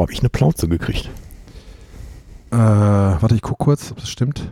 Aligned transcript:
Wo 0.00 0.04
habe 0.04 0.14
ich 0.14 0.20
eine 0.20 0.30
Plauze 0.30 0.66
gekriegt? 0.66 1.10
Äh, 2.50 2.56
warte, 2.56 3.34
ich 3.34 3.42
guck 3.42 3.58
kurz, 3.58 3.90
ob 3.90 3.98
das 3.98 4.08
stimmt. 4.08 4.50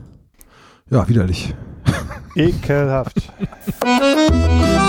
Ja, 0.91 1.09
widerlich. 1.09 1.55
Ekelhaft. 2.37 3.33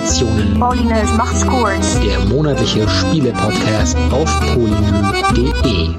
Emotionen. 0.00 0.58
Paulinus 0.58 1.12
macht's 1.14 1.46
kurz. 1.46 2.00
Der 2.00 2.18
monatliche 2.20 2.88
Spiele-Podcast 2.88 3.98
auf 4.10 4.40
polynö.de. 4.54 5.90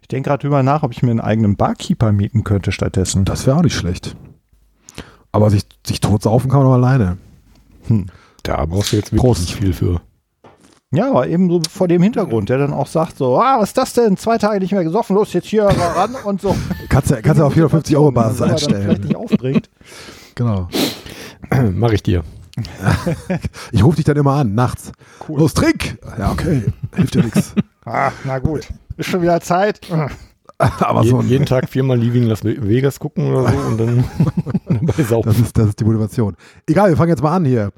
Ich 0.00 0.08
denke 0.08 0.30
gerade 0.30 0.40
drüber 0.40 0.62
nach, 0.62 0.82
ob 0.82 0.92
ich 0.92 1.02
mir 1.02 1.10
einen 1.10 1.20
eigenen 1.20 1.56
Barkeeper 1.56 2.10
mieten 2.10 2.42
könnte 2.42 2.72
stattdessen. 2.72 3.26
Das 3.26 3.46
wäre 3.46 3.58
auch 3.58 3.62
nicht 3.62 3.74
schlecht. 3.76 4.16
Aber 5.30 5.50
sich, 5.50 5.64
sich 5.86 6.00
totsaufen 6.00 6.50
kann 6.50 6.60
man 6.60 6.68
auch 6.68 6.72
alleine. 6.74 7.18
Da 8.42 8.64
brauchst 8.64 8.92
du 8.92 8.96
jetzt 8.96 9.12
wirklich 9.12 9.20
Prost. 9.20 9.40
nicht 9.42 9.56
viel 9.56 9.74
für. 9.74 10.00
Ja, 10.92 11.10
aber 11.10 11.28
eben 11.28 11.50
so 11.50 11.60
vor 11.70 11.86
dem 11.86 12.02
Hintergrund, 12.02 12.48
der 12.48 12.56
dann 12.56 12.72
auch 12.72 12.86
sagt 12.86 13.18
so, 13.18 13.38
ah, 13.38 13.58
was 13.60 13.68
ist 13.70 13.76
das 13.78 13.92
denn? 13.92 14.16
Zwei 14.16 14.38
Tage 14.38 14.60
nicht 14.60 14.72
mehr 14.72 14.84
gesoffen, 14.84 15.14
los 15.16 15.34
jetzt 15.34 15.48
hier 15.48 15.64
ran 15.64 16.14
und 16.24 16.40
so. 16.40 16.56
Kannst 16.88 17.10
du 17.10 17.20
kannst 17.20 17.38
du 17.38 17.44
auf 17.44 17.52
450 17.52 17.94
Euro 17.94 18.10
Basis 18.10 18.40
Wenn 18.40 18.48
dann 18.48 18.58
vielleicht 18.58 18.74
einstellen. 18.78 19.00
nicht 19.02 19.16
aufbringt. 19.16 19.70
Genau. 20.34 20.68
Mach 21.74 21.92
ich 21.92 22.02
dir. 22.02 22.24
Ich 23.72 23.84
rufe 23.84 23.96
dich 23.96 24.04
dann 24.04 24.16
immer 24.16 24.34
an, 24.34 24.54
nachts. 24.54 24.92
Los, 25.28 25.54
trink! 25.54 25.98
Ja, 26.18 26.32
okay. 26.32 26.64
Hilft 26.94 27.14
dir 27.14 27.24
nichts. 27.24 27.54
Ah, 27.84 28.10
na 28.24 28.38
gut. 28.38 28.68
Ist 28.96 29.08
schon 29.08 29.22
wieder 29.22 29.40
Zeit. 29.40 29.80
Aber 30.58 31.04
so 31.04 31.22
jeden 31.22 31.46
Tag 31.46 31.68
viermal 31.68 31.98
Leaving 31.98 32.24
Las 32.24 32.44
Vegas 32.44 33.00
gucken 33.00 33.32
oder 33.32 33.50
so 33.50 33.58
und 33.58 33.78
dann 33.78 34.04
dabei 34.86 35.02
saufen. 35.02 35.28
das, 35.30 35.38
ist, 35.38 35.56
das 35.56 35.68
ist 35.68 35.80
die 35.80 35.84
Motivation. 35.84 36.36
Egal, 36.66 36.90
wir 36.90 36.96
fangen 36.96 37.08
jetzt 37.08 37.22
mal 37.22 37.34
an 37.34 37.46
hier. 37.46 37.70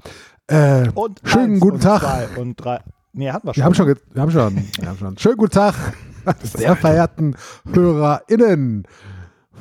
Äh, 0.48 0.88
Und 0.94 1.20
schönen 1.24 1.52
eins 1.52 1.60
guten 1.60 1.74
und 1.76 1.82
Tag. 1.82 2.00
Zwei 2.02 2.40
und 2.40 2.56
drei. 2.56 2.80
Nee, 3.12 3.30
hatten 3.30 3.46
wir 3.46 3.54
schon. 3.54 3.60
Wir 3.60 3.64
haben 3.66 3.74
schon, 3.74 3.86
wir 3.86 4.22
haben 4.22 4.30
schon, 4.32 4.64
wir 4.80 4.88
haben 4.88 4.98
schon. 4.98 5.18
Schönen 5.18 5.36
guten 5.36 5.52
Tag, 5.52 5.74
sehr 6.42 6.74
verehrten 6.74 7.36
HörerInnen 7.72 8.84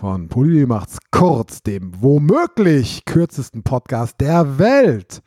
von 0.02 0.30
Poli 0.30 0.66
macht's 0.66 0.98
kurz, 1.12 1.62
dem 1.62 1.92
womöglich 2.02 3.06
kürzesten 3.06 3.62
Podcast 3.62 4.16
der 4.20 4.58
Welt. 4.58 5.22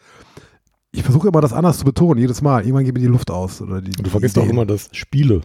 Ich 0.91 1.05
versuche 1.05 1.29
immer 1.29 1.41
das 1.41 1.53
anders 1.53 1.79
zu 1.79 1.85
betonen, 1.85 2.19
jedes 2.21 2.43
Mal. 2.43 2.63
Irgendwann 2.63 2.85
geht 2.85 2.95
mir 2.95 3.01
die 3.01 3.07
Luft 3.07 3.31
aus. 3.31 3.63
Oder 3.63 3.81
die, 3.81 3.93
Du 3.93 4.11
vergisst 4.11 4.37
auch 4.37 4.49
immer 4.49 4.67
das 4.67 4.89
Spiele. 4.91 5.43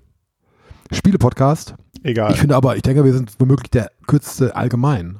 Spiele-Podcast. 0.91 1.75
Egal. 2.01 2.31
Ich 2.31 2.39
finde 2.39 2.55
aber, 2.55 2.75
ich 2.75 2.81
denke, 2.81 3.05
wir 3.05 3.13
sind 3.13 3.31
womöglich 3.37 3.69
der 3.69 3.91
kürzeste 4.07 4.55
allgemein. 4.55 5.19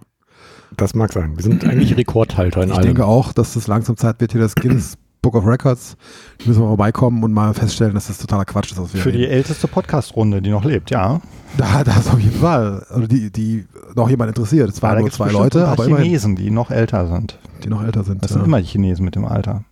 Das 0.75 0.95
mag 0.95 1.13
sein. 1.13 1.35
Wir 1.37 1.43
sind 1.43 1.63
eigentlich 1.63 1.95
Rekordhalter 1.95 2.63
in 2.63 2.69
Ich 2.69 2.75
allem. 2.75 2.85
denke 2.87 3.05
auch, 3.05 3.31
dass 3.31 3.55
es 3.55 3.67
langsam 3.67 3.95
Zeit 3.95 4.19
wird, 4.21 4.31
hier 4.31 4.41
das 4.41 4.55
Guinness 4.55 4.97
Book 5.21 5.35
of 5.35 5.45
Records. 5.45 5.97
Da 6.39 6.45
müssen 6.47 6.61
wir 6.61 6.67
vorbeikommen 6.67 7.23
und 7.23 7.33
mal 7.33 7.53
feststellen, 7.53 7.93
dass 7.93 8.07
das 8.07 8.17
totaler 8.17 8.45
Quatsch 8.45 8.71
ist, 8.71 8.81
was 8.81 8.93
wir 8.93 9.01
Für 9.01 9.11
die 9.11 9.19
reden. 9.19 9.33
älteste 9.33 9.67
Podcast-Runde, 9.67 10.41
die 10.41 10.49
noch 10.49 10.63
lebt, 10.63 10.91
ja. 10.91 11.21
Da, 11.57 11.83
das 11.83 12.07
auf 12.07 12.19
jeden 12.19 12.39
Fall. 12.39 12.85
Oder 12.95 13.07
die, 13.07 13.31
die 13.31 13.65
noch 13.95 14.09
jemand 14.09 14.29
interessiert. 14.29 14.69
Es 14.69 14.81
waren 14.81 14.95
da 14.95 15.01
nur 15.01 15.11
zwei 15.11 15.31
Leute, 15.31 15.65
ein 15.65 15.73
aber 15.73 15.85
immerhin, 15.85 16.05
Chinesen, 16.05 16.35
die 16.35 16.51
noch 16.51 16.71
älter 16.71 17.07
sind. 17.07 17.37
die 17.63 17.69
noch 17.69 17.83
älter 17.83 18.03
sind. 18.03 18.23
Das 18.23 18.31
ja. 18.31 18.35
sind 18.35 18.45
immer 18.45 18.61
die 18.61 18.67
Chinesen 18.67 19.03
mit 19.03 19.15
dem 19.15 19.25
Alter. 19.25 19.65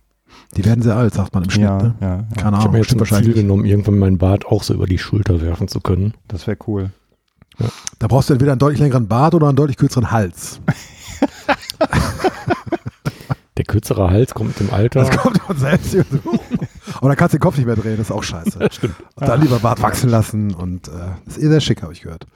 Die 0.56 0.64
werden 0.64 0.82
sehr 0.82 0.96
alt, 0.96 1.14
sagt 1.14 1.34
man 1.34 1.44
im 1.44 1.50
Schnitt. 1.50 1.64
Ja, 1.64 1.82
ne? 1.82 1.94
ja, 2.00 2.08
ja. 2.08 2.16
Keine 2.16 2.28
ich 2.36 2.44
habe 2.44 2.56
Ahnung, 2.56 2.72
mir 2.72 2.78
jetzt 2.78 2.90
zum 2.90 3.04
Ziel 3.04 3.34
genommen, 3.34 3.64
irgendwann 3.64 3.98
meinen 3.98 4.18
Bart 4.18 4.46
auch 4.46 4.62
so 4.62 4.74
über 4.74 4.86
die 4.86 4.98
Schulter 4.98 5.40
werfen 5.40 5.68
zu 5.68 5.80
können. 5.80 6.14
Das 6.26 6.46
wäre 6.46 6.56
cool. 6.66 6.90
Da 7.98 8.06
brauchst 8.06 8.28
du 8.28 8.34
entweder 8.34 8.52
einen 8.52 8.58
deutlich 8.58 8.80
längeren 8.80 9.08
Bart 9.08 9.34
oder 9.34 9.48
einen 9.48 9.56
deutlich 9.56 9.76
kürzeren 9.76 10.10
Hals. 10.10 10.60
Der 13.68 13.74
kürzere 13.74 14.10
Hals 14.10 14.32
kommt 14.32 14.58
mit 14.58 14.68
dem 14.68 14.74
Alter. 14.74 15.00
Das 15.00 15.16
kommt 15.16 15.42
von 15.42 15.56
selbst. 15.56 15.94
Und 15.94 16.06
dann 17.02 17.16
kannst 17.16 17.34
du 17.34 17.38
den 17.38 17.42
Kopf 17.42 17.58
nicht 17.58 17.66
mehr 17.66 17.76
drehen, 17.76 17.98
das 17.98 18.06
ist 18.06 18.12
auch 18.12 18.22
scheiße. 18.22 18.66
Stimmt. 18.70 18.94
Und 19.14 19.28
dann 19.28 19.42
lieber 19.42 19.58
Bart 19.58 19.82
wachsen 19.82 20.08
lassen 20.08 20.54
und 20.54 20.88
äh, 20.88 20.92
das 21.26 21.36
ist 21.36 21.44
eh 21.44 21.48
sehr 21.48 21.60
schick, 21.60 21.82
habe 21.82 21.92
ich 21.92 22.00
gehört. 22.00 22.26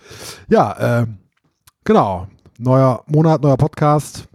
Ja, 0.49 1.01
äh, 1.01 1.07
genau. 1.85 2.29
Neuer 2.59 3.03
Monat, 3.07 3.43
neuer 3.43 3.57
Podcast. 3.57 4.29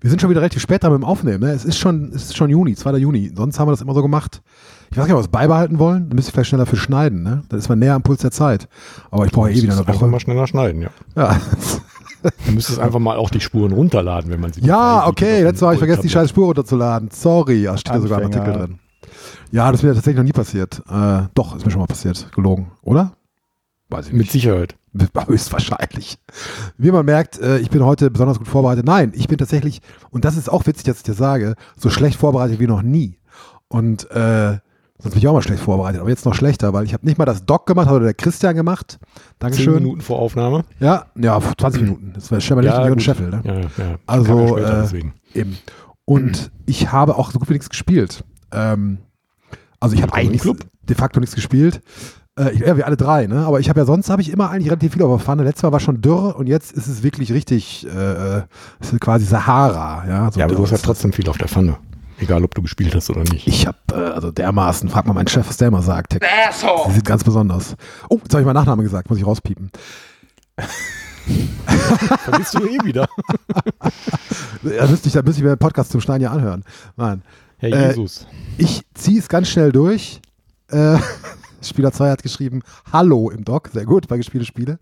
Wir 0.00 0.10
sind 0.10 0.20
schon 0.20 0.30
wieder 0.30 0.40
relativ 0.40 0.62
spät 0.62 0.82
dran 0.84 0.92
mit 0.92 1.02
dem 1.02 1.04
Aufnehmen. 1.04 1.40
Ne? 1.40 1.50
Es, 1.50 1.64
ist 1.64 1.78
schon, 1.78 2.10
es 2.14 2.26
ist 2.26 2.36
schon 2.36 2.50
Juni, 2.50 2.76
2. 2.76 2.98
Juni. 2.98 3.32
Sonst 3.34 3.58
haben 3.58 3.66
wir 3.66 3.72
das 3.72 3.80
immer 3.80 3.94
so 3.94 4.02
gemacht. 4.02 4.42
Ich 4.90 4.96
weiß 4.96 5.04
nicht, 5.04 5.12
ob 5.12 5.18
wir 5.18 5.24
es 5.24 5.28
beibehalten 5.28 5.78
wollen. 5.78 6.08
Dann 6.08 6.16
müsst 6.16 6.28
ihr 6.28 6.32
vielleicht 6.32 6.50
schneller 6.50 6.66
für 6.66 6.76
schneiden. 6.76 7.22
Ne? 7.22 7.42
Dann 7.48 7.58
ist 7.58 7.68
man 7.68 7.78
näher 7.78 7.94
am 7.94 8.02
Puls 8.02 8.20
der 8.20 8.30
Zeit. 8.30 8.68
Aber 9.10 9.26
ich 9.26 9.32
brauche 9.32 9.50
eh 9.50 9.62
wieder 9.62 9.76
eine 9.76 9.88
Woche. 9.88 10.06
mal 10.06 10.20
schneller 10.20 10.46
schneiden, 10.46 10.82
ja. 10.82 10.90
Ja, 11.16 11.40
Du 12.46 12.52
müsstest 12.52 12.78
einfach 12.78 12.98
mal 12.98 13.16
auch 13.16 13.30
die 13.30 13.40
Spuren 13.40 13.72
runterladen, 13.72 14.30
wenn 14.30 14.40
man 14.40 14.52
sie 14.52 14.60
ja 14.62 15.06
okay. 15.06 15.42
Letztes 15.42 15.62
Mal 15.62 15.68
habe 15.68 15.74
ich 15.74 15.80
vergessen, 15.80 16.02
die 16.02 16.08
scheiß 16.08 16.30
Spur 16.30 16.46
runterzuladen. 16.46 17.10
Sorry. 17.12 17.62
Ja, 17.62 17.76
steht 17.76 17.94
da 17.94 18.00
sogar 18.00 18.20
im 18.20 18.26
Anfänger. 18.26 18.46
Artikel 18.46 18.66
drin. 18.66 18.78
Ja, 19.52 19.70
das 19.70 19.80
ist 19.80 19.84
mir 19.84 19.94
tatsächlich 19.94 20.16
noch 20.18 20.24
nie 20.24 20.32
passiert. 20.32 20.82
Äh, 20.88 21.22
doch, 21.34 21.56
ist 21.56 21.64
mir 21.64 21.72
schon 21.72 21.80
mal 21.80 21.86
passiert. 21.86 22.30
Gelogen, 22.34 22.70
oder? 22.82 23.12
Weiß 23.88 24.06
ich 24.06 24.12
Mit 24.12 24.22
nicht. 24.22 24.32
Sicherheit. 24.32 24.76
Höchstwahrscheinlich. 25.26 26.18
Wie 26.78 26.90
man 26.90 27.04
merkt, 27.04 27.40
äh, 27.40 27.58
ich 27.58 27.70
bin 27.70 27.84
heute 27.84 28.10
besonders 28.10 28.38
gut 28.38 28.48
vorbereitet. 28.48 28.86
Nein, 28.86 29.12
ich 29.14 29.28
bin 29.28 29.38
tatsächlich, 29.38 29.80
und 30.10 30.24
das 30.24 30.36
ist 30.36 30.48
auch 30.48 30.66
witzig, 30.66 30.84
dass 30.84 30.98
ich 30.98 31.02
das 31.02 31.16
sage, 31.16 31.54
so 31.76 31.90
schlecht 31.90 32.18
vorbereitet 32.18 32.60
wie 32.60 32.66
noch 32.66 32.82
nie. 32.82 33.18
Und 33.68 34.10
äh, 34.10 34.58
sonst 35.00 35.14
bin 35.14 35.18
ich 35.18 35.28
auch 35.28 35.32
mal 35.32 35.42
schlecht 35.42 35.62
vorbereitet, 35.62 36.00
aber 36.00 36.10
jetzt 36.10 36.24
noch 36.24 36.34
schlechter, 36.34 36.72
weil 36.72 36.84
ich 36.84 36.92
habe 36.92 37.06
nicht 37.06 37.18
mal 37.18 37.24
das 37.24 37.44
Doc 37.44 37.66
gemacht, 37.66 37.86
hat 37.88 37.94
oder 37.94 38.04
der 38.04 38.14
Christian 38.14 38.54
gemacht. 38.54 38.98
Dankeschön. 39.38 39.74
Minuten 39.74 40.00
vor 40.00 40.18
Aufnahme. 40.18 40.64
Ja, 40.78 41.06
ja, 41.16 41.40
20 41.58 41.82
Minuten. 41.82 42.12
Das 42.14 42.30
war 42.30 42.40
Schemmerlich 42.40 42.72
Ja, 42.72 42.82
und. 42.82 43.02
Scheffel. 43.02 43.30
Ne? 43.30 43.40
Ja, 43.44 43.60
ja. 43.60 43.94
Also, 44.06 44.56
später, 44.58 44.92
äh. 44.92 45.38
Eben. 45.38 45.58
Und 46.04 46.50
ich 46.66 46.92
habe 46.92 47.16
auch 47.16 47.30
so 47.30 47.38
gut 47.38 47.48
wie 47.48 47.54
nichts 47.54 47.70
gespielt. 47.70 48.24
Ähm, 48.52 48.98
also 49.78 49.94
ich 49.94 50.02
habe 50.02 50.12
eigentlich 50.12 50.42
Club? 50.42 50.58
de 50.82 50.96
facto 50.96 51.20
nichts 51.20 51.34
gespielt. 51.34 51.80
Äh, 52.38 52.52
ich, 52.52 52.60
ja, 52.60 52.76
wir 52.76 52.86
alle 52.86 52.96
drei, 52.96 53.26
ne? 53.26 53.46
Aber 53.46 53.60
ich 53.60 53.68
habe 53.68 53.80
ja 53.80 53.86
sonst 53.86 54.10
habe 54.10 54.22
ich 54.22 54.30
immer 54.30 54.50
eigentlich 54.50 54.68
relativ 54.68 54.92
viel 54.92 55.02
auf 55.02 55.10
der 55.10 55.24
Pfanne. 55.24 55.44
Letztes 55.44 55.62
Mal 55.62 55.72
war 55.72 55.80
schon 55.80 56.00
dürr 56.00 56.36
und 56.36 56.46
jetzt 56.46 56.72
ist 56.72 56.86
es 56.86 57.02
wirklich 57.02 57.32
richtig, 57.32 57.86
äh, 57.86 58.38
äh, 58.38 58.42
es 58.80 58.92
ist 58.92 59.00
quasi 59.00 59.24
Sahara, 59.24 60.04
ja. 60.08 60.30
So 60.32 60.40
Ja, 60.40 60.46
aber 60.46 60.54
du 60.54 60.62
hast 60.62 60.72
ja 60.72 60.78
trotzdem 60.78 61.12
viel 61.12 61.28
auf 61.28 61.38
der 61.38 61.48
Pfanne. 61.48 61.78
Egal, 62.20 62.44
ob 62.44 62.54
du 62.54 62.62
gespielt 62.62 62.94
hast 62.94 63.10
oder 63.10 63.22
nicht. 63.24 63.46
Ich 63.46 63.66
habe 63.66 63.78
äh, 63.92 63.94
also 63.94 64.30
dermaßen, 64.30 64.88
frag 64.88 65.06
mal 65.06 65.14
meinen 65.14 65.28
Chef, 65.28 65.48
was 65.48 65.56
der 65.56 65.68
immer 65.68 65.82
sagt. 65.82 66.12
Sie 66.88 66.92
sind 66.92 67.04
ganz 67.04 67.24
besonders. 67.24 67.76
Oh, 68.08 68.18
jetzt 68.22 68.32
habe 68.32 68.42
ich 68.42 68.46
meinen 68.46 68.54
Nachnamen 68.54 68.84
gesagt, 68.84 69.08
muss 69.08 69.18
ich 69.18 69.26
rauspiepen. 69.26 69.70
Vergisst 72.24 72.54
du 72.54 72.66
eh 72.66 72.78
wieder. 72.84 73.08
Da 74.62 74.86
müsste 74.86 75.08
ich, 75.08 75.14
da 75.14 75.22
müsste 75.22 75.40
ich 75.40 75.44
mir 75.44 75.54
den 75.54 75.58
Podcast 75.58 75.90
zum 75.90 76.02
Schneiden 76.02 76.22
ja 76.22 76.30
anhören. 76.30 76.64
Nein. 76.96 77.22
Herr 77.56 77.72
Äh, 77.72 77.88
Jesus. 77.88 78.26
Ich 78.58 78.82
ziehe 78.92 79.18
es 79.18 79.28
ganz 79.28 79.48
schnell 79.48 79.72
durch. 79.72 80.20
Äh, 80.68 80.98
Spieler 81.62 81.92
2 81.92 82.10
hat 82.10 82.22
geschrieben, 82.22 82.62
Hallo 82.92 83.30
im 83.30 83.44
Doc, 83.44 83.70
sehr 83.72 83.86
gut, 83.86 84.06
bei 84.06 84.18
gespielte 84.18 84.46
Spiele. 84.46 84.78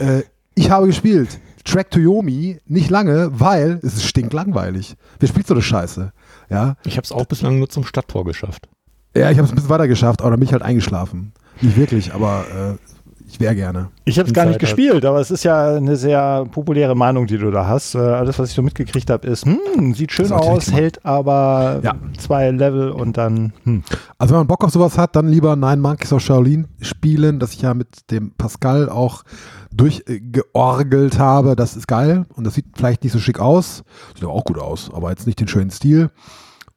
Äh, 0.00 0.22
ich 0.56 0.70
habe 0.70 0.86
gespielt 0.88 1.38
Track 1.66 1.90
to 1.90 1.98
Yomi 2.00 2.58
nicht 2.66 2.90
lange, 2.90 3.28
weil 3.38 3.80
es 3.82 3.94
ist 3.94 4.04
stinklangweilig. 4.06 4.96
Wer 5.18 5.28
spielt 5.28 5.46
so 5.46 5.54
eine 5.54 5.62
Scheiße? 5.62 6.12
Ja, 6.48 6.76
Ich 6.84 6.96
habe 6.96 7.04
es 7.04 7.12
auch 7.12 7.26
bislang 7.26 7.58
nur 7.58 7.68
zum 7.68 7.84
Stadttor 7.84 8.24
geschafft. 8.24 8.68
ja 9.14 9.30
ich 9.30 9.36
habe 9.36 9.44
es 9.46 9.52
ein 9.52 9.56
bisschen 9.56 9.70
weiter 9.70 9.88
geschafft, 9.88 10.20
aber 10.22 10.30
dann 10.30 10.40
bin 10.40 10.46
ich 10.46 10.52
halt 10.52 10.62
eingeschlafen. 10.62 11.32
Nicht 11.60 11.76
wirklich, 11.76 12.14
aber 12.14 12.44
äh, 12.78 12.95
ich 13.36 13.40
wäre 13.40 13.54
gerne. 13.54 13.90
Ich 14.06 14.18
habe 14.18 14.26
es 14.28 14.32
gar 14.32 14.46
nicht 14.46 14.58
gespielt, 14.58 15.04
aber 15.04 15.20
es 15.20 15.30
ist 15.30 15.44
ja 15.44 15.76
eine 15.76 15.96
sehr 15.96 16.46
populäre 16.50 16.94
Meinung, 16.94 17.26
die 17.26 17.36
du 17.36 17.50
da 17.50 17.66
hast. 17.66 17.94
Äh, 17.94 17.98
alles, 17.98 18.38
was 18.38 18.48
ich 18.48 18.54
so 18.54 18.62
mitgekriegt 18.62 19.10
habe, 19.10 19.26
ist, 19.26 19.44
hm, 19.44 19.92
sieht 19.94 20.10
schön 20.12 20.32
aus, 20.32 20.72
hält 20.72 21.04
aber 21.04 21.80
Ja. 21.84 21.94
zwei 22.18 22.50
Level 22.50 22.90
und 22.90 23.18
dann, 23.18 23.52
hm. 23.64 23.82
Also 24.16 24.32
wenn 24.32 24.40
man 24.40 24.46
Bock 24.46 24.64
auf 24.64 24.70
sowas 24.70 24.96
hat, 24.96 25.16
dann 25.16 25.28
lieber 25.28 25.54
Nine 25.54 25.76
Monkeys 25.76 26.12
of 26.14 26.22
Shaolin 26.22 26.66
spielen, 26.80 27.38
das 27.38 27.52
ich 27.52 27.60
ja 27.60 27.74
mit 27.74 28.10
dem 28.10 28.32
Pascal 28.32 28.88
auch 28.88 29.22
durchgeorgelt 29.70 31.18
habe. 31.18 31.56
Das 31.56 31.76
ist 31.76 31.86
geil 31.86 32.24
und 32.34 32.44
das 32.44 32.54
sieht 32.54 32.66
vielleicht 32.74 33.04
nicht 33.04 33.12
so 33.12 33.18
schick 33.18 33.38
aus. 33.38 33.84
Sieht 34.14 34.24
aber 34.24 34.32
auch 34.32 34.44
gut 34.44 34.58
aus, 34.58 34.90
aber 34.94 35.10
jetzt 35.10 35.26
nicht 35.26 35.40
den 35.40 35.48
schönen 35.48 35.70
Stil. 35.70 36.10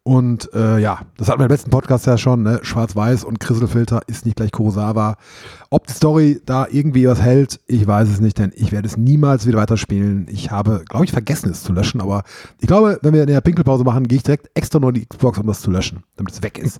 Und 0.03 0.51
äh, 0.53 0.79
ja, 0.79 1.01
das 1.17 1.29
hatten 1.29 1.39
wir 1.39 1.45
im 1.45 1.51
letzten 1.51 1.69
Podcast 1.69 2.07
ja 2.07 2.17
schon, 2.17 2.41
ne? 2.41 2.59
Schwarz-Weiß 2.63 3.23
und 3.25 3.39
Krisselfilter 3.39 4.01
ist 4.07 4.25
nicht 4.25 4.37
gleich 4.37 4.51
Kurosawa. 4.51 5.17
Ob 5.69 5.87
die 5.87 5.93
Story 5.93 6.41
da 6.45 6.67
irgendwie 6.69 7.07
was 7.07 7.21
hält, 7.21 7.59
ich 7.67 7.85
weiß 7.85 8.09
es 8.09 8.19
nicht, 8.19 8.39
denn 8.39 8.51
ich 8.55 8.71
werde 8.71 8.87
es 8.87 8.97
niemals 8.97 9.45
wieder 9.45 9.59
weiterspielen. 9.59 10.27
Ich 10.29 10.51
habe, 10.51 10.83
glaube 10.87 11.05
ich, 11.05 11.11
vergessen 11.11 11.51
es 11.51 11.63
zu 11.63 11.73
löschen, 11.73 12.01
aber 12.01 12.23
ich 12.59 12.67
glaube, 12.67 12.97
wenn 13.01 13.13
wir 13.13 13.21
in 13.21 13.27
der 13.27 13.41
Pinkelpause 13.41 13.83
machen, 13.83 14.07
gehe 14.07 14.17
ich 14.17 14.23
direkt 14.23 14.49
extra 14.55 14.79
nur 14.79 14.89
in 14.89 14.95
die 14.95 15.05
Xbox, 15.05 15.37
um 15.37 15.47
das 15.47 15.61
zu 15.61 15.69
löschen, 15.69 16.03
damit 16.15 16.33
es 16.33 16.41
weg 16.41 16.57
ist. 16.57 16.79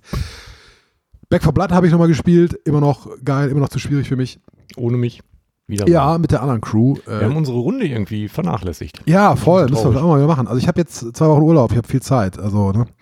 Back 1.28 1.44
for 1.44 1.52
Blood 1.52 1.70
habe 1.70 1.86
ich 1.86 1.92
nochmal 1.92 2.08
gespielt, 2.08 2.54
immer 2.64 2.80
noch 2.80 3.08
geil, 3.24 3.50
immer 3.50 3.60
noch 3.60 3.68
zu 3.68 3.78
schwierig 3.78 4.08
für 4.08 4.16
mich. 4.16 4.40
Ohne 4.76 4.96
mich. 4.96 5.22
Wieder 5.70 5.84
mal. 5.84 5.90
Ja, 5.90 6.18
mit 6.18 6.30
der 6.32 6.42
anderen 6.42 6.60
Crew. 6.60 6.96
Wir 7.06 7.20
Äh, 7.20 7.24
haben 7.24 7.36
unsere 7.36 7.58
Runde 7.58 7.86
irgendwie 7.86 8.28
vernachlässigt. 8.28 9.02
ja, 9.06 9.36
voll. 9.36 9.68
Müssen 9.68 9.92
wir 9.94 10.02
auch 10.02 10.08
mal 10.08 10.16
wieder 10.18 10.26
machen. 10.26 10.46
Also 10.48 10.58
ich 10.58 10.68
habe 10.68 10.80
jetzt 10.80 11.16
zwei 11.16 11.26
Wochen 11.28 11.42
Urlaub, 11.42 11.70
ich 11.72 11.76
habe 11.78 11.88
viel 11.88 12.02
Zeit. 12.02 12.38
Also, 12.38 12.72
ne? 12.72 12.86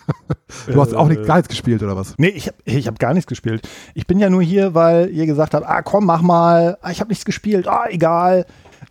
du 0.68 0.80
hast 0.80 0.94
auch 0.94 1.08
nicht, 1.08 1.26
gar 1.26 1.36
nichts 1.36 1.50
gespielt, 1.50 1.82
oder 1.84 1.96
was? 1.96 2.16
Nee, 2.18 2.30
ich 2.30 2.48
habe 2.48 2.58
ich 2.64 2.88
hab 2.88 3.00
gar 3.00 3.14
nichts 3.14 3.28
gespielt. 3.28 3.68
Ich 3.94 4.08
bin 4.08 4.20
ja 4.20 4.30
nur 4.30 4.42
hier, 4.42 4.74
weil 4.74 5.10
ihr 5.10 5.26
gesagt 5.26 5.54
habt, 5.54 5.66
ah 5.66 5.82
komm, 5.82 6.06
mach 6.06 6.22
mal, 6.22 6.78
ah, 6.82 6.92
ich 6.92 7.00
habe 7.00 7.10
nichts 7.10 7.26
gespielt, 7.26 7.68
ah, 7.68 7.86
egal. 7.90 8.46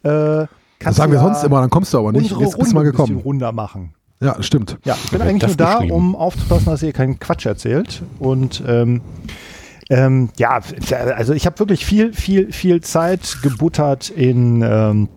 Äh, 0.04 0.46
Das 0.80 0.96
sagen 0.96 1.12
wir 1.12 1.20
sonst 1.20 1.42
immer, 1.44 1.60
dann 1.60 1.70
kommst 1.70 1.92
du 1.94 1.98
aber 1.98 2.12
nicht. 2.12 2.22
unsere 2.32 2.42
Jetzt 2.42 2.58
bist 2.58 2.70
du 2.70 2.74
mal 2.74 2.80
ein 2.82 2.90
bisschen 2.92 3.06
gekommen. 3.06 3.20
runder 3.20 3.52
machen. 3.52 3.94
Ja, 4.20 4.42
stimmt. 4.42 4.78
Ja, 4.84 4.96
ich 5.04 5.10
bin 5.10 5.20
eigentlich 5.22 5.48
nur 5.48 5.56
da, 5.56 5.78
um 5.78 6.14
aufzupassen, 6.16 6.66
dass 6.66 6.82
ihr 6.82 6.92
keinen 6.92 7.18
Quatsch 7.18 7.46
erzählt. 7.46 8.02
Und 8.18 8.62
ähm, 8.66 9.00
ähm, 9.90 10.30
ja, 10.38 10.60
also 11.16 11.34
ich 11.34 11.46
habe 11.46 11.58
wirklich 11.58 11.84
viel, 11.84 12.12
viel, 12.12 12.52
viel 12.52 12.80
Zeit 12.80 13.38
gebuttert 13.42 14.08
in 14.10 14.62
ähm, 14.62 15.08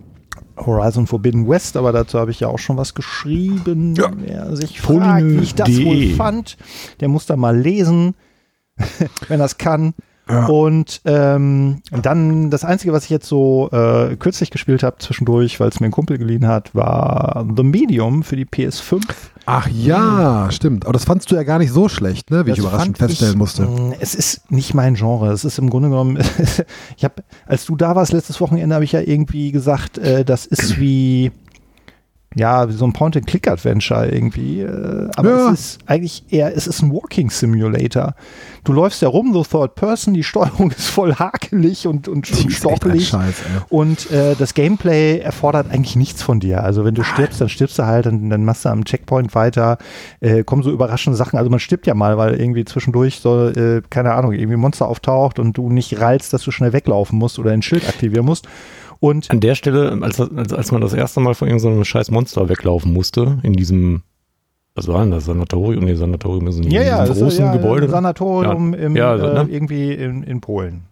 Horizon 0.57 1.07
Forbidden 1.07 1.47
West, 1.47 1.77
aber 1.77 1.91
dazu 1.93 2.19
habe 2.19 2.31
ich 2.31 2.39
ja 2.39 2.47
auch 2.47 2.59
schon 2.59 2.77
was 2.77 2.95
geschrieben. 2.95 3.95
Ja. 3.95 4.11
Wer 4.17 4.55
sich 4.55 4.81
fragt, 4.81 5.23
wie 5.25 5.37
ich 5.37 5.55
das 5.55 5.69
wohl 5.69 5.83
Polynö.de. 5.83 6.15
fand, 6.15 6.57
der 6.99 7.07
muss 7.07 7.25
da 7.27 7.37
mal 7.37 7.55
lesen, 7.57 8.15
wenn 9.27 9.39
das 9.39 9.57
kann. 9.57 9.93
Ja. 10.29 10.45
Und 10.47 11.01
ähm, 11.05 11.81
dann 12.03 12.49
das 12.49 12.63
Einzige, 12.65 12.93
was 12.93 13.05
ich 13.05 13.09
jetzt 13.09 13.27
so 13.27 13.69
äh, 13.71 14.15
kürzlich 14.17 14.51
gespielt 14.51 14.83
habe 14.83 14.97
zwischendurch, 14.99 15.59
weil 15.59 15.69
es 15.69 15.79
mir 15.79 15.85
ein 15.87 15.91
Kumpel 15.91 16.17
geliehen 16.17 16.47
hat, 16.47 16.75
war 16.75 17.45
The 17.55 17.63
Medium 17.63 18.23
für 18.23 18.35
die 18.35 18.45
PS5. 18.45 19.01
Ach 19.45 19.69
ja, 19.69 20.49
stimmt. 20.51 20.83
Aber 20.85 20.91
das 20.93 21.05
fandst 21.05 21.31
du 21.31 21.35
ja 21.35 21.43
gar 21.43 21.57
nicht 21.59 21.71
so 21.71 21.87
schlecht, 21.87 22.31
ne? 22.31 22.45
wie 22.45 22.49
ich 22.51 22.57
Das 22.57 22.65
überraschend 22.65 22.97
fand 22.97 23.09
feststellen 23.11 23.35
ich, 23.35 23.39
musste. 23.39 23.61
mh, 23.63 23.95
Es 24.01 24.13
ist 24.13 24.51
nicht 24.51 24.73
mein 24.73 24.95
Genre. 24.95 25.31
Es 25.31 25.45
ist 25.45 25.57
im 25.57 25.69
Grunde 25.69 25.87
genommen, 25.89 26.17
ich 26.97 27.03
habe, 27.05 27.23
als 27.45 27.65
du 27.65 27.77
da 27.77 27.95
warst 27.95 28.11
letztes 28.11 28.41
Wochenende, 28.41 28.75
habe 28.75 28.83
ich 28.83 28.91
ja 28.91 28.99
irgendwie 28.99 29.53
gesagt, 29.53 29.97
äh, 29.97 30.25
das 30.25 30.45
ist 30.45 30.79
wie, 30.81 31.31
ja, 32.37 32.69
wie 32.69 32.73
so 32.73 32.85
ein 32.85 32.93
Point-and-Click-Adventure 32.93 34.09
irgendwie. 34.09 34.61
Äh, 34.61 35.09
aber 35.15 35.29
Ja. 35.29 35.51
es 35.51 35.59
ist 35.59 35.79
eigentlich 35.85 36.23
eher, 36.29 36.55
es 36.55 36.67
ist 36.67 36.81
ein 36.81 36.91
Walking 36.93 37.29
Simulator. 37.29 38.15
Du 38.63 38.73
läufst 38.73 39.01
ja 39.01 39.07
rum, 39.07 39.33
so 39.33 39.43
Third 39.43 39.75
Person, 39.75 40.13
die 40.13 40.23
Steuerung 40.23 40.71
ist 40.77 40.87
voll 40.87 41.15
hakelig 41.15 41.87
und, 41.87 42.07
und 42.07 42.27
Die 42.29 42.45
ein 42.45 42.49
stoppelig. 42.51 43.07
Scheiß. 43.09 43.35
Und 43.69 44.11
äh, 44.11 44.35
das 44.37 44.53
Gameplay 44.53 45.19
erfordert 45.19 45.71
eigentlich 45.71 45.95
nichts 45.95 46.21
von 46.21 46.39
dir. 46.39 46.63
Also 46.63 46.83
wenn 46.85 46.95
du 46.95 47.03
stirbst, 47.03 47.39
dann 47.41 47.49
stirbst 47.49 47.79
du 47.79 47.85
halt, 47.85 48.05
dann, 48.05 48.29
dann 48.29 48.45
machst 48.45 48.65
du 48.65 48.69
am 48.69 48.83
Checkpoint 48.85 49.33
weiter, 49.35 49.77
äh, 50.19 50.43
kommen 50.43 50.63
so 50.63 50.71
überraschende 50.71 51.17
Sachen. 51.17 51.37
Also 51.37 51.49
man 51.49 51.59
stirbt 51.59 51.87
ja 51.87 51.93
mal, 51.93 52.17
weil 52.17 52.39
irgendwie 52.39 52.65
zwischendurch 52.65 53.19
so, 53.19 53.47
äh, 53.49 53.81
keine 53.89 54.13
Ahnung, 54.13 54.33
irgendwie 54.33 54.53
ein 54.57 54.59
Monster 54.59 54.87
auftaucht 54.87 55.39
und 55.39 55.57
du 55.57 55.69
nicht 55.69 55.99
rallst, 55.99 56.33
dass 56.33 56.43
du 56.43 56.51
schnell 56.51 56.73
weglaufen 56.73 57.17
musst 57.17 57.39
oder 57.39 57.51
ein 57.51 57.61
Schild 57.61 57.87
aktivieren 57.87 58.25
musst. 58.25 58.47
Und 58.99 59.29
An 59.29 59.39
der 59.39 59.55
Stelle, 59.55 59.97
als, 60.01 60.19
als, 60.19 60.53
als 60.53 60.71
man 60.71 60.81
das 60.81 60.93
erste 60.93 61.19
Mal 61.19 61.35
von 61.35 61.47
irgendeinem 61.47 61.83
scheiß 61.85 62.09
Monster 62.11 62.49
weglaufen 62.49 62.91
musste, 62.93 63.37
in 63.43 63.53
diesem, 63.53 64.01
was 64.75 64.87
war 64.87 65.01
denn 65.01 65.11
das, 65.11 65.25
Sanatorium? 65.25 65.85
Nee, 65.85 65.93
Sanatorium 65.95 66.47
ist 66.47 66.57
in 66.57 66.63
ja, 66.71 66.81
ja, 66.81 66.89
diesem 67.01 67.07
das 67.07 67.17
ist 67.17 67.23
großen 67.23 67.45
ja 67.45 67.51
Gebäude. 67.53 67.85
ein 67.85 67.91
Sanatorium 67.91 68.73
im, 68.73 68.95
Ja, 68.95 69.15
äh, 69.15 69.43
ne? 69.45 69.51
irgendwie 69.51 69.93
in, 69.93 70.23
in 70.23 70.41
Polen. 70.41 70.86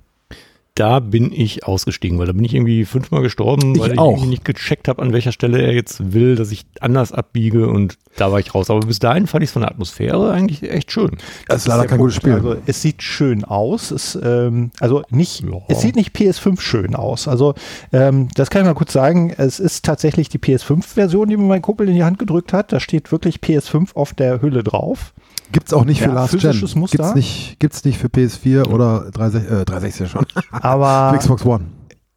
Da 0.77 0.99
bin 0.99 1.31
ich 1.31 1.65
ausgestiegen, 1.65 2.19
weil 2.19 2.27
da 2.27 2.33
bin 2.33 2.43
ich 2.43 2.53
irgendwie 2.53 2.83
fünfmal 2.83 3.21
gestorben, 3.21 3.75
Ich 3.75 3.81
weil 3.81 3.93
ich 3.93 3.97
auch. 3.97 4.11
irgendwie 4.11 4.27
nicht 4.27 4.43
gecheckt 4.43 4.89
habe, 4.89 5.01
an 5.01 5.13
welcher 5.13 5.31
Stelle 5.31 5.61
er 5.61 5.73
jetzt 5.73 6.11
will, 6.11 6.35
dass 6.35 6.51
ich 6.51 6.65
anders 6.81 7.13
abbiege 7.13 7.69
und 7.69 7.97
da 8.17 8.29
war 8.33 8.39
ich 8.41 8.53
raus. 8.53 8.69
Aber 8.69 8.81
bis 8.81 8.99
dahin 8.99 9.25
fand 9.25 9.41
ich 9.41 9.47
es 9.49 9.53
von 9.53 9.61
der 9.61 9.71
Atmosphäre 9.71 10.33
eigentlich 10.33 10.63
echt 10.69 10.91
schön. 10.91 11.11
Das 11.47 11.61
ist 11.61 11.67
leider 11.69 11.83
der 11.83 11.89
kein 11.91 11.99
gutes 11.99 12.19
Punkt. 12.19 12.39
Spiel. 12.39 12.49
Also 12.51 12.61
es 12.65 12.81
sieht 12.81 13.03
schön 13.03 13.45
aus. 13.45 13.91
Es, 13.91 14.19
ähm, 14.21 14.71
also 14.81 15.01
nicht, 15.09 15.43
Ja. 15.43 15.59
es 15.69 15.79
sieht 15.79 15.95
nicht 15.95 16.13
PS5 16.13 16.59
schön 16.59 16.93
aus. 16.93 17.29
Also 17.29 17.53
ähm, 17.93 18.27
das 18.35 18.49
kann 18.49 18.63
ich 18.63 18.67
mal 18.67 18.73
kurz 18.73 18.91
sagen. 18.91 19.33
Es 19.37 19.61
ist 19.61 19.85
tatsächlich 19.85 20.27
die 20.27 20.39
PS5-Version, 20.39 21.29
die 21.29 21.37
mir 21.37 21.43
mein 21.43 21.61
Kumpel 21.61 21.87
in 21.87 21.95
die 21.95 22.03
Hand 22.03 22.19
gedrückt 22.19 22.51
hat. 22.51 22.73
Da 22.73 22.81
steht 22.81 23.13
wirklich 23.13 23.37
PS5 23.37 23.95
auf 23.95 24.13
der 24.13 24.41
Hülle 24.41 24.61
drauf. 24.61 25.13
Gibt's 25.51 25.73
auch 25.73 25.85
nicht 25.85 25.99
für 26.01 26.07
Ja, 26.09 26.13
Last 26.13 26.37
Gen. 26.39 26.69
Muster. 26.75 26.97
Gibt's 26.97 27.15
nicht, 27.15 27.59
gibt's 27.59 27.85
nicht 27.85 27.97
für 27.97 28.07
PS4 28.07 28.67
oder 28.69 29.11
360, 29.11 29.51
äh, 29.51 29.65
360 29.65 30.09
schon. 30.09 30.25
Aber 30.51 31.11
für 31.13 31.19
Xbox 31.19 31.45
One. 31.45 31.65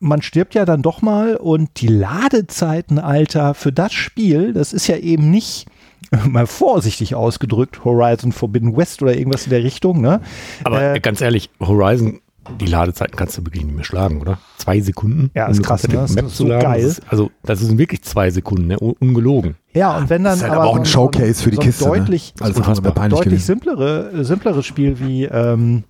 man 0.01 0.23
stirbt 0.23 0.55
ja 0.55 0.65
dann 0.65 0.83
doch 0.83 1.03
mal 1.03 1.37
und 1.37 1.81
die 1.81 1.89
Ladezeiten, 1.89 2.99
Alter, 2.99 3.55
für 3.55 3.73
das 3.73 3.93
Spiel, 3.93 4.53
das 4.53 4.73
ist 4.73 4.87
ja 4.87 4.97
eben 4.97 5.31
nicht 5.31 5.67
mal 6.27 6.47
vorsichtig 6.47 7.15
ausgedrückt, 7.15 7.85
Horizon 7.85 8.33
Forbidden 8.33 8.77
West 8.77 9.03
oder 9.03 9.17
irgendwas 9.17 9.45
in 9.45 9.51
der 9.51 9.65
Richtung, 9.65 10.01
ne? 10.01 10.21
Aber 10.65 10.95
Äh, 10.95 11.01
ganz 11.01 11.21
ehrlich, 11.21 11.51
Horizon, 11.61 12.21
die 12.61 12.67
Ladezeiten 12.67 13.17
kannst 13.17 13.37
du 13.39 13.45
wirklich 13.45 13.65
nicht 13.65 13.75
mehr 13.75 13.85
schlagen, 13.85 14.21
oder? 14.21 14.39
Zwei 14.56 14.81
Sekunden? 14.81 15.31
Ja, 15.35 15.47
ist 15.47 15.62
krass, 15.62 15.87
ne? 15.89 15.95
Das 15.95 16.11
ist 16.12 16.37
so 16.37 16.47
laden. 16.47 16.62
geil. 16.62 16.83
Das 16.83 16.99
ist, 16.99 17.03
also, 17.09 17.31
das 17.45 17.61
sind 17.61 17.79
wirklich 17.79 18.03
zwei 18.03 18.31
Sekunden, 18.31 18.67
ne? 18.69 18.79
Un- 18.81 18.95
ungelogen. 19.00 19.56
Ja, 19.75 19.97
und 19.99 20.11
wenn 20.11 20.25
dann 20.25 20.33
Das 20.33 20.37
ist 20.39 20.43
halt 20.45 20.53
aber 20.55 20.65
auch 20.67 20.77
ein 20.77 20.85
so 20.85 20.91
Showcase 20.93 21.43
für 21.43 21.50
die 21.50 21.56
so 21.56 21.62
Kiste. 21.62 21.85
Deutlich, 21.85 22.35
ne? 22.41 22.47
Unfassbar. 22.47 22.69
andere 22.69 22.85
wäre 22.85 22.95
peinlich 22.95 23.19
deutlich 23.19 23.33
gewesen. 23.35 23.47
simplere, 23.47 24.11
äh, 24.12 24.25
simpleres 24.25 24.67
Spiel 24.67 24.99
wie 25.00 25.25
ähm, 25.25 25.85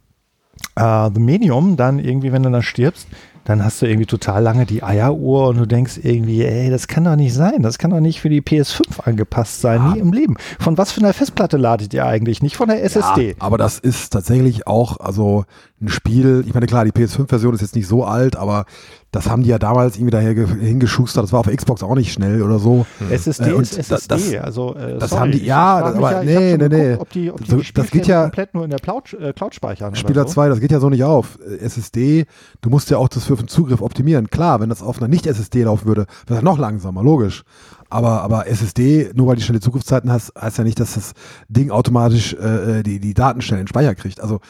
äh, 0.77 1.11
The 1.15 1.21
Medium, 1.21 1.77
dann 1.77 1.99
irgendwie, 1.99 2.33
wenn 2.33 2.43
du 2.43 2.51
dann 2.51 2.63
stirbst, 2.63 3.07
dann 3.49 3.65
hast 3.65 3.81
du 3.81 3.87
irgendwie 3.87 4.05
total 4.05 4.43
lange 4.43 4.67
die 4.67 4.83
Eieruhr 4.83 5.49
und 5.49 5.57
du 5.57 5.65
denkst 5.65 6.01
irgendwie, 6.03 6.45
ey, 6.45 6.69
das 6.69 6.87
kann 6.87 7.05
doch 7.05 7.17
nicht 7.17 7.33
sein. 7.33 7.63
Das 7.63 7.79
kann 7.79 7.91
doch 7.91 8.01
nicht 8.01 8.21
für 8.21 8.29
die 8.29 8.43
PS5 8.43 9.01
angepasst 9.05 9.63
sein, 9.63 9.93
nie 9.93 9.99
im 10.01 10.13
Leben. 10.13 10.37
Von 10.61 10.77
was 10.77 10.93
für 10.93 11.01
einer 11.01 11.15
Festplatte 11.15 11.57
ladet 11.57 11.95
ihr 11.95 12.05
eigentlich? 12.05 12.43
Nicht 12.43 12.57
von 12.57 12.69
der 12.69 12.85
SSD. 12.85 13.31
Ja, 13.31 13.35
aber 13.39 13.57
das 13.57 13.79
ist 13.79 14.11
tatsächlich 14.13 14.67
auch, 14.67 15.01
also 15.01 15.47
ein 15.81 15.89
Spiel, 15.89 16.45
ich 16.47 16.53
meine, 16.53 16.67
klar, 16.67 16.85
die 16.85 16.91
PS5-Version 16.91 17.55
ist 17.55 17.63
jetzt 17.63 17.75
nicht 17.75 17.87
so 17.87 18.05
alt, 18.05 18.37
aber 18.37 18.67
das 19.11 19.29
haben 19.31 19.43
die 19.43 19.49
ja 19.49 19.59
damals 19.59 19.97
irgendwie 19.97 20.11
daher 20.11 20.35
ge- 20.35 20.47
hingeschustert. 20.47 21.25
Das 21.25 21.33
war 21.33 21.41
auf 21.41 21.47
Xbox 21.47 21.83
auch 21.83 21.95
nicht 21.95 22.13
schnell 22.13 22.43
oder 22.43 22.59
so. 22.59 22.85
SSD 23.11 23.51
Äh, 23.51 23.53
und 23.55 23.63
ist 23.63 23.79
SSD. 23.79 24.09
das- 24.37 24.45
also, 24.45 24.75
äh, 24.75 24.99
das 24.99 25.11
sorry, 25.11 25.21
haben 25.23 25.33
die- 25.33 25.45
ja, 25.47 25.81
das- 25.81 25.95
aber 25.97 26.11
hab 26.11 26.25
nee, 26.25 26.57
nee, 26.59 26.69
nee. 26.69 26.95
Ob 26.95 27.09
die, 27.11 27.31
ob 27.33 27.43
die 27.43 27.51
So, 27.51 27.61
das 27.75 27.91
geht 27.91 28.07
ja- 28.07 28.23
komplett 28.25 28.53
nur 28.55 28.65
in 28.65 28.71
der 28.71 28.81
Cloud, 28.81 29.15
äh, 29.15 29.33
Cloud 29.33 29.55
speichern. 29.55 29.95
Spieler 29.95 30.25
so. 30.25 30.35
2, 30.35 30.49
das 30.51 30.61
geht 30.61 30.73
ja 30.73 30.79
so 30.81 30.91
nicht 30.91 31.05
auf. 31.05 31.39
Äh, 31.47 31.57
SSD, 31.65 32.27
du 32.61 32.69
musst 32.71 32.91
ja 32.91 32.99
auch 32.99 33.09
das 33.09 33.25
für 33.25 33.37
den 33.37 33.49
Zugriff 33.49 33.81
optimieren. 33.81 34.29
Klar, 34.29 34.61
wenn 34.61 34.69
das 34.69 34.83
auf 34.83 34.99
einer 34.99 35.09
Nicht-SSD 35.09 35.63
laufen 35.63 35.87
würde, 35.87 36.03
wäre 36.27 36.41
das 36.41 36.43
noch 36.43 36.59
langsamer, 36.59 37.03
logisch. 37.03 37.45
Aber, 37.91 38.21
aber 38.21 38.47
SSD, 38.47 39.13
nur 39.15 39.29
weil 39.29 39.37
die 39.37 39.43
schnelle 39.43 39.61
Zugriffszeiten 39.61 40.13
hast, 40.13 40.35
heißt 40.39 40.59
ja 40.59 40.65
nicht, 40.65 40.79
dass 40.79 40.93
das 40.93 41.13
Ding 41.49 41.71
automatisch 41.71 42.35
äh, 42.35 42.83
die, 42.83 43.01
die 43.01 43.15
Daten 43.15 43.41
schnell 43.41 43.61
in 43.61 43.65
den 43.65 43.69
Speicher 43.69 43.95
kriegt. 43.95 44.21
Also 44.21 44.41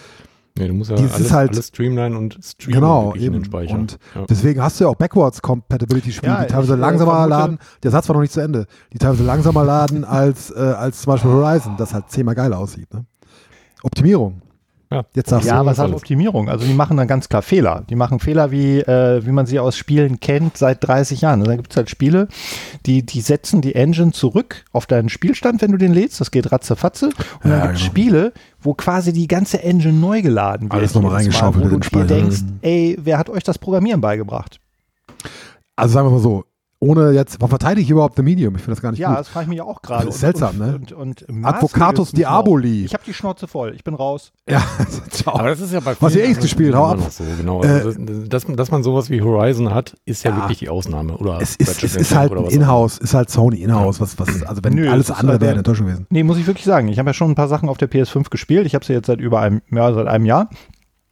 Nee, 0.58 0.66
du 0.68 0.74
musst 0.74 0.90
ja 0.90 0.96
Dieses 0.96 1.12
alles, 1.14 1.26
ist 1.26 1.32
halt- 1.32 1.50
alles 1.52 1.68
streamline 1.68 2.16
und 2.18 2.38
streamen 2.44 2.80
genau, 2.80 3.06
wirklich 3.06 3.24
in 3.24 3.32
eben. 3.34 3.42
den 3.42 3.44
Speicher. 3.44 3.74
Und 3.74 3.98
ja. 4.14 4.24
deswegen 4.28 4.60
hast 4.62 4.80
du 4.80 4.84
ja 4.84 4.90
auch 4.90 4.96
Backwards 4.96 5.40
Compatibility 5.40 6.10
Spiele, 6.12 6.32
Ja, 6.32 6.40
die 6.44 6.48
teilweise 6.52 6.74
langsamer 6.74 7.12
vermute- 7.12 7.28
laden. 7.30 7.58
Der 7.82 7.90
Satz 7.92 8.08
war 8.08 8.14
noch 8.14 8.22
nicht 8.22 8.32
zu 8.32 8.40
Ende. 8.40 8.66
Die 8.92 8.98
teilweise 8.98 9.22
langsamer 9.24 9.64
laden 9.64 10.04
als, 10.04 10.50
äh, 10.50 10.58
als 10.58 11.02
zum 11.02 11.12
Beispiel 11.12 11.30
Horizon, 11.30 11.76
das 11.78 11.94
halt 11.94 12.10
zehnmal 12.10 12.34
geiler 12.34 12.58
aussieht. 12.58 12.92
Ne? 12.92 13.04
Optimierung. 13.82 14.42
Ja. 14.90 15.04
Jetzt 15.14 15.28
sagst 15.30 15.46
Ja, 15.46 15.60
du. 15.60 15.66
was 15.66 15.78
alles. 15.80 15.96
Optimierung? 15.96 16.48
Also 16.48 16.64
die 16.66 16.72
machen 16.72 16.96
dann 16.96 17.06
ganz 17.08 17.28
klar 17.28 17.42
Fehler. 17.42 17.84
Die 17.90 17.94
machen 17.94 18.20
Fehler, 18.20 18.50
wie, 18.50 18.78
äh, 18.80 19.24
wie 19.26 19.32
man 19.32 19.44
sie 19.44 19.58
aus 19.58 19.76
Spielen 19.76 20.18
kennt 20.20 20.56
seit 20.56 20.86
30 20.86 21.20
Jahren. 21.20 21.40
Also 21.40 21.50
da 21.50 21.56
gibt 21.56 21.70
es 21.72 21.76
halt 21.76 21.90
Spiele, 21.90 22.28
die, 22.86 23.04
die 23.04 23.20
setzen 23.20 23.60
die 23.60 23.74
Engine 23.74 24.12
zurück 24.12 24.64
auf 24.72 24.86
deinen 24.86 25.10
Spielstand, 25.10 25.60
wenn 25.60 25.72
du 25.72 25.76
den 25.78 25.92
lädst. 25.92 26.20
Das 26.20 26.30
geht 26.30 26.50
ratzefatze. 26.52 27.06
Und 27.06 27.14
dann 27.42 27.50
Ja, 27.52 27.60
gibt 27.66 27.74
es 27.74 27.80
genau. 27.80 27.90
Spiele, 27.90 28.32
wo 28.60 28.72
quasi 28.74 29.12
die 29.12 29.28
ganze 29.28 29.62
Engine 29.62 29.92
neu 29.92 30.22
geladen 30.22 30.70
wird. 30.70 30.72
Alles 30.80 30.94
nochmal 30.94 31.20
jedes 31.20 31.34
Mal, 31.34 31.48
reingeschaufelt 31.50 31.64
wo 31.64 31.74
in 31.76 31.80
den 31.80 31.90
du 31.90 31.98
dir 31.98 32.04
denkst, 32.06 32.38
ey, 32.62 32.96
wer 33.00 33.18
hat 33.18 33.28
euch 33.28 33.44
das 33.44 33.58
Programmieren 33.58 34.00
beigebracht? 34.00 34.58
Also 35.76 35.94
sagen 35.94 36.06
wir 36.08 36.12
mal 36.12 36.18
so, 36.20 36.44
ohne 36.80 37.10
jetzt, 37.10 37.40
warum 37.40 37.50
verteidige 37.50 37.82
ich 37.82 37.90
überhaupt 37.90 38.14
The 38.16 38.22
Medium? 38.22 38.54
Ich 38.54 38.62
finde 38.62 38.76
das 38.76 38.82
gar 38.82 38.90
nicht 38.92 39.00
Ja, 39.00 39.08
gut. 39.10 39.18
das 39.18 39.28
frage 39.28 39.44
ich 39.44 39.48
mich 39.48 39.60
auch 39.60 39.82
gerade. 39.82 40.06
Das 40.06 40.14
ist 40.14 40.20
seltsam, 40.20 40.50
und, 40.50 40.58
ne? 40.58 40.74
Und, 40.76 40.92
und, 40.92 41.22
und 41.28 41.44
Advocatus. 41.44 42.12
Diaboli. 42.12 42.84
Ich 42.84 42.94
habe 42.94 43.02
die 43.04 43.12
Schnauze 43.14 43.48
voll. 43.48 43.74
Ich 43.74 43.82
bin 43.82 43.94
raus. 43.94 44.32
Ja, 44.48 44.62
ciao. 45.10 45.34
Aber 45.34 45.48
das 45.48 45.60
ist 45.60 45.72
ja 45.72 45.80
bei 45.80 45.96
Was 45.98 46.14
ihr 46.14 46.24
eh 46.24 46.32
gespielt, 46.34 46.74
hau 46.74 46.84
immer 46.84 46.92
ab. 46.92 46.98
noch 47.00 47.10
so, 47.10 47.24
genau. 47.36 47.62
Äh, 47.64 47.66
Also, 47.68 47.92
dass, 48.28 48.44
dass 48.46 48.70
man 48.70 48.82
sowas 48.84 49.10
wie 49.10 49.20
Horizon 49.22 49.74
hat, 49.74 49.96
ist 50.04 50.22
ja, 50.24 50.30
Ja. 50.30 50.36
wirklich 50.36 50.58
die 50.60 50.68
Ausnahme. 50.68 51.16
Oder 51.16 51.40
es 51.40 51.56
ist, 51.56 51.82
es 51.82 51.96
ist 51.96 52.14
halt. 52.14 52.32
Inhouse, 52.52 52.98
ist 52.98 53.14
halt 53.14 53.28
Sony 53.30 53.56
Inhouse, 53.56 54.00
was, 54.00 54.18
was, 54.18 54.42
also 54.44 54.62
wenn 54.62 54.74
Nö, 54.74 54.88
alles 54.88 55.10
andere 55.10 55.32
aber- 55.34 55.40
wäre, 55.40 55.50
eine 55.52 55.58
Enttäuschung 55.58 55.86
gewesen. 55.86 56.06
Nee, 56.10 56.22
muss 56.22 56.38
ich 56.38 56.46
wirklich 56.46 56.64
sagen. 56.64 56.88
Ich 56.88 56.98
habe 56.98 57.08
ja 57.10 57.14
schon 57.14 57.30
ein 57.32 57.34
paar 57.34 57.48
Sachen 57.48 57.68
auf 57.68 57.78
der 57.78 57.90
PS5 57.90 58.30
gespielt. 58.30 58.66
Ich 58.66 58.74
habe 58.74 58.84
sie 58.84 58.92
jetzt 58.92 59.06
seit 59.06 59.20
über 59.20 59.40
einem, 59.40 59.62
ja, 59.72 59.92
seit 59.92 60.06
einem 60.06 60.26
Jahr. 60.26 60.48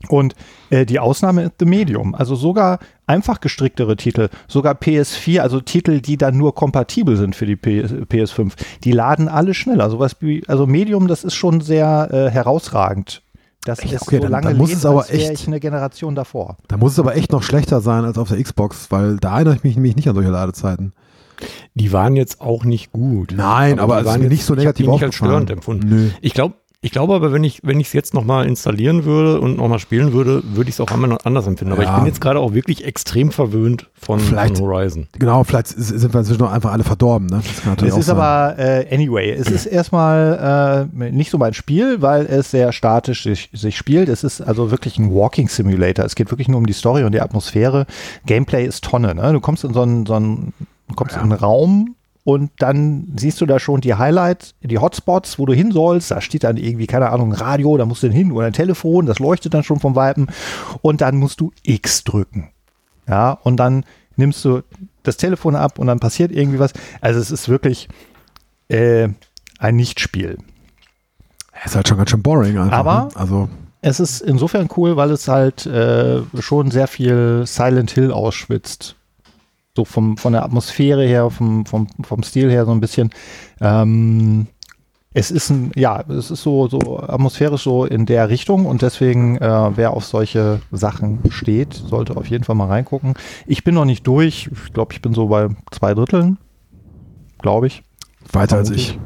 Und 0.09 0.35
äh, 0.71 0.87
die 0.87 0.99
Ausnahme 0.99 1.45
ist 1.45 1.53
The 1.61 1.67
Medium. 1.67 2.15
Also 2.15 2.35
sogar 2.35 2.79
einfach 3.07 3.41
gestricktere 3.41 3.97
Titel, 3.97 4.29
sogar 4.49 4.75
PS4, 4.75 5.41
also 5.41 5.61
Titel, 5.61 6.01
die 6.01 6.17
dann 6.17 6.37
nur 6.37 6.55
kompatibel 6.55 7.17
sind 7.17 7.37
für 7.37 7.47
die 7.47 7.57
PS, 7.57 7.93
PS5, 7.93 8.53
die 8.85 8.93
laden 8.93 9.29
alle 9.29 9.55
schneller. 9.55 9.89
Sowas 9.91 10.17
wie, 10.21 10.43
also 10.49 10.67
Medium, 10.67 11.07
das 11.09 11.25
ist 11.25 11.35
schon 11.35 11.61
sehr 11.61 12.09
äh, 12.13 12.31
herausragend. 12.31 13.23
Das 13.65 13.81
Echt? 13.81 13.93
ist 13.95 14.03
Okay, 14.03 14.17
so 14.17 14.23
dann- 14.23 14.31
lange 14.31 14.49
dann 14.49 14.57
muss 14.59 14.69
lädt, 14.71 14.79
es 14.79 14.87
aber 14.87 15.11
echt- 15.11 15.33
ich 15.41 15.47
eine 15.49 15.59
Generation 15.61 16.15
davor. 16.15 16.57
Da 16.69 16.77
muss 16.77 16.93
es 16.93 16.99
aber 17.01 17.17
echt 17.17 17.33
noch 17.33 17.43
schlechter 17.43 17.81
sein 17.81 18.05
als 18.05 18.17
auf 18.19 18.29
der 18.29 18.41
Xbox, 18.43 18.91
weil 18.91 19.17
da 19.17 19.35
erinnere 19.37 19.57
ich 19.57 19.65
mich 19.65 19.75
nämlich 19.75 19.97
nicht 19.97 20.09
an 20.09 20.15
solche 20.15 20.31
Ladezeiten. 20.31 20.93
Die 21.75 21.93
waren 21.93 22.17
jetzt 22.17 22.41
auch 22.41 22.65
nicht 22.65 22.93
gut. 22.93 23.35
Nein, 23.37 23.79
aber 23.79 23.97
die 23.97 24.01
es 24.03 24.07
ist 24.07 24.13
waren 24.21 24.29
nicht 24.29 24.45
so 24.45 24.55
ich 24.55 24.61
negativ 24.61 24.87
die 24.87 24.93
nicht 24.93 25.03
als 25.03 25.15
störend 25.17 25.51
empfunden. 25.51 25.89
Nö. 25.89 26.11
Ich 26.23 26.33
glaube, 26.33 26.55
ich 26.83 26.93
glaube 26.93 27.15
aber, 27.15 27.33
wenn 27.33 27.43
ich 27.43 27.61
wenn 27.65 27.81
ich 27.81 27.89
es 27.89 27.93
jetzt 27.95 28.15
nochmal 28.15 28.47
installieren 28.47 29.05
würde 29.05 29.41
und 29.41 29.57
nochmal 29.57 29.79
spielen 29.81 30.13
würde, 30.13 30.43
würde 30.55 30.69
ich 30.69 30.77
es 30.77 30.81
auch 30.81 30.91
einmal 30.93 31.09
noch 31.09 31.19
anders 31.25 31.47
empfinden. 31.47 31.73
Aber 31.73 31.83
Ja. 31.83 31.91
ich 31.91 31.97
bin 31.97 32.07
jetzt 32.07 32.21
gerade 32.21 32.39
auch 32.39 32.53
wirklich 32.55 32.85
extrem 32.85 33.33
verwöhnt 33.33 33.89
von, 33.95 34.21
Vielleicht- 34.21 34.59
von 34.59 34.67
Horizon. 34.67 35.09
Genau, 35.19 35.43
vielleicht 35.43 35.69
sind 35.69 36.13
wir 36.13 36.21
inzwischen 36.21 36.41
noch 36.43 36.53
einfach 36.53 36.73
alle 36.73 36.85
verdorben. 36.85 37.27
Ne? 37.29 37.43
Das 37.77 37.89
Es 37.91 37.97
ist 37.97 38.07
sein. 38.07 38.17
aber, 38.17 38.59
äh, 38.59 38.87
anyway, 38.95 39.31
es 39.33 39.51
ist 39.51 39.67
erstmal 39.67 40.89
äh, 41.01 41.11
nicht 41.11 41.31
so 41.31 41.39
mein 41.39 41.55
Spiel, 41.55 42.03
weil 42.03 42.27
es 42.27 42.51
sehr 42.53 42.73
statisch 42.73 43.23
sich, 43.25 43.51
sich 43.53 43.77
spielt. 43.77 44.09
Es 44.09 44.23
ist 44.23 44.41
also 44.41 44.71
wirklich 44.71 44.99
ein 44.99 45.13
Walking 45.13 45.49
Simulator. 45.49 46.05
Es 46.05 46.15
geht 46.15 46.31
wirklich 46.31 46.47
nur 46.49 46.59
um 46.59 46.67
die 46.67 46.73
Story 46.75 47.03
und 47.05 47.13
die 47.13 47.21
Atmosphäre. 47.21 47.87
Gameplay 48.27 48.65
ist 48.67 48.85
Tonne. 48.85 49.15
Ne? 49.15 49.33
Du 49.33 49.41
kommst 49.41 49.65
in 49.65 49.73
so 49.73 49.81
einen, 49.83 50.07
so 50.07 50.15
einen, 50.15 50.53
du 50.89 50.95
kommst 50.95 51.17
in 51.17 51.23
einen 51.23 51.33
Raum 51.33 51.97
und 52.27 52.51
dann 52.59 53.13
siehst 53.17 53.41
du 53.41 53.47
da 53.47 53.61
schon 53.61 53.81
die 53.81 53.95
Highlights, 53.95 54.57
die 54.61 54.79
Hotspots, 54.81 55.39
wo 55.39 55.47
du 55.47 55.53
hin 55.53 55.71
sollst. 55.71 56.11
Da 56.11 56.21
steht 56.21 56.43
dann 56.43 56.57
irgendwie, 56.57 56.89
keine 56.89 57.11
Ahnung, 57.11 57.33
ein 57.33 57.39
Radio, 57.41 57.77
da 57.77 57.87
musst 57.87 58.03
du 58.03 58.09
hin 58.09 58.33
oder 58.33 58.49
ein 58.49 58.53
Telefon, 58.53 59.07
das 59.07 59.21
leuchtet 59.21 59.55
dann 59.55 59.63
schon 59.63 59.79
vom 59.79 59.95
Weipen. 59.95 60.27
Und 60.83 61.03
dann 61.03 61.19
musst 61.19 61.41
du 61.41 61.53
X 61.63 62.03
drücken. 62.03 62.51
Ja, 63.09 63.31
und 63.31 63.59
dann 63.59 63.85
nimmst 64.17 64.45
du 64.45 64.63
das 65.05 65.17
Telefon 65.19 65.55
ab 65.55 65.79
und 65.79 65.87
dann 65.87 66.01
passiert 66.01 66.33
irgendwie 66.33 66.59
was. 66.59 66.73
Also 67.01 67.21
es 67.21 67.31
ist 67.31 67.49
wirklich 67.49 67.89
äh, 68.67 69.09
ein 69.61 69.77
Nichtspiel. 69.77 70.37
ist 71.65 71.77
halt 71.77 71.87
schon 71.87 71.97
ganz 71.99 72.11
schön 72.11 72.23
boring 72.25 72.59
einfach. 72.59 72.77
Aber- 72.79 73.05
ne? 73.05 73.09
Also, 73.15 73.49
Es 73.83 74.01
ist 74.01 74.21
insofern 74.21 74.69
cool, 74.77 74.97
weil 74.97 75.13
es 75.13 75.29
halt 75.29 75.65
äh, 75.67 76.23
schon 76.41 76.73
sehr 76.73 76.89
viel 76.89 77.45
Silent 77.47 77.93
Hill 77.93 78.11
ausschwitzt. 78.11 78.97
So 79.77 79.85
vom, 79.85 80.17
von 80.17 80.33
der 80.33 80.43
Atmosphäre 80.43 81.07
her, 81.07 81.31
vom, 81.31 81.67
vom, 81.67 81.87
vom 82.03 82.23
Stil 82.23 82.51
her 82.51 82.65
so 82.65 82.73
ein 82.73 82.81
bisschen. 82.81 83.11
Ähm, 83.61 84.47
es 85.13 85.31
ist 85.31 85.51
ein, 85.51 85.71
ja, 85.75 86.05
es 86.09 86.31
ist 86.31 86.43
so, 86.43 86.69
so 86.69 86.99
atmosphärisch 86.99 87.63
so 87.63 87.85
in 87.85 88.05
der 88.05 88.29
Richtung 88.29 88.67
und 88.67 88.83
deswegen, 88.83 89.37
äh, 89.39 89.77
wer 89.77 89.93
auf 89.93 90.05
solche 90.05 90.61
Sachen 90.73 91.21
steht, 91.31 91.73
sollte 91.73 92.17
auf 92.17 92.27
jeden 92.27 92.45
Fall 92.45 92.57
mal 92.57 92.67
reingucken. 92.67 93.15
Ich 93.47 93.65
bin 93.65 93.75
noch 93.75 93.87
nicht 93.87 94.07
durch. 94.07 94.51
Ich 94.53 94.73
glaube, 94.73 94.93
ich 94.93 95.01
bin 95.01 95.15
so 95.15 95.29
bei 95.29 95.49
zwei 95.71 95.95
Dritteln. 95.95 96.39
Glaube 97.39 97.67
ich. 97.67 97.83
weiter 98.33 98.57
als 98.57 98.71
ich 98.71 98.99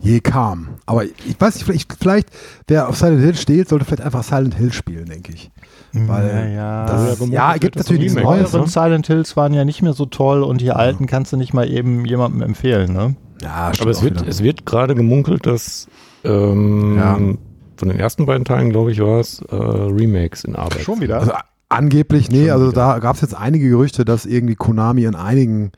je 0.00 0.20
kam. 0.20 0.68
Aber 0.86 1.04
ich 1.04 1.36
weiß 1.38 1.54
nicht, 1.56 1.64
vielleicht, 1.66 1.92
vielleicht 2.00 2.28
wer 2.68 2.88
auf 2.88 2.96
Silent 2.96 3.20
Hill 3.22 3.34
steht, 3.36 3.68
sollte 3.68 3.84
vielleicht 3.84 4.02
einfach 4.02 4.22
Silent 4.24 4.54
Hill 4.56 4.72
spielen, 4.72 5.06
denke 5.06 5.32
ich. 5.32 5.50
Weil 5.92 6.52
ja, 6.54 6.86
das, 6.86 7.18
Ja, 7.20 7.52
ja, 7.52 7.56
gibt 7.58 7.76
natürlich 7.76 8.02
nichts 8.02 8.14
Neues. 8.14 8.52
neueren 8.52 8.62
Ne? 8.66 8.68
Silent 8.70 9.06
Hills 9.08 9.36
waren 9.36 9.52
ja 9.54 9.64
nicht 9.64 9.82
mehr 9.82 9.92
so 9.92 10.06
toll 10.06 10.42
und 10.42 10.60
die 10.60 10.70
alten 10.72 11.06
kannst 11.06 11.32
du 11.32 11.36
nicht 11.36 11.52
mal 11.52 11.68
eben 11.70 12.04
jemandem 12.04 12.42
empfehlen, 12.42 12.92
ne? 12.92 13.16
Ja, 13.42 13.70
stimmt 13.74 13.82
Aber 13.82 13.90
es 13.90 14.02
wird, 14.02 14.26
es 14.26 14.42
wird 14.42 14.66
gerade 14.66 14.94
gemunkelt, 14.94 15.46
dass 15.46 15.88
ähm, 16.24 16.96
Ja. 16.96 17.14
von 17.16 17.88
den 17.88 17.98
ersten 17.98 18.26
beiden 18.26 18.44
Teilen, 18.44 18.70
glaube 18.70 18.92
ich, 18.92 19.00
war 19.00 19.18
es 19.20 19.40
äh, 19.50 19.54
Remakes 19.56 20.44
in 20.44 20.54
Arbeit. 20.54 20.82
Schon 20.82 21.00
wieder? 21.00 21.18
Also 21.20 21.32
angeblich, 21.68 22.30
nee, 22.30 22.44
Schon 22.44 22.50
also 22.52 22.66
wieder. 22.72 22.74
da 22.92 22.98
gab 22.98 23.16
es 23.16 23.22
jetzt 23.22 23.34
einige 23.34 23.68
Gerüchte, 23.68 24.04
dass 24.04 24.26
irgendwie 24.26 24.54
Konami 24.56 25.06
an 25.06 25.14
einigen 25.14 25.72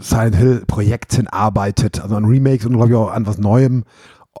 Silent 0.00 0.36
Hill 0.36 0.64
Projekten 0.66 1.26
arbeitet, 1.28 2.00
also 2.00 2.16
an 2.16 2.24
Remakes 2.26 2.66
und 2.66 2.74
glaube 2.74 2.90
ich 2.90 2.94
auch 2.96 3.10
an 3.10 3.26
was 3.26 3.38
Neuem. 3.38 3.84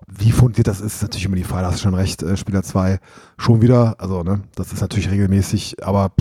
Wie 0.08 0.32
fundiert 0.32 0.66
das 0.68 0.80
ist, 0.80 0.96
ist 0.96 1.02
natürlich 1.02 1.26
immer 1.26 1.36
die 1.36 1.44
Frage, 1.44 1.66
hast 1.66 1.76
du 1.78 1.82
schon 1.82 1.94
recht, 1.94 2.22
äh, 2.22 2.36
Spieler 2.36 2.62
2 2.62 2.98
schon 3.38 3.60
wieder, 3.60 3.96
also 3.98 4.22
ne, 4.22 4.40
das 4.54 4.72
ist 4.72 4.80
natürlich 4.80 5.10
regelmäßig, 5.10 5.84
aber 5.84 6.12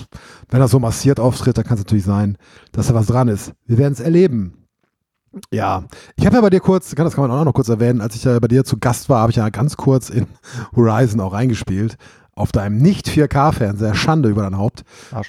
wenn 0.49 0.59
er 0.61 0.67
so 0.67 0.79
massiert 0.79 1.19
auftritt, 1.19 1.57
dann 1.57 1.63
kann 1.65 1.75
es 1.75 1.81
natürlich 1.81 2.03
sein, 2.03 2.37
dass 2.73 2.87
da 2.87 2.93
was 2.93 3.07
dran 3.07 3.27
ist. 3.29 3.53
Wir 3.65 3.77
werden 3.77 3.93
es 3.93 3.99
erleben. 4.01 4.57
Ja, 5.53 5.85
ich 6.17 6.25
habe 6.25 6.35
ja 6.35 6.41
bei 6.41 6.49
dir 6.49 6.59
kurz, 6.59 6.93
kann- 6.95 7.05
das 7.05 7.15
kann 7.15 7.27
man 7.27 7.31
auch 7.31 7.45
noch 7.45 7.53
kurz 7.53 7.69
erwähnen, 7.69 8.01
als 8.01 8.15
ich 8.15 8.25
ja 8.25 8.37
bei 8.39 8.49
dir 8.49 8.65
zu 8.65 8.77
Gast 8.77 9.07
war, 9.07 9.21
habe 9.21 9.31
ich 9.31 9.37
ja 9.37 9.47
ganz 9.49 9.77
kurz 9.77 10.09
in 10.09 10.27
Horizon 10.75 11.21
auch 11.21 11.31
reingespielt. 11.33 11.95
Auf 12.33 12.51
deinem 12.51 12.77
nicht 12.77 13.07
4K-Fernseher, 13.07 13.93
Schande 13.93 14.27
über 14.29 14.41
dein 14.43 14.57
Haupt. 14.57 14.83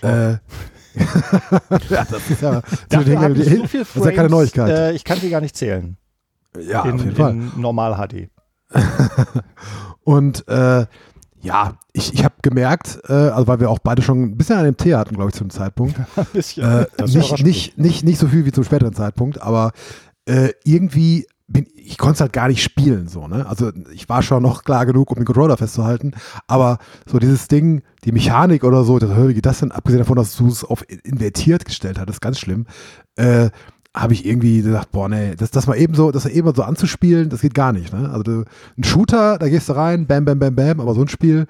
Äh, 0.09 0.39
ja, 1.89 2.05
das 2.11 2.31
ist 2.31 2.43
ja, 2.43 2.55
hab 2.55 3.37
ich 3.37 3.49
so 3.49 3.67
viel 3.67 3.81
das 3.81 3.97
ist 3.97 4.05
ja 4.05 4.11
keine 4.11 4.15
Frames, 4.15 4.31
Neuigkeit. 4.31 4.71
Äh, 4.71 4.93
ich 4.93 5.05
kann 5.05 5.19
sie 5.19 5.31
gar 5.31 5.41
nicht 5.41 5.57
zählen. 5.57 5.97
ja, 6.59 6.85
in, 6.85 6.95
auf 6.95 7.05
jeden 7.05 7.17
Fall. 7.17 7.35
normal 7.57 7.97
HD. 7.97 8.29
Und 10.05 10.47
äh, 10.49 10.87
ja, 11.43 11.75
ich, 11.93 12.15
ich 12.15 12.25
habe 12.25 12.35
gemerkt, 12.43 13.01
äh, 13.09 13.13
also 13.13 13.49
weil 13.49 13.61
wir 13.61 13.69
auch 13.71 13.81
beide 13.81 14.03
schon 14.03 14.23
ein 14.23 14.37
bisschen 14.37 14.59
an 14.59 14.65
dem 14.65 14.77
Tee 14.77 14.95
hatten, 14.95 15.17
glaube 15.17 15.31
ich, 15.31 15.35
zu 15.35 15.45
dem 15.45 15.51
Zeitpunkt. 15.51 15.99
Ein 16.17 16.27
bisschen. 16.33 16.65
Äh, 16.65 16.87
nicht, 17.07 17.45
nicht, 17.45 17.79
nicht, 17.79 18.05
nicht 18.05 18.19
so 18.19 18.29
viel 18.29 18.45
wie 18.45 18.53
zum 18.53 18.65
späteren 18.65 18.95
Zeitpunkt, 18.95 19.43
aber 19.43 19.73
äh, 20.27 20.51
irgendwie 20.65 21.27
bin 21.53 21.67
ich 21.77 21.99
konnte 21.99 22.15
es 22.15 22.21
halt 22.21 22.33
gar 22.33 22.49
nicht 22.49 22.63
spielen 22.63 23.09
so, 23.09 23.29
ne? 23.29 23.47
Also 23.47 23.71
ich 23.93 24.09
war 24.09 24.23
schon 24.23 24.43
noch 24.43 24.65
klar 24.65 24.87
genug, 24.87 25.11
um 25.11 25.17
den 25.17 25.25
Controller 25.25 25.57
festzuhalten, 25.57 26.13
aber 26.47 26.79
so 27.07 27.19
dieses 27.19 27.49
Ding, 27.49 27.83
die 28.05 28.13
Mechanik 28.13 28.65
oder 28.65 28.85
so, 28.85 28.99
das, 28.99 29.11
wie 29.11 29.35
geht 29.35 29.47
das 29.47 29.61
denn, 29.61 29.73
abgesehen 29.73 29.99
davon, 29.99 30.17
dass 30.17 30.37
du 30.37 30.49
es 30.49 30.65
auf 30.65 30.85
invertiert 31.05 31.65
gestellt 31.65 31.99
hattest, 31.99 32.21
ganz 32.21 32.39
schlimm, 32.39 32.67
äh, 33.17 33.51
habe 33.95 34.15
ich 34.15 34.25
irgendwie 34.25 34.63
gesagt, 34.63 34.91
boah, 34.93 35.09
nee, 35.09 35.35
das, 35.37 35.51
das 35.51 35.67
mal 35.67 35.77
eben 35.77 35.95
so, 35.95 36.11
das 36.11 36.25
eben 36.25 36.55
so 36.55 36.63
anzuspielen, 36.63 37.29
das 37.29 37.43
geht 37.43 37.55
gar 37.55 37.73
nicht, 37.73 37.93
ne? 37.93 38.09
Also 38.11 38.23
du, 38.23 38.45
ein 38.79 38.85
Shooter, 38.85 39.39
da 39.39 39.49
gehst 39.49 39.69
du 39.69 39.75
rein, 39.75 40.07
bam, 40.07 40.25
bam, 40.25 40.39
bam, 40.39 40.55
bam, 40.55 40.81
aber 40.81 40.95
so 40.95 41.03
ein 41.03 41.09
Spiel 41.09 41.47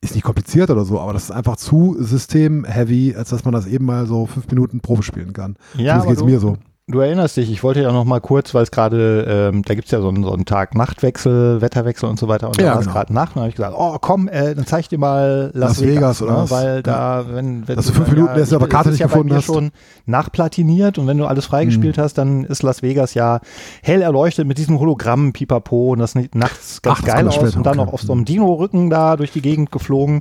ist 0.00 0.14
nicht 0.14 0.24
kompliziert 0.24 0.70
oder 0.70 0.84
so, 0.84 1.00
aber 1.00 1.12
das 1.12 1.24
ist 1.24 1.30
einfach 1.30 1.56
zu 1.56 1.96
system-heavy, 1.98 3.16
als 3.16 3.30
dass 3.30 3.44
man 3.44 3.52
das 3.52 3.66
eben 3.66 3.84
mal 3.84 4.06
so 4.06 4.26
fünf 4.26 4.48
Minuten 4.48 4.80
Probe 4.80 5.02
spielen 5.02 5.32
kann. 5.32 5.56
Ja, 5.76 5.96
das 5.96 6.06
geht 6.06 6.24
mir 6.24 6.40
so. 6.40 6.56
Du 6.90 7.00
erinnerst 7.00 7.36
dich, 7.36 7.50
ich 7.52 7.62
wollte 7.62 7.82
ja 7.82 7.92
noch 7.92 8.06
mal 8.06 8.18
kurz, 8.22 8.54
weil 8.54 8.62
es 8.62 8.70
gerade, 8.70 9.50
ähm, 9.52 9.62
da 9.62 9.74
gibt's 9.74 9.90
ja 9.90 10.00
so 10.00 10.08
einen, 10.08 10.24
so 10.24 10.32
einen 10.32 10.46
Tag-Nacht-Wechsel, 10.46 11.60
Wetterwechsel 11.60 12.08
und 12.08 12.18
so 12.18 12.28
weiter. 12.28 12.48
Und 12.48 12.56
Ja, 12.56 12.68
da 12.68 12.72
war 12.72 12.78
es 12.80 12.86
genau. 12.86 12.94
gerade 12.96 13.12
Nacht. 13.12 13.28
Und 13.28 13.34
dann 13.36 13.42
habe 13.42 13.48
ich 13.50 13.56
gesagt, 13.56 13.74
oh 13.78 13.98
komm, 14.00 14.26
äh, 14.28 14.54
dann 14.54 14.64
zeig 14.64 14.80
ich 14.80 14.88
dir 14.88 14.96
mal 14.96 15.50
Las, 15.52 15.80
Las 15.80 15.82
Vegas 15.82 16.22
oder 16.22 16.44
ne? 16.44 16.50
Weil 16.50 16.76
Ja. 16.76 16.80
da, 16.82 17.24
wenn, 17.30 17.68
wenn 17.68 17.76
Dass 17.76 17.88
du 17.88 17.92
fünf 17.92 18.08
Minuten 18.10 18.34
erst 18.38 18.52
ich- 18.52 18.56
aber 18.56 18.68
Karte 18.68 18.88
ist 18.88 18.94
nicht 18.94 19.00
ja 19.00 19.06
gefunden 19.08 19.34
hast. 19.34 19.44
schon 19.44 19.70
nachplatiniert 20.06 20.96
und 20.96 21.06
wenn 21.06 21.18
du 21.18 21.26
alles 21.26 21.44
freigespielt 21.44 21.98
Mhm. 21.98 22.00
hast, 22.00 22.14
dann 22.16 22.44
ist 22.44 22.62
Las 22.62 22.80
Vegas 22.82 23.12
ja 23.12 23.40
hell 23.82 24.00
erleuchtet 24.00 24.46
mit 24.46 24.56
diesem 24.56 24.80
Hologramm, 24.80 25.34
Pipapo 25.34 25.90
und 25.92 25.98
das 25.98 26.14
nachts 26.14 26.80
ganz 26.80 27.00
Ach, 27.00 27.04
das 27.04 27.14
geil 27.14 27.28
aus 27.28 27.34
später, 27.34 27.56
und 27.58 27.66
dann 27.66 27.78
okay. 27.78 27.84
noch 27.86 27.92
auf 27.92 28.00
so 28.00 28.14
einem 28.14 28.24
Dino-Rücken 28.24 28.88
da 28.88 29.16
durch 29.18 29.30
die 29.32 29.42
Gegend 29.42 29.70
geflogen. 29.70 30.20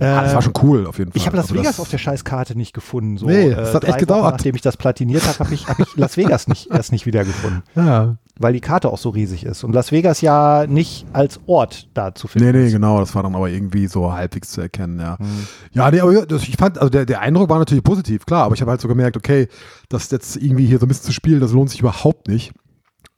Ah, 0.00 0.22
das 0.22 0.32
Äh, 0.32 0.34
war 0.34 0.42
schon 0.42 0.52
cool 0.62 0.86
auf 0.86 0.98
jeden 0.98 1.12
Fall. 1.12 1.18
ich 1.20 1.26
habe 1.26 1.36
Las 1.36 1.46
Also 1.50 1.54
Vegas 1.60 1.78
auf 1.78 1.88
der 1.90 1.98
Scheißkarte 1.98 2.56
nicht 2.56 2.72
gefunden. 2.72 3.18
So, 3.18 3.26
Nee, 3.26 3.50
äh, 3.50 3.54
das 3.54 3.74
hat 3.74 3.82
drei 3.82 3.88
echt 3.88 3.94
Wochen 3.96 4.00
gedauert. 4.00 4.32
Nachdem 4.36 4.54
ich 4.54 4.62
das 4.62 4.76
platiniert 4.76 5.26
habe, 5.26 5.38
habe 5.40 5.54
ich, 5.54 5.68
hab 5.68 5.78
ich 5.78 5.94
Las 5.96 6.16
Vegas 6.16 6.48
nicht, 6.48 6.70
erst 6.70 6.90
nicht 6.92 7.04
wiedergefunden, 7.06 7.62
Ja. 7.76 8.16
weil 8.38 8.52
die 8.54 8.60
Karte 8.60 8.88
auch 8.90 8.98
so 8.98 9.10
riesig 9.10 9.44
ist. 9.44 9.62
Und 9.62 9.72
Las 9.74 9.92
Vegas 9.92 10.20
ja 10.22 10.66
nicht 10.66 11.06
als 11.12 11.38
Ort 11.46 11.88
da 11.94 12.14
zu 12.14 12.28
finden 12.28 12.50
Nee, 12.50 12.58
nee, 12.58 12.66
ist. 12.68 12.72
genau, 12.72 12.98
das 13.00 13.14
war 13.14 13.22
dann 13.22 13.34
aber 13.34 13.50
irgendwie 13.50 13.86
so 13.88 14.12
halbwegs 14.12 14.50
zu 14.50 14.60
erkennen, 14.62 14.98
ja. 15.00 15.18
Hm. 15.18 15.26
Ja, 15.72 15.90
nee, 15.90 16.00
aber 16.00 16.24
das, 16.26 16.42
ich 16.48 16.56
fand, 16.56 16.78
also 16.78 16.88
der, 16.88 17.04
der 17.04 17.20
Eindruck 17.20 17.50
war 17.50 17.58
natürlich 17.58 17.84
positiv, 17.84 18.24
klar, 18.24 18.44
aber 18.44 18.54
ich 18.54 18.60
habe 18.62 18.70
halt 18.70 18.80
so 18.80 18.88
gemerkt, 18.88 19.16
okay, 19.18 19.48
das 19.90 20.10
jetzt 20.10 20.36
irgendwie 20.36 20.66
hier 20.66 20.78
so 20.78 20.86
ein 20.86 20.88
bisschen 20.88 21.04
zu 21.06 21.12
spielen, 21.12 21.40
das 21.40 21.52
lohnt 21.52 21.68
sich 21.70 21.80
überhaupt 21.80 22.26
nicht. 22.28 22.52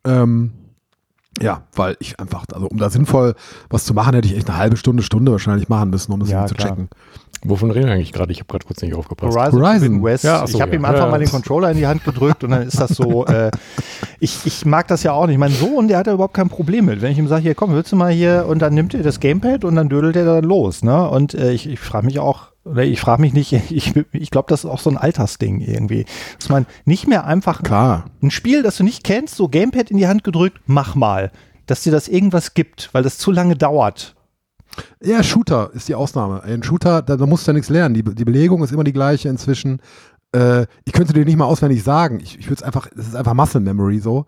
Ähm, 0.05 0.53
ja, 1.41 1.63
weil 1.75 1.97
ich 2.01 2.21
einfach, 2.21 2.45
also 2.53 2.67
um 2.67 2.77
da 2.79 2.91
sinnvoll 2.91 3.35
was 3.71 3.85
zu 3.85 3.95
machen, 3.95 4.15
hätte 4.15 4.29
ich 4.29 4.37
echt 4.37 4.49
eine 4.49 4.59
halbe 4.59 4.77
Stunde, 4.77 5.03
Stunde 5.03 5.33
wahrscheinlich 5.33 5.69
machen 5.69 5.91
müssen, 5.91 6.13
um 6.13 6.21
das 6.21 6.31
Ja, 6.31 6.47
zu 6.47 6.55
klar. 6.55 6.71
checken. 6.71 6.89
Wovon 7.45 7.73
reden 7.73 7.87
wir 7.87 7.95
eigentlich 7.95 8.13
gerade? 8.13 8.31
Ich 8.31 8.39
habe 8.39 8.47
gerade 8.47 8.65
kurz 8.65 8.83
nicht 8.83 8.95
aufgepasst. 8.95 9.37
Horizon, 9.37 9.63
Horizon. 9.67 10.05
West. 10.05 10.23
Ja, 10.23 10.43
ach 10.43 10.47
so, 10.49 10.57
ich 10.59 10.63
habe 10.63 10.73
ja. 10.73 10.79
ihm 10.79 10.85
einfach 10.85 11.07
Ja, 11.07 11.11
mal 11.11 11.19
den 11.19 11.27
ja. 11.27 11.33
Controller 11.33 11.73
in 11.73 11.77
die 11.77 11.87
Hand 11.89 12.05
gedrückt 12.05 12.45
und 12.45 12.51
dann 12.51 12.63
ist 12.63 12.79
das 12.81 12.91
so. 12.91 13.27
Äh, 13.33 13.51
ich, 14.21 14.41
ich 14.45 14.67
mag 14.67 14.87
das 14.89 15.03
ja 15.05 15.13
auch 15.13 15.27
nicht. 15.27 15.39
Mein 15.39 15.53
Sohn, 15.53 15.89
der 15.89 15.99
hat 15.99 16.07
da 16.07 16.13
überhaupt 16.13 16.35
kein 16.35 16.49
Problem 16.49 16.85
mit. 16.85 17.01
Wenn 17.01 17.13
ich 17.13 17.19
ihm 17.19 17.29
sage, 17.29 17.43
hier 17.43 17.55
komm, 17.55 17.73
willst 17.73 17.91
du 17.91 17.97
mal 17.97 18.13
hier 18.13 18.47
und 18.49 18.61
dann 18.61 18.75
nimmt 18.75 18.95
er 18.95 19.03
das 19.03 19.21
Gamepad 19.21 19.65
und 19.65 19.75
dann 19.75 19.89
dödelt 19.89 20.15
er 20.17 20.25
dann 20.25 20.45
los. 20.45 20.83
Ne? 20.85 21.09
Und 21.09 21.35
äh, 21.35 21.53
ich, 21.53 21.69
ich 21.69 21.81
frage 21.81 22.07
mich 22.07 22.19
auch, 22.21 22.52
Oder 22.65 22.85
ich 22.85 23.01
frage 23.01 23.21
mich 23.21 23.33
nicht, 23.33 23.53
ich, 23.71 23.95
ich 24.13 24.31
glaube, 24.31 24.49
das 24.49 24.65
ist 24.65 24.71
auch 24.71 24.81
so 24.81 24.91
ein 24.91 24.97
Altersding 24.97 25.61
irgendwie. 25.61 26.07
Dass 26.39 26.49
man 26.49 26.67
nicht 26.85 27.07
mehr 27.09 27.27
einfach 27.27 27.63
Klar. 27.63 28.07
ein 28.23 28.31
Spiel, 28.31 28.63
das 28.63 28.77
du 28.77 28.85
nicht 28.85 29.05
kennst, 29.05 29.37
so 29.37 29.49
Gamepad 29.49 29.91
in 29.91 29.97
die 29.97 30.07
Hand 30.07 30.25
gedrückt, 30.25 30.61
mach 30.67 30.95
mal. 30.95 31.31
Dass 31.67 31.83
dir 31.83 31.93
das 31.93 32.09
irgendwas 32.09 32.55
gibt, 32.55 32.91
weil 32.93 33.03
das 33.03 33.19
zu 33.19 33.31
lange 33.31 33.57
dauert. 33.57 34.15
Ja, 35.03 35.23
Shooter 35.23 35.71
ist 35.75 35.89
die 35.89 35.95
Ausnahme. 35.95 36.43
Ein 36.43 36.63
Shooter, 36.63 37.03
da, 37.03 37.17
da 37.17 37.27
musst 37.27 37.47
du 37.47 37.51
ja 37.51 37.55
nichts 37.55 37.69
lernen. 37.69 37.95
Die, 37.95 38.03
die 38.03 38.25
Belegung 38.25 38.63
ist 38.65 38.73
immer 38.73 38.85
die 38.85 38.93
gleiche 38.93 39.29
inzwischen. 39.29 39.81
Äh, 40.35 40.67
ich 40.85 40.93
könnte 40.93 41.13
dir 41.13 41.25
nicht 41.25 41.37
mal 41.37 41.45
auswendig 41.45 41.83
sagen. 41.83 42.21
Ich, 42.21 42.39
ich 42.39 42.47
würde 42.47 42.55
es 42.55 42.63
einfach, 42.63 42.89
es 42.97 43.09
ist 43.09 43.17
einfach 43.17 43.35
Muscle 43.35 43.61
Memory 43.61 43.99
so. 43.99 44.27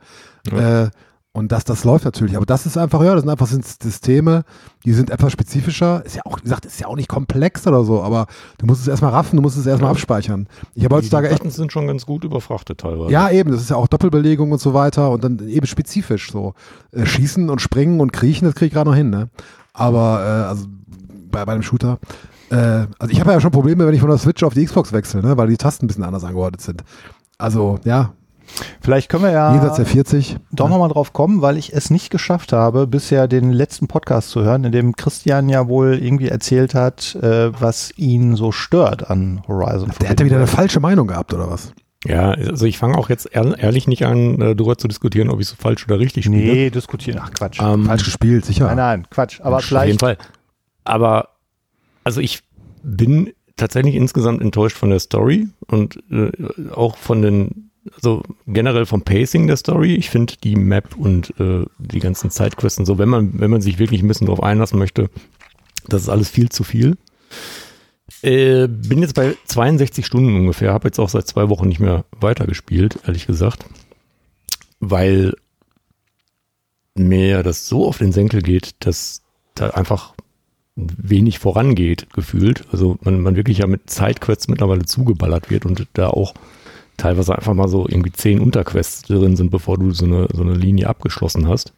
Äh, 0.53 0.89
und 1.37 1.51
das, 1.53 1.65
das 1.65 1.85
läuft 1.85 2.05
natürlich. 2.07 2.37
Aber 2.37 2.47
das 2.47 2.65
ist 2.65 2.79
einfach, 2.79 3.03
ja, 3.03 3.13
das 3.15 3.23
sind 3.25 3.31
einfach 3.31 3.49
Sys- 3.49 3.83
Systeme, 3.83 4.45
die 4.85 4.93
sind 4.93 5.11
etwas 5.11 5.33
spezifischer. 5.33 6.03
Ist 6.07 6.15
ja 6.17 6.23
auch, 6.25 6.39
wie 6.39 6.45
gesagt, 6.45 6.65
ist 6.65 6.81
ja 6.81 6.87
auch 6.87 6.95
nicht 6.97 7.09
komplex 7.09 7.67
oder 7.67 7.85
so, 7.85 8.03
aber 8.03 8.27
du 8.59 8.67
musst 8.67 8.81
es 8.81 8.89
erstmal 8.89 9.11
raffen, 9.11 9.37
du 9.37 9.43
musst 9.43 9.59
es 9.59 9.67
erstmal 9.67 9.91
abspeichern. 9.91 10.47
Ich 10.75 10.85
habe 10.85 10.95
heutzutage 10.95 11.27
die 11.29 11.33
echt 11.35 11.43
Buttons 11.43 11.57
sind 11.57 11.73
schon 11.73 11.87
ganz 11.89 12.07
gut 12.07 12.25
überfrachtet 12.25 12.79
teilweise. 12.79 13.13
ja, 13.13 13.29
eben, 13.31 13.51
das 13.51 13.61
ist 13.61 13.71
ja 13.71 13.77
auch 13.77 13.89
Doppelbelegung 13.89 14.53
und 14.53 14.61
so 14.61 14.73
weiter 14.75 15.11
und 15.11 15.23
dann 15.25 15.47
eben 15.49 15.67
spezifisch 15.67 16.31
so. 16.31 16.55
Äh, 16.93 17.05
schießen 17.05 17.51
und 17.51 17.61
springen 17.61 18.01
und 18.01 18.13
kriechen, 18.13 18.45
das 18.47 18.55
kriege 18.55 18.69
ich 18.69 18.73
gerade 18.73 18.89
noch 18.89 18.97
hin, 18.97 19.11
ne? 19.11 19.29
Aber, 19.73 20.21
äh, 20.25 20.49
also 20.49 20.67
bei, 21.31 21.45
bei 21.45 21.53
einem 21.53 21.63
Shooter. 21.63 21.99
Äh, 22.51 22.87
also 22.99 23.11
ich 23.11 23.19
habe 23.19 23.33
ja 23.33 23.41
schon 23.41 23.51
Probleme, 23.51 23.85
wenn 23.87 23.95
ich 23.95 24.01
von 24.01 24.09
der 24.09 24.19
Switch 24.19 24.43
auf 24.45 24.55
die 24.55 24.65
Xbox 24.65 24.93
wechsle, 24.93 25.21
ne? 25.21 25.37
Weil 25.37 25.49
die 25.49 25.57
Tasten 25.57 25.87
ein 25.87 25.89
bisschen 25.89 26.05
anders 26.05 26.23
angeordnet 26.23 26.61
sind. 26.61 26.85
Also, 27.39 27.81
ja, 27.85 28.13
Vielleicht 28.81 29.09
können 29.09 29.25
wir 29.25 29.31
ja 29.33 29.53
jenseits 29.53 29.77
der 29.77 29.87
40. 29.87 30.37
doch 30.53 30.69
nochmal 30.69 30.89
drauf 30.89 31.13
kommen, 31.13 31.43
weil 31.43 31.57
ich 31.59 31.73
es 31.73 31.91
nicht 31.91 32.11
geschafft 32.11 32.53
habe, 32.53 32.87
bisher 32.87 33.27
den 33.29 33.51
letzten 33.53 33.89
Podcast 33.89 34.31
zu 34.31 34.43
hören, 34.43 34.65
in 34.65 34.73
dem 34.73 34.95
Christian 34.97 35.49
ja 35.49 35.67
wohl 35.69 35.99
irgendwie 36.01 36.29
erzählt 36.29 36.75
hat, 36.75 37.15
äh, 37.17 37.51
was 37.61 37.93
ihn 37.97 38.37
so 38.37 38.53
stört 38.53 39.11
an 39.11 39.43
Horizon. 39.49 39.91
Der 40.01 40.11
ja 40.11 40.25
wieder 40.25 40.37
eine 40.37 40.47
falsche 40.47 40.81
Meinung 40.81 41.07
gehabt, 41.07 41.33
oder 41.35 41.51
was? 41.51 41.73
Ja, 42.07 42.33
also 42.33 42.67
ich 42.67 42.77
fange 42.77 42.99
auch 42.99 43.09
jetzt 43.09 43.35
ehr- 43.35 43.59
ehrlich 43.59 43.87
nicht 43.89 44.05
an, 44.05 44.41
äh, 44.41 44.55
darüber 44.55 44.77
zu 44.77 44.89
diskutieren, 44.89 45.31
ob 45.31 45.41
ich 45.41 45.47
so 45.49 45.57
falsch 45.59 45.87
oder 45.87 45.99
richtig 45.99 46.27
spiele. 46.27 46.53
Nee, 46.53 46.71
diskutieren. 46.71 47.19
Ach 47.23 47.31
Quatsch. 47.33 47.59
Ähm, 47.63 47.87
Falsch 47.87 48.05
gespielt, 48.05 48.45
sicher. 48.45 48.67
Nein, 48.67 48.77
nein, 48.77 49.07
Quatsch. 49.11 49.41
Aber 49.41 49.57
Auf 49.57 49.63
jeden 49.63 49.69
vielleicht. 49.69 50.01
Fall. 50.01 50.19
Aber, 50.85 51.31
also 52.05 52.21
ich 52.21 52.43
bin 52.83 53.33
tatsächlich 53.57 53.95
insgesamt 53.95 54.43
enttäuscht 54.43 54.77
von 54.77 54.91
der 54.91 54.99
Story 54.99 55.49
und 55.67 56.03
äh, 56.11 56.31
auch 56.75 56.99
von 56.99 57.23
den, 57.23 57.71
also 57.93 58.23
generell 58.47 58.87
vom 58.87 59.03
Pacing 59.03 59.47
der 59.47 59.57
Story. 59.57 59.95
Ich 59.95 60.11
finde 60.11 60.35
die 60.43 60.57
Map 60.57 60.97
und 60.97 61.39
äh, 61.39 61.65
die 61.79 62.01
ganzen 62.01 62.31
Sidequests 62.31 62.79
und 62.79 62.87
so, 62.87 62.99
wenn 62.99 63.09
man, 63.09 63.39
wenn 63.39 63.51
man 63.51 63.61
sich 63.61 63.79
wirklich 63.79 64.03
ein 64.03 64.09
bisschen 64.09 64.27
drauf 64.27 64.43
einlassen 64.43 64.79
möchte, 64.79 65.11
das 65.87 66.03
ist 66.03 66.09
alles 66.09 66.29
viel 66.29 66.49
zu 66.49 66.65
viel. 66.65 66.97
Äh, 68.23 68.69
bin 68.69 69.03
jetzt 69.03 69.15
bei 69.15 69.37
62 69.47 70.07
Stunden 70.07 70.35
ungefähr, 70.35 70.73
habe 70.73 70.89
jetzt 70.89 70.99
auch 70.99 71.09
seit 71.09 71.27
zwei 71.27 71.49
Wochen 71.49 71.69
nicht 71.69 71.81
mehr 71.81 72.05
weitergespielt, 72.19 73.01
ehrlich 73.07 73.27
gesagt, 73.27 73.67
weil 74.81 75.35
mir 76.95 77.43
das 77.43 77.67
so 77.67 77.87
auf 77.87 77.99
den 77.99 78.13
Senkel 78.13 78.41
geht, 78.41 78.77
dass 78.81 79.23
da 79.55 79.71
einfach 79.71 80.15
wenig 80.77 81.39
vorangeht, 81.39 82.13
gefühlt. 82.13 82.65
Also 82.73 82.99
man, 83.03 83.21
man 83.21 83.37
wirklich 83.37 83.59
ja 83.59 83.67
mit 83.67 83.91
Sidequests 83.91 84.49
mittlerweile 84.49 84.85
zugeballert 84.85 85.51
wird 85.51 85.67
und 85.67 85.87
da 85.93 86.09
auch 86.09 86.35
teilweise 86.97 87.35
einfach 87.37 87.55
mal 87.55 87.69
so 87.69 87.87
irgendwie 87.89 88.13
zehn 88.13 88.41
Unterquests 88.41 89.03
drin 89.03 89.37
sind, 89.37 89.51
bevor 89.51 89.79
du 89.79 89.91
so 89.93 90.05
eine, 90.05 90.29
so 90.33 90.43
eine 90.43 90.55
Linie 90.55 90.89
abgeschlossen 90.89 91.49
hast. 91.49 91.73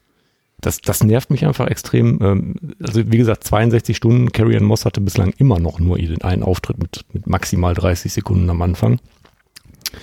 Das, 0.59 0.81
das 0.81 1.03
nervt 1.03 1.29
mich 1.29 1.45
einfach 1.45 1.67
extrem. 1.67 2.19
Ähm, 2.21 2.55
Also 2.83 3.11
wie 3.11 3.17
gesagt, 3.17 3.43
62 3.43 3.95
Stunden. 3.95 4.31
Carrie 4.31 4.59
Moss 4.59 4.85
hatte 4.85 5.01
bislang 5.01 5.33
immer 5.37 5.59
noch 5.59 5.79
nur 5.79 5.97
einen 5.97 6.43
Auftritt 6.43 6.79
mit, 6.79 7.05
mit 7.13 7.27
maximal 7.27 7.73
30 7.75 8.11
Sekunden 8.11 8.49
am 8.49 8.61
Anfang. 8.63 8.99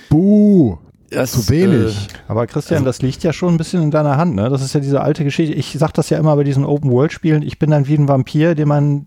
Buh, 0.09 0.77
Das, 1.09 1.31
zu 1.33 1.49
wenig. 1.49 2.07
Aber 2.27 2.47
Christian, 2.47 2.77
Also- 2.79 2.85
das 2.85 3.01
liegt 3.01 3.23
ja 3.23 3.33
schon 3.33 3.53
ein 3.55 3.57
bisschen 3.57 3.83
in 3.83 3.91
deiner 3.91 4.17
Hand, 4.17 4.35
ne? 4.35 4.49
Das 4.49 4.61
ist 4.61 4.73
ja 4.73 4.79
diese 4.79 5.01
alte 5.01 5.23
Geschichte. 5.23 5.53
Ich 5.55 5.75
sag 5.77 5.93
das 5.93 6.09
ja 6.09 6.17
immer 6.17 6.35
bei 6.35 6.43
diesen 6.43 6.65
Open-World-Spielen. 6.65 7.41
Ich 7.43 7.59
bin 7.59 7.69
dann 7.69 7.87
wie 7.87 7.95
ein 7.95 8.07
Vampir, 8.07 8.55
dem 8.55 8.69
man 8.69 9.05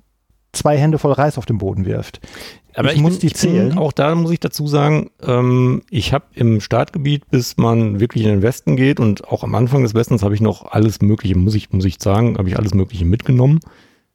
zwei 0.53 0.77
Hände 0.79 0.99
voll 0.99 1.13
Reis 1.13 1.39
auf 1.39 1.47
den 1.47 1.59
Boden 1.59 1.85
wirft. 1.85 2.21
Aber 2.79 2.91
Ich 2.91 2.99
ich, 2.99 3.03
muss 3.03 3.19
die 3.19 3.33
zählen. 3.33 3.77
Auch 3.77 3.91
da 3.91 4.15
muss 4.15 4.31
ich 4.31 4.39
dazu 4.39 4.69
sagen, 4.69 5.11
ähm, 5.21 5.83
ich 5.91 6.13
habe 6.13 6.27
im 6.35 6.61
Startgebiet, 6.61 7.29
bis 7.29 7.57
man 7.57 7.99
wirklich 7.99 8.23
in 8.23 8.31
den 8.31 8.43
Westen 8.43 8.77
geht 8.77 9.01
und 9.01 9.27
auch 9.27 9.43
am 9.43 9.57
Anfang 9.57 9.83
des 9.83 9.95
Westens 9.95 10.23
habe 10.23 10.37
ich 10.37 10.41
noch 10.41 10.71
alles 10.71 11.03
Mögliche, 11.03 11.37
muss 11.37 11.57
ich, 11.57 11.73
muss 11.73 11.85
ich 11.85 11.97
sagen, 12.01 12.39
habe 12.39 12.49
ich 12.49 12.57
alles 12.57 12.75
Mögliche 12.75 13.05
mitgenommen. 13.05 13.59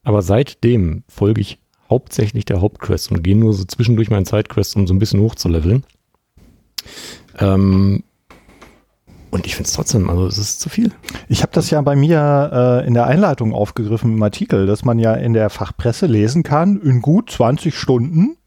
Aber 0.03 0.21
seitdem 0.21 1.03
folge 1.09 1.41
ich 1.41 1.59
hauptsächlich 1.89 2.45
der 2.45 2.61
Hauptquest 2.61 3.11
und 3.11 3.21
gehe 3.21 3.35
nur 3.35 3.53
so 3.53 3.65
zwischendurch 3.65 4.09
meinen 4.09 4.23
Sidequests, 4.23 4.77
um 4.77 4.87
so 4.87 4.93
ein 4.93 4.99
bisschen 4.99 5.19
hochzuleveln. 5.19 5.83
Ähm, 7.39 8.03
und 9.29 9.45
ich 9.45 9.57
finde 9.57 9.67
es 9.67 9.73
trotzdem, 9.73 10.09
also 10.09 10.25
es 10.25 10.37
ist 10.37 10.61
zu 10.61 10.69
viel. 10.69 10.93
Ich 11.27 11.41
habe 11.41 11.51
das 11.51 11.69
ja 11.69 11.81
bei 11.81 11.97
mir 11.97 12.81
äh, 12.81 12.87
in 12.87 12.93
der 12.93 13.07
Einleitung 13.07 13.53
aufgegriffen 13.53 14.13
im 14.13 14.23
Artikel, 14.23 14.67
dass 14.67 14.85
man 14.85 14.99
ja 14.99 15.15
in 15.15 15.33
der 15.33 15.49
Fachpresse 15.49 16.05
lesen 16.05 16.43
kann, 16.43 16.79
in 16.79 17.01
gut 17.01 17.29
20 17.29 17.75
Stunden 17.77 18.37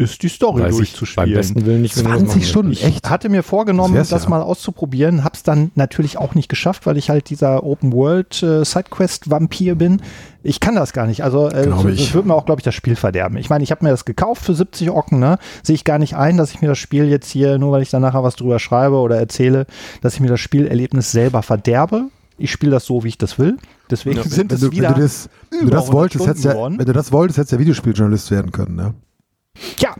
ist 0.00 0.22
die 0.22 0.28
Story 0.28 0.62
Weiß 0.62 0.68
ich 0.68 0.70
beim 0.70 0.76
durchzuspielen. 0.78 1.34
besten 1.34 1.66
Willen 1.66 1.82
nicht, 1.82 1.96
wenn 1.96 2.04
du 2.04 2.10
das 2.10 2.18
20 2.20 2.34
machen 2.36 2.48
Stunden, 2.48 2.72
Ich 2.72 2.84
echt? 2.84 3.10
hatte 3.10 3.28
mir 3.28 3.42
vorgenommen, 3.42 3.94
Das 3.94 4.08
das, 4.08 4.24
ja. 4.24 4.30
mal 4.30 4.40
auszuprobieren, 4.42 5.22
hab's 5.24 5.42
dann 5.42 5.70
natürlich 5.74 6.16
auch 6.16 6.34
nicht 6.34 6.48
geschafft, 6.48 6.86
weil 6.86 6.96
ich 6.96 7.10
halt 7.10 7.28
dieser 7.30 7.62
Open 7.64 7.92
World 7.92 8.42
äh, 8.42 8.64
Sidequest 8.64 9.30
Vampir 9.30 9.74
bin. 9.74 10.00
Ich 10.42 10.58
kann 10.60 10.74
das 10.74 10.92
gar 10.94 11.06
nicht. 11.06 11.22
Also 11.22 11.48
äh, 11.48 11.68
das, 11.68 11.84
ich. 11.84 12.14
wird 12.14 12.24
mir 12.24 12.34
auch, 12.34 12.46
glaube 12.46 12.60
ich, 12.60 12.64
das 12.64 12.74
Spiel 12.74 12.96
verderben. 12.96 13.36
Ich 13.36 13.50
meine, 13.50 13.62
ich 13.62 13.70
habe 13.70 13.84
mir 13.84 13.90
das 13.90 14.04
gekauft 14.06 14.42
für 14.44 14.54
70 14.54 14.90
Ocken, 14.90 15.18
ne? 15.18 15.38
Sehe 15.62 15.74
ich 15.74 15.84
gar 15.84 15.98
nicht 15.98 16.16
ein, 16.16 16.36
dass 16.38 16.50
ich 16.52 16.62
mir 16.62 16.68
das 16.68 16.78
Spiel 16.78 17.04
jetzt 17.08 17.30
hier, 17.30 17.58
nur 17.58 17.72
weil 17.72 17.82
ich 17.82 17.90
dann 17.90 18.00
nachher 18.02 18.22
was 18.24 18.36
drüber 18.36 18.58
schreibe 18.58 18.96
oder 18.96 19.16
erzähle, 19.18 19.66
dass 20.00 20.14
ich 20.14 20.20
mir 20.20 20.28
das 20.28 20.40
Spielerlebnis 20.40 21.12
selber 21.12 21.42
verderbe. 21.42 22.04
Ich 22.38 22.50
spiele 22.50 22.72
das 22.72 22.86
so, 22.86 23.04
wie 23.04 23.08
ich 23.08 23.18
das 23.18 23.38
will. 23.38 23.58
Deswegen 23.90 24.16
Ja, 24.16 24.22
sind 24.22 24.50
wenn, 24.50 24.54
es 24.54 24.60
du, 24.62 24.68
wenn, 24.68 24.72
wieder. 24.78 24.92
du 24.94 25.00
das, 25.02 25.28
wenn 25.50 25.66
du 25.66 25.70
das 25.72 25.80
100 25.90 25.92
wolltest, 25.92 26.26
hättest 26.26 26.44
ja, 26.46 26.52
geworden. 26.52 26.78
wenn 26.78 26.86
du 26.86 26.92
das 26.94 27.12
wolltest, 27.12 27.36
hättest 27.38 27.52
du 27.52 27.56
ja 27.56 27.60
Videospieljournalist 27.60 28.30
werden 28.30 28.50
können, 28.50 28.76
ne? 28.76 28.94
Ja, 29.78 29.94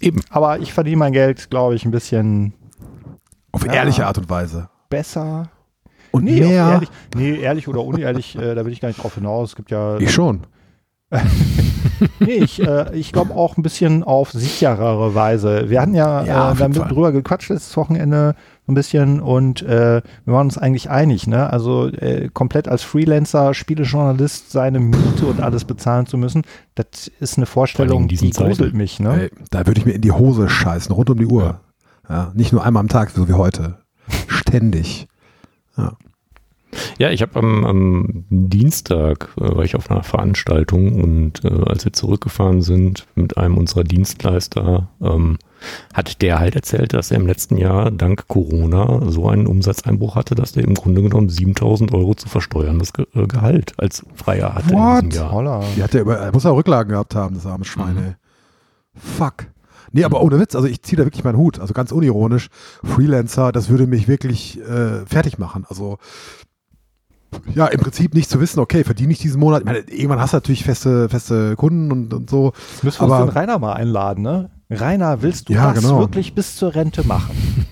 Eben. 0.00 0.20
aber 0.30 0.58
ich 0.58 0.72
verdiene 0.72 0.96
mein 0.96 1.12
Geld, 1.12 1.48
glaube 1.50 1.74
ich, 1.74 1.84
ein 1.84 1.90
bisschen 1.90 2.54
Auf 3.52 3.64
Ja. 3.66 3.72
ehrliche 3.74 4.06
Art 4.06 4.18
und 4.18 4.28
Weise. 4.30 4.68
besser. 4.88 5.48
Und 6.10 6.24
Nee, 6.24 6.40
mehr. 6.40 6.68
ehrlich, 6.72 6.88
nee, 7.14 7.36
ehrlich 7.40 7.68
oder 7.68 7.82
unehrlich, 7.84 8.36
äh, 8.36 8.54
da 8.54 8.64
will 8.66 8.72
ich 8.72 8.80
gar 8.80 8.88
nicht 8.88 9.02
drauf 9.02 9.14
hinaus. 9.14 9.50
Es 9.50 9.56
gibt 9.56 9.70
ja. 9.70 9.96
Ich 9.98 10.10
schon. 10.12 10.40
Nee, 12.18 12.32
ich, 12.38 12.60
äh, 12.60 12.94
ich 12.96 13.12
glaube 13.12 13.34
auch 13.34 13.56
ein 13.56 13.62
bisschen 13.62 14.02
auf 14.02 14.32
sicherere 14.32 15.14
Weise. 15.14 15.68
Wir 15.70 15.80
hatten 15.80 15.94
ja, 15.94 16.24
Ja, 16.24 16.52
äh, 16.52 16.56
damit 16.56 16.78
drüber 16.90 17.12
gequatscht 17.12 17.50
letztes 17.50 17.76
Wochenende 17.76 18.34
so 18.66 18.72
ein 18.72 18.74
bisschen 18.74 19.20
und 19.20 19.62
äh, 19.62 20.02
wir 20.24 20.34
waren 20.34 20.46
uns 20.46 20.56
eigentlich 20.56 20.88
einig, 20.88 21.26
ne? 21.26 21.50
Also 21.50 21.88
äh, 21.88 22.28
komplett 22.32 22.68
als 22.68 22.82
Freelancer, 22.82 23.54
Spielejournalist 23.54 24.52
seine 24.52 24.78
Miete 24.78 25.26
und 25.26 25.40
alles 25.40 25.64
bezahlen 25.64 26.06
zu 26.06 26.16
müssen, 26.16 26.42
das 26.76 27.10
ist 27.18 27.38
eine 27.38 27.46
Vorstellung, 27.46 28.06
die 28.06 28.30
gruselt 28.30 28.74
mich, 28.74 29.00
ne? 29.00 29.22
Ey, 29.22 29.30
da 29.50 29.66
würde 29.66 29.80
ich 29.80 29.86
mir 29.86 29.92
in 29.92 30.00
die 30.00 30.12
Hose 30.12 30.48
scheißen, 30.48 30.94
rund 30.94 31.10
um 31.10 31.18
die 31.18 31.26
Uhr. 31.26 31.60
Ja. 32.08 32.32
nicht 32.34 32.52
nur 32.52 32.64
einmal 32.64 32.80
am 32.80 32.88
Tag, 32.88 33.10
so 33.10 33.28
wie 33.28 33.32
heute. 33.32 33.78
Ständig. 34.28 35.08
Ja, 35.76 35.96
ich 37.10 37.22
habe 37.22 37.38
am, 37.38 37.64
am 37.64 38.24
Dienstag 38.30 39.28
äh, 39.36 39.56
war 39.56 39.64
ich 39.64 39.76
auf 39.76 39.90
einer 39.90 40.02
Veranstaltung 40.02 41.02
und 41.02 41.44
äh, 41.44 41.48
als 41.66 41.84
wir 41.84 41.92
zurückgefahren 41.92 42.62
sind 42.62 43.06
mit 43.14 43.36
einem 43.36 43.58
unserer 43.58 43.84
Dienstleister, 43.84 44.88
ähm, 45.02 45.38
hat 45.94 46.22
der 46.22 46.40
halt 46.40 46.56
erzählt, 46.56 46.92
dass 46.92 47.10
er 47.10 47.18
im 47.18 47.26
letzten 47.26 47.56
Jahr 47.56 47.90
dank 47.90 48.26
Corona 48.28 49.10
so 49.10 49.28
einen 49.28 49.46
Umsatzeinbruch 49.46 50.16
hatte, 50.16 50.34
dass 50.34 50.52
der 50.52 50.64
im 50.64 50.74
Grunde 50.74 51.02
genommen 51.02 51.28
7000 51.28 51.92
Euro 51.92 52.14
zu 52.14 52.28
versteuerndes 52.28 52.92
Ge 52.92 53.06
äh, 53.14 53.26
Gehalt 53.26 53.74
als 53.78 54.04
Freier 54.14 54.54
hatte 54.54 54.72
in 54.72 54.78
What? 54.78 55.04
diesem 55.04 55.22
Jahr. 55.22 55.32
Holla. 55.32 55.64
Die 55.76 55.82
hat 55.82 55.94
ja 55.94 56.00
über, 56.00 56.16
er 56.16 56.32
muss 56.32 56.44
ja 56.44 56.50
Rücklagen 56.50 56.90
gehabt 56.90 57.14
haben, 57.14 57.34
das 57.34 57.46
arme 57.46 57.64
Schwein, 57.64 57.96
ey. 57.96 58.14
Fuck. 58.94 59.46
Nee, 59.92 60.04
aber 60.04 60.22
ohne 60.22 60.40
Witz, 60.40 60.54
also 60.54 60.66
ich 60.66 60.82
ziehe 60.82 60.96
da 60.96 61.04
wirklich 61.04 61.24
meinen 61.24 61.36
Hut, 61.36 61.58
also 61.58 61.74
ganz 61.74 61.92
unironisch. 61.92 62.48
Freelancer, 62.82 63.52
das 63.52 63.68
würde 63.68 63.86
mich 63.86 64.08
wirklich 64.08 64.58
äh, 64.60 65.04
fertig 65.06 65.38
machen. 65.38 65.66
Also 65.68 65.98
ja, 67.54 67.66
im 67.66 67.80
Prinzip 67.80 68.14
nicht 68.14 68.30
zu 68.30 68.40
wissen, 68.40 68.60
okay, 68.60 68.84
verdiene 68.84 69.12
ich 69.12 69.18
diesen 69.18 69.40
Monat. 69.40 69.60
Ich 69.60 69.66
meine, 69.66 69.78
irgendwann 69.78 70.20
hast 70.20 70.32
du 70.32 70.36
natürlich 70.36 70.64
feste, 70.64 71.08
feste 71.08 71.56
Kunden 71.56 71.92
und, 71.92 72.14
und 72.14 72.30
so. 72.30 72.52
Müssen 72.82 73.08
wir 73.08 73.14
uns 73.14 73.26
den 73.26 73.36
Rainer 73.36 73.58
mal 73.58 73.74
einladen, 73.74 74.22
ne? 74.22 74.50
Rainer, 74.70 75.20
willst 75.20 75.48
du 75.48 75.52
Ja, 75.52 75.72
das 75.72 75.82
genau. 75.82 75.98
wirklich 75.98 76.34
bis 76.34 76.56
zur 76.56 76.74
Rente 76.74 77.06
machen? 77.06 77.36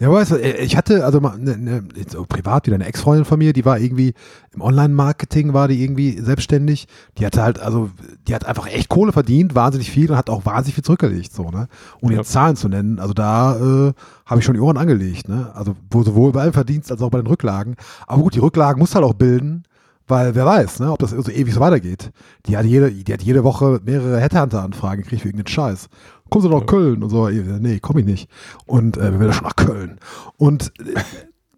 Ja, 0.00 0.10
weißt 0.10 0.32
du, 0.32 0.36
äh, 0.36 0.62
ich 0.62 0.76
hatte 0.76 1.04
also 1.04 1.20
mal 1.20 1.38
ne, 1.38 1.56
ne, 1.56 1.84
so 2.08 2.24
privat 2.24 2.66
wieder 2.66 2.74
eine 2.76 2.86
Ex-Freundin 2.86 3.24
von 3.24 3.38
mir, 3.38 3.52
die 3.52 3.64
war 3.64 3.78
irgendwie 3.78 4.14
im 4.52 4.60
Online-Marketing, 4.62 5.52
war 5.52 5.68
die 5.68 5.82
irgendwie 5.82 6.18
selbstständig. 6.18 6.86
Die 7.18 7.26
hatte 7.26 7.42
halt, 7.42 7.60
also, 7.60 7.90
die 8.26 8.34
hat 8.34 8.46
einfach 8.46 8.66
echt 8.66 8.88
Kohle 8.88 9.12
verdient, 9.12 9.54
wahnsinnig 9.54 9.90
viel 9.90 10.10
und 10.10 10.16
hat 10.16 10.30
auch 10.30 10.44
wahnsinnig 10.46 10.74
viel 10.74 10.84
zurückgelegt, 10.84 11.32
so, 11.32 11.50
ne? 11.50 11.68
Ohne 12.00 12.14
Ja. 12.14 12.20
jetzt 12.20 12.32
Zahlen 12.32 12.56
zu 12.56 12.68
nennen. 12.68 12.98
Also 12.98 13.12
da 13.14 13.56
äh, 13.88 13.92
habe 14.26 14.40
ich 14.40 14.44
schon 14.44 14.54
die 14.54 14.60
Ohren 14.60 14.76
angelegt, 14.78 15.28
ne? 15.28 15.50
Also 15.54 15.76
wo, 15.90 16.02
sowohl 16.02 16.32
beim 16.32 16.52
Verdienst 16.52 16.90
als 16.90 17.02
auch 17.02 17.10
bei 17.10 17.18
den 17.20 17.26
Rücklagen. 17.26 17.76
Aber 18.06 18.22
gut, 18.22 18.34
die 18.34 18.40
Rücklagen 18.40 18.78
musst 18.80 18.94
du 18.94 18.96
halt 18.96 19.06
auch 19.06 19.14
bilden, 19.14 19.64
Weil 20.08 20.34
wer 20.34 20.44
weiß, 20.44 20.80
ne, 20.80 20.90
ob 20.90 20.98
das 20.98 21.10
so 21.10 21.30
ewig 21.30 21.54
so 21.54 21.60
weitergeht. 21.60 22.10
Die 22.46 22.56
hat 22.56 22.66
jede, 22.66 22.90
die 22.90 23.12
hat 23.12 23.22
jede 23.22 23.44
Woche 23.44 23.80
mehrere 23.84 24.20
Headhunter-Anfragen 24.20 25.02
gekriegt 25.02 25.22
für 25.22 25.28
irgendeinen 25.28 25.52
Scheiß. 25.52 25.88
Kommen 26.28 26.42
Sie 26.42 26.48
doch 26.48 26.60
nach 26.60 26.66
Köln 26.66 27.02
und 27.02 27.10
so. 27.10 27.28
Nee, 27.28 27.78
komm 27.80 27.98
ich 27.98 28.04
nicht. 28.04 28.28
Und 28.66 28.96
äh, 28.96 29.12
wir 29.12 29.20
werden 29.20 29.32
schon 29.32 29.44
nach 29.44 29.56
Köln. 29.56 29.98
Und 30.36 30.72
äh, 30.80 31.00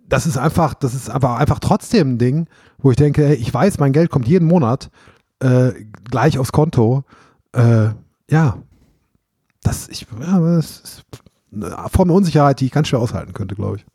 das 0.08 0.26
ist 0.26 0.36
einfach, 0.36 0.74
das 0.74 0.94
ist 0.94 1.10
aber 1.10 1.38
einfach 1.38 1.58
trotzdem 1.58 2.14
ein 2.14 2.18
Ding, 2.18 2.46
wo 2.78 2.90
ich 2.90 2.96
denke, 2.96 3.26
hey, 3.26 3.36
ich 3.36 3.52
weiß, 3.52 3.78
mein 3.78 3.92
Geld 3.92 4.10
kommt 4.10 4.28
jeden 4.28 4.46
Monat 4.46 4.90
äh, 5.40 5.72
gleich 6.10 6.38
aufs 6.38 6.52
Konto. 6.52 7.04
Äh, 7.52 7.90
ja, 8.30 8.58
das, 9.62 9.88
ich, 9.88 10.06
ja, 10.20 10.38
das 10.38 10.80
ist 10.80 11.04
eine 11.52 11.88
Form 11.88 12.08
der 12.08 12.16
Unsicherheit, 12.16 12.60
die 12.60 12.66
ich 12.66 12.72
ganz 12.72 12.88
schwer 12.88 13.00
aushalten 13.00 13.32
könnte, 13.32 13.54
glaube 13.54 13.76
ich. 13.76 13.86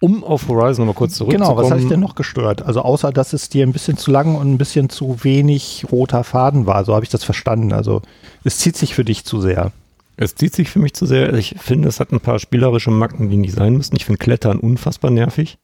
Um 0.00 0.22
auf 0.22 0.46
Horizon 0.48 0.86
nochmal 0.86 0.94
kurz 0.94 1.14
zurückzukommen. 1.14 1.48
Genau, 1.50 1.60
was 1.60 1.70
hat 1.72 1.80
dich 1.80 1.88
denn 1.88 1.98
noch 2.00 2.14
gestört? 2.14 2.62
Also 2.62 2.82
außer, 2.82 3.10
dass 3.12 3.32
es 3.32 3.48
dir 3.48 3.66
ein 3.66 3.72
bisschen 3.72 3.96
zu 3.96 4.12
lang 4.12 4.36
und 4.36 4.48
ein 4.52 4.58
bisschen 4.58 4.88
zu 4.90 5.24
wenig 5.24 5.86
roter 5.90 6.22
Faden 6.22 6.66
war. 6.66 6.84
So 6.84 6.94
habe 6.94 7.04
ich 7.04 7.10
das 7.10 7.24
verstanden. 7.24 7.72
Also 7.72 8.02
es 8.44 8.58
zieht 8.58 8.76
sich 8.76 8.94
für 8.94 9.04
dich 9.04 9.24
zu 9.24 9.40
sehr. 9.40 9.72
Es 10.16 10.34
zieht 10.36 10.54
sich 10.54 10.68
für 10.70 10.78
mich 10.78 10.94
zu 10.94 11.04
sehr. 11.06 11.34
Ich 11.34 11.56
finde, 11.58 11.88
es 11.88 11.98
hat 11.98 12.12
ein 12.12 12.20
paar 12.20 12.38
spielerische 12.38 12.90
Macken, 12.92 13.28
die 13.28 13.36
nicht 13.36 13.54
sein 13.54 13.74
müssen. 13.76 13.96
Ich 13.96 14.04
finde 14.04 14.18
Klettern 14.18 14.58
unfassbar 14.60 15.10
nervig. 15.10 15.58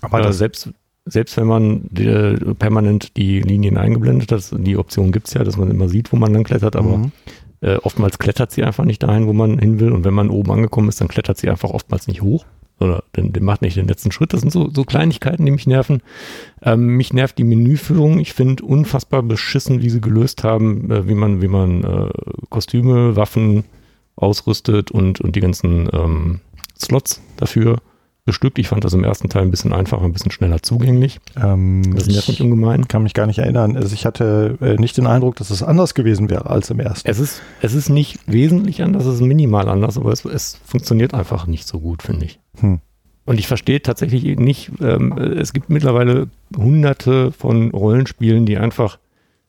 Aber 0.00 0.24
Äh, 0.26 0.32
selbst, 0.32 0.70
selbst 1.04 1.36
wenn 1.36 1.46
man 1.46 1.82
die, 1.90 2.34
permanent 2.58 3.16
die 3.16 3.40
Linien 3.40 3.76
eingeblendet 3.76 4.32
hat, 4.32 4.42
die 4.56 4.76
Option 4.78 5.12
gibt 5.12 5.28
es 5.28 5.34
ja, 5.34 5.44
dass 5.44 5.56
man 5.56 5.70
immer 5.70 5.88
sieht, 5.88 6.12
wo 6.12 6.16
man 6.16 6.32
dann 6.32 6.44
klettert, 6.44 6.76
aber 6.76 6.98
Mhm. 6.98 7.12
äh, 7.60 7.76
oftmals 7.76 8.18
klettert 8.18 8.52
sie 8.52 8.62
einfach 8.64 8.84
nicht 8.84 9.02
dahin, 9.02 9.26
wo 9.26 9.32
man 9.32 9.58
hin 9.58 9.80
will. 9.80 9.92
Und 9.92 10.04
wenn 10.04 10.14
man 10.14 10.30
oben 10.30 10.50
angekommen 10.50 10.88
ist, 10.88 11.00
dann 11.00 11.08
klettert 11.08 11.36
sie 11.38 11.50
einfach 11.50 11.70
oftmals 11.70 12.06
nicht 12.06 12.22
hoch. 12.22 12.44
Oder 12.80 13.02
den, 13.16 13.32
den 13.32 13.44
macht 13.44 13.62
nicht 13.62 13.76
den 13.76 13.88
letzten 13.88 14.12
Schritt. 14.12 14.32
Das 14.32 14.40
sind 14.40 14.50
so, 14.50 14.70
so 14.72 14.84
Kleinigkeiten, 14.84 15.44
die 15.44 15.50
mich 15.52 15.66
nerven. 15.66 16.02
Ähm, 16.62 16.96
mich 16.96 17.12
nervt 17.12 17.38
die 17.38 17.44
Menüführung. 17.44 18.20
Ich 18.20 18.32
finde 18.32 18.64
unfassbar 18.64 19.22
beschissen, 19.22 19.82
wie 19.82 19.90
sie 19.90 20.00
gelöst 20.00 20.44
haben, 20.44 20.90
äh, 20.90 21.08
wie 21.08 21.14
man, 21.14 21.42
wie 21.42 21.48
man 21.48 21.82
äh, 21.82 22.10
Kostüme, 22.50 23.16
Waffen 23.16 23.64
ausrüstet 24.16 24.90
und, 24.90 25.20
und 25.20 25.36
die 25.36 25.40
ganzen 25.40 25.88
ähm, 25.92 26.40
Slots 26.78 27.20
dafür 27.36 27.78
bestückt. 28.28 28.58
Ich 28.58 28.68
fand 28.68 28.84
das 28.84 28.92
im 28.92 29.04
ersten 29.04 29.30
Teil 29.30 29.40
ein 29.42 29.50
bisschen 29.50 29.72
einfacher, 29.72 30.04
ein 30.04 30.12
bisschen 30.12 30.30
schneller 30.30 30.62
zugänglich. 30.62 31.18
ähm, 31.42 31.94
Das 31.94 32.06
nervt 32.06 32.28
mich 32.28 32.40
ich 32.40 32.44
ungemein. 32.44 32.86
kann 32.86 33.02
mich 33.02 33.14
gar 33.14 33.26
nicht 33.26 33.38
erinnern. 33.38 33.74
Also 33.74 33.94
ich 33.94 34.04
hatte 34.04 34.58
äh, 34.60 34.74
nicht 34.74 34.98
den 34.98 35.06
Eindruck, 35.06 35.36
dass 35.36 35.48
es 35.48 35.62
anders 35.62 35.94
gewesen 35.94 36.28
wäre 36.28 36.50
als 36.50 36.68
im 36.68 36.78
ersten. 36.78 37.08
Es 37.08 37.18
ist, 37.18 37.40
es 37.62 37.72
ist 37.72 37.88
nicht 37.88 38.18
wesentlich 38.26 38.82
anders, 38.82 39.06
es 39.06 39.14
ist 39.14 39.20
minimal 39.22 39.70
anders, 39.70 39.96
aber 39.96 40.12
es, 40.12 40.26
es 40.26 40.60
funktioniert 40.62 41.14
einfach 41.14 41.46
nicht 41.46 41.66
so 41.66 41.80
gut, 41.80 42.02
finde 42.02 42.26
ich. 42.26 42.38
Hm. 42.60 42.80
Und 43.24 43.38
ich 43.40 43.46
verstehe 43.46 43.80
tatsächlich 43.80 44.38
nicht, 44.38 44.72
ähm, 44.82 45.16
es 45.16 45.54
gibt 45.54 45.70
mittlerweile 45.70 46.28
hunderte 46.54 47.32
von 47.32 47.70
Rollenspielen, 47.70 48.44
die 48.44 48.58
einfach 48.58 48.98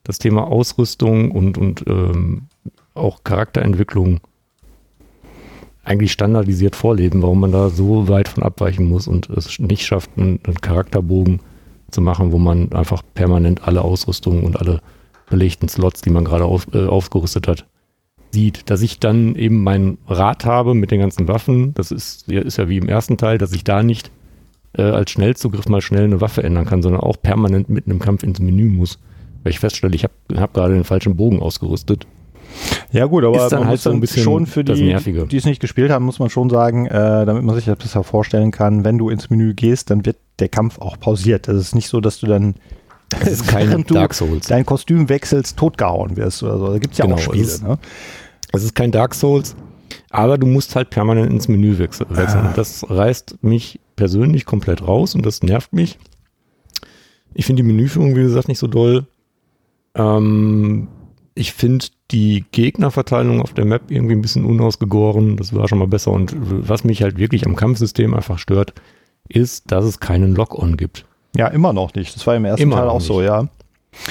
das 0.04 0.18
Thema 0.18 0.46
Ausrüstung 0.46 1.30
und, 1.32 1.58
und 1.58 1.84
ähm, 1.86 2.44
auch 2.94 3.24
Charakterentwicklung 3.24 4.20
eigentlich 5.90 6.12
standardisiert 6.12 6.76
vorleben, 6.76 7.20
warum 7.20 7.40
man 7.40 7.50
da 7.50 7.68
so 7.68 8.08
weit 8.08 8.28
von 8.28 8.44
abweichen 8.44 8.88
muss 8.88 9.08
und 9.08 9.28
es 9.28 9.58
nicht 9.58 9.84
schafft, 9.84 10.10
einen, 10.16 10.40
Charakterbogen 10.60 11.40
zu 11.90 12.00
machen, 12.00 12.30
wo 12.30 12.38
man 12.38 12.72
einfach 12.72 13.02
permanent 13.14 13.66
alle 13.66 13.82
Ausrüstungen 13.82 14.44
und 14.44 14.56
alle 14.56 14.80
belegten 15.28 15.68
Slots, 15.68 16.00
die 16.02 16.10
man 16.10 16.24
gerade 16.24 16.44
auf, 16.44 16.68
äh, 16.72 16.86
aufgerüstet 16.86 17.48
hat, 17.48 17.66
sieht. 18.30 18.70
Dass 18.70 18.82
ich 18.82 19.00
dann 19.00 19.34
eben 19.34 19.64
mein 19.64 19.98
Rad 20.06 20.44
habe 20.44 20.74
mit 20.74 20.92
den 20.92 21.00
ganzen 21.00 21.26
Waffen, 21.26 21.74
das 21.74 21.90
ist, 21.90 22.28
ja- 22.28 22.42
ist 22.42 22.58
ja 22.58 22.68
wie 22.68 22.78
im 22.78 22.88
ersten 22.88 23.16
Teil, 23.16 23.38
dass 23.38 23.52
ich 23.52 23.64
da 23.64 23.82
nicht 23.82 24.12
äh, 24.78 24.82
als 24.82 25.10
Schnellzugriff 25.10 25.68
mal 25.68 25.80
schnell 25.80 26.04
eine 26.04 26.20
Waffe 26.20 26.44
ändern 26.44 26.66
kann, 26.66 26.82
sondern 26.82 27.00
auch 27.00 27.20
permanent 27.20 27.68
mitten 27.68 27.90
im 27.90 27.98
Kampf 27.98 28.22
ins 28.22 28.38
Menü 28.38 28.66
muss. 28.68 29.00
Weil 29.42 29.50
ich 29.50 29.58
feststelle, 29.58 29.96
ich 29.96 30.04
habe 30.04 30.14
hab 30.40 30.54
gerade 30.54 30.74
den 30.74 30.84
falschen 30.84 31.16
Bogen 31.16 31.40
ausgerüstet. 31.40 32.06
Ja 32.92 33.06
gut, 33.06 33.24
aber 33.24 33.44
Ist 33.44 33.50
dann 33.52 33.60
man 33.60 33.68
halt 33.68 33.74
muss 33.78 33.82
so 33.84 33.90
ein 33.90 33.92
dann 33.94 34.00
bisschen 34.00 34.22
schon 34.24 34.46
für 34.46 34.64
die, 34.64 34.94
die 35.30 35.36
es 35.36 35.44
nicht 35.44 35.60
gespielt 35.60 35.90
haben, 35.90 36.04
muss 36.04 36.18
man 36.18 36.28
schon 36.30 36.50
sagen, 36.50 36.86
äh, 36.86 37.24
damit 37.24 37.44
man 37.44 37.54
sich 37.54 37.64
das 37.66 37.76
besser 37.78 38.02
vorstellen 38.02 38.50
kann, 38.50 38.84
wenn 38.84 38.98
du 38.98 39.10
ins 39.10 39.30
Menü 39.30 39.54
gehst, 39.54 39.90
dann 39.90 40.04
wird 40.04 40.16
der 40.40 40.48
Kampf 40.48 40.78
auch 40.80 40.98
pausiert. 40.98 41.46
Das 41.48 41.56
ist 41.56 41.74
nicht 41.74 41.88
so, 41.88 42.00
dass 42.00 42.18
du 42.18 42.26
dann 42.26 42.54
Es 43.20 43.32
ist 43.32 43.48
kein 43.48 43.84
Dark 43.84 44.14
Souls. 44.14 44.46
dein 44.48 44.64
Kostüm 44.66 45.08
wechselst, 45.08 45.56
totgehauen 45.56 46.16
wirst 46.16 46.42
oder 46.42 46.58
so. 46.58 46.72
Da 46.72 46.78
gibt 46.78 46.92
es 46.92 46.98
ja 46.98 47.04
Genau, 47.06 47.16
auch 47.16 47.20
es 47.20 47.24
Spiele. 47.26 47.42
ist- 47.44 47.62
Ne? 47.62 47.78
Es 48.52 48.64
ist 48.64 48.74
kein 48.74 48.90
Dark 48.90 49.14
Souls, 49.14 49.54
aber 50.10 50.36
du 50.38 50.46
musst 50.46 50.74
halt 50.74 50.90
permanent 50.90 51.30
ins 51.30 51.46
Menü 51.48 51.78
wechsel- 51.78 52.06
wechseln. 52.10 52.46
Und 52.46 52.58
das 52.58 52.84
reißt 52.88 53.38
mich 53.42 53.78
persönlich 53.96 54.44
komplett 54.44 54.82
raus 54.86 55.14
und 55.14 55.24
das 55.26 55.42
nervt 55.42 55.72
mich. 55.72 55.98
Ich 57.34 57.46
finde 57.46 57.62
die 57.62 57.68
Menüführung, 57.68 58.16
wie 58.16 58.22
gesagt, 58.22 58.48
nicht 58.48 58.58
so 58.58 58.66
doll. 58.66 59.06
Ähm, 59.94 60.88
ich 61.34 61.52
finde 61.52 61.86
die 62.10 62.44
Gegnerverteilung 62.52 63.40
auf 63.40 63.52
der 63.54 63.64
Map 63.64 63.82
irgendwie 63.90 64.14
ein 64.14 64.22
bisschen 64.22 64.44
unausgegoren. 64.44 65.36
Das 65.36 65.54
war 65.54 65.68
schon 65.68 65.78
mal 65.78 65.86
besser. 65.88 66.10
Und 66.10 66.34
was 66.38 66.84
mich 66.84 67.02
halt 67.02 67.18
wirklich 67.18 67.46
am 67.46 67.56
Kampfsystem 67.56 68.14
einfach 68.14 68.38
stört, 68.38 68.74
ist, 69.28 69.70
dass 69.70 69.84
es 69.84 70.00
keinen 70.00 70.34
Lock-on 70.34 70.76
gibt. 70.76 71.04
Ja, 71.36 71.46
immer 71.46 71.72
noch 71.72 71.94
nicht. 71.94 72.16
Das 72.16 72.26
war 72.26 72.34
im 72.34 72.44
ersten 72.44 72.62
Immer 72.62 72.76
Teil 72.76 72.88
auch 72.88 73.00
so, 73.00 73.20
nicht. 73.20 73.28
ja. 73.28 73.48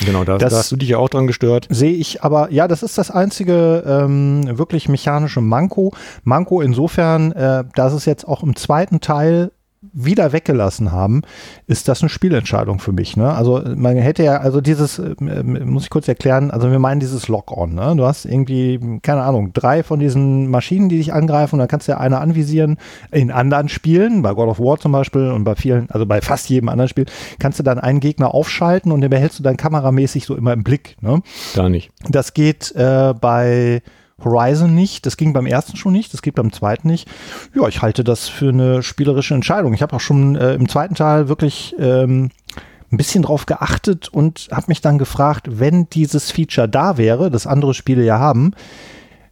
Genau, 0.05 0.23
da, 0.25 0.37
Das- 0.37 0.51
da 0.53 0.59
hast 0.59 0.71
du 0.71 0.75
dich 0.75 0.89
ja 0.89 0.97
auch 0.97 1.09
dran 1.09 1.27
gestört. 1.27 1.67
Sehe 1.69 1.93
ich 1.93 2.21
aber, 2.23 2.51
ja, 2.51 2.67
das 2.67 2.83
ist 2.83 2.97
das 2.97 3.11
einzige 3.11 3.83
ähm, 3.85 4.57
wirklich 4.57 4.89
mechanische 4.89 5.41
Manko. 5.41 5.93
Manko 6.23 6.61
insofern, 6.61 7.31
äh, 7.31 7.63
dass 7.75 7.93
es 7.93 8.05
jetzt 8.05 8.27
auch 8.27 8.43
im 8.43 8.55
zweiten 8.55 8.99
Teil 9.01 9.51
wieder 9.93 10.31
weggelassen 10.31 10.91
haben, 10.91 11.21
ist 11.67 11.87
das 11.87 12.01
eine 12.01 12.09
Spielentscheidung 12.09 12.79
für 12.79 12.91
mich. 12.91 13.17
Ne? 13.17 13.31
Also 13.31 13.63
man 13.75 13.97
hätte 13.97 14.23
ja, 14.23 14.37
also 14.37 14.61
dieses, 14.61 14.99
äh, 14.99 15.15
muss 15.19 15.83
ich 15.83 15.89
kurz 15.89 16.07
erklären, 16.07 16.51
also 16.51 16.71
wir 16.71 16.79
meinen 16.79 16.99
dieses 16.99 17.27
Lock-on. 17.27 17.73
Ne? 17.73 17.95
Du 17.95 18.05
hast 18.05 18.25
irgendwie, 18.25 18.99
keine 19.01 19.23
Ahnung, 19.23 19.51
drei 19.53 19.83
von 19.83 19.99
diesen 19.99 20.49
Maschinen, 20.49 20.89
die 20.89 20.97
dich 20.97 21.13
angreifen 21.13 21.55
und 21.55 21.59
dann 21.59 21.67
kannst 21.67 21.87
du 21.87 21.93
ja 21.93 21.99
eine 21.99 22.19
anvisieren. 22.19 22.77
In 23.11 23.31
anderen 23.31 23.69
Spielen, 23.69 24.21
bei 24.21 24.33
God 24.33 24.49
of 24.49 24.59
War 24.59 24.77
zum 24.77 24.91
Beispiel 24.91 25.31
und 25.31 25.43
bei 25.43 25.55
vielen, 25.55 25.89
also 25.89 26.05
bei 26.05 26.21
fast 26.21 26.49
jedem 26.49 26.69
anderen 26.69 26.89
Spiel, 26.89 27.05
kannst 27.39 27.59
du 27.59 27.63
dann 27.63 27.79
einen 27.79 27.99
Gegner 27.99 28.33
aufschalten 28.33 28.91
und 28.91 29.01
den 29.01 29.09
behältst 29.09 29.39
du 29.39 29.43
dann 29.43 29.57
kameramäßig 29.57 30.25
so 30.25 30.35
immer 30.35 30.53
im 30.53 30.63
Blick. 30.63 30.97
Ne? 31.01 31.21
Da 31.55 31.69
nicht. 31.69 31.91
Das 32.07 32.33
geht 32.33 32.73
äh, 32.75 33.13
bei 33.19 33.81
Horizon 34.23 34.75
nicht, 34.75 35.05
das 35.05 35.17
ging 35.17 35.33
beim 35.33 35.45
ersten 35.45 35.77
schon 35.77 35.93
nicht, 35.93 36.13
das 36.13 36.21
geht 36.21 36.35
beim 36.35 36.51
zweiten 36.51 36.87
nicht. 36.87 37.09
Ja, 37.53 37.67
ich 37.67 37.81
halte 37.81 38.03
das 38.03 38.27
für 38.27 38.49
eine 38.49 38.83
spielerische 38.83 39.33
Entscheidung. 39.33 39.73
Ich 39.73 39.81
habe 39.81 39.95
auch 39.95 40.01
schon 40.01 40.35
äh, 40.35 40.53
im 40.53 40.67
zweiten 40.67 40.95
Teil 40.95 41.29
wirklich 41.29 41.75
ähm, 41.79 42.31
ein 42.91 42.97
bisschen 42.97 43.23
drauf 43.23 43.45
geachtet 43.45 44.09
und 44.09 44.49
habe 44.51 44.65
mich 44.67 44.81
dann 44.81 44.97
gefragt, 44.97 45.47
wenn 45.59 45.89
dieses 45.89 46.31
Feature 46.31 46.67
da 46.67 46.97
wäre, 46.97 47.29
das 47.29 47.47
andere 47.47 47.73
Spiele 47.73 48.03
ja 48.03 48.19
haben, 48.19 48.51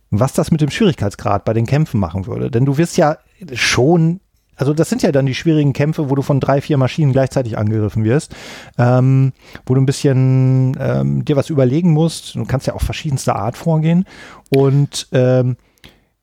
was 0.10 0.34
das 0.34 0.52
mit 0.52 0.62
dem 0.62 0.70
Schwierigkeitsgrad 0.70 1.44
bei 1.44 1.54
den 1.54 1.66
Kämpfen 1.66 2.00
machen 2.00 2.28
würde. 2.28 2.52
Denn 2.52 2.66
du 2.66 2.78
wirst 2.78 2.98
ja 2.98 3.18
schon, 3.54 4.20
also 4.58 4.74
das 4.74 4.90
sind 4.90 5.04
ja 5.04 5.12
dann 5.12 5.26
die 5.26 5.36
schwierigen 5.36 5.72
Kämpfe, 5.74 6.10
wo 6.10 6.16
du 6.16 6.22
von 6.22 6.40
drei, 6.40 6.60
vier 6.62 6.78
Maschinen 6.78 7.14
gleichzeitig 7.14 7.58
angegriffen 7.58 8.04
wirst, 8.04 8.36
ähm, 8.78 9.32
wo 9.66 9.76
du 9.76 9.82
ein 9.82 9.86
bisschen 9.86 10.76
ähm, 10.80 11.24
dir 11.24 11.36
was 11.38 11.50
überlegen 11.50 11.92
musst. 11.94 12.36
Du 12.36 12.44
kannst 12.46 12.68
ja 12.68 12.74
auch 12.74 12.82
verschiedenster 12.82 13.36
Art 13.36 13.56
vorgehen. 13.56 14.06
Und 14.50 15.08
ähm, 15.14 15.58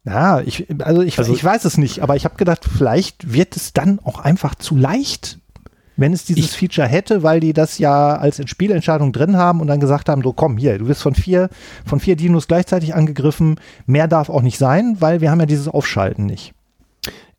ja, 0.04 0.40
ich, 0.40 0.66
also 0.82 1.00
ich, 1.02 1.18
Also- 1.18 1.32
ich 1.32 1.42
weiß 1.42 1.64
es 1.64 1.78
nicht, 1.78 2.00
aber 2.00 2.16
ich 2.16 2.24
habe 2.26 2.36
gedacht, 2.36 2.64
vielleicht 2.70 3.32
wird 3.32 3.56
es 3.56 3.72
dann 3.72 4.00
auch 4.04 4.18
einfach 4.18 4.54
zu 4.56 4.76
leicht, 4.76 5.38
wenn 5.96 6.12
es 6.12 6.24
dieses 6.24 6.46
Ich- 6.46 6.58
Feature 6.58 6.88
hätte, 6.88 7.22
weil 7.22 7.38
die 7.40 7.52
das 7.52 7.78
ja 7.78 8.16
als 8.16 8.42
Spielentscheidung 8.50 9.12
drin 9.12 9.36
haben 9.36 9.60
und 9.60 9.68
dann 9.68 9.78
gesagt 9.80 10.08
haben, 10.08 10.22
so 10.22 10.32
komm 10.32 10.58
hier, 10.58 10.76
du 10.78 10.88
wirst 10.88 11.02
von 11.02 11.14
vier, 11.14 11.48
von 11.86 12.00
vier 12.00 12.16
Dinos 12.16 12.48
gleichzeitig 12.48 12.94
angegriffen, 12.96 13.60
mehr 13.86 14.08
darf 14.08 14.28
auch 14.28 14.42
nicht 14.42 14.58
sein, 14.58 14.96
weil 14.98 15.20
wir 15.20 15.30
haben 15.30 15.38
ja 15.40 15.46
dieses 15.46 15.68
Aufschalten 15.68 16.26
nicht. 16.26 16.52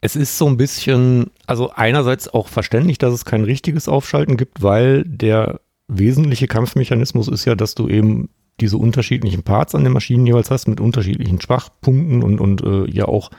Es 0.06 0.16
ist 0.16 0.38
so 0.38 0.46
ein 0.46 0.56
bisschen, 0.56 1.32
also 1.48 1.72
einerseits 1.72 2.32
auch 2.32 2.48
verständlich, 2.48 3.00
dass 3.00 3.12
es 3.12 3.26
kein 3.26 3.44
richtiges 3.44 3.88
Aufschalten 3.88 4.38
gibt, 4.38 4.62
weil 4.62 5.04
der 5.04 5.62
wesentliche 5.88 6.46
Kampfmechanismus 6.46 7.28
ist 7.28 7.46
ja, 7.46 7.56
dass 7.56 7.74
du 7.74 7.88
eben 7.88 8.30
diese 8.60 8.78
unterschiedlichen 8.78 9.42
Parts 9.42 9.74
an 9.74 9.84
den 9.84 9.94
Maschinen 9.94 10.28
jeweils 10.28 10.52
hast 10.52 10.68
mit 10.68 10.80
unterschiedlichen 10.80 11.42
Schwachpunkten 11.42 12.22
und, 12.22 12.40
und 12.40 12.62
äh, 12.62 12.88
ja 12.88 13.06
auch 13.06 13.32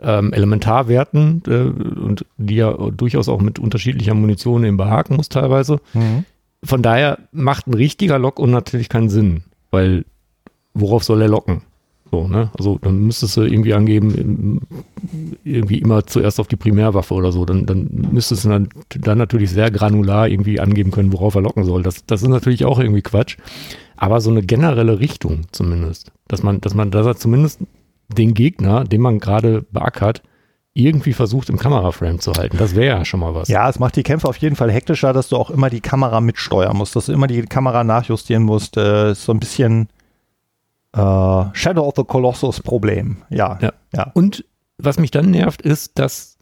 ähm, 0.00 0.32
Elementarwerten 0.32 1.42
äh, 1.48 1.98
und 1.98 2.24
die 2.36 2.54
ja 2.54 2.72
durchaus 2.92 3.28
auch 3.28 3.40
mit 3.40 3.58
unterschiedlicher 3.58 4.14
Munition 4.14 4.62
eben 4.62 4.76
behaken 4.76 5.16
muss 5.16 5.28
teilweise. 5.28 5.80
Von 6.62 6.80
daher 6.80 7.18
macht 7.32 7.66
ein 7.66 7.74
richtiger 7.74 8.20
Lock-on 8.20 8.52
natürlich 8.52 8.88
keinen 8.88 9.08
Sinn, 9.08 9.42
weil 9.72 10.04
worauf 10.74 11.02
soll 11.02 11.22
er 11.22 11.28
locken? 11.28 11.62
So, 12.10 12.26
ne? 12.26 12.50
Also 12.58 12.78
dann 12.80 13.00
müsstest 13.00 13.36
du 13.36 13.42
irgendwie 13.42 13.74
angeben, 13.74 14.60
irgendwie 15.44 15.78
immer 15.78 16.06
zuerst 16.06 16.40
auf 16.40 16.48
die 16.48 16.56
Primärwaffe 16.56 17.14
oder 17.14 17.32
so. 17.32 17.44
Dann, 17.44 17.66
dann 17.66 17.88
müsstest 18.12 18.44
du 18.44 18.48
dann, 18.48 18.68
dann 18.88 19.18
natürlich 19.18 19.50
sehr 19.50 19.70
granular 19.70 20.28
irgendwie 20.28 20.60
angeben 20.60 20.90
können, 20.90 21.12
worauf 21.12 21.34
er 21.34 21.42
locken 21.42 21.64
soll. 21.64 21.82
Das, 21.82 22.06
das 22.06 22.22
ist 22.22 22.28
natürlich 22.28 22.64
auch 22.64 22.78
irgendwie 22.78 23.02
Quatsch. 23.02 23.36
Aber 23.96 24.20
so 24.20 24.30
eine 24.30 24.42
generelle 24.42 25.00
Richtung 25.00 25.42
zumindest. 25.52 26.12
Dass 26.28 26.42
man, 26.42 26.60
dass 26.60 26.74
man, 26.74 26.90
dass 26.90 27.06
er 27.06 27.16
zumindest 27.16 27.60
den 28.08 28.32
Gegner, 28.32 28.84
den 28.84 29.00
man 29.00 29.18
gerade 29.18 29.62
beackert, 29.70 30.22
irgendwie 30.72 31.12
versucht, 31.12 31.48
im 31.50 31.58
Kameraframe 31.58 32.20
zu 32.20 32.32
halten. 32.34 32.56
Das 32.56 32.76
wäre 32.76 32.98
ja 32.98 33.04
schon 33.04 33.20
mal 33.20 33.34
was. 33.34 33.48
Ja, 33.48 33.68
es 33.68 33.80
macht 33.80 33.96
die 33.96 34.04
Kämpfe 34.04 34.28
auf 34.28 34.36
jeden 34.36 34.54
Fall 34.54 34.70
hektischer, 34.70 35.12
dass 35.12 35.28
du 35.28 35.36
auch 35.36 35.50
immer 35.50 35.70
die 35.70 35.80
Kamera 35.80 36.20
mitsteuern 36.20 36.76
musst, 36.76 36.94
dass 36.94 37.06
du 37.06 37.12
immer 37.12 37.26
die 37.26 37.42
Kamera 37.42 37.82
nachjustieren 37.82 38.44
musst. 38.44 38.76
Äh, 38.76 39.14
so 39.14 39.32
ein 39.32 39.40
bisschen 39.40 39.88
äh, 40.92 41.44
Shadow 41.52 41.86
of 41.86 41.94
the 41.96 42.04
Colossus 42.04 42.60
Problem. 42.60 43.18
Ja, 43.30 43.58
Ja. 43.60 43.72
ja. 43.94 44.10
Und 44.14 44.44
was 44.78 44.98
mich 44.98 45.10
dann 45.10 45.30
nervt, 45.30 45.62
ist, 45.62 45.98
dass 45.98 46.38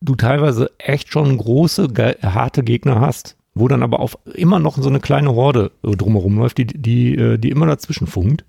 du 0.00 0.14
teilweise 0.14 0.70
echt 0.78 1.12
schon 1.12 1.36
große, 1.36 1.88
harte 2.22 2.62
Gegner 2.62 3.00
hast, 3.00 3.36
wo 3.54 3.68
dann 3.68 3.82
aber 3.82 4.00
auf 4.00 4.18
immer 4.34 4.58
noch 4.58 4.76
so 4.76 4.88
eine 4.88 5.00
kleine 5.00 5.34
Horde 5.34 5.72
äh, 5.84 5.96
drumherum 5.96 6.38
läuft, 6.38 6.58
die, 6.58 6.66
die, 6.66 7.14
äh, 7.14 7.38
die 7.38 7.50
immer 7.50 7.66
dazwischen 7.66 8.06
funkt. 8.06 8.44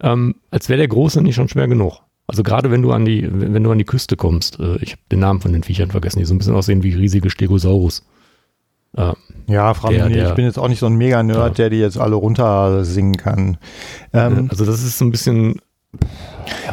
Ähm, 0.00 0.36
als 0.50 0.68
wäre 0.68 0.78
der 0.78 0.88
Große 0.88 1.22
nicht 1.22 1.34
schon 1.34 1.48
schwer 1.48 1.68
genug. 1.68 2.00
Also 2.26 2.42
gerade 2.42 2.70
wenn 2.70 2.82
du 2.82 2.92
an 2.92 3.04
die, 3.04 3.22
wenn 3.30 3.52
wenn 3.52 3.64
du 3.64 3.70
an 3.70 3.78
die 3.78 3.84
Küste 3.84 4.16
kommst, 4.16 4.58
äh, 4.58 4.76
ich 4.76 4.92
habe 4.92 5.02
den 5.12 5.20
Namen 5.20 5.40
von 5.40 5.52
den 5.52 5.62
Viechern 5.62 5.90
vergessen, 5.90 6.18
die 6.18 6.24
so 6.24 6.34
ein 6.34 6.38
bisschen 6.38 6.54
aussehen 6.54 6.82
wie 6.82 6.94
riesige 6.94 7.30
Stegosaurus. 7.30 8.06
Äh, 8.96 9.12
Ja, 9.46 9.74
frag 9.74 9.90
mich 9.92 10.04
nicht. 10.04 10.26
ich 10.28 10.34
bin 10.34 10.44
jetzt 10.46 10.58
auch 10.58 10.68
nicht 10.68 10.78
so 10.80 10.86
ein 10.86 10.94
Mega-Nerd, 10.96 11.36
Ja. 11.38 11.48
der 11.50 11.70
die 11.70 11.78
jetzt 11.78 11.98
alle 11.98 12.14
runter 12.16 12.84
singen 12.84 13.16
kann. 13.16 13.58
Ähm, 14.12 14.48
also 14.50 14.64
das 14.64 14.82
ist 14.82 14.98
so 14.98 15.04
ein 15.04 15.10
bisschen, 15.10 15.60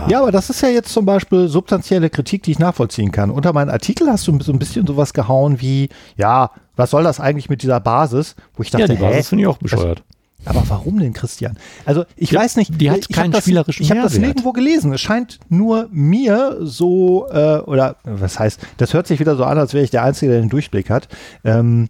Ja, 0.08 0.22
aber 0.22 0.32
das 0.32 0.50
ist 0.50 0.62
ja 0.62 0.70
jetzt 0.70 0.90
zum 0.94 1.06
Beispiel 1.06 1.48
substanzielle 1.48 2.10
Kritik, 2.10 2.44
die 2.44 2.52
ich 2.52 2.60
nachvollziehen 2.60 3.12
kann. 3.12 3.30
Unter 3.30 3.54
meinen 3.54 3.70
Artikel 3.70 4.08
hast 4.10 4.28
du 4.28 4.40
so 4.42 4.52
ein 4.52 4.60
bisschen 4.60 4.88
sowas 4.88 5.14
gehauen 5.14 5.60
wie, 5.62 5.90
ja, 6.18 6.52
was 6.76 6.92
soll 6.92 7.04
das 7.04 7.20
eigentlich 7.20 7.50
mit 7.50 7.62
dieser 7.62 7.80
Basis? 7.80 8.36
Wo 8.56 8.64
ich 8.64 8.72
ja, 8.72 8.80
dachte, 8.80 8.96
die 8.96 9.02
Basis 9.02 9.30
finde 9.30 9.44
ich 9.44 9.48
auch 9.48 9.58
bescheuert. 9.58 10.04
Aber 10.44 10.64
warum 10.70 10.98
denn, 11.00 11.14
Christian? 11.14 11.56
Also 11.86 12.06
ich 12.16 12.32
Ja, 12.32 12.40
weiß 12.40 12.56
nicht. 12.56 12.82
die 12.82 12.90
hat 12.90 13.00
ich 13.08 13.10
keinen 13.10 13.26
hab 13.26 13.34
das, 13.34 13.44
spielerischen 13.44 13.84
Ich 13.84 13.92
habe 13.92 14.02
das 14.02 14.18
nirgendwo 14.18 14.54
gelesen. 14.54 14.92
Es 14.92 15.00
scheint 15.02 15.40
nur 15.50 15.88
mir 15.92 16.58
so, 16.62 17.28
äh, 17.30 17.58
oder 17.60 17.98
was 18.06 18.40
heißt, 18.40 18.60
das 18.78 18.96
hört 18.96 19.06
sich 19.06 19.20
wieder 19.20 19.36
so 19.36 19.44
an, 19.44 19.60
als 19.60 19.76
wäre 19.76 19.84
ich 19.84 19.92
der 19.92 20.04
Einzige, 20.04 20.32
der 20.32 20.42
den 20.42 20.50
Durchblick 20.50 20.90
hat. 20.90 21.10
Ähm, 21.44 21.90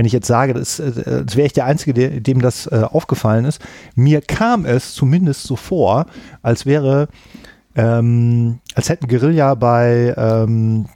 wenn 0.00 0.06
ich 0.06 0.14
jetzt 0.14 0.28
sage, 0.28 0.54
das, 0.54 0.80
äh, 0.80 1.02
als 1.06 1.36
wäre 1.36 1.46
ich 1.46 1.52
der 1.52 1.66
Einzige, 1.66 2.22
dem 2.22 2.40
das 2.40 2.66
äh, 2.68 2.86
aufgefallen 2.90 3.44
ist. 3.44 3.60
Mir 3.94 4.22
kam 4.22 4.64
es 4.64 4.94
zumindest 4.94 5.42
so 5.42 5.56
vor, 5.56 6.06
als 6.40 6.64
wäre, 6.64 7.08
ähm, 7.76 8.60
als 8.74 8.88
hätten 8.88 9.08
Guerilla 9.08 9.54
bei 9.56 10.14
ähm, 10.16 10.86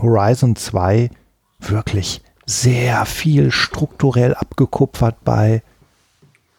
Horizon 0.00 0.56
2 0.56 1.10
wirklich 1.58 2.22
sehr 2.46 3.04
viel 3.04 3.50
strukturell 3.50 4.34
abgekupfert 4.34 5.22
bei 5.22 5.62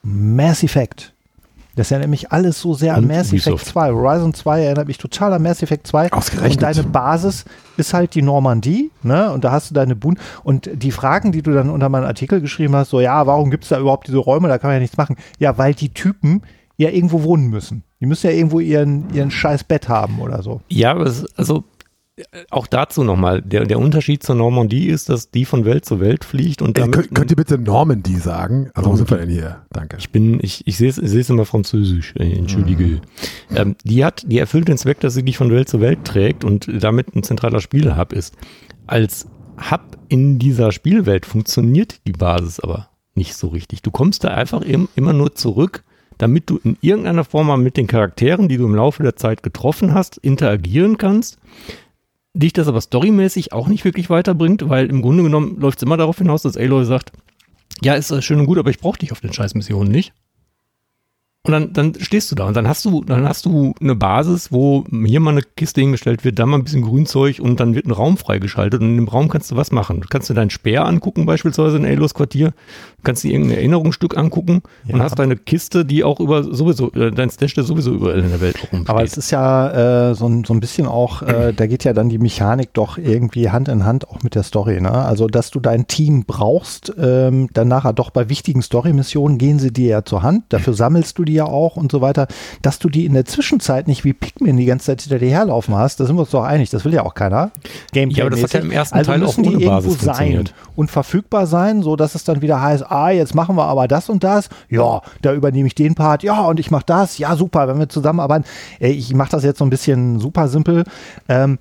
Mass 0.04 0.62
Effect. 0.62 1.16
Das 1.78 1.88
ist 1.88 1.92
ja 1.92 2.00
nämlich 2.00 2.32
alles 2.32 2.60
so 2.60 2.74
sehr 2.74 2.96
an 2.96 3.04
Und 3.04 3.10
Mass 3.10 3.28
Effect 3.28 3.48
Ubisoft. 3.48 3.66
2. 3.68 3.92
Horizon 3.92 4.34
2 4.34 4.64
erinnert 4.64 4.88
mich 4.88 4.98
total 4.98 5.32
an 5.32 5.44
Mass 5.44 5.62
Effect 5.62 5.86
2. 5.86 6.12
Ausgerechnet. 6.12 6.54
Und 6.54 6.62
deine 6.64 6.84
Basis 6.84 7.46
ist 7.78 7.94
halt 7.94 8.16
die 8.16 8.24
Normandie, 8.24 8.90
ne? 9.04 9.32
Und 9.32 9.44
da 9.44 9.52
hast 9.52 9.70
du 9.70 9.76
deine 9.76 9.96
Bund. 9.96 10.20
Und 10.44 10.72
die 10.74 10.90
Fragen, 10.90 11.32
die 11.32 11.44
du 11.44 11.54
dann 11.54 11.70
unter 11.70 11.88
meinen 11.90 12.06
Artikel 12.06 12.42
geschrieben 12.42 12.76
hast, 12.76 12.90
so, 12.90 13.00
ja, 13.00 13.28
warum 13.28 13.52
gibt 13.52 13.64
es 13.64 13.70
da 13.70 13.80
überhaupt 13.80 14.08
diese 14.08 14.18
Räume? 14.18 14.48
Da 14.48 14.58
kann 14.58 14.70
man 14.70 14.78
ja 14.78 14.82
nichts 14.82 14.98
machen. 14.98 15.18
Ja, 15.38 15.60
weil 15.60 15.76
die 15.76 15.94
Typen 15.94 16.42
ja 16.78 16.90
irgendwo 16.90 17.22
wohnen 17.22 17.48
müssen. 17.52 17.84
Die 18.00 18.08
müssen 18.08 18.26
ja 18.26 18.34
irgendwo 18.34 18.60
ihren, 18.60 19.14
ihren 19.14 19.30
scheiß 19.30 19.64
Bett 19.64 19.88
haben 19.88 20.20
oder 20.20 20.42
so. 20.42 20.62
Ja, 20.70 20.92
aber 20.92 21.06
es, 21.06 21.26
also 21.36 21.64
auch 22.50 22.66
dazu 22.66 23.04
nochmal, 23.04 23.42
der, 23.42 23.66
der 23.66 23.80
Unterschied 23.80 24.24
zur 24.24 24.36
Normandie 24.36 24.88
ist, 24.88 25.10
dass 25.10 25.30
die 25.30 25.46
von 25.46 25.66
Welt 25.66 25.86
zu 25.86 26.00
Welt 26.00 26.24
fliegt 26.24 26.62
und 26.62 26.78
Ey, 26.78 26.82
damit, 26.82 26.94
könnt, 26.94 27.16
könnt 27.16 27.32
ihr 27.32 27.36
bitte 27.36 27.58
Normandy 27.60 28.16
sagen? 28.16 28.72
Also, 28.74 28.92
wo 28.92 28.96
sind 28.96 29.10
wir 29.10 29.18
denn 29.18 29.30
hier? 29.30 29.64
Danke. 29.72 29.98
ich 30.00 30.10
bin, 30.10 30.40
ich, 30.42 30.66
ich 30.66 30.78
sehe 30.78 30.90
es 30.90 30.98
ich 30.98 31.10
sehe 31.10 31.22
es 31.22 31.30
immer 31.30 31.46
französisch, 31.46 32.16
äh, 32.18 32.32
entschuldige. 32.32 33.02
Ähm, 33.56 33.76
die 33.84 34.04
hat, 34.04 34.24
die 34.28 34.40
erfüllt 34.40 34.68
den 34.68 34.78
Zweck, 34.78 35.00
dass 35.00 35.14
sie 35.14 35.24
dich 35.24 35.38
von 35.38 35.52
Welt 35.52 35.70
zu 35.70 35.80
Welt 35.80 36.06
trägt 36.06 36.44
und 36.44 36.68
damit 36.84 37.16
ein 37.16 37.24
zentraler 37.24 37.62
Spielhub 37.62 38.14
ist. 38.14 38.36
Als 38.88 39.28
Hub 39.70 39.98
in 40.10 40.40
dieser 40.40 40.72
Spielwelt 40.72 41.26
funktioniert 41.26 42.00
die 42.08 42.14
Basis 42.14 42.60
aber 42.60 42.90
nicht 43.14 43.36
so 43.36 43.48
richtig. 43.48 43.82
Du 43.82 43.92
kommst 43.92 44.24
da 44.24 44.30
einfach 44.30 44.62
im, 44.62 44.88
immer 44.96 45.14
nur 45.14 45.36
zurück, 45.36 45.84
damit 46.18 46.50
du 46.50 46.60
in 46.64 46.78
irgendeiner 46.82 47.24
Form 47.24 47.48
mal 47.48 47.58
mit 47.58 47.78
den 47.78 47.88
Charakteren, 47.88 48.48
die 48.48 48.58
du 48.58 48.66
im 48.66 48.76
Laufe 48.76 49.04
der 49.04 49.16
Zeit 49.16 49.44
getroffen 49.44 49.94
hast, 49.94 50.18
interagieren 50.18 50.98
kannst. 50.98 51.38
Dich 52.38 52.54
das 52.54 52.68
aber 52.68 52.82
storymäßig 52.82 53.52
auch 53.52 53.68
nicht 53.68 53.84
wirklich 53.84 54.12
weiterbringt, 54.12 54.70
weil 54.70 54.92
im 54.92 55.02
Grunde 55.02 55.24
genommen 55.24 55.60
läuft 55.60 55.80
es 55.80 55.84
immer 55.84 55.98
darauf 55.98 56.20
hinaus, 56.20 56.44
dass 56.44 56.56
Aloy 56.56 56.86
sagt, 56.86 57.12
ja, 57.82 57.96
ist 57.96 58.14
schön 58.24 58.40
und 58.40 58.46
gut, 58.46 58.60
aber 58.60 58.70
ich 58.70 58.78
brauche 58.78 59.00
dich 59.00 59.12
auf 59.12 59.22
den 59.22 59.34
scheiß 59.34 59.56
Missionen 59.56 59.92
nicht. 59.92 60.14
Und 61.48 61.54
dann, 61.54 61.72
dann 61.74 61.94
stehst 62.02 62.30
du 62.30 62.36
da 62.36 62.46
und 62.46 62.58
dann 62.58 62.68
hast 62.68 62.84
du, 62.84 63.04
dann 63.06 63.26
hast 63.28 63.46
du 63.46 63.74
eine 63.80 63.96
Basis, 63.96 64.52
wo 64.52 64.84
hier 65.06 65.22
mal 65.22 65.32
eine 65.32 65.42
Kiste 65.56 65.80
hingestellt 65.80 66.26
wird, 66.26 66.38
da 66.40 66.46
mal 66.46 66.58
ein 66.58 66.66
bisschen 66.66 66.82
Grünzeug 66.82 67.40
und 67.40 67.62
dann 67.62 67.74
wird 67.74 67.86
ein 67.86 67.92
Raum 67.92 68.18
freigeschaltet 68.18 68.82
und 68.82 68.90
in 68.90 68.96
dem 68.98 69.08
Raum 69.08 69.30
kannst 69.30 69.50
du 69.52 69.56
was 69.56 69.72
machen. 69.72 70.02
Du 70.02 70.08
kannst 70.10 70.30
dir 70.30 70.34
deinen 70.34 70.50
Speer 70.50 70.86
angucken, 70.86 71.26
beispielsweise 71.26 71.78
in 71.78 71.86
Alos 71.86 72.14
Quartier, 72.14 72.48
du 72.50 73.04
kannst 73.04 73.24
dir 73.24 73.32
irgendein 73.32 73.60
Erinnerungsstück 73.60 74.18
angucken 74.18 74.62
und 74.90 74.98
Ja. 74.98 75.04
hast 75.06 75.18
deine 75.18 75.38
Kiste, 75.38 75.86
die 75.86 76.04
auch 76.04 76.20
über 76.20 76.44
sowieso, 76.44 76.92
äh, 76.92 77.12
dein 77.12 77.30
Stash, 77.30 77.54
der 77.54 77.64
sowieso 77.64 77.94
überall 77.94 78.20
in 78.20 78.30
der 78.30 78.42
Welt 78.42 78.58
rumsteht. 78.62 78.90
Aber 78.90 79.04
es 79.06 79.16
ist 79.16 79.32
ja 79.32 80.10
äh, 80.10 80.16
so, 80.16 80.28
ein, 80.28 80.44
so 80.44 80.54
ein 80.54 80.60
bisschen 80.60 80.86
auch, 80.86 81.22
äh, 81.22 81.54
da 81.56 81.66
geht 81.66 81.86
ja 81.86 81.94
dann 81.94 82.10
die 82.10 82.18
Mechanik 82.18 82.74
doch 82.74 82.98
irgendwie 82.98 83.50
Hand 83.52 83.70
in 83.70 83.86
Hand 83.86 84.10
auch 84.10 84.22
mit 84.22 84.36
der 84.36 84.44
Story. 84.44 84.82
Ne? 84.82 84.92
Also, 84.92 85.28
dass 85.28 85.50
du 85.52 85.62
dein 85.62 85.88
Team 85.88 86.26
brauchst, 86.28 86.94
ähm, 87.00 87.48
dann 87.54 87.70
nachher 87.70 87.94
doch 87.94 88.10
bei 88.10 88.28
wichtigen 88.28 88.62
Story-Missionen 88.62 89.38
gehen 89.38 89.60
sie 89.60 89.72
dir 89.72 89.88
ja 89.88 90.04
zur 90.04 90.24
Hand. 90.24 90.44
Dafür 90.50 90.74
sammelst 90.74 91.18
du 91.18 91.24
die 91.24 91.37
ja 91.38 91.46
auch 91.46 91.78
und 91.78 91.92
so 91.92 92.02
weiter. 92.02 92.28
Dass 92.62 92.80
du 92.80 92.90
die 92.90 93.06
in 93.06 93.14
der 93.14 93.26
Zwischenzeit 93.26 93.88
nicht 93.88 94.04
wie 94.04 94.14
Pikmin 94.14 94.58
die 94.58 94.66
ganze 94.66 94.88
Zeit 94.88 95.02
hinter 95.02 95.20
dir 95.20 95.32
herlaufen 95.32 95.76
hast, 95.76 96.00
da 96.00 96.06
sind 96.06 96.16
wir 96.18 96.22
uns 96.22 96.32
doch 96.32 96.44
einig. 96.44 96.70
Das 96.70 96.84
will 96.84 96.94
ja 96.94 97.04
auch 97.04 97.14
keiner. 97.14 97.52
Ja, 97.94 98.26
aber 98.26 98.32
das 98.32 98.44
hat 98.44 98.54
ja 98.54 98.60
im 98.60 98.72
ersten 98.72 98.98
also 98.98 99.12
Teil 99.12 99.24
auch 99.24 99.28
müssen 99.28 99.44
die 99.44 99.56
ohne 99.56 99.66
Basis 99.66 99.92
irgendwo 99.94 100.06
sein 100.06 100.16
funktioniert. 100.16 100.54
und 100.76 100.92
verfügbar 100.92 101.48
sein, 101.48 101.82
so 101.82 101.96
dass 101.96 102.16
es 102.16 102.24
dann 102.24 102.42
wieder 102.42 102.62
heißt, 102.62 102.92
ah, 102.92 103.10
jetzt 103.12 103.34
machen 103.36 103.56
wir 103.56 103.66
aber 103.66 103.88
das 103.88 104.10
und 104.10 104.24
das. 104.24 104.50
Ja, 104.70 105.02
da 105.22 105.34
übernehme 105.34 105.68
ich 105.68 105.76
den 105.76 105.96
Part. 105.96 106.24
Ja, 106.24 106.42
und 106.42 106.60
ich 106.60 106.72
mache 106.72 106.86
das. 106.86 107.18
Ja, 107.18 107.36
super, 107.36 107.68
wenn 107.68 107.80
wir 107.80 107.90
zusammenarbeiten. 107.90 108.46
Äh, 108.80 108.90
Ich 108.90 109.14
mache 109.14 109.32
das 109.32 109.44
jetzt 109.44 109.60
so 109.60 109.66
ein 109.66 109.70
bisschen 109.70 110.20
super 110.20 110.48
simpel. 110.48 110.84
Ähm, 111.30 111.60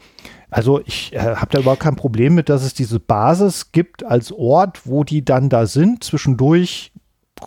also 0.50 0.80
ich 0.86 1.12
äh, 1.12 1.18
habe 1.18 1.48
da 1.50 1.58
überhaupt 1.58 1.82
kein 1.82 1.96
Problem 1.96 2.34
mit, 2.34 2.48
dass 2.48 2.62
es 2.62 2.72
diese 2.72 3.00
Basis 3.00 3.72
gibt 3.72 4.04
als 4.04 4.32
Ort, 4.32 4.82
wo 4.86 5.04
die 5.04 5.24
dann 5.24 5.48
da 5.48 5.66
sind. 5.66 6.04
Zwischendurch, 6.04 6.92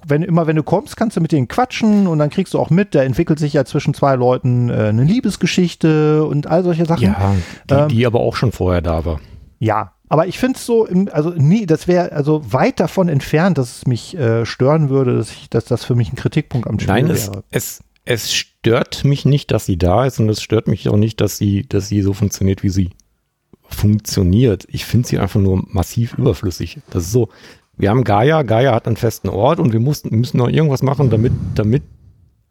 wenn 0.05 0.21
immer 0.21 0.47
wenn 0.47 0.55
du 0.55 0.63
kommst, 0.63 0.97
kannst 0.97 1.17
du 1.17 1.21
mit 1.21 1.31
denen 1.31 1.47
quatschen 1.47 2.07
und 2.07 2.19
dann 2.19 2.29
kriegst 2.29 2.53
du 2.53 2.59
auch 2.59 2.69
mit, 2.69 2.93
da 2.95 3.03
entwickelt 3.03 3.39
sich 3.39 3.53
ja 3.53 3.65
zwischen 3.65 3.93
zwei 3.93 4.15
Leuten 4.15 4.69
äh, 4.69 4.73
eine 4.73 5.03
Liebesgeschichte 5.03 6.23
und 6.25 6.47
all 6.47 6.63
solche 6.63 6.85
Sachen. 6.85 7.03
ja, 7.03 7.35
die, 7.69 7.73
Ähm, 7.73 7.87
die 7.89 8.05
aber 8.05 8.19
auch 8.19 8.35
schon 8.35 8.51
vorher 8.51 8.81
da 8.81 9.05
war. 9.05 9.19
Ja, 9.59 9.93
aber 10.07 10.27
ich 10.27 10.39
finde 10.39 10.57
es 10.57 10.65
so, 10.65 10.85
im, 10.85 11.09
also 11.11 11.29
nie, 11.31 11.65
das 11.65 11.87
wäre 11.87 12.11
also 12.11 12.41
weit 12.51 12.79
davon 12.79 13.09
entfernt, 13.09 13.57
dass 13.57 13.77
es 13.77 13.87
mich 13.87 14.17
äh, 14.17 14.45
stören 14.45 14.89
würde, 14.89 15.17
dass, 15.17 15.31
ich, 15.31 15.49
dass 15.49 15.65
das 15.65 15.83
für 15.85 15.95
mich 15.95 16.11
ein 16.11 16.15
Kritikpunkt 16.15 16.67
am 16.67 16.79
Spiel 16.79 16.93
Nein, 16.93 17.09
es, 17.09 17.27
wäre. 17.27 17.43
es, 17.51 17.83
es 18.05 18.33
stört 18.33 19.03
mich 19.03 19.25
nicht, 19.25 19.51
dass 19.51 19.65
sie 19.65 19.77
da 19.77 20.05
ist 20.05 20.19
und 20.19 20.29
es 20.29 20.41
stört 20.41 20.67
mich 20.67 20.89
auch 20.89 20.97
nicht, 20.97 21.21
dass 21.21 21.37
sie, 21.37 21.67
dass 21.67 21.87
sie 21.87 22.01
so 22.01 22.13
funktioniert, 22.13 22.63
wie 22.63 22.69
sie 22.69 22.89
funktioniert. 23.69 24.65
Ich 24.67 24.85
finde 24.85 25.07
sie 25.07 25.19
einfach 25.19 25.39
nur 25.39 25.63
massiv 25.67 26.17
überflüssig. 26.17 26.79
Das 26.89 27.03
ist 27.03 27.11
so, 27.11 27.29
wir 27.79 27.89
haben 27.89 28.03
Gaia, 28.03 28.43
Gaia 28.43 28.75
hat 28.75 28.87
einen 28.87 28.97
festen 28.97 29.29
Ort 29.29 29.59
und 29.59 29.71
wir 29.71 29.79
mussten, 29.79 30.15
müssen 30.15 30.37
noch 30.37 30.49
irgendwas 30.49 30.83
machen, 30.83 31.09
damit, 31.09 31.31
damit 31.55 31.81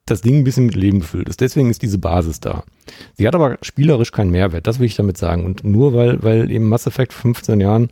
das 0.07 0.23
Ding 0.23 0.38
ein 0.38 0.45
bisschen 0.45 0.67
mit 0.67 0.75
Leben 0.75 1.01
gefüllt 1.01 1.29
ist. 1.29 1.43
Deswegen 1.43 1.69
ist 1.69 1.83
diese 1.83 1.99
Basis 1.99 2.41
da. 2.41 2.64
Sie 3.14 3.29
hat 3.29 3.35
aber 3.35 3.59
spielerisch 3.61 4.11
keinen 4.11 4.31
Mehrwert, 4.31 4.67
das 4.67 4.79
will 4.79 4.87
ich 4.87 4.97
damit 4.97 5.19
sagen. 5.19 5.45
Und 5.45 5.64
nur 5.64 5.93
weil, 5.93 6.23
weil 6.23 6.51
eben 6.51 6.69
Mass 6.69 6.87
Effect 6.87 7.12
15 7.12 7.61
Jahren 7.61 7.91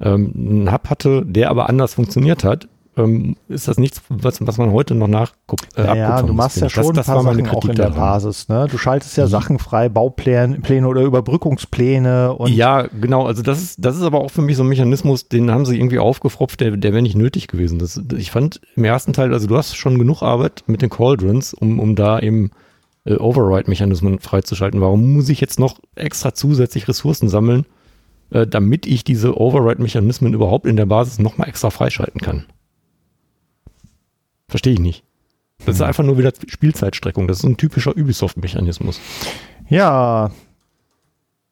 ähm, 0.00 0.32
einen 0.34 0.72
Hub 0.72 0.88
hatte, 0.88 1.24
der 1.26 1.50
aber 1.50 1.68
anders 1.68 1.92
funktioniert 1.92 2.42
hat, 2.42 2.68
ähm, 2.96 3.36
ist 3.48 3.68
das 3.68 3.78
nichts, 3.78 4.02
was, 4.10 4.46
was 4.46 4.58
man 4.58 4.70
heute 4.72 4.94
noch 4.94 5.08
nachguckt. 5.08 5.66
Äh, 5.78 5.96
Ja, 5.96 6.22
du 6.22 6.32
machst 6.34 6.60
ja 6.60 6.68
schon 6.68 6.94
das, 6.94 7.06
paar 7.06 7.22
meine 7.22 7.42
Sachen 7.42 7.56
auch 7.56 7.64
in 7.64 7.74
der 7.74 7.86
daran. 7.90 7.98
Basis. 7.98 8.48
Ne? 8.48 8.66
Du 8.70 8.76
schaltest 8.76 9.16
ja 9.16 9.24
Mhm. 9.24 9.30
Sachen 9.30 9.58
frei, 9.58 9.88
Baupläne 9.88 10.60
Pläne 10.60 10.86
oder 10.86 11.00
Überbrückungspläne 11.02 12.34
und 12.34 12.52
ja, 12.52 12.82
genau. 13.00 13.26
Also 13.26 13.42
das 13.42 13.62
ist, 13.62 13.84
das 13.84 13.96
ist 13.96 14.02
aber 14.02 14.20
auch 14.20 14.30
für 14.30 14.42
mich 14.42 14.56
so 14.56 14.62
ein 14.62 14.68
Mechanismus, 14.68 15.28
den 15.28 15.50
haben 15.50 15.64
sie 15.64 15.76
irgendwie 15.76 15.98
aufgefropft, 15.98 16.60
der, 16.60 16.76
der 16.76 16.92
wäre 16.92 17.02
nicht 17.02 17.16
nötig 17.16 17.48
gewesen. 17.48 17.78
Das, 17.78 18.00
ich 18.16 18.30
fand 18.30 18.60
im 18.76 18.84
ersten 18.84 19.12
Teil, 19.12 19.32
also 19.32 19.46
du 19.46 19.56
hast 19.56 19.74
schon 19.76 19.98
genug 19.98 20.22
Arbeit 20.22 20.64
mit 20.66 20.82
den 20.82 20.90
Cauldrons, 20.90 21.54
um, 21.54 21.80
um 21.80 21.94
da 21.96 22.18
eben 22.20 22.50
äh, 23.04 23.14
Override-Mechanismen 23.16 24.18
freizuschalten. 24.18 24.80
Warum 24.80 25.14
muss 25.14 25.28
ich 25.28 25.40
jetzt 25.40 25.58
noch 25.58 25.78
extra 25.94 26.34
zusätzlich 26.34 26.88
Ressourcen 26.88 27.28
sammeln, 27.28 27.64
äh, 28.30 28.46
damit 28.46 28.86
ich 28.86 29.02
diese 29.02 29.40
Override-Mechanismen 29.40 30.34
überhaupt 30.34 30.66
in 30.66 30.76
der 30.76 30.86
Basis 30.86 31.18
nochmal 31.18 31.48
extra 31.48 31.70
freischalten 31.70 32.20
kann? 32.20 32.44
Verstehe 34.52 34.74
ich 34.74 34.80
nicht. 34.80 35.02
Das 35.64 35.76
ist 35.76 35.80
einfach 35.80 36.04
nur 36.04 36.18
wieder 36.18 36.30
Spielzeitstreckung. 36.46 37.26
Das 37.26 37.38
ist 37.38 37.42
so 37.42 37.48
ein 37.48 37.56
typischer 37.56 37.96
Ubisoft-Mechanismus. 37.96 39.00
Ja. 39.70 40.30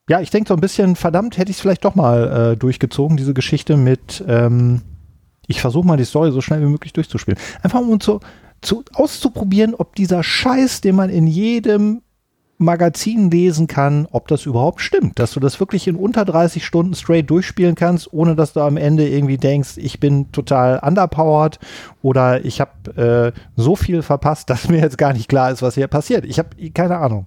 Ja, 0.07 0.21
ich 0.21 0.29
denke 0.29 0.49
so 0.49 0.53
ein 0.53 0.61
bisschen, 0.61 0.95
verdammt, 0.95 1.39
hätte 1.39 1.49
ich 1.49 1.57
es 1.57 1.61
vielleicht 1.61 1.83
doch 1.83 1.95
mal 1.95 2.51
äh, 2.51 2.57
durchgezogen, 2.57 3.17
diese 3.17 3.33
Geschichte 3.33 3.75
mit, 3.75 4.23
ähm, 4.27 4.83
ich 5.47 5.61
versuche 5.61 5.87
mal 5.87 5.97
die 5.97 6.05
Story 6.05 6.31
so 6.31 6.41
schnell 6.41 6.61
wie 6.61 6.69
möglich 6.69 6.93
durchzuspielen. 6.93 7.39
Einfach 7.63 7.79
um 7.79 7.99
zu, 7.99 8.19
zu 8.61 8.83
auszuprobieren, 8.93 9.73
ob 9.73 9.95
dieser 9.95 10.21
Scheiß, 10.21 10.81
den 10.81 10.95
man 10.95 11.09
in 11.09 11.25
jedem 11.25 12.03
Magazinen 12.61 13.31
lesen 13.31 13.67
kann, 13.67 14.07
ob 14.11 14.27
das 14.27 14.45
überhaupt 14.45 14.81
stimmt, 14.81 15.17
dass 15.17 15.31
du 15.33 15.39
das 15.39 15.59
wirklich 15.59 15.87
in 15.87 15.95
unter 15.95 16.25
30 16.25 16.63
Stunden 16.63 16.93
straight 16.93 17.29
durchspielen 17.29 17.75
kannst, 17.75 18.13
ohne 18.13 18.35
dass 18.35 18.53
du 18.53 18.61
am 18.61 18.77
Ende 18.77 19.09
irgendwie 19.09 19.37
denkst, 19.37 19.71
ich 19.77 19.99
bin 19.99 20.31
total 20.31 20.79
underpowered 20.79 21.59
oder 22.03 22.45
ich 22.45 22.61
habe 22.61 23.33
äh, 23.35 23.39
so 23.55 23.75
viel 23.75 24.03
verpasst, 24.03 24.49
dass 24.51 24.69
mir 24.69 24.79
jetzt 24.79 24.97
gar 24.97 25.13
nicht 25.13 25.27
klar 25.27 25.51
ist, 25.51 25.61
was 25.61 25.75
hier 25.75 25.87
passiert. 25.87 26.23
Ich 26.23 26.37
habe 26.37 26.49
keine 26.73 26.97
Ahnung. 26.97 27.25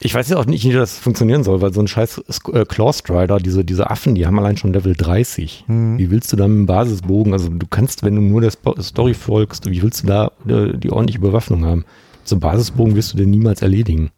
Ich 0.00 0.14
weiß 0.14 0.28
ja 0.28 0.36
auch 0.36 0.46
nicht, 0.46 0.64
wie 0.64 0.72
das 0.72 0.98
funktionieren 0.98 1.44
soll, 1.44 1.60
weil 1.60 1.72
so 1.72 1.80
ein 1.80 1.88
scheiß 1.88 2.22
äh, 2.52 2.64
Claw 2.64 2.92
Strider, 2.92 3.38
diese, 3.38 3.64
diese 3.64 3.90
Affen, 3.90 4.14
die 4.14 4.26
haben 4.26 4.38
allein 4.38 4.56
schon 4.56 4.72
Level 4.72 4.94
30. 4.94 5.64
Hm. 5.66 5.98
Wie 5.98 6.10
willst 6.10 6.32
du 6.32 6.36
da 6.36 6.48
mit 6.48 6.58
dem 6.58 6.66
Basisbogen, 6.66 7.32
also 7.32 7.48
du 7.48 7.66
kannst, 7.68 8.02
wenn 8.02 8.16
du 8.16 8.22
nur 8.22 8.40
der 8.40 8.50
Story 8.50 9.14
folgst, 9.14 9.70
wie 9.70 9.82
willst 9.82 10.02
du 10.02 10.06
da 10.08 10.32
äh, 10.48 10.76
die 10.76 10.90
ordentliche 10.90 11.20
Bewaffnung 11.20 11.64
haben? 11.64 11.84
So 12.24 12.36
einen 12.36 12.40
Basisbogen 12.40 12.96
wirst 12.96 13.12
du 13.12 13.18
denn 13.18 13.30
niemals 13.30 13.62
erledigen. 13.62 14.10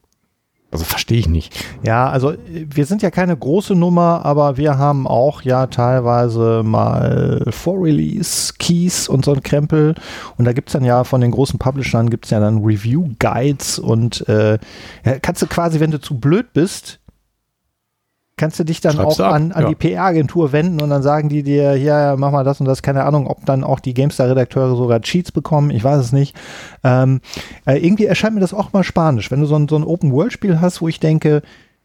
Also 0.72 0.84
verstehe 0.84 1.18
ich 1.18 1.28
nicht. 1.28 1.64
Ja, 1.84 2.10
also 2.10 2.34
wir 2.50 2.86
sind 2.86 3.00
ja 3.00 3.10
keine 3.10 3.36
große 3.36 3.74
Nummer, 3.74 4.24
aber 4.24 4.56
wir 4.56 4.78
haben 4.78 5.06
auch 5.06 5.42
ja 5.42 5.68
teilweise 5.68 6.62
mal 6.64 7.44
Vor-Release-Keys 7.48 9.08
und 9.08 9.24
so 9.24 9.32
ein 9.32 9.42
Krempel. 9.42 9.94
Und 10.36 10.44
da 10.44 10.52
gibt's 10.52 10.72
dann 10.72 10.84
ja 10.84 11.04
von 11.04 11.20
den 11.20 11.30
großen 11.30 11.58
Publishern 11.58 12.10
gibt's 12.10 12.30
ja 12.30 12.40
dann 12.40 12.64
Review-Guides 12.64 13.78
und 13.78 14.28
äh, 14.28 14.58
kannst 15.22 15.40
du 15.40 15.46
quasi, 15.46 15.78
wenn 15.78 15.92
du 15.92 16.00
zu 16.00 16.18
blöd 16.18 16.52
bist, 16.52 16.98
kannst 18.36 18.60
du 18.60 18.64
dich 18.64 18.80
dann 18.80 18.96
Schreibst 18.96 19.20
auch 19.20 19.26
ab, 19.26 19.34
an, 19.34 19.52
an 19.52 19.62
ja. 19.62 19.68
die 19.70 19.74
PR-Agentur 19.74 20.52
wenden 20.52 20.80
und 20.82 20.90
dann 20.90 21.02
sagen 21.02 21.28
die 21.28 21.42
dir, 21.42 21.76
ja, 21.76 22.16
mach 22.16 22.30
mal 22.30 22.44
das 22.44 22.60
und 22.60 22.66
das, 22.66 22.82
keine 22.82 23.04
Ahnung, 23.04 23.26
ob 23.26 23.46
dann 23.46 23.64
auch 23.64 23.80
die 23.80 23.94
GameStar-Redakteure 23.94 24.76
sogar 24.76 25.00
Cheats 25.00 25.32
bekommen, 25.32 25.70
ich 25.70 25.82
weiß 25.82 25.98
es 26.00 26.12
nicht. 26.12 26.36
Ähm, 26.84 27.20
äh, 27.64 27.78
irgendwie 27.78 28.04
erscheint 28.04 28.34
mir 28.34 28.40
das 28.40 28.52
auch 28.52 28.72
mal 28.72 28.84
spanisch, 28.84 29.30
wenn 29.30 29.40
du 29.40 29.46
so 29.46 29.56
ein, 29.56 29.68
so 29.68 29.76
ein 29.76 29.84
Open-World-Spiel 29.84 30.60
hast, 30.60 30.82
wo 30.82 30.88
ich 30.88 31.00
denke, 31.00 31.42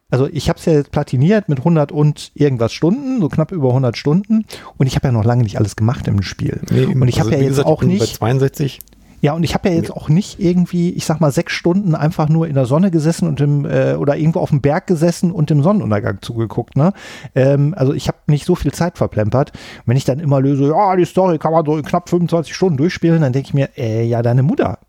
also 0.10 0.28
ich 0.30 0.50
habe 0.50 0.60
es 0.60 0.66
ja 0.66 0.74
jetzt 0.74 0.92
platiniert 0.92 1.48
mit 1.48 1.60
100 1.60 1.94
und 1.94 2.32
irgendwas 2.36 2.74
Stunden, 2.74 3.22
so 3.22 3.30
knapp 3.30 3.54
über 3.54 3.70
100 3.70 3.96
Stunden 3.96 4.46
und 4.78 4.88
ich 4.88 4.96
habe 4.96 5.08
ja 5.08 5.14
noch 5.14 5.24
lange 5.24 5.44
nicht 5.44 5.58
alles 5.58 5.78
gemacht 5.78 6.06
im 6.10 6.22
Spiel. 6.22 6.60
und 6.70 7.08
ich 7.08 7.22
habe 7.22 7.32
ja 7.32 7.38
jetzt 7.38 7.48
gesagt, 7.48 7.68
auch 7.68 7.82
nicht 7.82 8.00
Bei 8.00 8.06
62, 8.06 8.82
ja, 9.22 9.34
und 9.34 9.44
ich 9.44 9.54
habe 9.54 9.70
ja 9.70 9.76
jetzt 9.76 9.92
auch 9.92 10.10
nicht 10.10 10.40
irgendwie, 10.40 10.90
ich 10.90 11.06
sag 11.06 11.22
mal, 11.22 11.32
sechs 11.32 11.54
Stunden 11.54 11.94
einfach 11.94 12.28
nur 12.28 12.48
in 12.48 12.56
der 12.56 12.66
Sonne 12.66 12.90
gesessen 12.90 13.28
und 13.28 13.40
im, 13.40 13.66
äh, 13.66 13.94
oder 13.94 14.18
irgendwo 14.18 14.40
auf 14.40 14.50
dem 14.50 14.62
Berg 14.62 14.88
gesessen 14.88 15.32
und 15.32 15.52
dem 15.52 15.62
Sonnenuntergang 15.62 16.24
zugeguckt, 16.24 16.76
ne? 16.76 16.92
Ähm, 17.36 17.76
also 17.78 17.94
ich 17.94 18.08
habe 18.08 18.18
nicht 18.26 18.46
so 18.46 18.56
viel 18.56 18.72
Zeit 18.72 18.98
verplempert. 18.98 19.52
Wenn 19.86 19.96
ich 19.96 20.06
dann 20.06 20.20
immer 20.20 20.42
löse, 20.42 20.70
ja, 20.70 20.96
die 20.96 21.06
Story 21.06 21.38
kann 21.38 21.54
man 21.54 21.64
so 21.64 21.78
in 21.78 21.86
knapp 21.86 22.10
25 22.10 22.54
Stunden 22.56 22.78
durchspielen, 22.78 23.22
dann 23.22 23.32
denke 23.32 23.50
ich 23.50 23.54
mir, 23.54 23.70
äh, 23.78 24.04
ja, 24.04 24.24
deine 24.24 24.42
Mutter. 24.42 24.80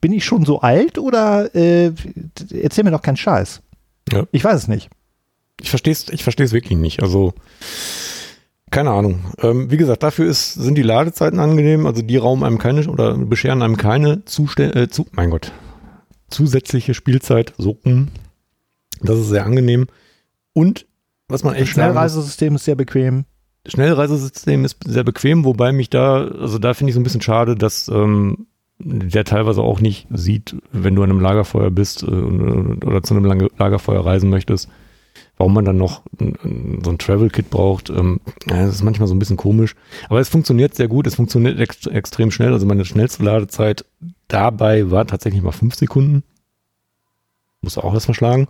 Bin 0.00 0.12
ich 0.12 0.24
schon 0.24 0.44
so 0.44 0.60
alt 0.60 0.98
oder 0.98 1.54
äh, 1.54 1.92
erzähl 2.60 2.82
mir 2.82 2.90
doch 2.90 3.02
keinen 3.02 3.16
Scheiß. 3.16 3.62
Ja. 4.12 4.24
Ich 4.32 4.42
weiß 4.42 4.56
es 4.56 4.68
nicht. 4.68 4.90
ich 5.60 5.70
verstehe 5.70 5.92
es 5.92 6.08
ich 6.08 6.24
versteh's 6.24 6.52
wirklich 6.52 6.78
nicht. 6.78 7.02
Also, 7.02 7.34
keine 8.70 8.90
Ahnung. 8.90 9.24
Ähm, 9.38 9.70
wie 9.70 9.76
gesagt, 9.76 10.02
dafür 10.02 10.26
ist, 10.26 10.54
sind 10.54 10.76
die 10.76 10.82
Ladezeiten 10.82 11.38
angenehm, 11.38 11.86
also 11.86 12.02
die 12.02 12.16
rauben 12.16 12.44
einem 12.44 12.58
keine 12.58 12.88
oder 12.88 13.16
bescheren 13.16 13.62
einem 13.62 13.76
keine 13.76 14.24
Zuste 14.24 14.74
äh, 14.74 14.88
zu, 14.88 15.06
mein 15.12 15.30
Gott, 15.30 15.52
zusätzliche 16.28 16.94
Spielzeit, 16.94 17.54
so 17.58 17.78
rum. 17.84 18.08
Das 19.00 19.18
ist 19.18 19.28
sehr 19.28 19.44
angenehm. 19.44 19.86
Und 20.52 20.86
was 21.28 21.44
man 21.44 21.54
echt 21.54 21.66
muss, 21.66 21.70
Schnellreisesystem 21.72 22.54
ist 22.54 22.64
sehr 22.64 22.76
bequem. 22.76 23.24
Schnellreisesystem 23.66 24.64
ist 24.64 24.78
sehr 24.84 25.04
bequem, 25.04 25.44
wobei 25.44 25.72
mich 25.72 25.90
da, 25.90 26.26
also 26.26 26.58
da 26.58 26.74
finde 26.74 26.90
ich 26.90 26.94
so 26.94 27.00
ein 27.00 27.04
bisschen 27.04 27.20
schade, 27.20 27.56
dass 27.56 27.88
ähm, 27.88 28.46
der 28.78 29.24
teilweise 29.24 29.62
auch 29.62 29.80
nicht 29.80 30.06
sieht, 30.10 30.56
wenn 30.72 30.94
du 30.94 31.02
an 31.02 31.10
einem 31.10 31.20
Lagerfeuer 31.20 31.70
bist 31.70 32.02
äh, 32.02 32.06
oder 32.06 33.02
zu 33.02 33.14
einem 33.14 33.48
Lagerfeuer 33.56 34.04
reisen 34.04 34.30
möchtest, 34.30 34.68
warum 35.38 35.54
man 35.54 35.64
dann 35.64 35.76
noch 35.76 36.02
so 36.18 36.90
ein 36.90 36.98
Travel-Kit 36.98 37.50
braucht. 37.50 37.90
Ähm, 37.90 38.20
das 38.46 38.76
ist 38.76 38.82
manchmal 38.82 39.08
so 39.08 39.14
ein 39.14 39.18
bisschen 39.18 39.36
komisch. 39.36 39.74
Aber 40.08 40.20
es 40.20 40.28
funktioniert 40.28 40.74
sehr 40.74 40.88
gut, 40.88 41.06
es 41.06 41.14
funktioniert 41.14 41.60
ex 41.60 41.86
extrem 41.86 42.30
schnell. 42.30 42.52
Also 42.52 42.66
meine 42.66 42.84
schnellste 42.84 43.22
Ladezeit 43.22 43.84
dabei 44.28 44.90
war 44.90 45.06
tatsächlich 45.06 45.42
mal 45.42 45.52
fünf 45.52 45.74
Sekunden. 45.74 46.22
Muss 47.60 47.78
auch 47.78 47.94
erstmal 47.94 48.14
schlagen. 48.14 48.48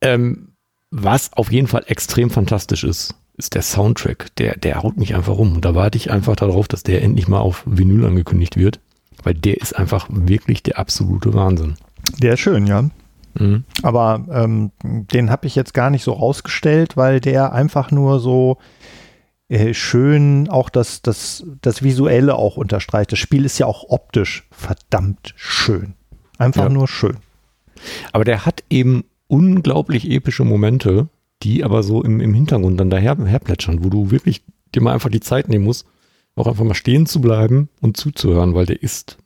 Ähm, 0.00 0.48
was 0.90 1.32
auf 1.34 1.52
jeden 1.52 1.66
Fall 1.66 1.84
extrem 1.86 2.30
fantastisch 2.30 2.82
ist, 2.84 3.14
ist 3.36 3.54
der 3.54 3.62
Soundtrack. 3.62 4.34
Der, 4.36 4.56
der 4.56 4.82
haut 4.82 4.96
mich 4.96 5.14
einfach 5.14 5.36
um. 5.38 5.54
Und 5.54 5.64
da 5.64 5.74
warte 5.74 5.96
ich 5.96 6.10
einfach 6.10 6.34
darauf, 6.34 6.66
dass 6.66 6.82
der 6.82 7.02
endlich 7.02 7.28
mal 7.28 7.40
auf 7.40 7.62
Vinyl 7.66 8.04
angekündigt 8.06 8.56
wird. 8.56 8.80
Weil 9.22 9.34
der 9.34 9.58
ist 9.60 9.76
einfach 9.76 10.08
wirklich 10.10 10.62
der 10.62 10.78
absolute 10.78 11.34
Wahnsinn. 11.34 11.76
Der 12.20 12.34
ist 12.34 12.40
schön, 12.40 12.66
ja. 12.66 12.88
Mhm. 13.34 13.64
Aber 13.82 14.24
ähm, 14.30 14.70
den 14.82 15.30
habe 15.30 15.46
ich 15.46 15.54
jetzt 15.54 15.74
gar 15.74 15.90
nicht 15.90 16.04
so 16.04 16.12
rausgestellt, 16.12 16.96
weil 16.96 17.20
der 17.20 17.52
einfach 17.52 17.90
nur 17.90 18.20
so 18.20 18.58
äh, 19.48 19.74
schön 19.74 20.48
auch 20.48 20.68
das, 20.70 21.02
das, 21.02 21.44
das 21.62 21.82
Visuelle 21.82 22.34
auch 22.34 22.56
unterstreicht. 22.56 23.12
Das 23.12 23.18
Spiel 23.18 23.44
ist 23.44 23.58
ja 23.58 23.66
auch 23.66 23.84
optisch 23.88 24.46
verdammt 24.50 25.34
schön. 25.36 25.94
Einfach 26.38 26.64
Ja. 26.64 26.68
nur 26.70 26.88
schön. 26.88 27.16
Aber 28.12 28.24
der 28.24 28.44
hat 28.44 28.64
eben 28.70 29.04
unglaublich 29.28 30.10
epische 30.10 30.44
Momente, 30.44 31.08
die 31.42 31.64
aber 31.64 31.82
so 31.82 32.02
im, 32.02 32.20
im 32.20 32.34
Hintergrund 32.34 32.80
dann 32.80 32.90
daher 32.90 33.16
herplätschern, 33.16 33.84
wo 33.84 33.88
du 33.88 34.10
wirklich 34.10 34.42
dir 34.74 34.82
mal 34.82 34.92
einfach 34.92 35.10
die 35.10 35.20
Zeit 35.20 35.48
nehmen 35.48 35.64
musst, 35.64 35.86
auch 36.34 36.46
einfach 36.46 36.64
mal 36.64 36.74
stehen 36.74 37.06
zu 37.06 37.20
bleiben 37.20 37.68
und 37.80 37.96
zuzuhören, 37.96 38.54
weil 38.54 38.66
der 38.66 38.82
ist, 38.82 39.18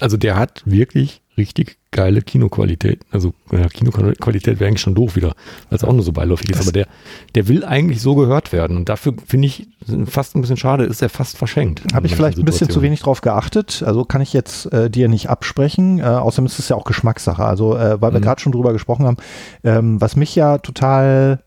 also 0.00 0.16
der 0.16 0.36
hat 0.36 0.62
wirklich 0.66 1.22
richtig 1.36 1.78
geile 1.90 2.22
Kinoqualität. 2.22 3.00
Also 3.10 3.32
ja, 3.52 3.68
Kinoqualität 3.68 4.58
wäre 4.60 4.68
eigentlich 4.68 4.80
schon 4.80 4.94
doof 4.94 5.16
wieder, 5.16 5.34
weil 5.68 5.76
es 5.76 5.84
auch 5.84 5.92
nur 5.92 6.02
so 6.02 6.12
beiläufig 6.12 6.50
ist. 6.50 6.58
Das- 6.58 6.66
Aber 6.66 6.72
der, 6.72 6.86
der 7.34 7.48
will 7.48 7.64
eigentlich 7.64 8.00
so 8.02 8.14
gehört 8.14 8.52
werden. 8.52 8.76
Und 8.76 8.88
dafür 8.88 9.14
finde 9.26 9.46
ich 9.48 9.68
fast 10.06 10.34
ein 10.36 10.40
bisschen 10.40 10.56
schade, 10.56 10.84
ist 10.84 11.02
er 11.02 11.08
fast 11.08 11.36
verschenkt. 11.36 11.82
Habe 11.94 12.06
ich 12.06 12.14
vielleicht 12.16 12.38
ein 12.38 12.44
bisschen 12.44 12.70
zu 12.70 12.82
wenig 12.82 13.00
drauf 13.00 13.20
geachtet. 13.20 13.82
Also 13.86 14.04
kann 14.04 14.20
ich 14.20 14.32
jetzt 14.32 14.72
äh, 14.72 14.90
dir 14.90 15.08
nicht 15.08 15.28
absprechen. 15.30 15.98
Äh, 15.98 16.02
außerdem 16.04 16.46
ist 16.46 16.58
es 16.58 16.68
ja 16.68 16.76
auch 16.76 16.84
Geschmackssache. 16.84 17.44
Also 17.44 17.76
äh, 17.76 18.00
weil 18.00 18.12
wir 18.12 18.20
Mhm. 18.20 18.24
gerade 18.24 18.40
schon 18.40 18.52
drüber 18.52 18.72
gesprochen 18.72 19.06
haben, 19.06 19.16
ähm, 19.64 20.00
was 20.00 20.16
mich 20.16 20.34
ja 20.34 20.58
total, 20.58 21.42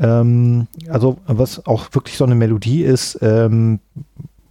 ähm, 0.00 0.68
also 0.88 1.18
was 1.26 1.66
auch 1.66 1.86
wirklich 1.92 2.16
so 2.16 2.24
eine 2.24 2.34
Melodie 2.34 2.82
ist, 2.82 3.18
ähm, 3.22 3.80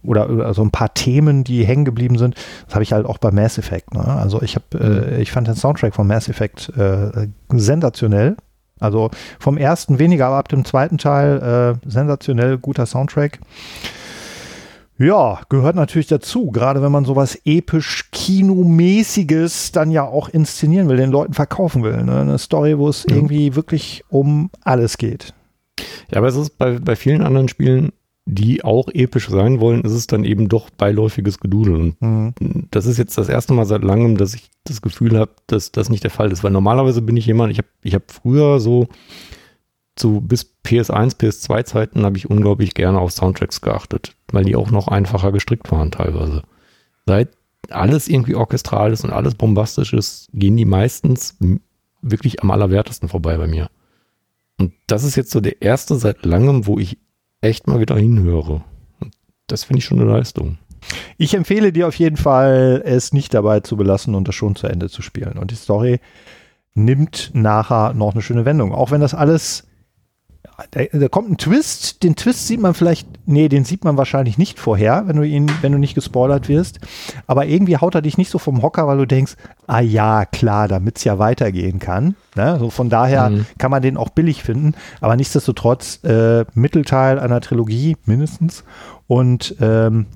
oder, 0.02 0.30
oder 0.30 0.54
so 0.54 0.62
ein 0.62 0.70
paar 0.70 0.94
Themen, 0.94 1.44
die 1.44 1.64
hängen 1.64 1.84
geblieben 1.84 2.18
sind, 2.18 2.34
das 2.66 2.74
habe 2.74 2.82
ich 2.82 2.92
halt 2.92 3.06
auch 3.06 3.18
bei 3.18 3.30
Mass 3.30 3.58
Effect. 3.58 3.94
Ne? 3.94 4.04
Also 4.04 4.40
ich 4.42 4.54
habe, 4.56 5.10
äh, 5.18 5.22
ich 5.22 5.32
fand 5.32 5.48
den 5.48 5.56
Soundtrack 5.56 5.94
von 5.94 6.06
Mass 6.06 6.28
Effect 6.28 6.70
äh, 6.76 7.28
sensationell. 7.52 8.36
Also 8.80 9.10
vom 9.40 9.58
ersten 9.58 9.98
weniger, 9.98 10.26
aber 10.28 10.36
ab 10.36 10.48
dem 10.48 10.64
zweiten 10.64 10.98
Teil 10.98 11.78
äh, 11.82 11.88
sensationell 11.90 12.58
guter 12.58 12.86
Soundtrack. 12.86 13.40
Ja, 15.00 15.40
gehört 15.48 15.76
natürlich 15.76 16.08
dazu, 16.08 16.50
gerade 16.50 16.82
wenn 16.82 16.90
man 16.90 17.04
sowas 17.04 17.38
episch 17.44 18.08
Kinomäßiges 18.10 19.70
dann 19.72 19.90
ja 19.92 20.04
auch 20.04 20.28
inszenieren 20.28 20.88
will, 20.88 20.96
den 20.96 21.10
Leuten 21.10 21.34
verkaufen 21.34 21.84
will. 21.84 22.02
Ne? 22.04 22.20
Eine 22.20 22.38
Story, 22.38 22.78
wo 22.78 22.88
es 22.88 23.04
Ja. 23.08 23.14
irgendwie 23.16 23.54
wirklich 23.54 24.04
um 24.08 24.50
alles 24.64 24.98
geht. 24.98 25.34
Ja, 26.10 26.18
aber 26.18 26.26
es 26.28 26.36
ist 26.36 26.58
bei, 26.58 26.78
bei 26.80 26.96
vielen 26.96 27.22
anderen 27.22 27.48
Spielen, 27.48 27.92
die 28.30 28.62
auch 28.62 28.88
episch 28.88 29.30
sein 29.30 29.58
wollen, 29.58 29.80
ist 29.82 29.92
es 29.92 30.06
dann 30.06 30.22
eben 30.22 30.50
doch 30.50 30.68
beiläufiges 30.68 31.40
Gedudel. 31.40 31.76
Und 31.76 32.00
Mhm. 32.02 32.34
das 32.70 32.84
ist 32.84 32.98
jetzt 32.98 33.16
das 33.16 33.30
erste 33.30 33.54
Mal 33.54 33.64
seit 33.64 33.82
langem, 33.82 34.18
dass 34.18 34.34
ich 34.34 34.50
das 34.64 34.82
Gefühl 34.82 35.18
habe, 35.18 35.30
dass 35.46 35.72
das 35.72 35.88
nicht 35.88 36.04
der 36.04 36.10
Fall 36.10 36.30
ist. 36.30 36.44
Weil 36.44 36.50
normalerweise 36.50 37.00
bin 37.00 37.16
ich 37.16 37.24
jemand, 37.24 37.52
ich 37.52 37.58
habe 37.58 37.68
ich 37.82 37.94
hab 37.94 38.10
früher 38.12 38.60
so 38.60 38.88
zu 39.96 40.20
bis 40.20 40.54
PS1, 40.64 41.16
PS2 41.18 41.64
Zeiten 41.64 42.04
habe 42.04 42.18
ich 42.18 42.28
unglaublich 42.28 42.74
gerne 42.74 43.00
auf 43.00 43.12
Soundtracks 43.12 43.62
geachtet, 43.62 44.14
weil 44.30 44.44
die 44.44 44.56
auch 44.56 44.70
noch 44.70 44.88
einfacher 44.88 45.32
gestrickt 45.32 45.72
waren 45.72 45.90
teilweise. 45.90 46.42
Seit 47.06 47.30
alles 47.70 48.08
irgendwie 48.08 48.34
orchestral 48.34 48.92
ist 48.92 49.04
und 49.04 49.10
alles 49.10 49.34
bombastisch 49.34 49.94
ist, 49.94 50.28
gehen 50.34 50.56
die 50.56 50.66
meistens 50.66 51.36
wirklich 52.02 52.42
am 52.42 52.50
allerwertesten 52.50 53.08
vorbei 53.08 53.38
bei 53.38 53.46
mir. 53.46 53.70
Und 54.58 54.72
das 54.86 55.02
ist 55.02 55.16
jetzt 55.16 55.30
so 55.30 55.40
der 55.40 55.62
erste 55.62 55.96
seit 55.96 56.26
langem, 56.26 56.66
wo 56.66 56.78
ich 56.78 56.98
echt 57.40 57.66
mal 57.66 57.80
wieder 57.80 57.96
hinhöre. 57.96 58.64
Und 59.00 59.14
das 59.46 59.64
finde 59.64 59.78
ich 59.78 59.84
schon 59.84 60.00
eine 60.00 60.10
Leistung. 60.10 60.58
Ich 61.16 61.34
empfehle 61.34 61.72
dir 61.72 61.88
auf 61.88 61.94
jeden 61.96 62.16
Fall, 62.16 62.82
es 62.84 63.12
nicht 63.12 63.34
dabei 63.34 63.60
zu 63.60 63.76
belassen 63.76 64.14
und 64.14 64.28
das 64.28 64.34
schon 64.34 64.56
zu 64.56 64.66
Ende 64.66 64.88
zu 64.88 65.02
spielen. 65.02 65.38
Und 65.38 65.50
die 65.50 65.56
Story 65.56 66.00
nimmt 66.74 67.30
nachher 67.34 67.94
noch 67.94 68.12
eine 68.12 68.22
schöne 68.22 68.44
Wendung. 68.44 68.72
Auch 68.72 68.90
wenn 68.90 69.00
das 69.00 69.14
alles, 69.14 69.67
da, 70.72 70.80
da 70.92 71.08
kommt 71.08 71.30
ein 71.30 71.36
Twist, 71.38 72.02
den 72.02 72.16
Twist 72.16 72.46
sieht 72.46 72.60
man 72.60 72.74
vielleicht, 72.74 73.06
nee, 73.26 73.48
den 73.48 73.64
sieht 73.64 73.84
man 73.84 73.96
wahrscheinlich 73.96 74.38
nicht 74.38 74.58
vorher, 74.58 75.04
wenn 75.06 75.16
du 75.16 75.22
ihn, 75.22 75.50
wenn 75.60 75.72
du 75.72 75.78
nicht 75.78 75.94
gespoilert 75.94 76.48
wirst. 76.48 76.80
Aber 77.26 77.46
irgendwie 77.46 77.76
haut 77.76 77.94
er 77.94 78.02
dich 78.02 78.18
nicht 78.18 78.30
so 78.30 78.38
vom 78.38 78.60
Hocker, 78.62 78.86
weil 78.88 78.98
du 78.98 79.06
denkst, 79.06 79.34
ah 79.66 79.80
ja, 79.80 80.24
klar, 80.24 80.66
damit 80.68 80.98
es 80.98 81.04
ja 81.04 81.18
weitergehen 81.18 81.78
kann. 81.78 82.16
Ne? 82.34 82.56
So 82.58 82.70
von 82.70 82.88
daher 82.90 83.30
Mhm. 83.30 83.46
kann 83.58 83.70
man 83.70 83.82
den 83.82 83.96
auch 83.96 84.08
billig 84.10 84.42
finden. 84.42 84.74
Aber 85.00 85.14
nichtsdestotrotz 85.16 86.02
äh, 86.04 86.44
Mittelteil 86.54 87.18
einer 87.20 87.40
Trilogie 87.40 87.96
mindestens. 88.04 88.64
Und 89.06 89.54
ähm, 89.60 90.06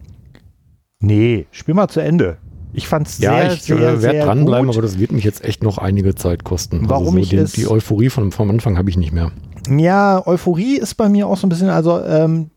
Nee, 1.01 1.47
spiel 1.51 1.75
mal 1.75 1.89
zu 1.89 2.01
Ende. 2.01 2.37
Ich 2.73 2.87
fand 2.89 3.07
es 3.09 3.19
Ja, 3.19 3.37
sehr, 3.37 3.53
ich 3.53 3.63
sehr, 3.63 3.77
äh, 3.77 3.97
sehr 3.99 4.13
werde 4.13 4.27
dranbleiben, 4.27 4.67
gut. 4.69 4.77
aber 4.77 4.83
das 4.83 4.99
wird 4.99 5.13
mich 5.13 5.25
jetzt 5.25 5.45
echt 5.45 5.63
noch 5.63 5.79
einige 5.79 6.15
Zeit 6.15 6.45
kosten. 6.45 6.89
Warum 6.89 7.17
also 7.17 7.19
ich 7.19 7.27
so 7.27 7.37
den, 7.37 7.45
es- 7.45 7.53
Die 7.53 7.67
Euphorie 7.69 8.09
von, 8.09 8.31
vom 8.33 8.49
Anfang 8.51 8.79
habe 8.79 8.89
ich 8.89 8.97
nicht 8.97 9.13
mehr. 9.13 9.31
Ja, 9.69 10.27
Euphorie 10.27 10.77
ist 10.77 10.95
bei 10.95 11.09
mir 11.09 11.27
auch 11.27 11.37
so 11.37 11.47
ein 11.47 11.51
bisschen, 11.51 11.69
also 11.69 12.03
ähm, 12.05 12.51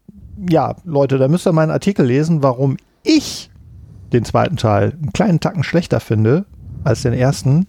ja, 0.49 0.75
Leute, 0.83 1.17
da 1.17 1.27
müsst 1.27 1.47
ihr 1.47 1.53
meinen 1.53 1.71
Artikel 1.71 2.05
lesen, 2.05 2.43
warum 2.43 2.77
ich 3.03 3.51
den 4.11 4.25
zweiten 4.25 4.57
Teil 4.57 4.93
einen 4.93 5.13
kleinen 5.13 5.39
Tacken 5.39 5.63
schlechter 5.63 5.99
finde 5.99 6.45
als 6.83 7.03
den 7.03 7.13
ersten. 7.13 7.67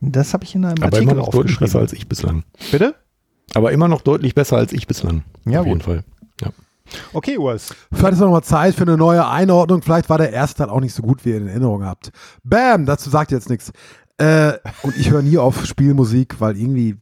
Das 0.00 0.34
habe 0.34 0.44
ich 0.44 0.54
in 0.54 0.64
einem 0.64 0.74
Aber 0.78 0.86
Artikel 0.86 1.02
immer 1.02 1.14
noch 1.14 1.28
deutlich 1.30 1.58
besser 1.58 1.78
als 1.78 1.92
ich 1.92 2.08
bislang. 2.08 2.44
Bitte? 2.70 2.94
Aber 3.54 3.72
immer 3.72 3.88
noch 3.88 4.00
deutlich 4.00 4.34
besser 4.34 4.56
als 4.56 4.72
ich 4.72 4.86
bislang. 4.86 5.24
Ja, 5.44 5.60
Auf 5.60 5.66
jeden 5.66 5.78
gut. 5.78 5.84
Fall. 5.86 6.04
Okay, 7.12 7.38
Urs. 7.38 7.74
Vielleicht 7.92 8.14
ist 8.14 8.20
noch 8.20 8.30
mal 8.30 8.42
Zeit 8.42 8.74
für 8.74 8.82
eine 8.82 8.96
neue 8.96 9.26
Einordnung. 9.26 9.82
Vielleicht 9.82 10.10
war 10.10 10.18
der 10.18 10.32
erste 10.32 10.58
Teil 10.58 10.68
auch 10.70 10.80
nicht 10.80 10.94
so 10.94 11.02
gut, 11.02 11.24
wie 11.24 11.30
ihr 11.30 11.38
in 11.38 11.48
Erinnerung 11.48 11.84
habt. 11.84 12.10
Bam, 12.42 12.86
dazu 12.86 13.08
sagt 13.08 13.32
ihr 13.32 13.38
jetzt 13.38 13.48
nichts. 13.48 13.72
Äh, 14.18 14.54
und 14.82 14.96
ich 14.96 15.10
höre 15.10 15.22
nie 15.22 15.38
auf 15.38 15.64
Spielmusik, 15.64 16.40
weil 16.40 16.56
irgendwie 16.56 16.96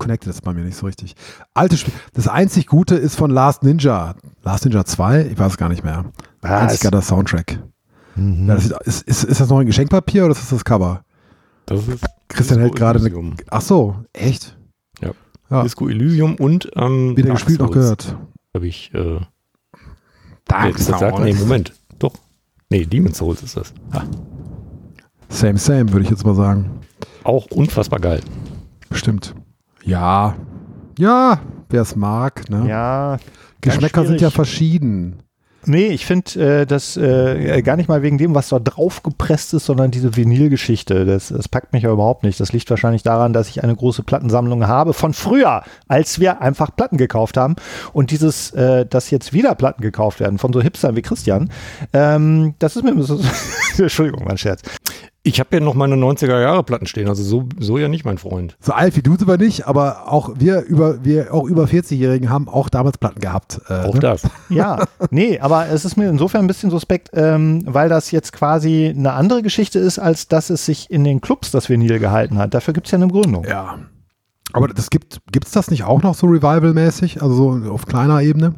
connectet 0.00 0.28
das 0.30 0.40
bei 0.40 0.52
mir 0.52 0.64
nicht 0.64 0.76
so 0.76 0.86
richtig. 0.86 1.14
Alte 1.54 1.76
Spiel. 1.76 1.94
Das 2.14 2.26
einzig 2.26 2.66
Gute 2.66 2.96
ist 2.96 3.14
von 3.14 3.30
Last 3.30 3.62
Ninja. 3.62 4.16
Last 4.42 4.64
Ninja 4.64 4.84
2? 4.84 5.26
Ich 5.26 5.38
weiß 5.38 5.56
gar 5.56 5.68
nicht 5.68 5.84
mehr. 5.84 6.06
Was? 6.40 6.62
Einzig 6.62 6.80
geiler 6.80 7.02
Soundtrack. 7.02 7.60
Mhm. 8.16 8.48
Ja, 8.48 8.54
das 8.56 8.64
ist, 8.64 8.72
ist, 8.82 9.02
ist, 9.02 9.24
ist 9.24 9.40
das 9.40 9.48
noch 9.48 9.58
ein 9.60 9.66
Geschenkpapier 9.66 10.24
oder 10.24 10.32
ist 10.32 10.40
das 10.42 10.50
das 10.50 10.64
Cover? 10.64 11.04
Das 11.66 11.86
ist 11.86 12.04
Christian 12.26 12.60
hält 12.60 12.74
gerade 12.74 12.98
eine. 12.98 13.34
Ach 13.50 13.60
so, 13.60 13.96
echt? 14.12 14.58
Ja. 15.00 15.12
Ja. 15.50 15.62
Disco 15.62 15.88
Elysium 15.88 16.34
und 16.36 16.70
ähm, 16.74 17.16
Wieder 17.16 17.28
Dark 17.28 17.38
gespielt, 17.38 17.60
noch 17.60 17.72
Souls 17.72 17.78
gehört. 17.78 18.16
Habe 18.54 18.66
ich. 18.66 18.92
Äh, 18.94 19.20
Dark 20.46 20.66
jetzt 20.66 20.76
gesagt, 20.78 21.20
nee, 21.20 21.34
Moment. 21.34 21.74
Doch. 21.98 22.14
Nee, 22.70 22.86
Demon's 22.86 23.18
Souls 23.18 23.42
ist 23.42 23.56
das. 23.56 23.72
Ah, 23.92 24.02
Same, 25.28 25.58
same, 25.58 25.92
würde 25.92 26.04
ich 26.04 26.10
jetzt 26.10 26.24
mal 26.24 26.34
sagen. 26.34 26.80
auch 27.22 27.46
unfassbar 27.46 28.00
geil. 28.00 28.20
Stimmt. 28.90 29.34
Ja. 29.84 30.36
Ja, 30.98 31.40
wer 31.68 31.82
es 31.82 31.96
mag. 31.96 32.48
Ne? 32.50 32.68
Ja. 32.68 33.18
Geschmäcker 33.60 34.06
sind 34.06 34.20
ja 34.20 34.30
verschieden. 34.30 35.22
Nee, 35.66 35.88
ich 35.88 36.06
finde 36.06 36.60
äh, 36.62 36.66
das 36.66 36.96
äh, 36.96 37.60
gar 37.60 37.76
nicht 37.76 37.88
mal 37.88 38.02
wegen 38.02 38.16
dem, 38.16 38.34
was 38.34 38.48
da 38.48 38.58
draufgepresst 38.58 39.52
ist, 39.52 39.66
sondern 39.66 39.90
diese 39.90 40.16
Vinylgeschichte. 40.16 41.04
Das, 41.04 41.28
das 41.28 41.48
packt 41.48 41.74
mich 41.74 41.82
ja 41.82 41.92
überhaupt 41.92 42.24
nicht. 42.24 42.40
Das 42.40 42.52
liegt 42.52 42.70
wahrscheinlich 42.70 43.02
daran, 43.02 43.34
dass 43.34 43.50
ich 43.50 43.62
eine 43.62 43.76
große 43.76 44.02
Plattensammlung 44.02 44.66
habe 44.66 44.94
von 44.94 45.12
früher, 45.12 45.62
als 45.86 46.18
wir 46.18 46.40
einfach 46.40 46.74
Platten 46.74 46.96
gekauft 46.96 47.36
haben. 47.36 47.56
Und 47.92 48.10
dieses, 48.10 48.52
äh, 48.52 48.86
dass 48.86 49.10
jetzt 49.10 49.34
wieder 49.34 49.54
Platten 49.54 49.82
gekauft 49.82 50.20
werden 50.20 50.38
von 50.38 50.52
so 50.52 50.62
Hipstern 50.62 50.96
wie 50.96 51.02
Christian, 51.02 51.50
ähm, 51.92 52.54
das 52.58 52.76
ist 52.76 52.82
mir 52.82 52.92
ein 52.92 52.96
bisschen. 52.96 53.20
Entschuldigung, 53.78 54.24
mein 54.24 54.38
Scherz. 54.38 54.62
Ich 55.22 55.38
habe 55.38 55.56
ja 55.56 55.60
noch 55.60 55.74
meine 55.74 55.96
90er 55.96 56.40
Jahre 56.40 56.62
Platten 56.62 56.86
stehen, 56.86 57.06
also 57.06 57.22
so, 57.22 57.46
so 57.58 57.76
ja 57.76 57.88
nicht, 57.88 58.06
mein 58.06 58.16
Freund. 58.16 58.56
So 58.58 58.72
alt 58.72 58.96
wie 58.96 59.02
du 59.02 59.16
sind 59.16 59.28
wir 59.28 59.36
nicht, 59.36 59.66
aber 59.66 60.10
auch 60.10 60.30
wir 60.38 60.62
über, 60.62 61.04
wir 61.04 61.34
auch 61.34 61.44
über 61.44 61.64
40-Jährigen 61.64 62.30
haben 62.30 62.48
auch 62.48 62.70
damals 62.70 62.96
Platten 62.96 63.20
gehabt. 63.20 63.60
Äh, 63.68 63.84
Auch 63.84 63.94
ne? 63.94 64.00
das. 64.00 64.22
Ja, 64.48 64.84
nee, 65.10 65.38
aber 65.38 65.68
es 65.68 65.84
ist 65.84 65.96
mir 65.96 66.08
insofern 66.08 66.40
ein 66.40 66.46
bisschen 66.46 66.70
suspekt, 66.70 67.10
ähm, 67.12 67.62
weil 67.66 67.88
das 67.88 68.10
jetzt 68.10 68.32
quasi 68.32 68.92
eine 68.96 69.12
andere 69.12 69.42
Geschichte 69.42 69.78
ist, 69.78 69.98
als 69.98 70.26
dass 70.26 70.50
es 70.50 70.64
sich 70.64 70.90
in 70.90 71.04
den 71.04 71.20
Clubs 71.20 71.50
das 71.50 71.68
Vinyl 71.68 71.98
gehalten 71.98 72.38
hat. 72.38 72.54
Dafür 72.54 72.74
gibt 72.74 72.86
es 72.86 72.90
ja 72.90 72.96
eine 72.96 73.06
Begründung. 73.06 73.44
Ja. 73.44 73.78
Aber 74.52 74.68
das 74.68 74.90
gibt 74.90 75.20
es 75.44 75.52
das 75.52 75.70
nicht 75.70 75.84
auch 75.84 76.02
noch 76.02 76.14
so 76.14 76.26
Revival-mäßig, 76.26 77.22
also 77.22 77.34
so 77.34 77.70
auf 77.70 77.86
kleiner 77.86 78.22
Ebene? 78.22 78.54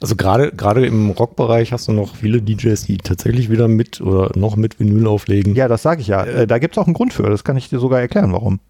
Also 0.00 0.16
gerade 0.16 0.52
gerade 0.52 0.84
im 0.86 1.10
Rockbereich 1.10 1.72
hast 1.72 1.88
du 1.88 1.92
noch 1.92 2.16
viele 2.16 2.42
DJs, 2.42 2.84
die 2.84 2.98
tatsächlich 2.98 3.50
wieder 3.50 3.68
mit 3.68 4.00
oder 4.00 4.30
noch 4.38 4.56
mit 4.56 4.78
Vinyl 4.80 5.06
auflegen, 5.06 5.54
Ja, 5.54 5.68
das 5.68 5.82
sage 5.82 6.00
ich 6.00 6.08
ja. 6.08 6.24
Äh, 6.24 6.46
da 6.46 6.58
gibt 6.58 6.74
es 6.74 6.78
auch 6.78 6.86
einen 6.86 6.94
Grund 6.94 7.12
für. 7.12 7.22
Das 7.30 7.44
kann 7.44 7.56
ich 7.56 7.68
dir 7.68 7.78
sogar 7.78 8.00
erklären, 8.00 8.32
warum. 8.32 8.60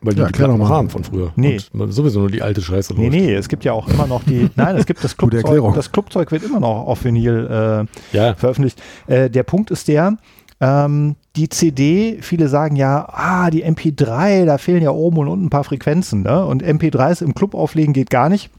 weil 0.00 0.14
die 0.14 0.20
Ja, 0.20 0.26
die 0.26 0.32
Platten 0.32 0.58
noch 0.58 0.68
mal. 0.68 0.76
haben 0.76 0.90
von 0.90 1.02
früher. 1.04 1.32
Nee. 1.36 1.58
Und 1.72 1.90
sowieso 1.92 2.20
nur 2.20 2.30
die 2.30 2.42
alte 2.42 2.60
Scheiße 2.62 2.94
Nee, 2.94 3.04
läuft. 3.08 3.12
nee, 3.16 3.34
es 3.34 3.48
gibt 3.48 3.64
ja 3.64 3.72
auch 3.72 3.88
immer 3.88 4.06
noch 4.06 4.22
die. 4.24 4.48
Nein, 4.56 4.76
es 4.76 4.86
gibt 4.86 5.02
das 5.02 5.16
Clubzeug. 5.16 5.44
Erklärung. 5.44 5.74
Das 5.74 5.90
Clubzeug 5.92 6.30
wird 6.30 6.42
immer 6.44 6.60
noch 6.60 6.86
auf 6.86 7.04
Vinyl 7.04 7.86
äh, 8.12 8.16
Ja, 8.16 8.34
veröffentlicht. 8.34 8.80
Äh, 9.06 9.30
der 9.30 9.42
Punkt 9.42 9.70
ist 9.70 9.88
der, 9.88 10.16
ähm, 10.60 11.16
die 11.36 11.48
CD, 11.48 12.18
viele 12.20 12.48
sagen 12.48 12.76
ja, 12.76 13.08
ah, 13.10 13.50
die 13.50 13.64
MP3, 13.64 14.44
da 14.44 14.58
fehlen 14.58 14.82
ja 14.82 14.90
oben 14.90 15.18
und 15.18 15.28
unten 15.28 15.46
ein 15.46 15.50
paar 15.50 15.64
Frequenzen. 15.64 16.22
Ne? 16.22 16.44
Und 16.46 16.62
MP3s 16.62 17.24
im 17.24 17.34
Club 17.34 17.54
auflegen 17.54 17.92
geht 17.92 18.08
gar 18.10 18.28
nicht, 18.28 18.50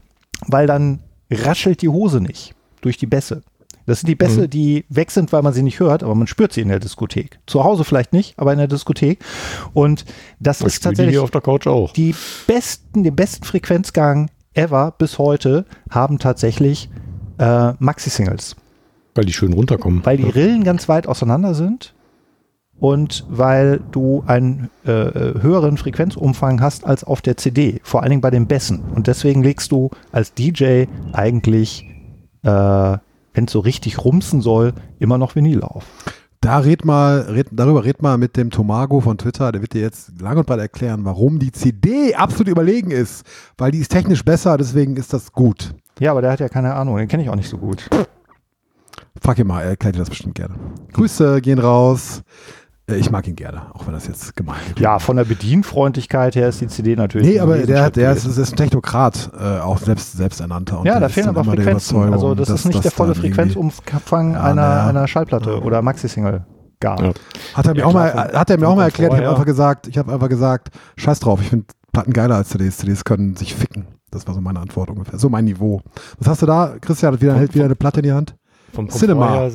weil 0.46 0.66
dann 0.66 0.98
raschelt 1.30 1.82
die 1.82 1.88
Hose 1.88 2.20
nicht 2.20 2.54
durch 2.80 2.96
die 2.96 3.06
Bässe. 3.06 3.42
Das 3.86 4.00
sind 4.00 4.08
die 4.08 4.16
Bässe, 4.16 4.42
Mhm. 4.42 4.50
die 4.50 4.84
weg 4.88 5.12
sind, 5.12 5.32
weil 5.32 5.42
man 5.42 5.52
sie 5.52 5.62
nicht 5.62 5.78
hört, 5.78 6.02
aber 6.02 6.14
man 6.16 6.26
spürt 6.26 6.52
sie 6.52 6.60
in 6.60 6.68
der 6.68 6.80
Diskothek. 6.80 7.38
Zu 7.46 7.62
Hause 7.62 7.84
vielleicht 7.84 8.12
nicht, 8.12 8.36
aber 8.36 8.52
in 8.52 8.58
der 8.58 8.66
Diskothek. 8.66 9.20
Und 9.74 10.04
das 10.40 10.58
das 10.58 10.72
ist 10.74 10.80
die 10.80 10.88
tatsächlich 10.88 11.14
hier 11.14 11.22
auf 11.22 11.30
der 11.30 11.40
Couch 11.40 11.66
auch. 11.68 11.92
die 11.92 12.14
besten, 12.48 13.04
den 13.04 13.14
besten 13.14 13.44
Frequenzgang 13.44 14.28
ever 14.54 14.92
bis 14.98 15.18
heute 15.18 15.66
haben 15.90 16.18
tatsächlich 16.18 16.88
äh, 17.38 17.72
Maxi-Singles, 17.78 18.56
Weil 19.14 19.24
die 19.26 19.32
schön 19.32 19.52
runterkommen. 19.52 20.04
weil 20.04 20.16
die 20.16 20.24
Rillen 20.28 20.64
ganz 20.64 20.88
weit 20.88 21.06
auseinander 21.06 21.54
sind 21.54 21.94
und 22.78 23.24
weil 23.28 23.80
du 23.90 24.22
einen 24.26 24.70
äh, 24.86 24.90
äh, 24.90 25.42
höheren 25.42 25.76
Frequenzumfang 25.76 26.60
hast 26.60 26.84
als 26.84 27.04
auf 27.04 27.22
der 27.22 27.36
CD, 27.36 27.80
vor 27.82 28.02
allen 28.02 28.10
Dingen 28.10 28.20
bei 28.20 28.30
den 28.30 28.46
Bässen. 28.46 28.80
Und 28.94 29.06
deswegen 29.06 29.42
legst 29.42 29.72
du 29.72 29.90
als 30.12 30.34
DJ 30.34 30.84
eigentlich, 31.12 31.86
äh, 32.42 32.50
wenn 32.50 33.44
es 33.46 33.52
so 33.52 33.60
richtig 33.60 34.04
rumsen 34.04 34.40
soll, 34.40 34.74
immer 34.98 35.18
noch 35.18 35.36
Vinyl 35.36 35.62
auf. 35.62 35.84
Da 36.40 36.58
red 36.58 36.84
mal, 36.84 37.22
red, 37.22 37.48
darüber 37.50 37.84
red 37.84 38.02
mal 38.02 38.18
mit 38.18 38.36
dem 38.36 38.50
Tomago 38.50 39.00
von 39.00 39.18
Twitter, 39.18 39.50
der 39.52 39.62
wird 39.62 39.72
dir 39.72 39.80
jetzt 39.80 40.20
lang 40.20 40.36
und 40.36 40.46
breit 40.46 40.60
erklären, 40.60 41.04
warum 41.04 41.38
die 41.38 41.50
CD 41.50 42.14
absolut 42.14 42.48
überlegen 42.48 42.90
ist. 42.90 43.26
Weil 43.56 43.72
die 43.72 43.78
ist 43.78 43.90
technisch 43.90 44.24
besser, 44.24 44.56
deswegen 44.58 44.96
ist 44.96 45.12
das 45.12 45.32
gut. 45.32 45.74
Ja, 45.98 46.10
aber 46.10 46.20
der 46.20 46.30
hat 46.30 46.40
ja 46.40 46.48
keine 46.48 46.74
Ahnung, 46.74 46.98
den 46.98 47.08
kenne 47.08 47.22
ich 47.22 47.30
auch 47.30 47.36
nicht 47.36 47.48
so 47.48 47.58
gut. 47.58 47.88
Fuck 49.20 49.38
ihn 49.38 49.46
mal, 49.46 49.62
er 49.62 49.70
erklärt 49.70 49.96
dir 49.96 50.00
das 50.00 50.10
bestimmt 50.10 50.34
gerne. 50.34 50.54
Grüße 50.92 51.40
gehen 51.40 51.58
raus. 51.58 52.22
Äh, 52.88 52.96
Ich 52.96 53.10
mag 53.10 53.26
ihn 53.26 53.36
gerne, 53.36 53.62
auch 53.74 53.86
wenn 53.86 53.94
das 53.94 54.06
jetzt 54.06 54.36
gemein 54.36 54.56
ist. 54.74 54.78
Ja, 54.80 54.98
von 54.98 55.16
der 55.16 55.24
Bedienfreundlichkeit 55.24 56.36
her 56.36 56.48
ist 56.48 56.60
die 56.60 56.68
CD 56.68 56.96
natürlich. 56.96 57.26
Nee, 57.28 57.40
aber 57.40 57.54
der, 57.58 57.66
Riesenschritt 57.66 57.96
der 57.96 58.12
ist, 58.12 58.24
ist 58.26 58.52
ein 58.52 58.56
Technokrat, 58.56 59.30
äh, 59.38 59.58
auch 59.60 59.78
selbst, 59.78 60.12
selbsternannter. 60.12 60.80
Und 60.80 60.86
Ja, 60.86 61.00
da 61.00 61.08
fehlen 61.08 61.28
aber 61.28 61.44
Frequenzen. 61.44 62.12
Also 62.12 62.34
das 62.34 62.48
dass 62.48 62.60
ist 62.60 62.66
nicht 62.66 62.84
der 62.84 62.90
volle 62.92 63.14
Frequenzumfang 63.14 64.34
Ja, 64.34 64.42
einer, 64.42 64.54
naja. 64.54 64.86
einer 64.88 65.08
Schallplatte 65.08 65.50
Ja. 65.50 65.56
oder 65.58 65.82
Maxi-Single 65.82 66.44
gab. 66.80 67.00
Ja. 67.00 67.12
Hat 67.54 67.66
er 67.66 67.72
mir 67.74 67.80
Ja, 67.80 67.86
auch 67.86 67.92
mal, 67.94 68.10
vom- 68.10 68.20
hat 68.38 68.50
er 68.50 68.56
mir 68.58 68.64
vom 68.64 68.72
auch 68.72 68.76
mal 68.76 68.84
erklärt, 68.84 69.12
ich 69.14 69.18
habe 69.20 69.30
einfach 69.30 69.44
gesagt, 69.46 69.86
ich 69.88 69.98
habe 69.98 70.12
einfach 70.12 70.28
gesagt, 70.28 70.68
scheiß 70.96 71.20
drauf, 71.20 71.40
ich 71.40 71.48
finde 71.48 71.66
Platten 71.92 72.12
geiler 72.12 72.36
als 72.36 72.50
CDs. 72.50 72.76
CDs 72.76 73.04
können 73.04 73.36
sich 73.36 73.54
ficken. 73.54 73.86
Das 74.10 74.26
war 74.26 74.34
so 74.34 74.40
meine 74.40 74.60
Antwort 74.60 74.90
ungefähr. 74.90 75.18
So 75.18 75.28
mein 75.28 75.46
Niveau. 75.46 75.80
Was 76.18 76.28
hast 76.28 76.42
du 76.42 76.46
da? 76.46 76.76
Christian 76.80 77.14
hat 77.14 77.20
wieder, 77.20 77.32
Vom- 77.32 77.38
hält 77.40 77.54
wieder 77.54 77.64
eine 77.64 77.74
Platte 77.74 78.00
in 78.00 78.04
die 78.04 78.12
Hand. 78.12 78.36
Vom 78.72 78.86
Komfort 78.86 78.98
Cinema. 79.00 79.30
her, 79.34 79.50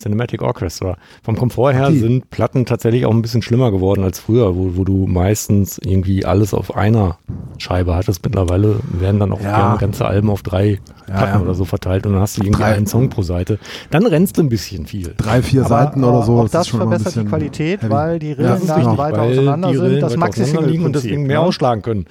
Cinematic 0.00 0.42
Orchestra. 0.42 0.96
Vom 1.22 1.36
Komfort 1.36 1.72
her 1.74 1.90
Die. 1.90 1.98
sind 1.98 2.30
Platten 2.30 2.66
tatsächlich 2.66 3.06
auch 3.06 3.12
ein 3.12 3.22
bisschen 3.22 3.42
schlimmer 3.42 3.70
geworden 3.70 4.02
als 4.04 4.18
früher, 4.18 4.54
wo, 4.56 4.76
wo 4.76 4.84
du 4.84 5.06
meistens 5.06 5.78
irgendwie 5.78 6.24
alles 6.24 6.52
auf 6.54 6.76
einer 6.76 7.18
Scheibe 7.58 7.94
hattest. 7.94 8.24
Mittlerweile 8.24 8.80
werden 8.92 9.20
dann 9.20 9.32
auch 9.32 9.40
Ja. 9.40 9.56
gerne 9.56 9.78
ganze 9.78 10.04
Alben 10.06 10.30
auf 10.30 10.42
drei 10.42 10.78
Ja, 11.08 11.16
Platten 11.16 11.34
ja. 11.38 11.40
oder 11.42 11.54
so 11.54 11.64
verteilt 11.64 12.06
und 12.06 12.12
dann 12.14 12.22
hast 12.22 12.38
du 12.38 12.42
irgendwie 12.42 12.62
Drei. 12.62 12.74
einen 12.74 12.86
Song 12.86 13.08
pro 13.10 13.22
Seite. 13.22 13.58
Dann 13.90 14.06
rennst 14.06 14.36
du 14.38 14.42
ein 14.42 14.48
bisschen 14.48 14.86
viel. 14.86 15.14
Drei, 15.16 15.42
vier 15.42 15.60
Aber, 15.60 15.68
Seiten 15.68 16.02
oder 16.04 16.22
so. 16.22 16.38
Auch 16.40 16.48
das 16.48 16.72
ein 16.72 16.78
verbessert 16.78 17.16
die 17.16 17.24
Qualität, 17.24 17.82
heavy. 17.82 17.90
weil 17.92 18.18
die 18.18 18.28
Ja, 18.30 18.34
Rillen 18.36 18.48
das 18.50 18.60
ist 18.62 18.68
dann 18.70 18.98
weiter 18.98 19.18
weil 19.18 19.32
auseinander 19.38 19.74
sind. 19.74 20.02
Das 20.02 20.16
auseinander 20.16 20.62
liegen 20.70 20.84
und 20.84 20.94
deswegen 20.94 21.26
mehr 21.26 21.40
ne? 21.40 21.46
ausschlagen 21.46 21.82
können. 21.82 22.06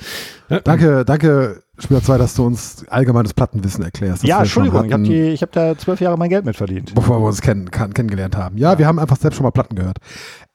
Danke, 0.64 1.04
danke, 1.06 1.64
Spieler 1.84 2.02
2, 2.02 2.18
dass 2.18 2.34
du 2.36 2.46
uns 2.46 2.86
allgemeines 2.88 3.34
Plattenwissen 3.34 3.84
erklärst. 3.84 4.24
Ja, 4.24 4.40
Entschuldigung, 4.40 4.86
ich 4.86 5.42
habe 5.42 5.42
hab 5.42 5.52
da 5.52 5.78
zwölf 5.78 6.00
Jahre 6.00 6.18
mein 6.18 6.30
Geld 6.30 6.46
mit 6.46 6.56
verdient. 6.56 6.96
Bevor 6.96 7.20
wir 7.22 7.28
uns 7.28 7.42
kennen, 7.42 7.70
kann, 7.72 7.94
kennengelernt 7.94 8.38
haben. 8.38 8.58
Ja, 8.58 8.78
wir 8.78 8.88
haben 8.88 9.00
einfach 9.00 9.18
selbst 9.18 9.36
schon 9.38 9.44
mal 9.44 9.52
Platten 9.52 9.76
gehört. 9.76 9.98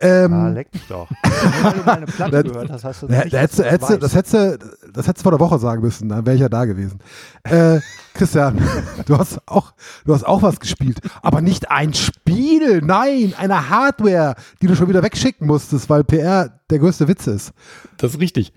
Ähm, 0.01 0.33
Ah, 0.33 0.49
leck 0.51 0.69
mich 0.73 0.87
doch. 0.89 1.09
Wenn 1.63 1.73
du 1.73 1.85
mal 1.85 1.97
eine 1.97 2.07
Platte 2.07 2.43
gehört 2.45 2.71
hast, 2.71 2.85
hast 2.85 3.03
du 3.03 3.07
Da, 3.09 3.21
nicht, 3.25 3.33
da 3.35 3.39
hättest, 3.39 3.65
hättest, 3.65 4.03
das, 4.03 4.15
hättest, 4.15 4.35
du- 4.35 4.59
das 4.93 5.07
hättest 5.09 5.19
du 5.19 5.23
vor 5.25 5.33
der 5.33 5.41
Woche 5.41 5.59
sagen 5.59 5.83
müssen, 5.83 6.09
dann 6.09 6.25
wäre 6.25 6.37
ich 6.37 6.41
ja 6.43 6.49
da 6.49 6.65
gewesen. 6.67 7.01
Äh, 7.43 7.81
Christian, 8.15 8.61
du 9.07 9.19
hast, 9.19 9.41
auch, 9.47 9.73
du 10.05 10.15
hast 10.15 10.25
auch 10.25 10.43
was 10.43 10.61
gespielt, 10.61 11.01
aber 11.23 11.41
nicht 11.41 11.71
ein 11.73 11.95
Spiel, 11.95 12.81
nein, 12.81 13.35
eine 13.39 13.71
Hardware, 13.71 14.37
die 14.63 14.69
du 14.69 14.77
schon 14.77 14.89
wieder 14.89 15.03
wegschicken 15.03 15.47
musstest, 15.49 15.91
weil 15.91 16.05
PR 16.05 16.51
der 16.71 16.79
größte 16.79 17.09
Witz 17.09 17.27
ist. 17.27 17.53
Das 17.97 18.13
ist 18.15 18.21
richtig. 18.21 18.53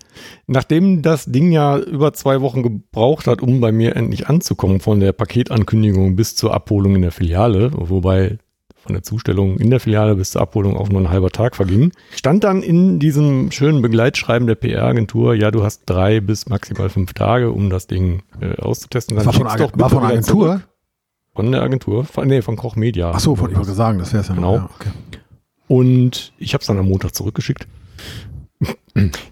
Nachdem 0.46 1.02
das 1.02 1.24
Ding 1.24 1.50
ja 1.50 1.78
über 1.78 2.12
zwei 2.12 2.40
Wochen 2.40 2.62
gebraucht 2.62 3.26
hat, 3.26 3.42
um 3.42 3.60
bei 3.60 3.72
mir 3.72 3.96
endlich 3.96 4.28
anzukommen, 4.28 4.78
von 4.80 5.00
der 5.00 5.12
Paketankündigung 5.12 6.14
bis 6.14 6.36
zur 6.36 6.54
Abholung 6.54 6.94
in 6.96 7.02
der 7.02 7.10
Filiale, 7.12 7.70
wobei 7.74 8.38
von 8.82 8.94
der 8.94 9.02
Zustellung 9.02 9.58
in 9.58 9.70
der 9.70 9.80
Filiale 9.80 10.14
bis 10.14 10.32
zur 10.32 10.42
Abholung 10.42 10.76
auch 10.76 10.88
nur 10.88 11.00
ein 11.00 11.10
halber 11.10 11.30
Tag 11.30 11.56
verging, 11.56 11.92
stand 12.14 12.44
dann 12.44 12.62
in 12.62 12.98
diesem 12.98 13.50
schönen 13.52 13.80
Begleitschreiben 13.80 14.46
der 14.46 14.56
PR-Agentur, 14.56 15.34
ja, 15.34 15.50
du 15.50 15.62
hast 15.62 15.82
drei 15.86 16.20
bis 16.20 16.48
maximal 16.48 16.88
fünf 16.88 17.12
Tage, 17.14 17.50
um 17.52 17.70
das 17.70 17.86
Ding 17.86 18.22
äh, 18.40 18.60
auszutesten. 18.60 19.16
Dann 19.16 19.26
war 19.26 19.32
von, 19.32 19.46
Ag 19.46 19.58
doch 19.58 19.72
war 19.74 19.90
von 19.90 20.04
Agentur? 20.04 20.46
zurück. 20.46 20.68
Von 21.34 21.50
der 21.50 21.62
Agentur, 21.62 22.04
von, 22.04 22.28
nee, 22.28 22.42
von 22.42 22.56
Koch 22.56 22.76
Media. 22.76 23.12
Ach 23.14 23.20
so, 23.20 23.36
von, 23.36 23.50
ich 23.50 23.56
wollte 23.56 23.72
sagen, 23.72 23.98
das 23.98 24.12
wäre 24.12 24.20
es 24.20 24.28
ja. 24.28 24.34
Genau. 24.34 24.56
Ja, 24.56 24.70
okay. 24.78 24.90
Und 25.66 26.32
ich 26.38 26.52
habe 26.52 26.60
es 26.60 26.66
dann 26.66 26.78
am 26.78 26.88
Montag 26.88 27.14
zurückgeschickt. 27.14 27.66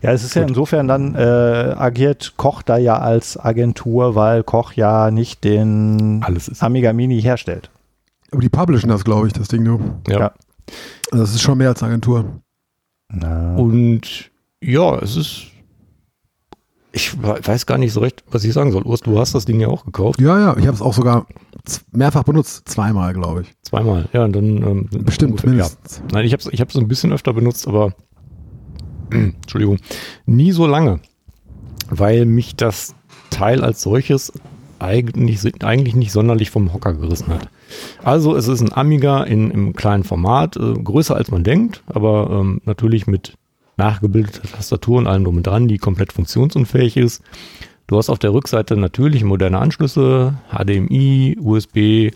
Ja, 0.03 0.13
es 0.13 0.25
ist 0.25 0.35
ja 0.35 0.43
insofern 0.43 0.89
dann 0.89 1.15
äh, 1.15 1.19
agiert 1.19 2.35
Koch 2.37 2.63
da 2.63 2.79
ja 2.79 2.99
als 2.99 3.39
Agentur, 3.39 4.15
weil 4.15 4.43
Koch 4.43 4.73
ja 4.73 5.11
nicht 5.11 5.45
den. 5.45 6.25
Amiga 6.61 6.93
Mini 6.93 7.21
herstellt. 7.21 7.71
Aber 8.33 8.41
die 8.41 8.49
publishen 8.49 8.89
das, 8.91 9.05
glaube 9.05 9.27
ich, 9.27 9.33
das 9.33 9.49
Ding 9.49 9.63
nur. 9.63 9.81
Ja. 10.09 10.19
Ja. 10.21 10.35
Also 11.11 11.25
das 11.25 11.35
ist 11.35 11.43
schon 11.43 11.59
mehr 11.59 11.69
als 11.71 11.83
Agentur. 11.83 12.41
Na, 13.13 13.57
Und 13.57 14.31
ja, 14.63 14.97
es 14.99 15.17
ist. 15.17 15.47
Ich 16.93 17.21
we- 17.23 17.41
weiß 17.43 17.67
gar 17.67 17.79
nicht 17.79 17.93
so 17.93 18.01
recht, 18.01 18.25
was 18.31 18.43
ich 18.45 18.53
sagen 18.53 18.73
soll. 18.73 18.83
Urs, 18.83 19.01
du 19.01 19.19
hast 19.19 19.35
das 19.35 19.45
Ding 19.45 19.61
ja 19.61 19.69
auch 19.69 19.85
gekauft. 19.85 20.21
Ja, 20.21 20.39
ja, 20.39 20.57
ich 20.57 20.67
habe 20.67 20.75
es 20.75 20.83
auch 20.83 20.93
sogar 20.95 21.27
mehrfach 21.93 22.25
benutzt, 22.25 22.69
zweimal, 22.69 23.13
glaube 23.13 23.43
ich. 23.43 23.55
Zweimal. 23.63 24.09
Ja, 24.13 24.25
und 24.25 24.33
dann. 24.35 24.57
Ähm, 24.63 24.89
Bestimmt, 25.05 25.33
ungefähr- 25.33 25.51
ja. 25.51 25.57
mindestens. 25.69 26.03
Nein, 26.13 26.25
ich 26.25 26.33
habe 26.33 26.43
es 26.43 26.49
ich 26.53 26.61
hab's 26.61 26.77
ein 26.77 26.89
bisschen 26.89 27.13
öfter 27.13 27.33
benutzt, 27.33 27.67
aber 27.69 27.95
Entschuldigung, 29.11 29.79
nie 30.27 30.53
so 30.53 30.67
lange, 30.67 31.01
weil 31.91 32.25
mich 32.27 32.57
das 32.57 32.95
Teil 33.31 33.63
als 33.65 33.83
solches 33.83 34.33
eigentlich, 34.79 35.63
eigentlich 35.65 35.95
nicht 35.95 36.13
sonderlich 36.13 36.51
vom 36.51 36.73
Hocker 36.73 36.95
gerissen 36.95 37.29
hat. 37.29 37.49
Also 38.03 38.37
es 38.37 38.49
ist 38.49 38.61
ein 38.61 38.73
Amiga 38.73 39.23
in, 39.25 39.51
im 39.51 39.75
kleinen 39.75 40.05
Format, 40.05 40.57
äh, 40.57 40.75
größer 40.75 41.17
als 41.17 41.31
man 41.31 41.45
denkt, 41.45 41.83
aber 41.87 42.29
ähm, 42.31 42.61
natürlich 42.65 43.07
mit 43.07 43.35
nachgebildeter 43.77 44.49
Tastatur 44.49 44.99
und 44.99 45.07
allem 45.07 45.25
drum 45.25 45.39
und 45.39 45.47
dran, 45.47 45.69
die 45.69 45.79
komplett 45.79 46.13
funktionsunfähig 46.13 46.97
ist. 46.97 47.23
Du 47.87 47.97
hast 47.97 48.11
auf 48.11 48.19
der 48.19 48.33
Rückseite 48.33 48.77
natürlich 48.77 49.25
moderne 49.25 49.59
Anschlüsse, 49.59 50.35
HDMI, 50.53 51.39
USB, 51.41 51.77
äh, 51.77 52.11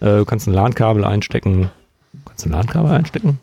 du 0.00 0.24
kannst 0.24 0.46
ein 0.46 0.54
LAN-Kabel 0.54 1.04
einstecken. 1.04 1.70
Kannst 2.26 2.44
du 2.44 2.50
ein 2.50 2.52
LAN-Kabel 2.52 2.90
einstecken? 2.90 3.38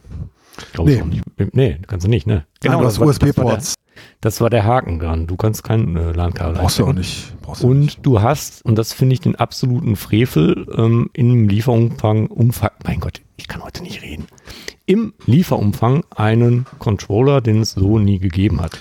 Ich 0.68 0.74
glaube 0.74 0.92
Nee. 0.92 1.02
auch 1.02 1.06
nicht. 1.06 1.24
Nee, 1.56 1.80
kannst 1.88 2.06
du 2.06 2.10
nicht, 2.10 2.28
ne? 2.28 2.46
Genau, 2.62 2.80
du 2.80 2.84
das 2.86 2.96
der- 2.98 3.08
USB-Ports. 3.08 3.76
Das 4.20 4.42
war 4.42 4.50
der 4.50 4.64
Haken 4.64 5.00
dran. 5.00 5.28
Du 5.28 5.36
kannst 5.36 5.64
kein 5.64 5.96
äh, 5.96 6.12
LAN-Kabel 6.14 6.56
Brauchst 6.56 6.80
du 6.80 6.86
auch 6.88 6.94
nicht. 6.94 7.36
Brauchst 7.42 7.64
auch 7.64 7.70
nicht. 7.70 7.98
Und 7.98 8.06
du 8.06 8.22
hast, 8.22 8.64
und 8.66 8.76
das 8.78 8.94
finde 8.94 9.14
ich 9.14 9.20
den 9.20 9.36
absoluten 9.36 9.96
Frevel, 9.96 10.66
ähm, 10.76 11.10
im 11.14 11.48
Lieferumfang, 11.48 12.28
Umfang, 12.28 12.72
mein 12.86 13.00
Gott, 13.00 13.22
ich 13.38 13.48
kann 13.48 13.64
heute 13.64 13.84
nicht 13.84 14.02
reden, 14.02 14.26
im 14.86 15.14
Lieferumfang 15.26 16.04
einen 16.16 16.66
Controller, 16.80 17.42
den 17.42 17.62
es 17.62 17.72
so 17.74 18.00
nie 18.00 18.18
gegeben 18.20 18.62
hat. 18.62 18.78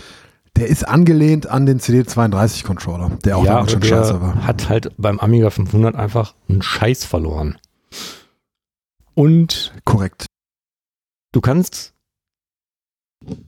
Der 0.56 0.68
ist 0.68 0.86
angelehnt 0.88 1.46
an 1.48 1.66
den 1.66 1.80
CD32-Controller, 1.80 3.10
der 3.24 3.36
auch 3.38 3.44
ja, 3.44 3.66
schon 3.68 3.76
aber 3.78 3.86
scheiße 3.86 4.12
der 4.12 4.20
war. 4.22 4.46
hat 4.46 4.68
halt 4.68 4.90
beim 4.96 5.18
Amiga 5.20 5.50
500 5.50 5.94
einfach 5.96 6.34
einen 6.48 6.62
Scheiß 6.62 7.04
verloren. 7.04 7.58
Und 9.14 9.72
Korrekt. 9.84 10.26
Du 11.32 11.40
kannst, 11.40 11.94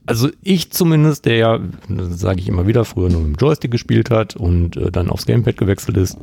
also 0.05 0.29
ich 0.41 0.71
zumindest, 0.71 1.25
der 1.25 1.37
ja, 1.37 1.59
sage 1.87 2.39
ich 2.39 2.47
immer 2.47 2.67
wieder, 2.67 2.85
früher 2.85 3.09
nur 3.09 3.21
mit 3.21 3.35
dem 3.35 3.41
Joystick 3.41 3.71
gespielt 3.71 4.09
hat 4.09 4.35
und 4.35 4.77
äh, 4.77 4.91
dann 4.91 5.09
aufs 5.09 5.25
Gamepad 5.25 5.57
gewechselt 5.57 5.97
ist, 5.97 6.17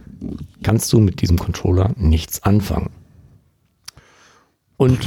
kannst 0.62 0.92
du 0.92 1.00
mit 1.00 1.20
diesem 1.20 1.38
Controller 1.38 1.92
nichts 1.96 2.42
anfangen. 2.42 2.90
Und 4.76 5.06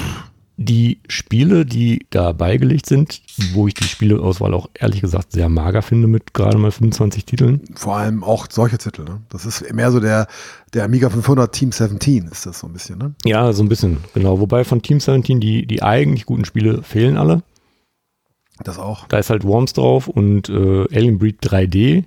die 0.55 0.99
Spiele, 1.07 1.65
die 1.65 2.05
da 2.11 2.31
beigelegt 2.31 2.85
sind, 2.85 3.21
wo 3.53 3.67
ich 3.67 3.73
die 3.73 3.85
Spieleauswahl 3.85 4.53
auch 4.53 4.69
ehrlich 4.75 5.01
gesagt 5.01 5.31
sehr 5.31 5.49
mager 5.49 5.81
finde 5.81 6.07
mit 6.07 6.33
gerade 6.33 6.57
mal 6.57 6.71
25 6.71 7.25
Titeln, 7.25 7.61
Vor 7.75 7.95
allem 7.97 8.23
auch 8.23 8.47
solche 8.49 8.77
Titel. 8.77 9.03
Ne? 9.03 9.21
Das 9.29 9.45
ist 9.45 9.73
mehr 9.73 9.91
so 9.91 9.99
der, 9.99 10.27
der 10.73 10.83
Amiga 10.83 11.09
500 11.09 11.51
Team 11.51 11.71
17 11.71 12.27
ist 12.27 12.45
das 12.45 12.59
so 12.59 12.67
ein 12.67 12.73
bisschen. 12.73 12.99
Ne? 12.99 13.15
Ja, 13.25 13.51
so 13.51 13.63
ein 13.63 13.69
bisschen, 13.69 13.97
genau. 14.13 14.39
Wobei 14.39 14.63
von 14.63 14.81
Team 14.81 14.99
17 14.99 15.39
die, 15.39 15.65
die 15.65 15.81
eigentlich 15.81 16.25
guten 16.25 16.45
Spiele 16.45 16.83
fehlen 16.83 17.17
alle. 17.17 17.41
Das 18.63 18.77
auch. 18.77 19.07
Da 19.07 19.17
ist 19.17 19.31
halt 19.31 19.43
Worms 19.43 19.73
drauf 19.73 20.07
und 20.07 20.49
äh, 20.49 20.85
Alien 20.93 21.17
Breed 21.17 21.43
3D. 21.43 22.03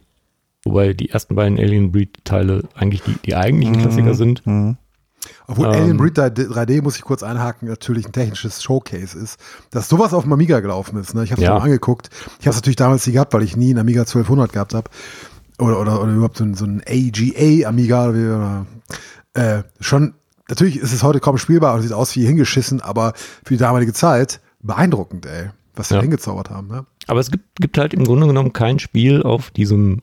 Wobei 0.64 0.92
die 0.94 1.11
ersten 1.11 1.34
beiden 1.34 1.59
Alien 1.59 1.90
Breed 1.90 2.24
Teile 2.24 2.68
eigentlich 2.74 3.03
die, 3.03 3.14
die 3.24 3.34
eigentlichen 3.34 3.78
Klassiker 3.78 4.14
sind. 4.14 4.47
Mhm. 4.47 4.76
Obwohl 5.47 5.66
Ähm. 5.66 5.72
Alien 5.72 5.97
Breed 5.97 6.18
3D, 6.18 6.49
3D, 6.49 6.83
muss 6.83 6.97
ich 6.97 7.03
kurz 7.03 7.22
einhaken, 7.22 7.68
natürlich 7.68 8.07
ein 8.07 8.12
technisches 8.12 8.62
Showcase 8.62 9.18
ist. 9.18 9.39
Dass 9.70 9.89
sowas 9.89 10.12
auf 10.14 10.24
dem 10.24 10.33
Amiga 10.33 10.61
gelaufen 10.61 10.99
ist. 10.99 11.14
Ne? 11.14 11.24
Ich 11.24 11.33
habe 11.33 11.41
es 11.41 11.45
Ja. 11.47 11.55
mir 11.55 11.59
mal 11.61 11.64
angeguckt. 11.64 12.11
Ich 12.41 12.47
habe 12.47 12.51
es 12.51 12.57
natürlich 12.57 12.77
damals 12.77 13.07
nie 13.07 13.12
gehabt, 13.14 13.33
weil 13.35 13.43
ich 13.43 13.57
nie 13.57 13.70
einen 13.70 13.79
Amiga 13.81 14.01
1200 14.03 14.53
gehabt 14.53 14.74
habe. 14.74 14.91
Oder, 15.59 15.81
oder, 15.81 16.03
oder 16.03 16.12
überhaupt 16.12 16.37
so 16.37 16.45
ein, 16.45 16.55
so 16.55 16.64
ein 16.66 16.83
AGA 16.87 17.68
Amiga. 17.68 18.09
Oder, 18.11 18.66
äh, 19.35 19.62
schon, 19.81 20.14
natürlich 20.49 20.79
ist 20.79 20.93
es 20.93 21.03
heute 21.03 21.20
kaum 21.20 21.39
spielbar 21.39 21.74
und 21.74 21.83
sieht 21.83 21.93
aus 21.93 22.14
wie 22.16 22.27
hingeschissen, 22.27 22.81
aber 22.81 23.12
für 23.45 23.55
die 23.55 23.59
damalige 23.59 23.93
Zeit 23.93 24.41
beeindruckend, 24.62 25.27
ey. 25.27 25.51
Was 25.74 25.89
sie 25.89 25.95
Ja. 25.95 25.99
da 26.01 26.03
hingezaubert 26.03 26.49
haben. 26.51 26.68
Ne? 26.68 26.87
Aber 27.07 27.20
es 27.20 27.31
gibt, 27.31 27.45
gibt 27.61 27.77
halt 27.79 27.93
im 27.93 28.05
Grunde 28.05 28.27
genommen 28.27 28.53
kein 28.55 28.79
Spiel 28.79 29.22
auf 29.22 29.51
diesem, 29.51 30.01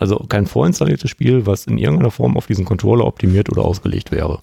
also 0.00 0.16
kein 0.28 0.46
vorinstalliertes 0.46 1.10
Spiel, 1.10 1.46
was 1.46 1.66
in 1.66 1.78
irgendeiner 1.78 2.10
Form 2.10 2.36
auf 2.36 2.46
diesen 2.46 2.64
Controller 2.64 3.06
optimiert 3.06 3.50
oder 3.50 3.62
ausgelegt 3.62 4.10
wäre. 4.10 4.40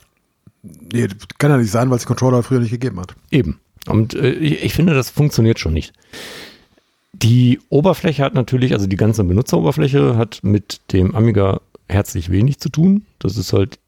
Nee, 0.63 1.07
kann 1.37 1.51
ja 1.51 1.57
nicht 1.57 1.71
sein, 1.71 1.89
weil 1.89 1.97
es 1.97 2.05
Controller 2.05 2.43
früher 2.43 2.59
nicht 2.59 2.71
gegeben 2.71 2.99
hat. 2.99 3.15
Eben. 3.31 3.59
Und 3.87 4.13
äh, 4.13 4.31
ich, 4.31 4.63
ich 4.63 4.73
finde, 4.73 4.93
das 4.93 5.09
funktioniert 5.09 5.59
schon 5.59 5.73
nicht. 5.73 5.93
Die 7.13 7.59
Oberfläche 7.69 8.23
hat 8.23 8.33
natürlich, 8.33 8.73
also 8.73 8.87
die 8.87 8.95
ganze 8.95 9.23
Benutzeroberfläche 9.23 10.15
hat 10.17 10.39
mit 10.43 10.81
dem 10.91 11.15
Amiga 11.15 11.61
herzlich 11.89 12.29
wenig 12.29 12.59
zu 12.59 12.69
tun. 12.69 13.05
Das 13.19 13.37
ist 13.37 13.53
halt 13.53 13.79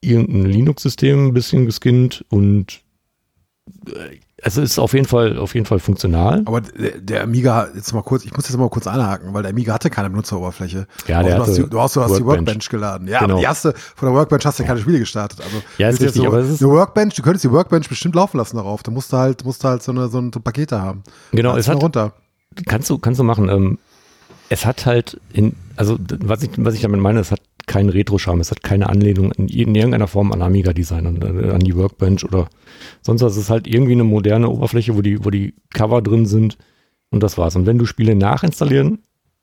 irgendein 0.00 0.50
Linux-System 0.50 1.28
ein 1.28 1.34
bisschen 1.34 1.66
geskinnt 1.66 2.24
und 2.28 2.82
äh, 3.86 4.18
es 4.46 4.56
ist 4.58 4.78
auf 4.78 4.92
jeden 4.92 5.06
Fall, 5.06 5.38
auf 5.38 5.54
jeden 5.54 5.64
Fall 5.66 5.78
funktional. 5.78 6.42
Aber 6.44 6.60
der, 6.60 6.98
der 7.00 7.22
Amiga, 7.22 7.68
jetzt 7.74 7.92
mal 7.94 8.02
kurz, 8.02 8.24
ich 8.24 8.32
muss 8.36 8.46
jetzt 8.48 8.56
mal 8.58 8.68
kurz 8.68 8.86
einhaken, 8.86 9.32
weil 9.32 9.42
der 9.42 9.50
Amiga 9.50 9.72
hatte 9.72 9.88
keine 9.90 10.10
Benutzeroberfläche. 10.10 10.86
Ja, 11.08 11.22
der 11.22 11.36
du, 11.36 11.42
hast 11.42 11.50
hatte 11.58 11.68
du 11.68 11.80
hast, 11.80 11.96
du 11.96 12.00
hast 12.02 12.16
die 12.18 12.24
Workbench. 12.24 12.68
Geladen. 12.68 13.08
Ja, 13.08 13.20
Genau. 13.20 13.32
aber 13.34 13.40
die 13.40 13.44
erste, 13.46 13.72
von 13.96 14.08
der 14.08 14.14
Workbench 14.16 14.44
hast 14.44 14.58
du 14.58 14.62
ja 14.62 14.68
keine 14.68 14.80
Spiele 14.80 14.98
gestartet. 14.98 15.40
Also, 15.40 15.62
Ja, 15.78 15.88
ist 15.88 16.00
richtig, 16.00 16.22
so, 16.22 16.26
aber 16.28 16.38
es 16.40 16.50
ist- 16.50 16.62
eine 16.62 16.70
Workbench, 16.72 17.14
du 17.14 17.22
könntest 17.22 17.44
die 17.44 17.50
Workbench 17.50 17.88
bestimmt 17.88 18.14
laufen 18.14 18.36
lassen 18.36 18.56
darauf. 18.56 18.82
Da 18.82 18.90
musst 18.90 19.12
du 19.12 19.16
halt, 19.16 19.44
musst 19.44 19.64
du 19.64 19.68
halt 19.68 19.82
so 19.82 19.92
eine, 19.92 20.08
so 20.08 20.18
eine 20.18 20.30
Pakete 20.30 20.80
haben. 20.80 21.02
Genau, 21.32 21.56
es 21.56 21.66
hat, 21.68 21.82
runter. 21.82 22.12
Kannst 22.66 22.90
du, 22.90 22.98
kannst 22.98 23.18
du 23.18 23.24
machen. 23.24 23.48
Ähm, 23.48 23.78
es 24.50 24.66
hat 24.66 24.84
halt 24.84 25.18
in, 25.32 25.56
also 25.76 25.96
was 26.20 26.42
ich, 26.42 26.50
was 26.58 26.74
ich 26.74 26.82
damit 26.82 27.00
meine, 27.00 27.20
es 27.20 27.30
hat 27.30 27.40
keinen 27.66 27.88
Retro-Charme, 27.88 28.40
es 28.40 28.50
hat 28.50 28.62
keine 28.62 28.88
Anlehnung 28.88 29.32
in, 29.32 29.48
in 29.48 29.74
irgendeiner 29.74 30.08
Form 30.08 30.32
an 30.32 30.42
Amiga-Design 30.42 31.06
und 31.06 31.24
äh, 31.24 31.50
an 31.50 31.60
die 31.60 31.76
Workbench 31.76 32.24
oder 32.24 32.48
sonst 33.02 33.22
was. 33.22 33.32
Es 33.32 33.44
ist 33.44 33.50
halt 33.50 33.66
irgendwie 33.66 33.92
eine 33.92 34.04
moderne 34.04 34.48
Oberfläche, 34.48 34.96
wo 34.96 35.02
die, 35.02 35.24
wo 35.24 35.30
die 35.30 35.54
Cover 35.72 36.02
drin 36.02 36.26
sind 36.26 36.58
und 37.10 37.22
das 37.22 37.38
war's. 37.38 37.56
Und 37.56 37.66
wenn 37.66 37.78
du 37.78 37.86
Spiele 37.86 38.14
nachinstallieren 38.14 38.98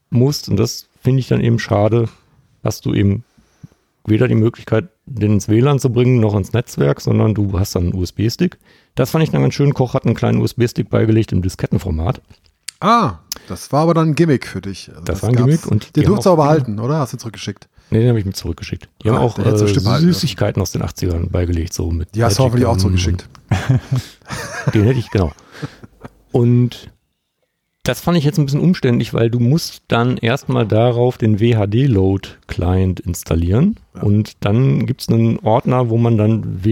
musst, 0.09 0.49
und 0.49 0.57
das 0.57 0.87
finde 1.01 1.19
ich 1.19 1.27
dann 1.27 1.41
eben 1.41 1.59
schade, 1.59 2.09
hast 2.63 2.85
du 2.85 2.93
eben 2.93 3.23
weder 4.05 4.27
die 4.27 4.35
Möglichkeit, 4.35 4.89
den 5.05 5.33
ins 5.33 5.47
WLAN 5.47 5.79
zu 5.79 5.91
bringen, 5.91 6.19
noch 6.19 6.35
ins 6.35 6.53
Netzwerk, 6.53 7.01
sondern 7.01 7.33
du 7.33 7.59
hast 7.59 7.75
dann 7.75 7.83
einen 7.83 7.95
USB-Stick. 7.95 8.57
Das 8.95 9.11
fand 9.11 9.23
ich 9.23 9.29
dann 9.31 9.41
ganz 9.41 9.53
schön. 9.53 9.73
Koch 9.73 9.93
hat 9.93 10.05
einen 10.05 10.15
kleinen 10.15 10.41
USB-Stick 10.41 10.89
beigelegt 10.89 11.31
im 11.31 11.41
Diskettenformat. 11.41 12.21
Ah, 12.79 13.19
das 13.47 13.71
war 13.71 13.83
aber 13.83 13.93
dann 13.93 14.09
ein 14.09 14.15
Gimmick 14.15 14.47
für 14.47 14.59
dich. 14.59 14.89
Also 14.89 15.03
Das 15.03 15.21
war 15.21 15.29
ein 15.29 15.35
Gimmick 15.35 15.67
und 15.67 15.95
den 15.95 16.03
durfst 16.03 16.25
du 16.25 16.31
aber 16.31 16.43
behalten, 16.43 16.79
oder? 16.79 16.97
Hast 16.97 17.13
du 17.13 17.17
zurückgeschickt? 17.17 17.69
Nee, 17.91 17.99
den 17.99 18.07
habe 18.09 18.19
ich 18.19 18.25
mir 18.25 18.31
zurückgeschickt. 18.33 18.87
Die 19.03 19.09
haben 19.09 19.17
Ah, 19.17 19.21
auch 19.21 19.37
äh. 19.37 19.55
Süßigkeiten 19.57 20.61
aus 20.61 20.71
den 20.71 20.81
80ern 20.81 21.29
beigelegt, 21.29 21.73
so 21.73 21.91
mit. 21.91 22.15
Die 22.15 22.23
hast 22.23 22.39
du 22.39 22.43
hoffentlich 22.43 22.65
auch 22.65 22.77
zurückgeschickt. 22.77 23.27
Den 24.73 24.83
hätte 24.85 24.99
ich, 24.99 25.09
genau. 25.11 25.31
Und 26.31 26.89
das 27.83 27.99
fand 27.99 28.17
ich 28.17 28.23
jetzt 28.23 28.37
ein 28.37 28.45
bisschen 28.45 28.61
umständlich, 28.61 29.13
weil 29.13 29.29
du 29.29 29.39
musst 29.39 29.81
dann 29.89 30.15
erstmal 30.17 30.65
darauf 30.65 31.17
den 31.17 31.39
WHD-Load-Client 31.41 32.99
installieren 33.01 33.75
Ja. 33.95 34.03
und 34.03 34.37
dann 34.39 34.85
gibt 34.85 35.01
es 35.01 35.09
einen 35.09 35.39
Ordner, 35.39 35.89
wo 35.89 35.97
man 35.97 36.17
dann 36.17 36.63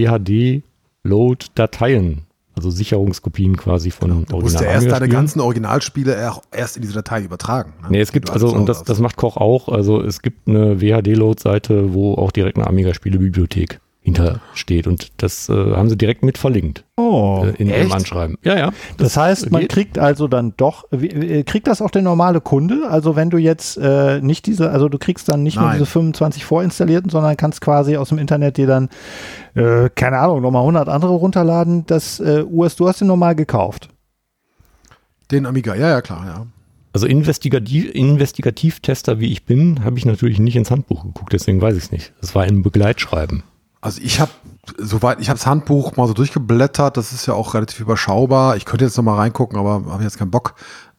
WHD-Load-Dateien, 1.04 2.22
also 2.60 2.70
Sicherungskopien 2.70 3.56
quasi 3.56 3.90
von 3.90 4.26
Du 4.26 4.40
musst 4.40 4.60
ja 4.60 4.66
erst 4.66 4.90
deine 4.90 5.08
ganzen 5.08 5.40
Originalspiele 5.40 6.32
erst 6.52 6.76
in 6.76 6.82
diese 6.82 6.94
Datei 6.94 7.22
übertragen. 7.22 7.72
Ne? 7.82 7.88
Nee, 7.90 8.00
es 8.00 8.12
gibt, 8.12 8.30
also, 8.30 8.48
und 8.48 8.68
das, 8.68 8.84
das 8.84 9.00
macht 9.00 9.16
Koch 9.16 9.38
auch, 9.38 9.68
also 9.68 10.02
es 10.02 10.20
gibt 10.20 10.46
eine 10.46 10.80
WHD-Load-Seite, 10.80 11.94
wo 11.94 12.14
auch 12.14 12.32
direkt 12.32 12.58
eine 12.58 12.66
Amiga-Spiele-Bibliothek 12.66 13.80
hintersteht 14.02 14.86
und 14.86 15.12
das 15.22 15.48
äh, 15.50 15.52
haben 15.52 15.90
sie 15.90 15.96
direkt 15.98 16.24
mit 16.24 16.38
verlinkt 16.38 16.84
Oh. 16.96 17.44
äh, 17.44 17.50
in 17.62 17.68
echt? 17.68 17.80
ihrem 17.80 17.92
Anschreiben. 17.92 18.36
Ja, 18.42 18.56
ja. 18.56 18.70
Das 18.96 19.16
heißt, 19.16 19.50
man 19.50 19.60
geht. 19.62 19.70
kriegt 19.72 19.98
also 19.98 20.26
dann 20.26 20.54
doch, 20.56 20.84
wie- 20.90 21.08
äh, 21.08 21.42
kriegt 21.44 21.66
das 21.66 21.82
auch 21.82 21.90
der 21.90 22.00
normale 22.02 22.40
Kunde? 22.40 22.88
Also 22.88 23.14
wenn 23.14 23.28
du 23.28 23.36
jetzt 23.36 23.76
äh, 23.76 24.20
nicht 24.22 24.46
diese, 24.46 24.70
also 24.70 24.88
du 24.88 24.96
kriegst 24.98 25.28
dann 25.28 25.42
nicht 25.42 25.56
nur 25.56 25.66
Nein. 25.66 25.74
diese 25.74 25.86
25 25.86 26.44
vorinstallierten, 26.46 27.10
sondern 27.10 27.36
kannst 27.36 27.60
quasi 27.60 27.96
aus 27.98 28.08
dem 28.08 28.16
Internet 28.18 28.56
dir 28.56 28.66
dann, 28.66 28.88
äh, 29.54 29.90
keine 29.94 30.18
Ahnung, 30.18 30.40
nochmal 30.40 30.62
100 30.62 30.88
andere 30.88 31.12
runterladen. 31.12 31.84
Das 31.86 32.20
äh, 32.20 32.42
US, 32.50 32.76
du 32.76 32.88
hast 32.88 33.00
den 33.02 33.08
normal 33.08 33.34
gekauft. 33.34 33.88
Den 35.30 35.44
Amiga, 35.46 35.74
ja, 35.74 35.88
ja, 35.90 36.00
klar, 36.00 36.24
ja. 36.26 36.46
Also 36.92 37.06
investigativ, 37.06 37.94
Investigativtester, 37.94 39.20
wie 39.20 39.30
ich 39.30 39.44
bin, 39.44 39.84
habe 39.84 39.96
ich 39.96 40.04
natürlich 40.06 40.40
nicht 40.40 40.56
ins 40.56 40.70
Handbuch 40.72 41.04
geguckt, 41.04 41.32
deswegen 41.32 41.60
weiß 41.62 41.76
ich 41.76 41.84
es 41.84 41.92
nicht. 41.92 42.12
Das 42.20 42.34
war 42.34 42.46
im 42.46 42.62
Begleitschreiben. 42.62 43.44
Also 43.80 44.00
ich 44.02 44.20
habe 44.20 44.30
soweit, 44.78 45.20
ich 45.20 45.28
habe 45.30 45.38
das 45.38 45.46
Handbuch 45.46 45.96
mal 45.96 46.06
so 46.06 46.12
durchgeblättert, 46.12 46.96
das 46.96 47.12
ist 47.12 47.26
ja 47.26 47.34
auch 47.34 47.54
relativ 47.54 47.80
überschaubar. 47.80 48.56
Ich 48.56 48.64
könnte 48.66 48.84
jetzt 48.84 48.96
noch 48.96 49.04
mal 49.04 49.16
reingucken, 49.16 49.58
aber 49.58 49.82
habe 49.90 50.02
jetzt 50.02 50.18
keinen 50.18 50.30
Bock. 50.30 50.54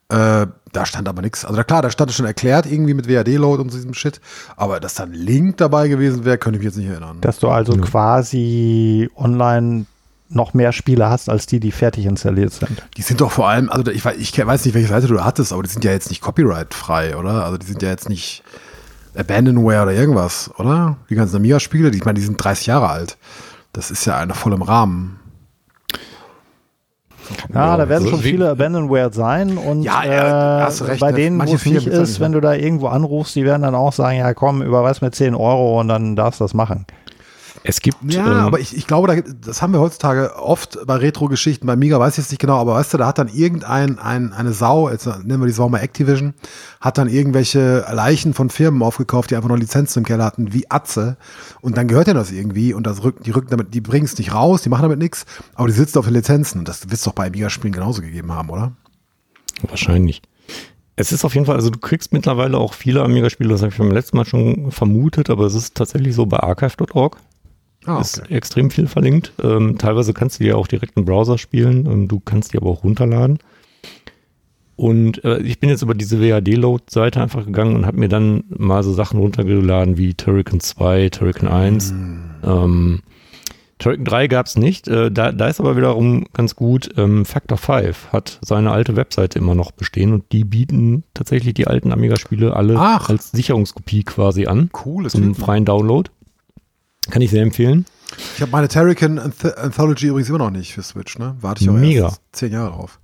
Äh, 0.10 0.48
da 0.74 0.86
stand 0.86 1.08
aber 1.08 1.22
nichts. 1.22 1.46
Also 1.46 1.58
da, 1.58 1.64
klar, 1.64 1.82
da 1.82 1.90
stand 1.90 2.10
es 2.10 2.18
schon 2.18 2.26
erklärt, 2.26 2.66
irgendwie 2.66 2.94
mit 2.94 3.08
WAD-Load 3.08 3.62
und 3.62 3.70
so 3.70 3.78
diesem 3.78 3.94
Shit. 3.94 4.20
Aber 4.58 4.80
dass 4.80 4.96
da 4.96 5.04
ein 5.04 5.14
Link 5.14 5.58
dabei 5.58 5.88
gewesen 5.88 6.26
wäre, 6.26 6.38
könnte 6.38 6.58
ich 6.58 6.66
mich 6.66 6.74
jetzt 6.74 6.78
nicht 6.82 6.90
erinnern. 6.90 7.18
Dass 7.22 7.40
du 7.40 7.50
also 7.50 7.74
quasi 7.78 9.10
online 9.16 9.86
noch 10.30 10.54
mehr 10.54 10.72
Spiele 10.72 11.10
hast, 11.10 11.30
als 11.30 11.46
die, 11.46 11.60
die 11.60 11.72
fertig 11.72 12.06
installiert 12.06 12.54
sind. 12.54 12.82
Die 12.98 13.02
sind 13.02 13.20
doch 13.22 13.32
vor 13.32 13.50
allem, 13.50 13.70
also 13.70 13.92
ich, 13.92 14.04
weiß- 14.04 14.16
ich 14.18 14.38
weiß 14.46 14.66
nicht, 14.66 14.74
welche 14.74 14.88
Seite 14.88 15.08
du 15.08 15.24
hattest, 15.24 15.52
aber 15.54 15.62
die 15.64 15.70
sind 15.70 15.84
ja 15.84 15.92
jetzt 15.92 16.10
nicht 16.10 16.22
copyright-frei, 16.22 17.18
oder? 17.18 17.44
Also 17.46 17.58
die 17.58 17.66
sind 17.68 17.82
ja 17.82 17.90
jetzt 17.90 18.08
nicht 18.10 18.42
Abandonware 19.18 19.84
oder 19.84 19.94
irgendwas, 19.94 20.50
oder? 20.58 20.98
Die 21.10 21.16
ganzen 21.16 21.36
Amiga-Spiele, 21.38 21.92
die- 21.92 21.98
ich 21.98 22.06
meine, 22.06 22.20
die 22.20 22.26
sind 22.26 22.42
30 22.44 22.68
Jahre 22.68 22.90
alt. 22.90 23.18
Das 23.74 23.92
ist 23.92 24.06
ja 24.06 24.18
eine 24.18 24.34
voll 24.34 24.54
im 24.54 24.62
Rahmen. 24.62 25.20
Ja, 27.54 27.78
da 27.78 27.88
werden 27.88 28.04
so 28.04 28.10
schon 28.12 28.20
wie- 28.24 28.32
viele 28.32 28.50
Abandonware 28.50 29.14
sein 29.14 29.58
und 29.58 29.84
Ja, 29.84 30.04
ja, 30.04 30.60
äh, 30.68 30.84
recht, 30.84 31.00
bei 31.00 31.12
ne? 31.12 31.18
denen, 31.18 31.40
wo 31.40 31.54
es 31.54 31.66
nicht 31.66 31.88
ist, 31.88 32.20
wenn 32.20 32.32
ne? 32.32 32.36
du 32.38 32.42
da 32.42 32.54
irgendwo 32.54 32.88
anrufst, 32.88 33.36
die 33.36 33.46
werden 33.46 33.62
dann 33.62 33.76
auch 33.76 33.94
sagen, 33.94 34.18
ja 34.18 34.34
komm, 34.34 34.62
überweis 34.62 35.02
mir 35.02 35.12
10 35.12 35.34
Euro 35.36 35.80
und 35.80 35.88
dann 35.88 36.16
darfst 36.18 36.40
du 36.42 36.44
das 36.44 36.54
machen. 36.54 36.86
Es 37.64 37.82
gibt. 37.82 37.98
Ja, 38.08 38.26
ähm, 38.26 38.46
aber 38.46 38.60
ich, 38.60 38.76
ich 38.76 38.88
glaube, 38.88 39.08
da, 39.08 39.22
das 39.22 39.62
haben 39.62 39.74
wir 39.74 39.80
heutzutage 39.80 40.36
oft 40.36 40.80
bei 40.86 40.96
Retro-Geschichten. 40.96 41.68
Bei 41.68 41.76
Miga 41.76 42.00
weiß 42.00 42.14
ich 42.14 42.18
jetzt 42.20 42.32
nicht 42.32 42.40
genau, 42.40 42.58
aber 42.58 42.76
weißt 42.76 42.94
du, 42.94 42.98
da 42.98 43.08
hat 43.08 43.18
dann 43.18 43.28
irgendein 43.28 44.00
ein, 44.00 44.34
eine 44.34 44.54
Sau, 44.54 44.90
jetzt 44.90 45.06
nennen 45.06 45.42
wir 45.42 45.48
die 45.48 45.54
Sau 45.54 45.70
mal 45.70 45.80
Activision, 45.80 46.34
hat 46.80 46.98
dann 46.98 47.08
irgendwelche 47.08 47.86
Leichen 47.92 48.34
von 48.34 48.50
Firmen 48.50 48.82
aufgekauft, 48.82 49.32
die 49.32 49.36
einfach 49.36 49.50
noch 49.50 49.58
Lizenzen 49.58 50.00
im 50.00 50.06
Keller 50.06 50.26
hatten, 50.26 50.54
wie 50.54 50.70
Atze. 50.70 51.18
Und 51.62 51.78
dann 51.78 51.88
gehört 51.88 52.08
ja 52.08 52.14
das 52.14 52.32
irgendwie 52.32 52.74
und 52.74 52.88
das 52.88 53.04
rücken, 53.04 53.24
die 53.24 53.32
rücken 53.32 53.50
damit, 53.50 53.74
die 53.74 53.82
bringen 53.82 54.06
es 54.06 54.18
nicht 54.18 54.34
raus, 54.34 54.62
die 54.62 54.70
machen 54.70 54.84
damit 54.84 55.00
nichts, 55.00 55.26
aber 55.56 55.68
die 55.68 55.74
sitzen 55.74 56.00
auf 56.00 56.06
den 56.06 56.14
Lizenzen. 56.14 56.60
Und 56.60 56.68
das 56.68 56.84
wird 56.84 56.94
es 56.94 57.04
doch 57.04 57.14
bei 57.14 57.28
Amiga-Spielen 57.28 57.74
genauso 57.74 58.02
gegeben 58.02 58.32
haben, 58.32 58.50
oder? 58.50 58.72
Wahrscheinlich. 59.68 60.22
Es 60.96 61.12
ist 61.12 61.26
auf 61.26 61.34
jeden 61.34 61.46
Fall, 61.46 61.56
also 61.56 61.70
du 61.70 61.80
kriegst 61.80 62.14
mittlerweile 62.14 62.58
auch 62.58 62.74
viele 62.74 63.02
Amiga-Spiele, 63.02 63.50
das 63.50 63.62
habe 63.62 63.72
ich 63.72 63.78
beim 63.78 63.92
letzten 63.92 64.18
Mal 64.18 64.26
schon 64.26 64.72
vermutet, 64.72 65.30
aber 65.30 65.46
es 65.46 65.56
ist 65.56 65.76
tatsächlich 65.76 66.14
so 66.14 66.26
bei 66.26 66.40
archive.org. 66.40 67.18
Ah, 67.86 68.00
ist 68.00 68.30
extrem 68.30 68.70
viel 68.70 68.88
verlinkt. 68.88 69.34
Ähm, 69.42 69.78
teilweise 69.78 70.14
kannst 70.14 70.40
du 70.40 70.44
die 70.44 70.50
ja 70.50 70.56
auch 70.56 70.68
direkt 70.68 70.98
im 70.98 71.06
Browser 71.06 71.38
spielen. 71.38 71.86
Ähm, 71.88 72.08
du 72.08 72.20
kannst 72.20 72.54
die 72.54 72.58
aber 72.58 72.70
auch 72.70 72.84
runterladen. 72.84 73.40
Und 74.76 75.24
äh, 75.24 75.40
ich 75.40 75.60
bin 75.60 75.70
jetzt 75.70 75.82
über 75.84 75.94
diese 75.94 76.20
WAD-Load-Seite 76.22 77.22
einfach 77.22 77.46
gegangen 77.46 77.76
und 77.76 77.86
habe 77.86 78.00
mir 78.00 78.10
dann 78.10 78.44
mal 78.50 78.84
so 78.84 78.94
Sachen 78.94 79.20
runtergeladen 79.20 79.98
wie 79.98 80.14
Turrican 80.16 80.60
2, 80.60 81.10
Turrican 81.10 81.48
1. 81.48 81.94
Ähm, 82.44 83.02
Turrican 83.78 84.06
3 84.06 84.28
gab 84.28 84.46
es 84.46 84.56
nicht. 84.58 84.88
Äh, 84.88 85.12
da, 85.12 85.32
da 85.32 85.48
ist 85.48 85.60
aber 85.60 85.76
wiederum 85.76 86.26
ganz 86.34 86.56
gut. 86.56 86.90
Ähm, 86.98 87.26
Factor 87.26 87.58
5 87.58 88.10
hat 88.12 88.40
seine 88.42 88.72
alte 88.72 88.96
Webseite 88.96 89.40
immer 89.40 89.56
noch 89.56 89.72
bestehen 89.72 90.14
und 90.14 90.32
die 90.32 90.44
bieten 90.46 91.04
tatsächlich 91.14 91.54
die 91.54 91.68
alten 91.68 91.92
Amiga-Spiele 91.92 92.56
alle 92.56 92.76
Ach. 92.78 93.10
als 93.10 93.32
Sicherungskopie 93.32 94.04
quasi 94.04 94.46
an 94.48 94.70
Coole 94.72 95.10
zum 95.10 95.22
Typen. 95.22 95.36
freien 95.36 95.66
Download. 95.66 96.10
Kann 97.12 97.22
ich 97.22 97.30
sehr 97.30 97.44
empfehlen. 97.44 97.86
Ich 98.36 98.42
habe 98.42 98.52
meine 98.52 98.68
Terrican 98.68 99.20
Anth 99.20 99.46
Anthology 99.58 100.08
übrigens 100.08 100.30
immer 100.30 100.40
noch 100.40 100.50
nicht 100.50 100.74
für 100.74 100.82
Switch, 100.82 101.18
ne? 101.18 101.36
Warte 101.40 101.64
ich 101.64 101.70
auch 101.70 101.74
Mega. 101.74 102.06
erst 102.06 102.22
zehn 102.32 102.52
Jahre 102.52 102.72
drauf. 102.72 103.00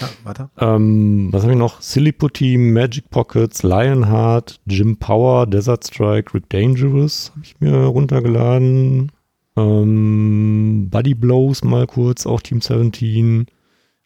Ja, 0.00 0.08
weiter. 0.24 0.50
Ähm, 0.58 1.28
was 1.32 1.42
habe 1.42 1.52
ich 1.52 1.58
noch? 1.58 1.80
Silly 1.80 2.12
Putty, 2.12 2.58
Magic 2.58 3.10
Pockets, 3.10 3.62
Lionheart, 3.62 4.60
Jim 4.66 4.96
Power, 4.96 5.46
Desert 5.46 5.86
Strike, 5.86 6.34
Rick 6.34 6.48
Dangerous 6.50 7.30
habe 7.34 7.44
ich 7.44 7.60
mir 7.60 7.74
runtergeladen. 7.84 9.12
Ähm, 9.56 10.88
Buddy 10.90 11.14
Blows 11.14 11.62
mal 11.62 11.86
kurz, 11.86 12.26
auch 12.26 12.40
Team 12.40 12.60
17. 12.60 13.46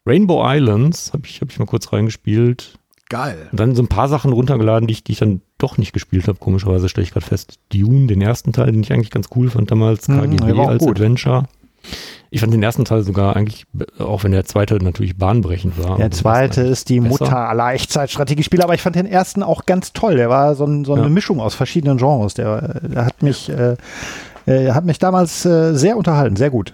Rainbow 0.05 0.43
Islands 0.45 1.13
habe 1.13 1.25
ich, 1.25 1.41
hab 1.41 1.49
ich 1.51 1.59
mal 1.59 1.65
kurz 1.65 1.91
reingespielt. 1.91 2.76
Geil. 3.09 3.47
Und 3.51 3.59
dann 3.59 3.75
so 3.75 3.81
ein 3.81 3.87
paar 3.87 4.09
Sachen 4.09 4.33
runtergeladen, 4.33 4.87
die 4.87 4.93
ich, 4.93 5.03
die 5.03 5.13
ich 5.13 5.19
dann 5.19 5.41
doch 5.57 5.77
nicht 5.77 5.93
gespielt 5.93 6.27
habe. 6.27 6.39
Komischerweise 6.39 6.89
stelle 6.89 7.05
ich 7.05 7.11
gerade 7.13 7.25
fest. 7.25 7.57
Dune, 7.71 8.07
den 8.07 8.21
ersten 8.21 8.51
Teil, 8.51 8.71
den 8.71 8.83
ich 8.83 8.91
eigentlich 8.91 9.11
ganz 9.11 9.27
cool 9.35 9.49
fand 9.49 9.71
damals. 9.71 10.07
Mhm, 10.07 10.37
KGB 10.37 10.51
auch 10.59 10.67
als 10.69 10.83
gut. 10.83 10.97
Adventure. 10.97 11.45
Ich 12.31 12.41
fand 12.41 12.53
den 12.53 12.61
ersten 12.63 12.83
Teil 12.83 13.03
sogar 13.03 13.37
eigentlich, 13.37 13.65
auch 13.97 14.25
wenn 14.25 14.33
der 14.33 14.43
zweite 14.43 14.75
natürlich 14.83 15.17
bahnbrechend 15.17 15.81
war. 15.81 15.95
Der 15.95 16.11
zweite 16.11 16.61
ist 16.61 16.89
die 16.89 16.99
besser. 16.99 17.09
Mutter 17.23 17.37
aller 17.47 17.71
Echtzeitstrategiespiele, 17.71 18.61
aber 18.61 18.73
ich 18.73 18.81
fand 18.81 18.97
den 18.97 19.05
ersten 19.05 19.41
auch 19.41 19.65
ganz 19.65 19.93
toll. 19.93 20.17
Der 20.17 20.29
war 20.29 20.55
so, 20.55 20.65
ein, 20.65 20.83
so 20.83 20.93
eine 20.93 21.03
Ja. 21.03 21.09
Mischung 21.09 21.39
aus 21.39 21.55
verschiedenen 21.55 21.97
Genres. 21.97 22.33
Der, 22.33 22.81
der 22.81 23.05
hat 23.05 23.23
mich, 23.23 23.47
äh, 23.49 23.77
äh, 24.45 24.71
hat 24.73 24.83
mich 24.83 24.99
damals 24.99 25.45
äh, 25.45 25.73
sehr 25.75 25.95
unterhalten, 25.95 26.35
sehr 26.35 26.49
gut. 26.49 26.73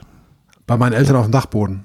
Bei 0.66 0.78
meinen 0.78 0.94
Eltern 0.94 1.18
auf 1.18 1.26
dem 1.28 1.32
Dachboden. 1.32 1.84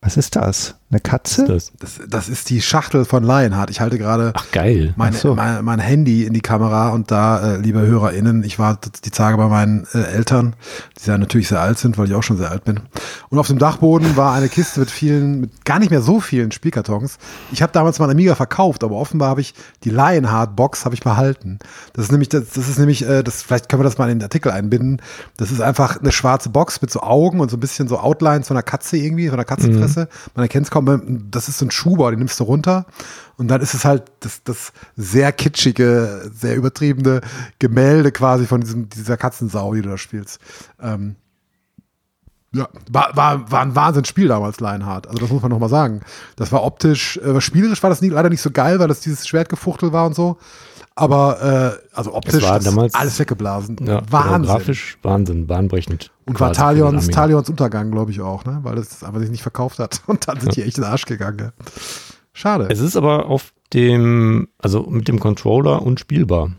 Was 0.00 0.16
ist 0.16 0.36
das? 0.36 0.76
Eine 0.94 1.00
Katze? 1.00 1.44
Das. 1.44 1.72
Das, 1.80 1.98
das 2.08 2.28
ist 2.28 2.50
die 2.50 2.62
Schachtel 2.62 3.04
von 3.04 3.24
Lionheart. 3.24 3.68
Ich 3.68 3.80
halte 3.80 3.98
gerade 3.98 4.30
Ach 4.32 4.46
geil. 4.52 4.94
mein, 4.96 5.12
Ach 5.12 5.18
so. 5.18 5.34
mein, 5.34 5.64
mein 5.64 5.80
Handy 5.80 6.22
in 6.22 6.32
die 6.32 6.40
Kamera 6.40 6.90
und 6.90 7.10
da, 7.10 7.54
äh, 7.54 7.56
liebe 7.56 7.80
HörerInnen, 7.80 8.44
ich 8.44 8.60
war 8.60 8.78
die 9.04 9.10
Tage 9.10 9.36
bei 9.36 9.48
meinen 9.48 9.88
äh, 9.92 9.98
Eltern, 10.02 10.54
die 11.02 11.10
ja 11.10 11.18
natürlich 11.18 11.48
sehr 11.48 11.60
alt 11.60 11.80
sind, 11.80 11.98
weil 11.98 12.06
ich 12.06 12.14
auch 12.14 12.22
schon 12.22 12.36
sehr 12.36 12.52
alt 12.52 12.64
bin. 12.64 12.78
Und 13.28 13.40
auf 13.40 13.48
dem 13.48 13.58
Dachboden 13.58 14.16
war 14.16 14.34
eine 14.34 14.48
Kiste 14.48 14.78
mit 14.78 14.88
vielen, 14.88 15.40
mit 15.40 15.64
gar 15.64 15.80
nicht 15.80 15.90
mehr 15.90 16.00
so 16.00 16.20
vielen 16.20 16.52
Spielkartons. 16.52 17.18
Ich 17.50 17.60
habe 17.60 17.72
damals 17.72 17.98
mal 17.98 18.08
Amiga 18.08 18.36
verkauft, 18.36 18.84
aber 18.84 18.94
offenbar 18.94 19.30
habe 19.30 19.40
ich 19.40 19.52
die 19.82 19.90
Lionheart-Box 19.90 20.84
habe 20.84 20.94
ich 20.94 21.00
behalten. 21.00 21.58
Das 21.94 22.04
ist 22.04 22.12
nämlich, 22.12 22.28
das, 22.28 22.50
das 22.50 22.68
ist 22.68 22.78
nämlich, 22.78 23.04
äh, 23.04 23.24
das, 23.24 23.42
vielleicht 23.42 23.68
können 23.68 23.80
wir 23.80 23.84
das 23.84 23.98
mal 23.98 24.08
in 24.10 24.20
den 24.20 24.24
Artikel 24.24 24.52
einbinden. 24.52 25.02
Das 25.38 25.50
ist 25.50 25.60
einfach 25.60 26.00
eine 26.00 26.12
schwarze 26.12 26.50
Box 26.50 26.80
mit 26.82 26.92
so 26.92 27.00
Augen 27.00 27.40
und 27.40 27.50
so 27.50 27.56
ein 27.56 27.60
bisschen 27.60 27.88
so 27.88 27.98
Outlines 27.98 28.46
von 28.46 28.56
einer 28.56 28.62
Katze 28.62 28.96
irgendwie, 28.96 29.26
von 29.26 29.34
einer 29.34 29.44
Katzenfresse. 29.44 30.08
Man 30.36 30.44
erkennt 30.44 30.66
es 30.66 30.70
kaum, 30.70 30.83
das 30.84 31.48
ist 31.48 31.58
so 31.58 31.66
ein 31.66 31.70
Schuhbau, 31.70 32.10
den 32.10 32.18
nimmst 32.18 32.38
du 32.40 32.44
runter. 32.44 32.86
Und 33.36 33.48
dann 33.48 33.60
ist 33.60 33.74
es 33.74 33.84
halt 33.84 34.04
das, 34.20 34.42
das 34.44 34.72
sehr 34.96 35.32
kitschige, 35.32 36.30
sehr 36.32 36.56
übertriebene 36.56 37.20
Gemälde 37.58 38.12
quasi 38.12 38.46
von 38.46 38.60
diesem, 38.60 38.88
dieser 38.88 39.16
Katzensau, 39.16 39.74
die 39.74 39.82
du 39.82 39.90
da 39.90 39.98
spielst. 39.98 40.40
Ähm, 40.80 41.16
ja, 42.54 42.68
war, 42.90 43.16
war, 43.16 43.50
war 43.50 43.62
ein 43.62 43.74
Wahnsinnsspiel 43.74 44.28
damals, 44.28 44.60
Lionheart. 44.60 45.08
Also 45.08 45.18
das 45.18 45.30
muss 45.30 45.42
man 45.42 45.50
nochmal 45.50 45.68
sagen. 45.68 46.02
Das 46.36 46.52
war 46.52 46.62
optisch, 46.62 47.16
äh, 47.16 47.40
spielerisch 47.40 47.82
war 47.82 47.90
das 47.90 48.00
nie, 48.00 48.10
leider 48.10 48.30
nicht 48.30 48.42
so 48.42 48.50
geil, 48.52 48.78
weil 48.78 48.88
das 48.88 49.00
dieses 49.00 49.26
Schwertgefuchtel 49.26 49.92
war 49.92 50.06
und 50.06 50.14
so. 50.14 50.38
Aber 50.96 51.78
äh, 51.82 51.96
also 51.96 52.14
optisch 52.14 52.44
damals- 52.44 52.94
alles 52.94 53.18
weggeblasen. 53.18 53.78
Ja, 53.84 54.02
Wahnsinn. 54.10 54.42
Grafisch 54.54 54.98
Wahnsinn, 55.02 55.46
bahnbrechend. 55.46 56.12
Und 56.26 56.38
war 56.38 56.52
Talions. 56.52 57.08
Talions 57.08 57.48
Untergang, 57.50 57.90
glaube 57.90 58.12
ich 58.12 58.20
auch, 58.20 58.44
ne? 58.44 58.60
Weil 58.62 58.76
das 58.76 59.02
einfach 59.02 59.20
sich 59.20 59.30
nicht 59.30 59.42
verkauft 59.42 59.78
hat. 59.80 60.02
Und 60.06 60.28
dann 60.28 60.40
sind 60.40 60.54
die 60.56 60.62
echt 60.62 60.78
in 60.78 60.84
den 60.84 60.90
Arsch 60.90 61.06
gegangen. 61.06 61.38
ja. 61.38 61.52
Schade. 62.32 62.68
Es 62.70 62.80
ist 62.80 62.96
aber 62.96 63.26
auf 63.26 63.52
dem, 63.72 64.48
also 64.58 64.82
mit 64.88 65.08
dem 65.08 65.20
Controller 65.20 65.82
unspielbar. 65.82 66.50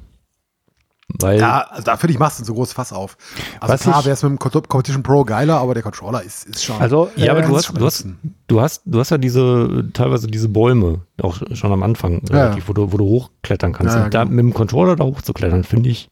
Weil 1.19 1.39
Ja, 1.39 1.61
also 1.69 1.83
da 1.83 1.97
finde 1.97 2.13
ich, 2.13 2.19
machst 2.19 2.39
du 2.39 2.43
ein 2.43 2.45
so 2.45 2.53
großes 2.55 2.73
Fass 2.73 2.91
auf. 2.91 3.15
Also 3.59 3.77
klar 3.77 4.03
wäre 4.05 4.13
es 4.15 4.23
mit 4.23 4.31
dem 4.31 4.39
Com- 4.39 4.51
Competition 4.67 5.03
Pro 5.03 5.23
geiler, 5.23 5.59
aber 5.59 5.73
der 5.73 5.83
Controller 5.83 6.21
ist, 6.23 6.45
ist 6.47 6.63
schon. 6.63 6.81
Also, 6.81 7.09
Ja, 7.15 7.31
aber 7.31 7.43
äh, 7.43 7.47
du 7.47 7.55
hast, 7.55 7.69
du 7.77 7.85
hast, 7.85 8.07
du 8.47 8.59
hast, 8.61 8.81
du 8.85 8.99
hast 8.99 9.11
ja 9.11 9.17
diese, 9.17 9.89
teilweise 9.93 10.27
diese 10.27 10.49
Bäume, 10.49 11.01
auch 11.21 11.37
schon 11.53 11.71
am 11.71 11.83
Anfang, 11.83 12.21
Ja, 12.29 12.45
relativ, 12.45 12.67
Wo, 12.67 12.73
du, 12.73 12.91
wo 12.91 12.97
du 12.97 13.05
hochklettern 13.05 13.71
kannst. 13.73 13.95
Ja, 13.95 14.03
ja, 14.03 14.09
da 14.09 14.23
genau. 14.23 14.35
mit 14.35 14.43
dem 14.45 14.53
Controller 14.55 14.95
da 14.95 15.03
hochzuklettern, 15.05 15.63
finde 15.63 15.89
ich 15.89 16.09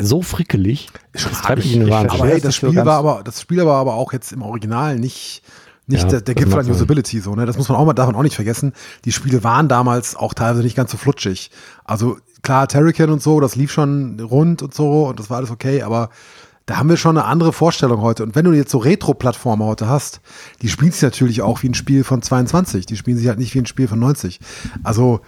so 0.00 0.22
frickelig. 0.22 0.88
Ist 1.12 1.22
schon 1.22 1.32
das 1.32 1.42
treibt 1.42 1.62
mich 1.62 1.72
in 1.74 1.80
den 1.80 1.88
Ich 1.88 1.94
Wahnsinn. 1.94 2.10
aber 2.20 2.28
hey, 2.28 2.40
das 2.40 2.56
Spiel 2.56 2.74
war 2.74 2.98
aber, 2.98 3.22
das 3.22 3.40
Spiel 3.40 3.64
war 3.64 3.76
aber 3.76 3.94
auch 3.94 4.12
jetzt 4.12 4.32
im 4.32 4.42
Original 4.42 4.98
nicht, 4.98 5.42
nicht 5.86 6.04
Ja, 6.04 6.08
der, 6.08 6.20
der 6.22 6.34
Gipfel 6.34 6.60
an. 6.60 6.70
Usability, 6.70 7.20
so, 7.20 7.34
ne? 7.34 7.46
Das 7.46 7.56
muss 7.56 7.68
man 7.68 7.76
auch 7.76 7.84
mal, 7.84 7.92
darf 7.92 8.06
man 8.06 8.16
auch 8.16 8.22
nicht 8.22 8.36
vergessen. 8.36 8.72
Die 9.04 9.12
Spiele 9.12 9.44
waren 9.44 9.68
damals 9.68 10.16
auch 10.16 10.34
teilweise 10.34 10.62
nicht 10.62 10.76
ganz 10.76 10.90
so 10.90 10.96
flutschig. 10.96 11.50
Also, 11.84 12.16
klar, 12.42 12.68
Terrican 12.68 13.10
und 13.10 13.22
so, 13.22 13.40
das 13.40 13.56
lief 13.56 13.72
schon 13.72 14.18
rund 14.20 14.62
und 14.62 14.74
so 14.74 15.08
und 15.08 15.18
das 15.18 15.30
war 15.30 15.38
alles 15.38 15.50
okay, 15.50 15.82
aber 15.82 16.10
da 16.66 16.78
haben 16.78 16.88
wir 16.88 16.96
schon 16.96 17.18
eine 17.18 17.26
andere 17.26 17.52
Vorstellung 17.52 18.00
heute. 18.00 18.22
Und 18.22 18.34
wenn 18.34 18.46
du 18.46 18.52
jetzt 18.52 18.70
so 18.70 18.78
Retro-Plattformen 18.78 19.66
heute 19.66 19.86
hast, 19.86 20.20
die 20.62 20.68
spielen 20.68 20.92
sich 20.92 21.02
natürlich 21.02 21.42
auch 21.42 21.62
wie 21.62 21.68
ein 21.68 21.74
Spiel 21.74 22.04
von 22.04 22.22
22. 22.22 22.86
Die 22.86 22.96
spielen 22.96 23.18
sich 23.18 23.28
halt 23.28 23.38
nicht 23.38 23.54
wie 23.54 23.58
ein 23.58 23.66
Spiel 23.66 23.86
von 23.86 23.98
90. 23.98 24.40
Also, 24.82 25.20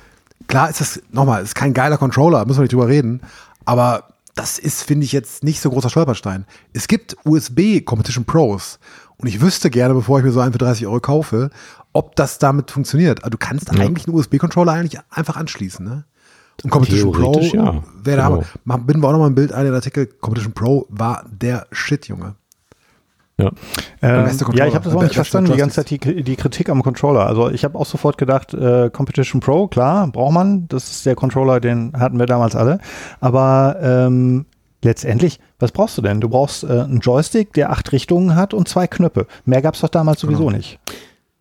klar 0.46 0.70
ist 0.70 0.80
das, 0.80 1.02
nochmal, 1.10 1.42
ist 1.42 1.54
kein 1.54 1.74
geiler 1.74 1.98
Controller, 1.98 2.46
müssen 2.46 2.58
wir 2.58 2.62
nicht 2.62 2.72
drüber 2.72 2.88
reden, 2.88 3.20
aber 3.66 4.04
das 4.34 4.58
ist, 4.58 4.82
finde 4.82 5.04
ich, 5.06 5.12
jetzt 5.12 5.44
nicht 5.44 5.60
so 5.60 5.70
großer 5.70 5.88
Stolperstein. 5.88 6.44
Es 6.74 6.88
gibt 6.88 7.16
USB 7.24 7.82
Competition 7.84 8.26
Pros 8.26 8.78
und 9.18 9.28
ich 9.28 9.40
wüsste 9.40 9.70
gerne, 9.70 9.94
bevor 9.94 10.18
ich 10.18 10.24
mir 10.24 10.32
so 10.32 10.40
einen 10.40 10.52
für 10.52 10.58
30 10.58 10.86
Euro 10.86 11.00
kaufe, 11.00 11.50
ob 11.92 12.16
das 12.16 12.38
damit 12.38 12.70
funktioniert. 12.70 13.24
Also 13.24 13.30
du 13.30 13.38
kannst 13.38 13.70
eigentlich 13.70 14.06
einen 14.06 14.16
USB-Controller 14.16 14.72
eigentlich 14.72 15.00
einfach 15.10 15.36
anschließen, 15.36 15.84
ne? 15.84 16.04
Und 16.64 16.70
Competition 16.70 17.12
Pro 17.12 17.38
ja. 17.40 17.82
wäre 18.02 18.16
Genau. 18.16 18.22
Hammer. 18.22 18.42
Mach- 18.64 18.78
Binden 18.78 19.02
wir 19.02 19.08
auch 19.08 19.12
nochmal 19.12 19.28
ein 19.30 19.34
Bild 19.34 19.52
ein, 19.52 19.64
den 19.66 19.74
Artikel. 19.74 20.06
Competition 20.06 20.54
Pro 20.54 20.86
war 20.88 21.24
der 21.30 21.66
Shit, 21.70 22.08
Junge. 22.08 22.34
Ja. 23.38 23.50
Ähm, 24.00 24.24
beste 24.24 24.46
ja, 24.54 24.66
ich 24.66 24.74
habe 24.74 24.84
das 24.84 24.94
auch 24.94 25.02
nicht 25.02 25.14
verstanden, 25.14 25.52
die 25.52 25.58
ganze. 25.58 25.76
Zeit 25.84 25.90
die, 25.90 26.22
die 26.22 26.36
Kritik 26.36 26.70
am 26.70 26.82
Controller. 26.82 27.26
Also 27.26 27.50
ich 27.50 27.64
habe 27.64 27.78
auch 27.78 27.84
sofort 27.84 28.16
gedacht, 28.16 28.54
äh, 28.54 28.88
Competition 28.90 29.40
Pro, 29.42 29.68
klar, 29.68 30.06
braucht 30.06 30.32
man. 30.32 30.68
Das 30.68 30.90
ist 30.90 31.04
der 31.04 31.14
Controller, 31.14 31.60
den 31.60 31.92
hatten 31.98 32.18
wir 32.18 32.24
damals 32.24 32.56
alle. 32.56 32.78
Aber 33.20 33.76
ähm, 33.82 34.46
letztendlich, 34.86 35.38
was 35.58 35.72
brauchst 35.72 35.98
du 35.98 36.02
denn? 36.02 36.20
Du 36.20 36.28
brauchst 36.28 36.64
äh, 36.64 36.68
einen 36.68 37.00
Joystick, 37.00 37.52
der 37.52 37.70
acht 37.70 37.92
Richtungen 37.92 38.34
hat 38.34 38.54
und 38.54 38.68
zwei 38.68 38.86
Knöpfe. 38.86 39.26
Mehr 39.44 39.60
gab 39.60 39.74
es 39.74 39.80
doch 39.80 39.88
damals 39.90 40.20
sowieso 40.20 40.46
Genau. 40.46 40.56
nicht. 40.56 40.78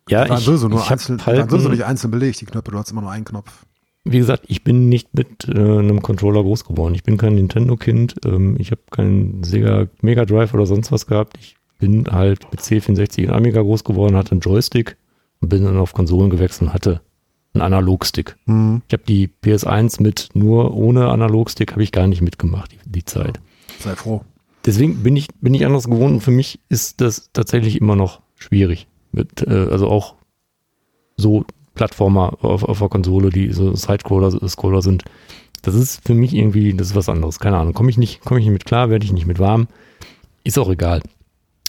Ja, 0.08 0.24
Die 0.24 0.30
waren 0.30 0.38
ich, 0.38 0.44
sowieso 0.44 0.68
nur 0.68 0.80
ich 0.80 0.90
einzeln, 0.90 1.18
die 1.18 1.24
halt 1.24 1.38
waren 1.38 1.48
sowieso 1.50 1.68
nicht 1.70 1.84
einzeln 1.84 2.10
belegt, 2.10 2.40
die 2.40 2.44
Knöpfe, 2.46 2.70
du 2.70 2.78
hast 2.78 2.90
immer 2.90 3.00
nur 3.02 3.10
einen 3.10 3.24
Knopf. 3.24 3.64
wie 4.04 4.18
gesagt, 4.18 4.44
ich 4.46 4.62
bin 4.62 4.88
nicht 4.88 5.14
mit 5.14 5.48
äh, 5.48 5.52
einem 5.58 6.00
Controller 6.02 6.42
groß 6.42 6.64
geworden. 6.64 6.94
Ich 6.94 7.02
bin 7.02 7.16
kein 7.16 7.34
Nintendo-Kind. 7.34 8.14
Ähm, 8.24 8.56
ich 8.60 8.70
habe 8.70 8.82
keinen 8.90 9.42
Sega 9.42 9.86
Mega 10.02 10.24
Drive 10.24 10.54
oder 10.54 10.66
sonst 10.66 10.92
was 10.92 11.06
gehabt. 11.06 11.36
Ich 11.40 11.56
bin 11.80 12.04
halt 12.10 12.46
mit 12.52 12.60
C64 12.60 13.26
und 13.26 13.32
Amiga 13.34 13.60
groß 13.62 13.82
geworden, 13.82 14.14
hatte 14.16 14.30
einen 14.32 14.40
Joystick 14.40 14.96
und 15.40 15.48
bin 15.48 15.64
dann 15.64 15.76
auf 15.76 15.92
Konsolen 15.92 16.30
gewechselt 16.30 16.68
und 16.68 16.74
hatte 16.74 17.00
einen 17.56 17.74
Analogstick. 17.74 18.36
Hm. 18.46 18.82
Ich 18.86 18.92
habe 18.92 19.02
die 19.06 19.30
PS1 19.44 20.02
mit 20.02 20.30
nur 20.34 20.74
ohne 20.74 21.08
Analogstick 21.08 21.72
habe 21.72 21.82
ich 21.82 21.92
gar 21.92 22.06
nicht 22.06 22.22
mitgemacht, 22.22 22.72
die, 22.72 22.78
die 22.90 23.04
Zeit. 23.04 23.40
Sei 23.80 23.94
froh. 23.94 24.22
Deswegen 24.64 25.02
bin 25.02 25.16
ich, 25.16 25.28
bin 25.40 25.54
ich 25.54 25.64
anders 25.64 25.84
gewohnt 25.84 26.14
und 26.14 26.20
für 26.20 26.30
mich 26.30 26.60
ist 26.68 27.00
das 27.00 27.30
tatsächlich 27.32 27.80
immer 27.80 27.96
noch 27.96 28.20
schwierig. 28.34 28.88
Mit, 29.12 29.42
äh, 29.46 29.68
also 29.70 29.88
auch 29.88 30.14
so 31.16 31.44
Plattformer 31.74 32.38
auf, 32.42 32.64
auf 32.64 32.78
der 32.78 32.88
Konsole, 32.88 33.30
die 33.30 33.52
so 33.52 33.74
Sidescroller 33.74 34.48
Scroller 34.48 34.82
sind. 34.82 35.04
Das 35.62 35.74
ist 35.74 36.04
für 36.06 36.14
mich 36.14 36.34
irgendwie, 36.34 36.74
das 36.74 36.88
ist 36.88 36.96
was 36.96 37.08
anderes. 37.08 37.38
Keine 37.38 37.58
Ahnung. 37.58 37.74
Komme 37.74 37.90
ich 37.90 37.98
nicht, 37.98 38.20
komme 38.20 38.40
ich 38.40 38.46
nicht 38.46 38.52
mit 38.52 38.64
klar, 38.66 38.90
werde 38.90 39.04
ich 39.04 39.12
nicht 39.12 39.26
mit 39.26 39.38
warm. 39.38 39.68
Ist 40.44 40.58
auch 40.58 40.70
egal. 40.70 41.02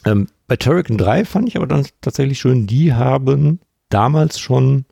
Ähm, 0.06 0.28
bei 0.48 0.56
Turrican 0.56 0.98
3 0.98 1.26
fand 1.26 1.48
ich 1.48 1.58
aber 1.58 1.68
dann 1.68 1.86
tatsächlich 2.02 2.40
schön, 2.40 2.68
die 2.68 2.94
haben 2.94 3.60
damals 3.90 4.40
schon 4.40 4.86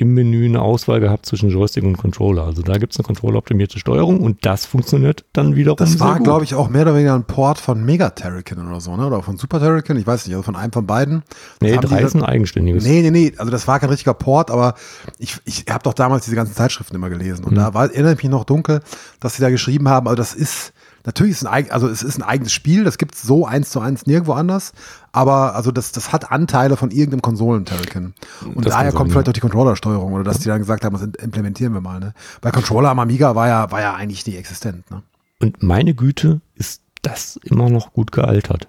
im 0.00 0.14
Menü 0.14 0.46
eine 0.46 0.62
Auswahl 0.62 0.98
gehabt 1.00 1.26
zwischen 1.26 1.50
Joystick 1.50 1.84
und 1.84 1.98
Controller. 1.98 2.44
Also 2.44 2.62
da 2.62 2.78
gibt 2.78 2.92
es 2.94 2.98
eine 2.98 3.04
controlleroptimierte 3.04 3.78
Steuerung 3.78 4.20
und 4.20 4.46
das 4.46 4.64
funktioniert 4.64 5.24
dann 5.34 5.56
wiederum 5.56 5.76
Das 5.76 6.00
war, 6.00 6.18
glaube 6.20 6.44
ich, 6.44 6.54
auch 6.54 6.70
mehr 6.70 6.82
oder 6.82 6.94
weniger 6.94 7.14
ein 7.14 7.24
Port 7.24 7.58
von 7.58 7.84
Mega 7.84 8.10
Terrican 8.10 8.66
oder 8.66 8.80
so, 8.80 8.96
ne? 8.96 9.06
Oder 9.06 9.22
von 9.22 9.36
Super 9.36 9.60
Terrican, 9.60 9.98
ich 9.98 10.06
weiß 10.06 10.26
nicht, 10.26 10.34
also 10.34 10.42
von 10.42 10.56
einem 10.56 10.72
von 10.72 10.86
beiden. 10.86 11.22
Nee, 11.60 11.74
haben 11.76 11.82
die 11.82 11.86
drei 11.88 12.00
ist 12.02 12.14
ein 12.14 12.24
eigenständiges. 12.24 12.82
Nee, 12.84 13.02
nee, 13.02 13.10
nee, 13.10 13.32
also 13.36 13.50
das 13.52 13.68
war 13.68 13.78
kein 13.78 13.90
richtiger 13.90 14.14
Port, 14.14 14.50
aber 14.50 14.74
ich, 15.18 15.36
ich 15.44 15.66
habe 15.68 15.82
doch 15.82 15.94
damals 15.94 16.24
diese 16.24 16.36
ganzen 16.36 16.54
Zeitschriften 16.54 16.94
immer 16.96 17.10
gelesen 17.10 17.44
und 17.44 17.52
Mhm. 17.52 17.56
da 17.56 17.74
war, 17.74 17.84
erinnere 17.90 18.14
ich 18.14 18.22
mich 18.22 18.30
noch 18.30 18.44
dunkel, 18.44 18.80
dass 19.20 19.36
sie 19.36 19.42
da 19.42 19.50
geschrieben 19.50 19.88
haben, 19.88 20.08
also 20.08 20.16
das 20.16 20.34
ist, 20.34 20.72
natürlich 21.04 21.32
ist 21.32 21.46
ein, 21.46 21.70
also 21.70 21.88
es 21.88 22.02
ist 22.02 22.16
ein 22.18 22.22
eigenes 22.22 22.52
Spiel, 22.52 22.84
das 22.84 22.98
gibt's 22.98 23.22
so 23.22 23.46
eins 23.46 23.70
zu 23.70 23.80
eins 23.80 24.06
nirgendwo 24.06 24.32
anders, 24.32 24.72
aber 25.12 25.54
also 25.54 25.70
das, 25.70 25.92
das 25.92 26.12
hat 26.12 26.30
Anteile 26.30 26.76
von 26.76 26.90
irgendeinem 26.90 27.22
Konsolen-Terrican. 27.22 28.14
Und 28.54 28.64
Das 28.66 28.74
daher 28.74 28.92
kommt 28.92 29.12
vielleicht 29.12 29.28
auch 29.28 29.32
die 29.32 29.40
Controllersteuerung 29.40 30.12
oder 30.12 30.24
dass 30.24 30.38
die 30.38 30.48
dann 30.48 30.58
gesagt 30.58 30.84
haben, 30.84 30.92
das 30.94 31.02
implementieren 31.24 31.72
wir 31.74 31.80
mal, 31.80 32.00
ne? 32.00 32.14
Bei 32.40 32.50
Controller 32.50 32.90
am 32.90 32.98
Amiga 32.98 33.34
war 33.34 33.48
ja, 33.48 33.70
war 33.70 33.80
ja 33.80 33.94
eigentlich 33.94 34.26
nicht 34.26 34.36
existent, 34.38 34.90
ne? 34.90 35.02
Und 35.40 35.62
meine 35.62 35.94
Güte, 35.94 36.40
ist 36.54 36.82
das 37.02 37.38
immer 37.42 37.70
noch 37.70 37.92
gut 37.92 38.12
gealtert. 38.12 38.68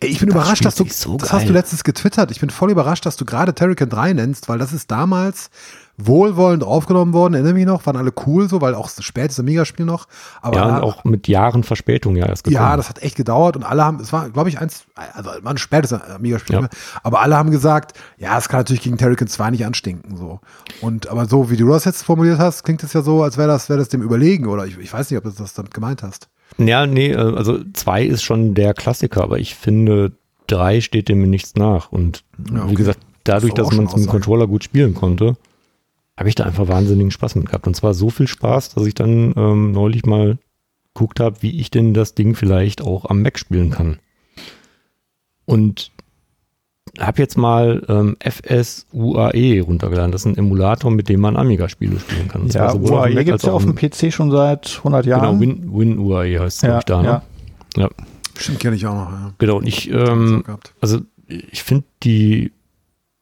Ey, 0.00 0.10
ich 0.10 0.18
bin 0.18 0.28
Das 0.28 0.34
überrascht, 0.36 0.64
dass 0.64 0.74
du, 0.74 0.84
so 0.88 1.16
das 1.16 1.30
geil. 1.30 1.40
hast 1.40 1.48
du 1.48 1.52
letztens 1.52 1.84
getwittert. 1.84 2.30
Ich 2.30 2.40
bin 2.40 2.50
voll 2.50 2.70
überrascht, 2.70 3.06
dass 3.06 3.16
du 3.16 3.24
gerade 3.24 3.54
Terrican 3.54 3.88
3 3.88 4.12
nennst, 4.14 4.48
weil 4.48 4.58
das 4.58 4.72
ist 4.72 4.90
damals 4.90 5.48
wohlwollend 5.98 6.62
aufgenommen 6.62 7.12
worden, 7.14 7.34
erinnere 7.34 7.54
mich 7.54 7.64
noch, 7.66 7.86
waren 7.86 7.96
alle 7.96 8.12
cool 8.26 8.48
so, 8.48 8.60
weil 8.60 8.74
auch 8.74 8.90
das 8.90 9.02
spätes 9.04 9.40
Amiga-Spiel 9.40 9.86
noch. 9.86 10.06
Aber 10.42 10.56
ja, 10.56 10.82
auch 10.82 11.04
mit 11.04 11.26
Jahren 11.26 11.62
Verspätung 11.62 12.16
ja 12.16 12.26
erst 12.26 12.44
gekommen. 12.44 12.62
ja, 12.62 12.76
das 12.76 12.88
hat 12.88 13.02
echt 13.02 13.16
gedauert 13.16 13.56
und 13.56 13.62
alle 13.64 13.84
haben, 13.84 13.98
es 14.00 14.12
war, 14.12 14.28
glaube 14.30 14.48
ich, 14.50 14.60
eins, 14.60 14.84
also 14.94 15.30
war 15.42 15.52
ein 15.54 15.58
spätes 15.58 15.92
Amiga-Spiel, 15.92 16.56
Ja. 16.56 16.60
ne? 16.62 16.68
aber 17.02 17.20
alle 17.20 17.36
haben 17.36 17.50
gesagt, 17.50 17.98
ja, 18.18 18.36
es 18.36 18.48
kann 18.48 18.60
natürlich 18.60 18.82
gegen 18.82 18.98
Terrican 18.98 19.28
2 19.28 19.50
nicht 19.52 19.64
anstinken, 19.64 20.16
so. 20.16 20.40
Und, 20.82 21.08
aber 21.08 21.26
so, 21.26 21.50
wie 21.50 21.56
du 21.56 21.68
das 21.68 21.84
jetzt 21.86 22.02
formuliert 22.02 22.38
hast, 22.38 22.62
klingt 22.62 22.82
es 22.82 22.92
ja 22.92 23.00
so, 23.02 23.22
als 23.22 23.38
wäre 23.38 23.48
das, 23.48 23.68
wäre 23.68 23.78
das 23.78 23.88
dem 23.88 24.02
überlegen, 24.02 24.46
oder 24.46 24.66
ich, 24.66 24.78
ich 24.78 24.92
weiß 24.92 25.10
nicht, 25.10 25.16
ob 25.18 25.24
du 25.24 25.30
das 25.30 25.54
damit 25.54 25.72
gemeint 25.72 26.02
hast. 26.02 26.28
Ja, 26.58 26.86
nee, 26.86 27.10
äh, 27.12 27.16
also 27.16 27.58
zwei 27.72 28.04
ist 28.04 28.22
schon 28.22 28.54
der 28.54 28.74
Klassiker, 28.74 29.22
aber 29.22 29.38
ich 29.38 29.54
finde, 29.54 30.12
drei 30.46 30.80
steht 30.80 31.08
dem 31.08 31.28
nichts 31.30 31.54
nach. 31.56 31.90
Und 31.90 32.22
Ja, 32.52 32.62
okay. 32.62 32.70
wie 32.70 32.74
gesagt, 32.74 32.98
dadurch, 33.24 33.54
Das 33.54 33.68
dass 33.68 33.76
man 33.76 33.86
es 33.86 33.96
mit 33.96 34.04
dem. 34.04 34.10
Controller 34.10 34.46
gut 34.46 34.62
spielen 34.62 34.94
konnte, 34.94 35.36
habe 36.16 36.28
ich 36.28 36.34
da 36.34 36.44
einfach 36.44 36.68
wahnsinnigen 36.68 37.10
Spaß 37.10 37.34
mit 37.34 37.46
gehabt. 37.46 37.66
Und 37.66 37.74
zwar 37.74 37.94
so 37.94 38.10
viel 38.10 38.26
Spaß, 38.26 38.74
dass 38.74 38.86
ich 38.86 38.94
dann 38.94 39.34
ähm, 39.36 39.72
neulich 39.72 40.06
mal 40.06 40.38
geguckt 40.94 41.20
habe, 41.20 41.42
wie 41.42 41.60
ich 41.60 41.70
denn 41.70 41.92
das 41.94 42.14
Ding 42.14 42.34
vielleicht 42.34 42.80
auch 42.80 43.04
am 43.04 43.22
Mac 43.22 43.38
spielen 43.38 43.70
kann. 43.70 43.98
Und 45.44 45.90
habe 46.98 47.20
jetzt 47.20 47.36
mal 47.36 47.84
ähm, 47.88 48.16
FSUAE 48.20 49.32
E 49.34 49.60
runtergeladen. 49.60 50.12
Das 50.12 50.22
ist 50.22 50.26
ein 50.26 50.38
Emulator, 50.38 50.90
mit 50.90 51.08
dem 51.08 51.20
man 51.20 51.36
Amiga-Spiele 51.36 52.00
spielen 52.00 52.28
kann. 52.28 52.42
Und 52.42 52.54
Ja, 52.54 52.72
dem 52.72 52.82
UAE 52.84 53.24
gibt 53.24 53.38
es 53.38 53.42
ja 53.42 53.52
auf 53.52 53.64
dem 53.64 53.74
PC 53.74 54.12
schon 54.12 54.30
seit 54.30 54.78
100 54.78 55.04
Genau, 55.04 55.16
Jahren. 55.18 55.40
Win, 55.40 55.98
UAE 55.98 56.40
heißt 56.40 56.56
es, 56.56 56.62
ja, 56.62 56.78
ich, 56.78 56.84
da. 56.84 57.02
Ne? 57.02 57.08
ja. 57.08 57.22
Ja. 57.76 57.90
Stimmt, 58.38 58.60
kenne 58.60 58.76
ich 58.76 58.86
auch 58.86 58.94
noch, 58.94 59.10
ja. 59.10 59.32
Genau, 59.38 59.56
und 59.58 59.66
ich, 59.66 59.90
ähm, 59.90 60.44
also 60.80 61.00
ich 61.26 61.62
finde 61.62 61.84
die, 62.02 62.52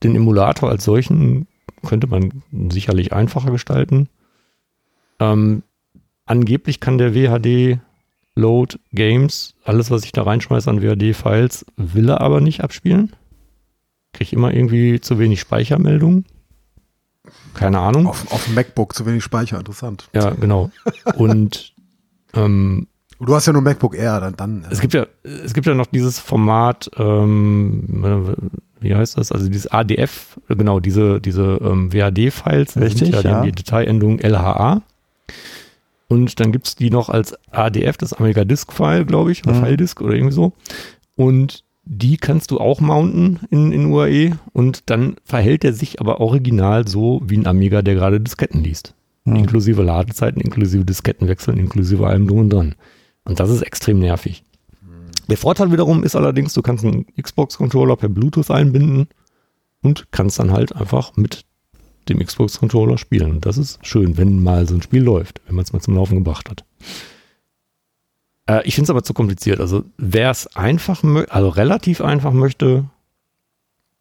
den 0.03 0.15
Emulator 0.15 0.71
als 0.71 0.85
solchen 0.85 1.47
könnte 1.87 2.07
man 2.07 2.43
sicherlich 2.71 3.13
einfacher 3.13 3.51
gestalten. 3.51 4.09
Ähm, 5.21 5.63
angeblich 6.27 6.81
kann 6.81 6.99
der 6.99 7.15
WHD 7.15 7.81
Load 8.37 8.79
Games, 8.93 9.55
alles 9.65 9.91
was 9.91 10.05
ich 10.05 10.13
da 10.13 10.23
reinschmeiße 10.23 10.69
an 10.69 10.83
WHD-Files, 10.83 11.67
will 11.77 12.09
er 12.09 12.21
aber 12.21 12.41
nicht 12.41 12.63
abspielen. 12.63 13.13
Kriege 14.13 14.35
immer 14.35 14.53
irgendwie 14.53 15.01
zu 15.01 15.19
wenig 15.19 15.41
Speichermeldungen. 15.41 16.25
Keine 17.55 17.79
Ahnung. 17.79 18.09
Auf, 18.09 18.33
auf 18.33 18.45
dem 18.45 18.55
MacBook 18.55 18.95
zu 18.95 19.07
wenig 19.07 19.23
Speicher, 19.23 19.59
interessant. 19.59 20.09
Ja, 20.13 20.31
genau. 20.31 20.71
Und 21.17 21.75
ähm, 22.35 22.89
Du 23.21 23.35
hast 23.35 23.47
ja 23.47 23.53
nur 23.53 23.63
MacBook 23.63 23.95
Air, 23.97 24.21
dann, 24.21 24.37
dann 24.37 24.67
Es 24.71 24.81
gibt 24.81 24.93
ja, 24.93 25.07
es 25.23 25.55
gibt 25.55 25.67
ja 25.67 25.75
noch 25.75 25.87
dieses 25.87 26.19
Format, 26.19 26.91
ähm, 26.99 28.43
wie 28.85 28.95
heißt 28.95 29.19
das? 29.19 29.33
Also 29.33 29.49
dieses 29.49 29.67
ADF, 29.67 30.39
genau, 30.49 30.81
diese, 30.81 31.21
diese 31.21 31.59
ähm, 31.63 31.93
WAD-Files, 31.93 32.77
Richtig, 32.77 33.11
ja, 33.11 33.23
die 33.23 33.29
ja. 33.29 33.35
haben 33.35 33.47
die 33.47 33.53
Dateiendung 33.53 34.21
LHA. 34.21 34.83
Und 36.09 36.39
dann 36.39 36.53
gibt's 36.53 36.77
die 36.77 36.91
noch 36.91 37.09
als 37.09 37.35
ADF, 37.51 37.97
das 37.97 38.13
Amiga 38.13 38.45
Disk 38.45 38.73
File, 38.73 39.05
glaube 39.05 39.33
ich, 39.33 39.45
oder 39.47 39.57
Mhm. 39.57 39.65
File 39.65 39.77
Disk 39.77 40.01
oder 40.01 40.15
irgendwie 40.15 40.35
so. 40.35 40.53
Und 41.17 41.65
die 41.85 42.17
kannst 42.17 42.51
du 42.51 42.59
auch 42.59 42.81
mounten 42.81 43.41
in, 43.51 43.73
in 43.73 43.87
UAE 43.93 44.39
und 44.53 44.89
dann 44.91 45.17
verhält 45.25 45.65
er 45.65 45.73
sich 45.73 46.01
aber 46.01 46.21
original 46.21 46.89
so 46.89 47.21
wie 47.25 47.37
ein 47.37 47.47
Amiga, 47.47 47.83
der 47.83 47.95
gerade 47.95 48.21
Disketten 48.21 48.63
liest. 48.63 48.95
Hm. 49.27 49.37
Inklusive 49.37 49.83
Ladezeiten, 49.83 50.41
inklusive 50.41 50.85
Diskettenwechseln, 50.85 51.59
inklusive 51.59 52.07
allem 52.07 52.27
drum 52.27 52.39
und 52.41 52.51
dran. 52.51 52.75
Und 53.25 53.41
das 53.41 53.51
ist 53.51 53.63
extrem 53.63 53.99
nervig. 53.99 54.45
Der 55.29 55.37
Vorteil 55.37 55.73
wiederum 55.73 56.05
ist 56.05 56.17
allerdings, 56.17 56.53
du 56.53 56.63
kannst 56.63 56.85
einen 56.85 57.07
Xbox-Controller 57.21 57.97
per 57.97 58.09
Bluetooth 58.09 58.51
einbinden 58.51 59.09
und 59.83 60.11
kannst 60.11 60.39
dann 60.39 60.53
halt 60.53 60.75
einfach 60.75 61.17
mit 61.17 61.45
dem 62.09 62.19
Xbox-Controller 62.19 62.99
spielen. 62.99 63.31
Und 63.31 63.47
das 63.47 63.59
ist 63.59 63.85
schön, 63.87 64.17
wenn 64.17 64.43
mal 64.43 64.69
so 64.69 64.75
ein 64.75 64.83
Spiel 64.83 65.03
läuft, 65.03 65.41
wenn 65.47 65.55
man 65.55 65.65
es 65.65 65.73
mal 65.73 65.81
zum 65.81 65.95
Laufen 65.95 66.17
gebracht 66.17 66.51
hat. 66.51 66.65
Äh, 68.47 68.67
ich 68.67 68.75
finde 68.75 68.87
es 68.87 68.91
aber 68.91 69.03
zu 69.03 69.15
kompliziert. 69.15 69.61
Also 69.61 69.85
wer 69.97 70.31
es 70.31 70.47
einfach, 70.57 71.03
also 71.31 71.49
relativ 71.49 72.01
einfach 72.01 72.33
möchte 72.33 72.85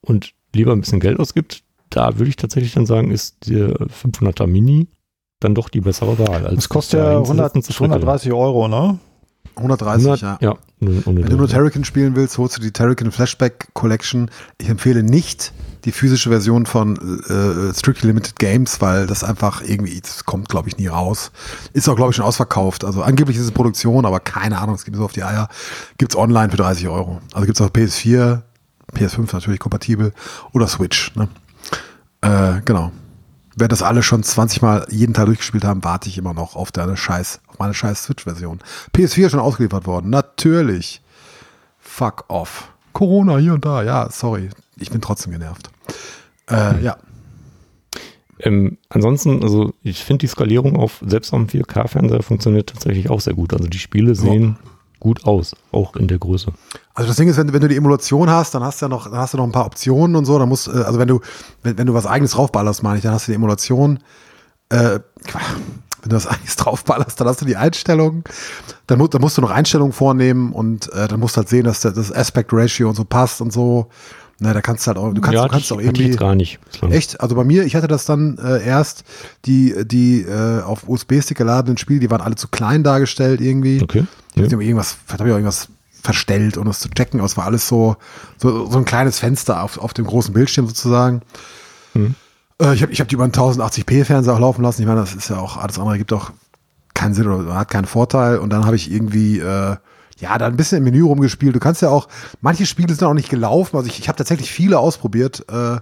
und 0.01 0.33
lieber 0.53 0.73
ein 0.73 0.81
bisschen 0.81 0.99
Geld 0.99 1.19
ausgibt, 1.19 1.63
da 1.89 2.17
würde 2.17 2.29
ich 2.29 2.35
tatsächlich 2.35 2.73
dann 2.73 2.85
sagen, 2.85 3.11
ist 3.11 3.49
der 3.49 3.69
500er 3.69 4.47
Mini 4.47 4.87
dann 5.39 5.55
doch 5.55 5.69
die 5.69 5.81
bessere 5.81 6.17
Wahl. 6.19 6.45
Als 6.47 6.55
Das 6.55 6.69
kostet 6.69 6.99
ja 6.99 7.05
da 7.05 7.11
100, 7.19 7.27
hinzusetzen 7.27 7.63
zu 7.63 7.73
frickern. 7.73 7.93
130 7.93 8.31
Euro, 8.31 8.67
ne? 8.67 8.99
130, 9.55 10.07
100, 10.07 10.21
ja. 10.21 10.37
ja. 10.41 10.57
Wenn 10.79 11.25
du 11.25 11.37
nur. 11.37 11.47
Terrican 11.47 11.85
spielen 11.85 12.15
willst, 12.15 12.37
holst 12.37 12.57
du 12.57 12.61
die 12.61 12.71
Terrican 12.71 13.11
Flashback 13.11 13.69
Collection. 13.73 14.29
Ich 14.57 14.69
empfehle 14.69 15.03
nicht 15.03 15.53
die 15.85 15.91
physische 15.91 16.29
Version 16.29 16.65
von 16.65 16.95
äh, 16.95 17.73
Strictly 17.73 18.07
Limited 18.07 18.39
Games, 18.39 18.81
weil 18.81 19.05
das 19.05 19.23
einfach 19.23 19.61
irgendwie, 19.61 19.99
das 19.99 20.25
kommt 20.25 20.49
glaube 20.49 20.69
ich 20.69 20.77
nie 20.77 20.87
raus. 20.87 21.31
Ist 21.73 21.89
auch 21.89 21.95
glaube 21.95 22.11
ich 22.11 22.15
schon 22.15 22.25
ausverkauft. 22.25 22.83
Also 22.83 23.01
angeblich 23.01 23.37
ist 23.37 23.43
es 23.43 23.51
Produktion, 23.51 24.05
aber 24.05 24.19
keine 24.19 24.59
Ahnung, 24.59 24.75
es 24.75 24.85
gibt 24.85 24.97
so 24.97 25.05
auf 25.05 25.13
die 25.13 25.23
Eier. 25.23 25.49
Gibt's 25.97 26.15
online 26.15 26.49
für 26.49 26.57
30 26.57 26.87
Euro. 26.87 27.21
Also 27.33 27.45
gibt's 27.45 27.61
auch 27.61 27.69
PS4, 27.69 28.41
PS5 28.95 29.33
natürlich 29.33 29.59
kompatibel 29.59 30.13
oder 30.53 30.67
Switch. 30.67 31.13
Ne? 31.15 31.27
Äh, 32.21 32.61
genau. 32.65 32.91
Wer 33.55 33.67
das 33.67 33.83
alle 33.83 34.01
schon 34.01 34.23
20 34.23 34.61
Mal 34.63 34.87
jeden 34.89 35.13
Tag 35.13 35.27
durchgespielt 35.27 35.63
haben, 35.63 35.83
warte 35.83 36.09
ich 36.09 36.17
immer 36.17 36.33
noch 36.33 36.55
auf 36.55 36.71
deine 36.71 36.97
Scheiß, 36.97 37.41
auf 37.53 37.59
meine 37.59 37.73
scheiß 37.73 38.03
Switch-Version. 38.03 38.59
PS4 38.95 39.25
ist 39.25 39.31
schon 39.31 39.39
ausgeliefert 39.39 39.85
worden. 39.85 40.09
Natürlich. 40.09 41.01
Fuck 41.79 42.25
off. 42.27 42.71
Corona 42.93 43.37
hier 43.37 43.53
und 43.53 43.65
da. 43.65 43.83
Ja, 43.83 44.09
sorry. 44.09 44.49
Ich 44.77 44.89
bin 44.89 45.01
trotzdem 45.01 45.31
genervt. 45.31 45.69
Äh, 46.49 46.83
ja. 46.83 46.97
Ähm, 48.39 48.77
ansonsten, 48.89 49.43
also 49.43 49.73
ich 49.83 50.03
finde 50.03 50.19
die 50.19 50.27
Skalierung 50.27 50.75
auf 50.75 51.01
selbst 51.05 51.33
am 51.33 51.45
4K-Fernseher 51.45 52.23
funktioniert 52.23 52.69
tatsächlich 52.69 53.09
auch 53.09 53.21
sehr 53.21 53.33
gut. 53.33 53.53
Also 53.53 53.67
die 53.67 53.79
Spiele 53.79 54.15
sehen 54.15 54.57
gut 54.99 55.25
aus, 55.25 55.53
auch 55.71 55.95
in 55.95 56.07
der 56.07 56.17
Größe. 56.17 56.51
Also 56.93 57.09
das 57.09 57.17
Ding 57.17 57.27
ist, 57.27 57.37
wenn, 57.37 57.53
wenn 57.53 57.61
du 57.61 57.67
die 57.67 57.75
Emulation 57.75 58.29
hast, 58.29 58.55
dann 58.55 58.63
hast 58.63 58.81
du 58.81 58.85
ja 58.85 58.89
noch, 58.89 59.09
dann 59.09 59.19
hast 59.19 59.33
du 59.33 59.37
noch 59.37 59.45
ein 59.45 59.51
paar 59.51 59.65
Optionen 59.65 60.15
und 60.15 60.25
so. 60.25 60.39
Dann 60.39 60.49
musst, 60.49 60.67
äh, 60.67 60.71
also 60.71 60.97
wenn 60.97 61.07
du, 61.07 61.21
wenn, 61.61 61.77
wenn 61.77 61.87
du 61.87 61.93
was 61.93 62.05
eigenes 62.05 62.31
draufballerst, 62.31 62.83
meine 62.83 62.97
ich, 62.97 63.03
dann 63.03 63.13
hast 63.13 63.27
du 63.27 63.31
die 63.31 63.35
Emulation. 63.35 63.99
Äh, 64.69 64.99
wenn 66.03 66.09
du 66.09 66.15
das 66.15 66.27
eigentlich 66.27 66.55
draufballerst, 66.55 67.19
dann 67.19 67.27
hast 67.27 67.41
du 67.41 67.45
die 67.45 67.55
Einstellungen, 67.57 68.23
dann, 68.87 68.99
mu 68.99 69.07
dann 69.07 69.21
musst 69.21 69.37
du 69.37 69.41
noch 69.41 69.49
Einstellungen 69.51 69.93
vornehmen 69.93 70.53
und 70.53 70.91
äh, 70.93 71.07
dann 71.07 71.19
musst 71.19 71.35
du 71.35 71.39
halt 71.39 71.49
sehen, 71.49 71.63
dass 71.63 71.79
der, 71.81 71.91
das 71.91 72.11
Aspect 72.11 72.51
Ratio 72.53 72.89
und 72.89 72.95
so 72.95 73.03
passt 73.05 73.41
und 73.41 73.51
so. 73.51 73.87
Na, 74.39 74.51
da 74.53 74.61
kannst 74.61 74.85
du 74.85 74.87
halt 74.89 74.97
auch, 74.97 75.13
du 75.13 75.21
kannst, 75.21 75.35
ja, 75.35 75.43
du 75.43 75.49
kannst 75.49 75.71
auch 75.71 75.77
ich- 75.77 75.83
ich 75.83 75.87
irgendwie. 75.89 76.07
jetzt 76.07 76.19
gar 76.19 76.35
nicht. 76.35 76.59
Echt? 76.89 77.21
Also 77.21 77.35
bei 77.35 77.43
mir, 77.45 77.63
ich 77.63 77.75
hatte 77.75 77.87
das 77.87 78.05
dann 78.05 78.37
äh, 78.39 78.65
erst, 78.65 79.03
die, 79.45 79.73
die 79.85 80.21
äh, 80.21 80.61
auf 80.61 80.87
USB-Stick 80.89 81.37
geladenen 81.37 81.77
Spiele, 81.77 81.99
die 81.99 82.09
waren 82.11 82.19
alle 82.21 82.35
zu 82.35 82.47
klein 82.49 82.83
dargestellt 82.83 83.39
irgendwie. 83.41 83.81
Okay. 83.81 84.05
Ich 84.35 84.41
Ja. 84.41 84.43
hab 84.51 84.61
irgendwas, 84.61 84.97
vielleicht 85.05 85.19
habe 85.19 85.29
ich 85.29 85.33
auch 85.33 85.37
irgendwas 85.37 85.67
verstellt, 86.01 86.57
um 86.57 86.65
das 86.65 86.79
zu 86.79 86.89
checken. 86.89 87.19
Aber 87.21 87.27
es 87.27 87.37
war 87.37 87.45
alles 87.45 87.67
so, 87.67 87.95
so, 88.37 88.69
so 88.69 88.77
ein 88.79 88.85
kleines 88.85 89.19
Fenster 89.19 89.61
auf, 89.63 89.77
auf 89.77 89.93
dem 89.93 90.05
großen 90.05 90.33
Bildschirm 90.33 90.67
sozusagen. 90.67 91.21
Hm. 91.93 92.15
Äh, 92.61 92.73
ich 92.73 92.81
habe 92.81 92.91
ich 92.91 92.99
hab 93.01 93.07
die 93.07 93.15
über 93.15 93.23
einen 93.23 93.33
1080p-Fernseher 93.33 94.33
auch 94.35 94.39
laufen 94.39 94.61
lassen. 94.63 94.81
Ich 94.81 94.87
meine, 94.87 94.99
das 95.01 95.13
ist 95.15 95.29
ja 95.29 95.37
auch, 95.39 95.57
alles 95.57 95.79
andere 95.79 95.97
gibt 95.97 96.13
auch 96.13 96.31
keinen 96.93 97.13
Sinn 97.13 97.27
oder 97.27 97.55
hat 97.55 97.69
keinen 97.69 97.85
Vorteil. 97.85 98.37
Und 98.37 98.49
dann 98.51 98.65
habe 98.65 98.75
ich 98.75 98.91
irgendwie, 98.91 99.39
äh, 99.39 99.75
ja, 100.19 100.37
da 100.37 100.45
ein 100.45 100.55
bisschen 100.55 100.77
im 100.77 100.83
Menü 100.85 101.03
rumgespielt. 101.03 101.55
Du 101.55 101.59
kannst 101.59 101.81
ja 101.81 101.89
auch, 101.89 102.07
manche 102.39 102.65
Spiele 102.67 102.93
sind 102.93 103.05
auch 103.05 103.15
nicht 103.15 103.29
gelaufen. 103.29 103.75
Also 103.75 103.89
ich, 103.89 103.99
ich 103.99 104.07
habe 104.07 104.15
tatsächlich 104.17 104.51
viele 104.51 104.77
ausprobiert. 104.79 105.43
Äh, 105.51 105.77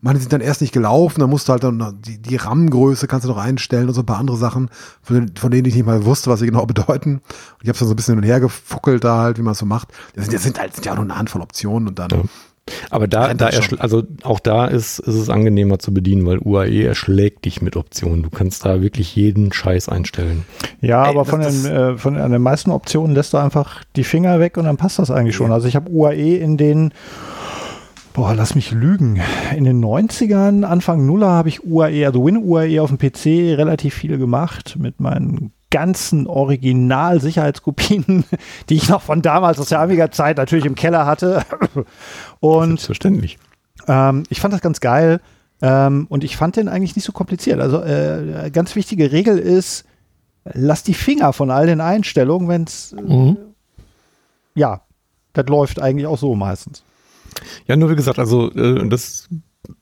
manche 0.00 0.20
sind 0.22 0.32
dann 0.32 0.40
erst 0.40 0.62
nicht 0.62 0.72
gelaufen. 0.72 1.20
Dann 1.20 1.28
musst 1.30 1.46
du 1.48 1.52
halt 1.52 1.62
dann 1.64 1.98
die, 2.00 2.18
die 2.20 2.36
RAM-Größe 2.36 3.06
kannst 3.06 3.26
du 3.26 3.28
noch 3.28 3.36
einstellen 3.36 3.86
und 3.88 3.94
so 3.94 4.00
ein 4.00 4.06
paar 4.06 4.18
andere 4.18 4.38
Sachen, 4.38 4.70
von, 5.02 5.16
denen- 5.16 5.36
von 5.36 5.50
denen 5.50 5.66
ich 5.66 5.74
nicht 5.74 5.84
mal 5.86 6.04
wusste, 6.06 6.30
was 6.30 6.40
sie 6.40 6.46
genau 6.46 6.64
bedeuten. 6.66 7.16
Und 7.16 7.22
ich 7.62 7.68
habe 7.68 7.78
dann 7.78 7.86
so 7.88 7.92
ein 7.92 7.96
bisschen 7.96 8.14
hin 8.14 8.24
und 8.24 8.28
her 8.28 8.40
gefuckelt 8.40 9.04
da 9.04 9.18
halt, 9.18 9.38
wie 9.38 9.42
man 9.42 9.52
es 9.52 9.58
so 9.58 9.66
macht. 9.66 9.88
Das 10.14 10.24
sind, 10.24 10.34
das 10.34 10.42
sind 10.42 10.58
halt 10.58 10.74
sind 10.74 10.86
ja 10.86 10.92
auch 10.92 10.96
nur 10.96 11.04
eine 11.04 11.16
Handvoll 11.18 11.42
Optionen 11.42 11.86
und 11.86 11.98
dann. 11.98 12.08
Ja. 12.10 12.22
Aber 12.90 13.08
da, 13.08 13.34
da 13.34 13.50
also 13.78 14.04
auch 14.22 14.40
da 14.40 14.66
ist, 14.66 14.98
ist 14.98 15.14
es 15.14 15.28
angenehmer 15.28 15.78
zu 15.78 15.92
bedienen, 15.92 16.26
weil 16.26 16.38
UAE 16.38 16.84
erschlägt 16.84 17.44
dich 17.44 17.60
mit 17.60 17.76
Optionen. 17.76 18.22
Du 18.22 18.30
kannst 18.30 18.64
da 18.64 18.80
wirklich 18.80 19.14
jeden 19.16 19.52
Scheiß 19.52 19.88
einstellen. 19.88 20.44
Ja, 20.80 21.04
Ey, 21.04 21.10
aber 21.10 21.24
von 21.24 21.40
den, 21.40 21.66
äh, 21.66 21.98
von 21.98 22.16
an 22.16 22.32
den 22.32 22.42
meisten 22.42 22.70
Optionen 22.70 23.14
lässt 23.14 23.34
du 23.34 23.38
einfach 23.38 23.84
die 23.96 24.04
Finger 24.04 24.40
weg 24.40 24.56
und 24.56 24.64
dann 24.64 24.76
passt 24.76 24.98
das 24.98 25.10
eigentlich 25.10 25.36
schon. 25.36 25.52
Also 25.52 25.68
ich 25.68 25.76
habe 25.76 25.90
UAE 25.90 26.36
in 26.36 26.56
den, 26.56 26.92
boah, 28.14 28.34
lass 28.34 28.54
mich 28.54 28.70
lügen, 28.70 29.20
in 29.54 29.64
den 29.64 29.84
90ern, 29.84 30.64
Anfang 30.64 31.04
Nuller 31.04 31.30
habe 31.30 31.50
ich 31.50 31.64
UAE, 31.64 32.06
also 32.06 32.24
Win-UAE 32.24 32.80
auf 32.80 32.90
dem 32.90 32.98
PC 32.98 33.58
relativ 33.58 33.94
viel 33.94 34.16
gemacht 34.16 34.76
mit 34.78 35.00
meinen 35.00 35.52
ganzen 35.74 36.28
Original-Sicherheitskopien, 36.28 38.24
die 38.68 38.74
ich 38.76 38.88
noch 38.88 39.02
von 39.02 39.22
damals 39.22 39.58
aus 39.58 39.70
der 39.70 39.80
Amiga-Zeit 39.80 40.36
natürlich 40.36 40.64
im 40.66 40.76
Keller 40.76 41.04
hatte. 41.04 41.42
Und 42.40 42.68
Selbstverständlich. 42.68 43.38
ähm, 43.88 44.22
ich 44.28 44.40
fand 44.40 44.54
das 44.54 44.60
ganz 44.60 44.78
geil 44.80 45.20
ähm, 45.62 46.06
und 46.08 46.22
ich 46.24 46.36
fand 46.36 46.56
den 46.56 46.68
eigentlich 46.68 46.94
nicht 46.96 47.04
so 47.04 47.12
kompliziert. 47.12 47.60
Also 47.60 47.80
äh, 47.82 48.50
ganz 48.52 48.76
wichtige 48.76 49.10
Regel 49.12 49.38
ist, 49.38 49.84
lass 50.44 50.82
die 50.84 50.94
Finger 50.94 51.32
von 51.32 51.50
all 51.50 51.66
den 51.66 51.80
Einstellungen, 51.80 52.48
wenn 52.48 52.64
es, 52.64 52.92
Mhm. 52.92 53.36
ja, 54.54 54.82
das 55.32 55.46
läuft 55.46 55.80
eigentlich 55.80 56.06
auch 56.06 56.18
so 56.18 56.34
meistens. 56.36 56.84
Ja, 57.66 57.76
nur 57.76 57.90
wie 57.90 57.96
gesagt, 57.96 58.18
also 58.18 58.50
äh, 58.52 58.86
das 58.88 59.28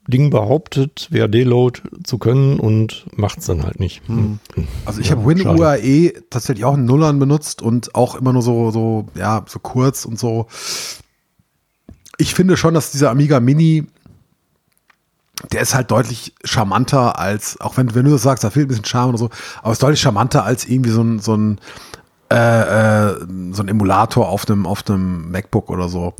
Ding 0.07 0.29
behauptet, 0.29 1.09
WAD-Load 1.11 1.81
zu 2.03 2.17
können 2.17 2.59
und 2.59 3.05
macht 3.15 3.39
es 3.39 3.45
dann 3.45 3.63
halt 3.63 3.79
nicht. 3.79 4.01
Hm. 4.07 4.39
Also 4.85 5.01
ich 5.01 5.09
Ja, 5.09 5.15
habe. 5.17 5.25
WinUAE 5.27 6.13
tatsächlich 6.29 6.65
auch 6.65 6.75
in 6.75 6.85
Nullern 6.85 7.19
benutzt 7.19 7.61
und 7.61 7.95
auch 7.95 8.15
immer 8.15 8.33
nur 8.33 8.41
so, 8.41 8.71
so, 8.71 9.07
ja, 9.15 9.43
so 9.47 9.59
kurz 9.59 10.05
und 10.05 10.19
so. 10.19 10.47
Ich 12.17 12.33
finde 12.33 12.57
schon, 12.57 12.73
dass 12.73 12.91
dieser 12.91 13.09
Amiga 13.11 13.39
Mini, 13.39 13.87
der 15.51 15.61
ist 15.61 15.73
halt 15.73 15.91
deutlich 15.91 16.33
charmanter 16.43 17.19
als, 17.19 17.59
auch 17.59 17.75
wenn, 17.77 17.93
wenn 17.95 18.05
du 18.05 18.11
das 18.11 18.21
sagst, 18.21 18.43
da 18.43 18.49
fehlt 18.49 18.65
ein 18.65 18.69
bisschen 18.69 18.85
Charme 18.85 19.09
oder 19.09 19.17
so, 19.17 19.29
aber 19.61 19.71
ist 19.73 19.83
deutlich 19.83 20.01
charmanter 20.01 20.45
als 20.45 20.65
irgendwie 20.65 20.91
so 20.91 21.01
ein, 21.01 21.19
so 21.19 21.35
ein, 21.35 21.59
äh, 22.31 22.35
äh, 23.09 23.15
so 23.51 23.63
ein 23.63 23.67
Emulator 23.67 24.29
auf 24.29 24.47
einem, 24.49 24.65
auf 24.65 24.87
einem 24.87 25.31
MacBook 25.31 25.69
oder 25.69 25.89
so. 25.89 26.13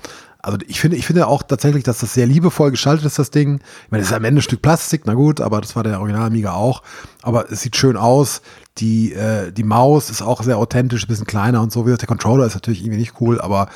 Also 0.44 0.58
ich 0.68 0.82
finde, 0.82 0.98
ich 0.98 1.06
finde 1.08 1.28
auch 1.28 1.42
tatsächlich, 1.42 1.86
dass 1.86 2.00
das 2.00 2.14
sehr 2.14 2.28
liebevoll 2.28 2.70
geschaltet 2.70 3.06
ist, 3.06 3.18
das 3.18 3.32
Ding. 3.32 3.62
Ich 3.86 3.92
meine, 3.92 4.02
das 4.02 4.12
ist 4.12 4.16
am 4.16 4.26
Ende 4.26 4.40
ein 4.40 4.44
Stück 4.44 4.62
Plastik, 4.62 5.04
na 5.06 5.14
gut, 5.14 5.40
aber 5.40 5.62
das 5.62 5.74
war 5.78 5.84
der 5.84 6.02
Original 6.02 6.28
Amiga 6.28 6.52
auch. 6.52 6.84
Aber 7.22 7.50
es 7.50 7.62
sieht 7.62 7.78
schön 7.78 7.96
aus. 7.96 8.42
Die, 8.78 9.14
äh, 9.14 9.54
die 9.54 9.64
Maus 9.64 10.10
ist 10.10 10.22
auch 10.22 10.44
sehr 10.44 10.58
authentisch, 10.58 11.06
ein 11.06 11.08
bisschen 11.08 11.26
kleiner 11.26 11.62
und 11.62 11.72
so. 11.72 11.82
Wie 11.82 11.86
gesagt, 11.86 12.02
der 12.02 12.08
Controller 12.10 12.46
ist 12.46 12.56
natürlich 12.56 12.82
irgendwie 12.82 13.00
nicht 13.00 13.22
cool, 13.22 13.40
aber 13.40 13.70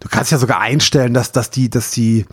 du 0.00 0.08
kannst 0.08 0.30
ja 0.30 0.36
sogar 0.36 0.60
einstellen, 0.60 1.14
dass, 1.14 1.32
dass 1.32 1.48
die, 1.48 1.70
dass 1.70 1.90
die, 1.90 2.26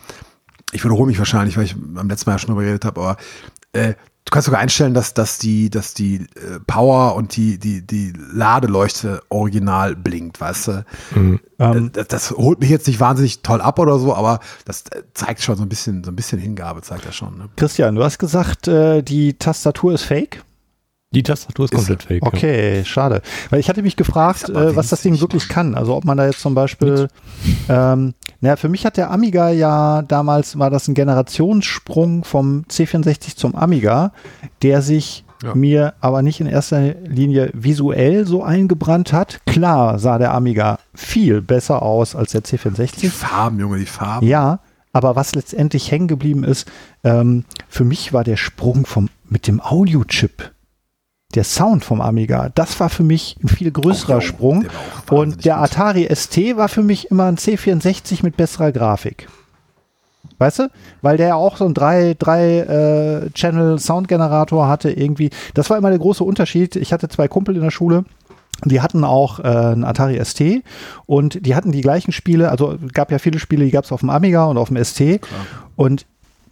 ich 0.74 0.84
wiederhole 0.84 1.08
mich 1.08 1.20
wahrscheinlich, 1.20 1.56
weil 1.56 1.64
ich 1.64 1.76
beim 1.78 2.10
letzten 2.10 2.30
Mal 2.30 2.34
ja 2.34 2.40
schon 2.40 2.50
drüber 2.50 2.64
geredet 2.64 2.84
habe, 2.84 3.00
aber 3.00 3.18
äh, 3.72 3.94
du 4.28 4.32
kannst 4.32 4.48
sogar 4.48 4.60
einstellen, 4.60 4.94
dass, 4.94 5.14
dass 5.14 5.38
die, 5.38 5.70
dass 5.70 5.94
die 5.94 6.16
äh, 6.16 6.60
Power 6.68 7.16
und 7.16 7.38
die, 7.38 7.58
die, 7.58 7.82
die 7.82 8.12
Ladeleuchte 8.34 9.22
original 9.30 9.96
blinkt, 9.96 10.42
weißt 10.42 10.68
du? 10.68 10.86
Ähm, 11.60 11.92
das, 11.94 12.10
das 12.10 12.32
holt 12.32 12.60
mich 12.60 12.70
jetzt 12.70 12.88
nicht 12.88 13.00
wahnsinnig 13.00 13.42
toll 13.42 13.62
ab 13.62 13.80
oder 13.80 13.98
so, 14.00 14.14
aber 14.14 14.42
das 14.66 14.84
äh, 14.92 15.04
zeigt 15.14 15.42
schon 15.42 15.56
so 15.56 15.64
ein 15.64 15.70
bisschen, 15.70 16.04
so 16.04 16.12
ein 16.12 16.16
bisschen 16.18 16.40
Hingabe, 16.40 16.82
zeigt 16.82 17.06
das 17.06 17.16
schon. 17.16 17.38
Ne? 17.38 17.50
Christian, 17.56 17.96
du 17.96 18.04
hast 18.04 18.20
gesagt, 18.20 18.68
äh, 18.68 19.02
die 19.02 19.36
Tastatur 19.36 19.94
ist 19.94 20.04
fake. 20.04 20.44
Die 21.12 21.24
Tastatur 21.24 21.66
ist 21.66 21.72
Ist- 21.74 21.78
komplett 21.78 22.04
fake. 22.04 22.22
ja. 22.22 22.28
Okay, 22.28 22.84
schade. 22.86 23.22
Weil 23.50 23.60
ich 23.62 23.70
hatte 23.70 23.82
mich 23.82 23.96
gefragt, 23.96 24.50
äh, 24.50 24.76
was 24.76 24.90
das 24.90 25.02
Ding 25.02 25.20
wirklich 25.22 25.48
kann. 25.48 25.74
Also 25.74 25.96
ob 25.96 26.04
man 26.04 26.18
da 26.18 26.26
jetzt 26.26 26.42
zum 26.42 26.54
Beispiel, 26.54 27.08
ähm, 27.70 28.14
naja, 28.42 28.56
für 28.58 28.68
mich 28.68 28.86
hat 28.86 28.98
der 28.98 29.10
Amiga 29.12 29.50
ja 29.50 30.02
damals, 30.02 30.60
war 30.60 30.70
das 30.70 30.88
ein 30.88 30.96
Generationssprung 30.96 32.24
vom 32.26 32.66
C64 32.70 33.36
zum 33.38 33.56
Amiga, 33.56 34.12
der 34.64 34.82
sich 34.82 35.24
Ja. 35.44 35.56
mir 35.56 35.94
aber 36.02 36.24
nicht 36.24 36.40
in 36.42 36.48
erster 36.48 36.82
Linie 37.06 37.52
visuell 37.54 38.26
so 38.28 38.44
eingebrannt 38.44 39.14
hat. 39.14 39.40
Klar 39.46 40.00
sah 40.00 40.18
der 40.18 40.34
Amiga 40.34 40.80
viel 40.94 41.42
besser 41.42 41.84
aus 41.84 42.16
als 42.16 42.32
der 42.32 42.42
Die 42.42 42.58
C64. 42.58 43.10
Farben, 43.12 43.60
Junge, 43.60 43.78
die 43.80 43.86
Farben. 43.86 44.28
Ja, 44.28 44.60
aber 44.94 45.16
was 45.16 45.36
letztendlich 45.36 45.90
hängen 45.92 46.08
geblieben 46.08 46.44
ist, 46.44 46.68
ähm, 47.04 47.46
für 47.70 47.84
mich 47.86 48.12
war 48.14 48.24
der 48.24 48.36
Sprung 48.36 48.86
vom, 48.88 49.10
mit 49.30 49.46
dem 49.48 49.62
Audiochip, 49.62 50.52
der 51.36 51.44
Sound 51.44 51.84
vom 51.84 52.02
Amiga, 52.02 52.50
das 52.56 52.80
war 52.80 52.90
für 52.90 53.04
mich 53.04 53.38
ein 53.44 53.50
viel 53.50 53.72
größerer 53.72 54.16
jo, 54.16 54.22
Sprung. 54.22 54.62
der 54.62 54.72
auch 54.72 55.20
Und 55.20 55.46
der 55.46 55.56
gut. 55.56 55.64
Atari 55.64 56.08
ST 56.14 56.38
war 56.56 56.70
für 56.70 56.84
mich 56.84 57.12
immer 57.12 57.26
ein 57.26 57.38
C64 57.38 58.24
mit 58.24 58.38
besserer 58.38 58.72
Grafik. 58.72 59.28
Weißt 60.40 60.60
du? 60.60 60.70
Weil 61.02 61.18
der 61.18 61.28
ja 61.30 61.36
auch 61.36 61.58
so 61.58 61.66
ein 61.66 61.74
3, 61.74 62.16
3 62.18 62.60
äh, 62.60 63.30
hatte 64.68 64.92
irgendwie. 64.92 65.32
Das 65.54 65.70
war 65.70 65.78
immer 65.78 65.90
der 65.90 66.00
große 66.00 66.24
Unterschied. 66.24 66.76
Ich 66.76 66.94
hatte 66.94 67.10
zwei 67.10 67.28
Kumpel 67.28 67.56
in 67.56 67.64
der 67.64 67.72
Schule. 67.72 68.06
Die 68.66 68.82
hatten 68.82 69.04
auch 69.04 69.40
äh, 69.40 69.44
einen 69.44 69.84
Atari 69.84 70.24
ST 70.24 70.64
und 71.06 71.46
die 71.46 71.56
hatten 71.56 71.72
die 71.72 71.82
gleichen 71.82 72.12
Spiele, 72.12 72.50
also 72.50 72.76
gab 72.92 73.12
ja 73.12 73.20
viele 73.20 73.38
Spiele, 73.38 73.66
die 73.66 73.72
gab 73.72 73.86
es 73.86 73.92
auf 73.92 74.00
dem 74.00 74.10
Amiga 74.10 74.46
und 74.46 74.58
auf 74.58 74.70
dem 74.70 74.84
ST. 74.84 75.22
Und 75.76 76.08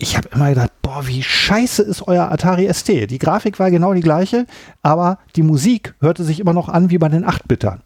ich 0.05 0.15
habe 0.17 0.29
immer 0.33 0.49
gedacht, 0.49 0.69
boah, 0.81 1.05
wie 1.07 1.23
scheiße 1.23 1.81
ist 1.81 2.07
euer 2.07 2.31
Atari 2.31 2.71
ST. 2.71 2.87
Die 3.09 3.17
Grafik 3.17 3.59
war 3.59 3.71
genau 3.71 3.93
die 3.93 4.01
gleiche, 4.01 4.45
aber 4.83 5.17
die 5.35 5.41
Musik 5.43 5.95
hörte 5.99 6.23
sich 6.23 6.39
immer 6.39 6.53
noch 6.53 6.69
an 6.69 6.89
wie 6.89 6.97
bei 6.97 7.09
den 7.09 7.25
8-Bittern 7.25 7.81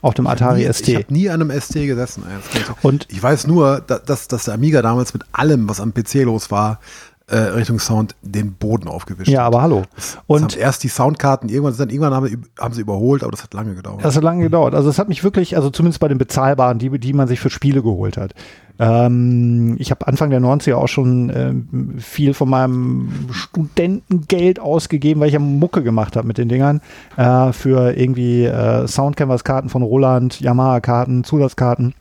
auf 0.00 0.14
dem 0.14 0.26
Atari 0.26 0.60
nie, 0.66 0.72
ST. 0.72 0.88
Ich 0.88 0.94
habe 0.96 1.12
nie 1.12 1.28
an 1.30 1.40
einem 1.42 1.50
ST 1.60 1.74
gesessen. 1.86 2.24
das 2.26 2.60
ich- 2.62 2.84
Und- 2.84 3.06
ich 3.10 3.22
weiß 3.22 3.46
nur, 3.46 3.82
da- 3.86 3.98
dass, 3.98 4.28
dass 4.28 4.44
der 4.46 4.54
Amiga 4.54 4.82
damals 4.82 5.12
mit 5.14 5.24
allem, 5.32 5.68
was 5.68 5.80
am 5.80 5.92
PC 5.92 6.22
los 6.24 6.50
war, 6.50 6.80
äh, 7.28 7.36
Richtung 7.36 7.78
Sound 7.78 8.16
den 8.20 8.54
Boden 8.54 8.88
aufgewischt 8.88 9.30
Ja, 9.30 9.44
aber 9.46 9.62
hallo. 9.62 9.84
Und 10.26 10.42
Und 10.42 10.52
haben 10.54 10.60
erst 10.60 10.82
die 10.82 10.88
Soundkarten, 10.88 11.48
irgendwann, 11.48 11.76
dann, 11.76 11.88
irgendwann 11.88 12.12
haben, 12.14 12.26
sie, 12.26 12.36
haben 12.58 12.74
sie 12.74 12.80
überholt, 12.80 13.22
aber 13.22 13.30
das 13.30 13.44
hat 13.44 13.54
lange 13.54 13.74
gedauert. 13.76 14.04
das 14.04 14.16
hat 14.16 14.24
lange 14.24 14.42
gedauert. 14.42 14.74
Also 14.74 14.90
es 14.90 14.98
hat 14.98 15.08
mich 15.08 15.22
wirklich, 15.22 15.54
also 15.56 15.70
zumindest 15.70 16.00
bei 16.00 16.08
den 16.08 16.18
bezahlbaren, 16.18 16.78
die, 16.80 16.98
die 16.98 17.12
man 17.12 17.28
sich 17.28 17.38
für 17.38 17.48
Spiele 17.48 17.80
geholt 17.82 18.16
hat. 18.16 18.34
Ähm, 18.78 19.76
ich 19.78 19.90
habe 19.90 20.06
Anfang 20.06 20.30
der 20.30 20.40
90er 20.40 20.74
auch 20.74 20.88
schon 20.88 21.30
ähm, 21.34 21.98
viel 21.98 22.34
von 22.34 22.48
meinem 22.48 23.10
Studentengeld 23.30 24.60
ausgegeben, 24.60 25.20
weil 25.20 25.28
ich 25.28 25.34
ja 25.34 25.40
Mucke 25.40 25.82
gemacht 25.82 26.16
habe 26.16 26.26
mit 26.26 26.38
den 26.38 26.48
Dingern. 26.48 26.80
Äh, 27.16 27.52
für 27.52 27.96
irgendwie 27.96 28.44
äh, 28.44 28.86
Soundcanvas-Karten 28.86 29.68
von 29.68 29.82
Roland, 29.82 30.40
Yamaha-Karten, 30.40 31.24
Zusatzkarten. 31.24 31.94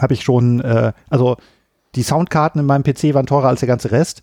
Habe 0.00 0.14
ich 0.14 0.22
schon, 0.22 0.60
äh, 0.60 0.92
also 1.10 1.36
die 1.94 2.02
Soundkarten 2.02 2.60
in 2.60 2.66
meinem 2.66 2.82
PC 2.82 3.14
waren 3.14 3.26
teurer 3.26 3.48
als 3.48 3.60
der 3.60 3.68
ganze 3.68 3.90
Rest 3.90 4.22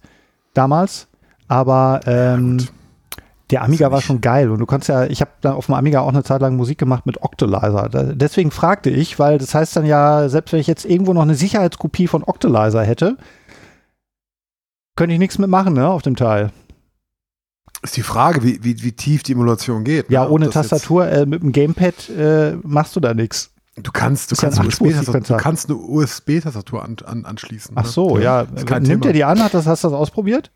damals. 0.54 1.08
Aber 1.47 2.02
ähm, 2.06 2.58
gut. 2.58 2.74
Der 3.52 3.64
Amiga 3.64 3.88
ja 3.88 3.91
war 3.91 4.02
schon 4.02 4.22
geil 4.22 4.52
und 4.52 4.60
du 4.60 4.66
kannst 4.66 4.89
ja, 4.89 5.06
ich 5.06 5.22
habe 5.22 5.32
dann 5.41 5.54
auf 5.54 5.66
dem 5.66 5.76
Amiga 5.76 6.02
auch 6.02 6.10
eine 6.10 6.24
Zeit 6.24 6.41
lang 6.41 6.56
Musik 6.56 6.78
gemacht 6.78 7.06
mit 7.06 7.22
Octalizer. 7.22 7.89
Deswegen 8.16 8.52
fragte 8.52 8.89
ich, 8.89 9.18
weil 9.18 9.38
das 9.38 9.56
heißt 9.56 9.76
dann 9.76 9.86
ja, 9.86 10.30
selbst 10.30 10.54
wenn 10.54 10.60
ich 10.60 10.68
jetzt 10.68 10.86
irgendwo 10.86 11.14
noch 11.14 11.24
eine 11.24 11.36
Sicherheitskopie 11.36 12.08
von 12.08 12.24
Octalizer 12.24 12.84
hätte, 12.84 13.18
könnte 14.95 15.14
ich 15.14 15.20
nichts 15.20 15.38
mitmachen, 15.38 15.74
ne, 15.74 15.88
auf 15.88 16.02
dem 16.02 16.16
Teil. 16.16 16.52
Ist 17.82 17.95
die 17.95 18.04
Frage, 18.04 18.43
wie, 18.43 18.64
wie, 18.64 18.84
wie 18.84 18.91
tief 18.91 19.24
die 19.24 19.32
Emulation 19.32 19.86
geht. 19.86 20.10
Ja, 20.10 20.26
ne? 20.26 20.30
Ohne 20.30 20.50
Tastatur, 20.50 21.08
äh, 21.08 21.26
mit 21.26 21.41
dem 21.41 21.54
Gamepad 21.54 22.10
äh, 22.10 22.58
machst 22.64 22.95
du 22.95 23.00
da 23.00 23.14
nichts. 23.14 23.52
Du 23.78 23.91
kannst, 23.91 24.32
du 24.32 24.36
ja 24.36 24.50
kannst, 24.50 24.82
USB-Tastatur, 24.82 25.38
du 25.38 25.43
kannst 25.43 25.70
eine 25.70 25.80
USB-Tastatur 25.80 26.84
an, 26.84 26.97
an, 27.06 27.26
anschließen. 27.26 27.72
Ach 27.76 27.84
ne? 27.84 27.89
so, 27.89 28.20
ja. 28.20 28.41
ist 28.41 28.68
kein 28.68 28.84
Nimmt 28.84 29.04
Thema. 29.04 29.12
er 29.12 29.14
die 29.14 29.24
an? 29.24 29.41
Hat 29.41 29.54
das, 29.54 29.66
hast 29.66 29.86
du 29.86 29.88
das 29.88 29.95
ausprobiert? 29.95 30.52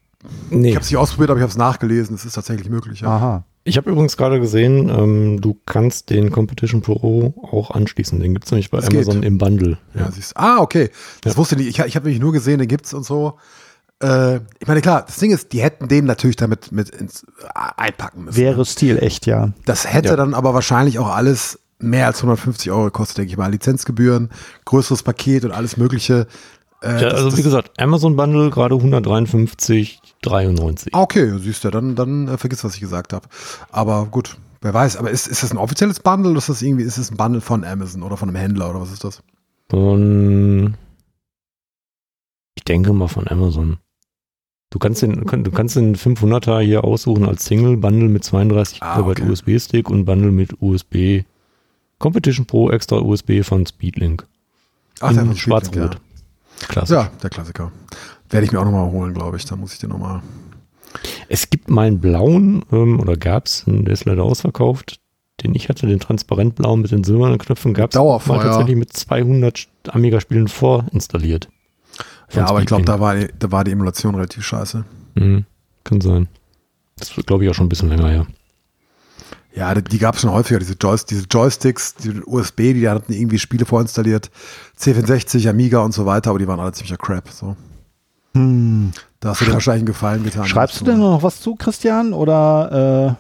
Ich 0.50 0.58
Nee. 0.58 0.72
habe 0.76 0.82
es 0.84 0.90
nicht 0.92 0.98
ausprobiert, 0.98 1.30
aber 1.30 1.40
ich 1.40 1.44
habe 1.44 1.52
es 1.52 1.58
nachgelesen. 1.58 2.16
Es 2.16 2.26
ist 2.26 2.34
tatsächlich 2.34 2.70
möglich. 2.70 3.02
Ja. 3.02 3.08
Aha. 3.10 3.44
Ich 3.66 3.78
habe 3.78 3.90
übrigens 3.90 4.18
gerade 4.18 4.40
gesehen, 4.42 4.90
ähm, 4.90 5.40
du 5.42 5.58
kannst 5.66 6.10
den 6.10 6.32
Competition 6.32 6.82
Pro 6.82 7.34
auch 7.52 7.72
anschließen. 7.72 8.20
Den 8.20 8.34
gibt 8.34 8.46
es 8.46 8.52
nämlich 8.52 8.70
bei 8.70 8.80
Das 8.80 8.90
Amazon 8.90 9.16
geht. 9.22 9.26
im 9.26 9.38
Bundle. 9.38 9.78
Ja, 9.94 10.12
siehst, 10.12 10.36
ah, 10.36 10.60
okay. 10.60 10.90
Das 11.22 11.34
Ja. 11.34 11.38
wusste 11.38 11.56
ich 11.56 11.60
nicht. 11.66 11.80
Ich, 11.80 11.86
ich 11.86 11.96
habe 11.96 12.06
nämlich 12.08 12.22
nur 12.22 12.34
gesehen, 12.34 12.60
den 12.60 12.68
gibt's 12.68 12.94
und 12.94 13.06
so. 13.06 13.38
Äh, 14.02 14.38
ich 14.60 14.68
meine, 14.68 14.82
klar, 14.82 15.04
das 15.06 15.16
Ding 15.18 15.32
ist, 15.32 15.54
die 15.54 15.62
hätten 15.62 15.88
den 15.88 16.04
natürlich 16.06 16.36
damit 16.36 16.74
mit 16.74 16.90
ins, 16.90 17.24
äh, 17.24 17.28
einpacken 17.78 18.26
müssen. 18.26 18.36
Wäre 18.38 18.66
Stil 18.66 18.98
echt, 19.02 19.26
ja. 19.28 19.54
Das 19.66 19.92
hätte 19.92 20.10
Ja. 20.10 20.16
dann 20.18 20.34
aber 20.34 20.54
wahrscheinlich 20.54 21.00
auch 21.00 21.08
alles 21.16 21.60
mehr 21.80 22.08
als 22.08 22.22
150 22.22 22.72
Euro 22.72 22.86
gekostet, 22.86 23.18
denke 23.20 23.32
ich 23.32 23.38
mal. 23.38 23.52
Lizenzgebühren, 23.52 24.30
größeres 24.66 25.04
Paket 25.04 25.46
und 25.46 25.52
alles 25.52 25.78
Mögliche. 25.78 26.28
Äh, 26.84 27.02
Ja, 27.02 27.08
also 27.10 27.30
das- 27.30 27.38
wie 27.40 27.44
gesagt, 27.44 27.80
Amazon 27.82 28.16
Bundle 28.16 28.50
gerade 28.50 28.76
153,93. 28.76 30.90
Ah, 30.94 31.02
okay, 31.02 31.38
siehst 31.40 31.64
du, 31.64 31.70
dann, 31.72 31.96
dann 31.96 32.28
äh, 32.28 32.38
vergiss, 32.38 32.64
was 32.64 32.76
ich 32.76 32.82
gesagt 32.82 33.14
habe. 33.14 33.28
Aber 33.72 34.06
gut, 34.06 34.38
wer 34.62 34.74
weiß. 34.74 34.98
Aber 34.98 35.10
ist, 35.10 35.28
ist 35.28 35.44
das 35.44 35.52
ein 35.52 35.58
offizielles 35.58 36.00
Bundle 36.00 36.32
oder 36.32 36.38
ist 36.40 36.50
das 36.50 36.62
irgendwie, 36.62 36.84
ist 36.84 36.98
das 36.98 37.12
ein 37.12 37.18
Bundle 37.18 37.42
von 37.42 37.64
Amazon 37.64 38.04
oder 38.04 38.18
von 38.18 38.30
einem 38.30 38.36
Händler 38.38 38.70
oder 38.70 38.82
was 38.82 38.92
ist 38.92 39.04
das? 39.04 39.22
Von, 39.70 40.76
ich 42.56 42.64
denke 42.66 42.94
mal 42.94 43.08
von 43.08 43.28
Amazon. 43.28 43.78
Du 44.70 44.80
kannst 44.80 45.02
den, 45.04 45.24
du 45.26 45.52
kannst 45.52 45.76
den 45.76 45.96
500er 45.96 46.60
hier 46.62 46.84
aussuchen 46.84 47.26
als 47.28 47.46
Single 47.46 47.78
Bundle 47.78 48.10
mit 48.10 48.24
32 48.24 48.82
Ah, 48.82 48.98
GB 48.98 49.12
okay. 49.12 49.30
USB-Stick 49.30 49.90
und 49.90 50.06
Bundle 50.06 50.32
mit 50.32 50.62
USB 50.62 51.24
Competition 52.00 52.48
Pro 52.48 52.72
extra 52.72 52.98
USB 52.98 53.44
von 53.44 53.66
Speedlink. 53.68 54.26
Ach, 55.00 55.12
in 55.12 55.36
Schwarz-Rot. 55.38 55.74
Speedlink, 55.76 55.98
Klasse. 56.68 56.94
Ja. 56.96 57.12
der 57.22 57.30
Klassiker. 57.30 57.72
Werde 58.30 58.46
ich 58.46 58.52
mir 58.52 58.60
auch 58.60 58.66
nochmal 58.66 58.90
holen, 58.92 59.14
glaube 59.14 59.38
ich. 59.38 59.46
Da 59.46 59.56
muss 59.56 59.74
ich 59.74 59.80
den 59.80 59.90
nochmal. 59.90 60.22
Es 61.28 61.50
gibt 61.50 61.70
mal 61.70 61.88
einen 61.88 62.00
blauen, 62.00 62.64
ähm, 62.72 63.00
oder 63.00 63.18
gab 63.18 63.46
es, 63.48 63.64
der 63.68 63.94
ist 63.94 64.06
leider 64.06 64.24
ausverkauft, 64.24 65.00
den 65.44 65.56
ich 65.56 65.70
hatte, 65.70 65.88
den 65.88 66.00
transparentblauen 66.00 66.82
mit 66.82 66.92
den 66.92 67.04
silbernen 67.04 67.38
Knöpfen, 67.40 67.74
gab 67.74 67.92
es 67.92 67.96
mal 67.96 68.20
tatsächlich 68.40 68.76
mit 68.76 68.94
200 68.94 69.68
Amiga-Spielen 69.90 70.48
vorinstalliert. 70.48 71.50
Ja, 72.32 72.46
aber 72.48 72.60
ich 72.62 72.66
glaube, 72.68 72.86
da 72.86 73.00
war, 73.00 73.16
die- 73.16 73.28
da 73.38 73.52
war 73.52 73.64
die 73.64 73.72
Emulation 73.72 74.16
relativ 74.16 74.44
scheiße. 74.46 74.86
Mhm, 75.16 75.46
kann 75.84 76.02
sein. 76.02 76.28
Das 76.98 77.16
wird, 77.18 77.28
glaube 77.28 77.44
ich, 77.44 77.50
auch 77.50 77.54
schon 77.56 77.66
ein 77.66 77.70
bisschen 77.70 77.90
länger 77.90 78.08
her. 78.10 78.16
Ja, 78.16 78.28
die, 79.56 79.84
die 79.84 80.00
gab 80.00 80.16
es 80.16 80.22
schon 80.22 80.32
häufiger, 80.32 80.60
diese, 80.60 80.74
Joys, 80.74 81.06
diese 81.06 81.26
Joysticks, 81.30 81.96
die 81.96 82.22
USB, 82.26 82.74
die 82.74 82.90
hatten 82.90 83.14
irgendwie 83.14 83.40
Spiele 83.40 83.66
vorinstalliert, 83.66 84.32
C64, 84.80 85.50
Amiga 85.50 85.80
und 85.80 85.94
so 85.94 86.06
weiter, 86.06 86.32
aber 86.32 86.40
die 86.40 86.48
waren 86.48 86.60
alle 86.60 86.72
ziemlicher 86.72 86.98
Crap. 86.98 87.30
So. 87.30 87.56
Hm. 88.36 88.92
Da 89.20 89.30
hast 89.30 89.42
du 89.42 89.46
dir 89.46 89.54
wahrscheinlich 89.54 89.82
einen 89.82 89.88
Gefallen 89.88 90.24
getan. 90.24 90.46
Schreibst 90.46 90.82
du 90.82 90.86
denn 90.86 91.00
noch 91.00 91.24
was 91.24 91.40
zu, 91.40 91.56
Christian? 91.56 92.14
Oder 92.14 93.18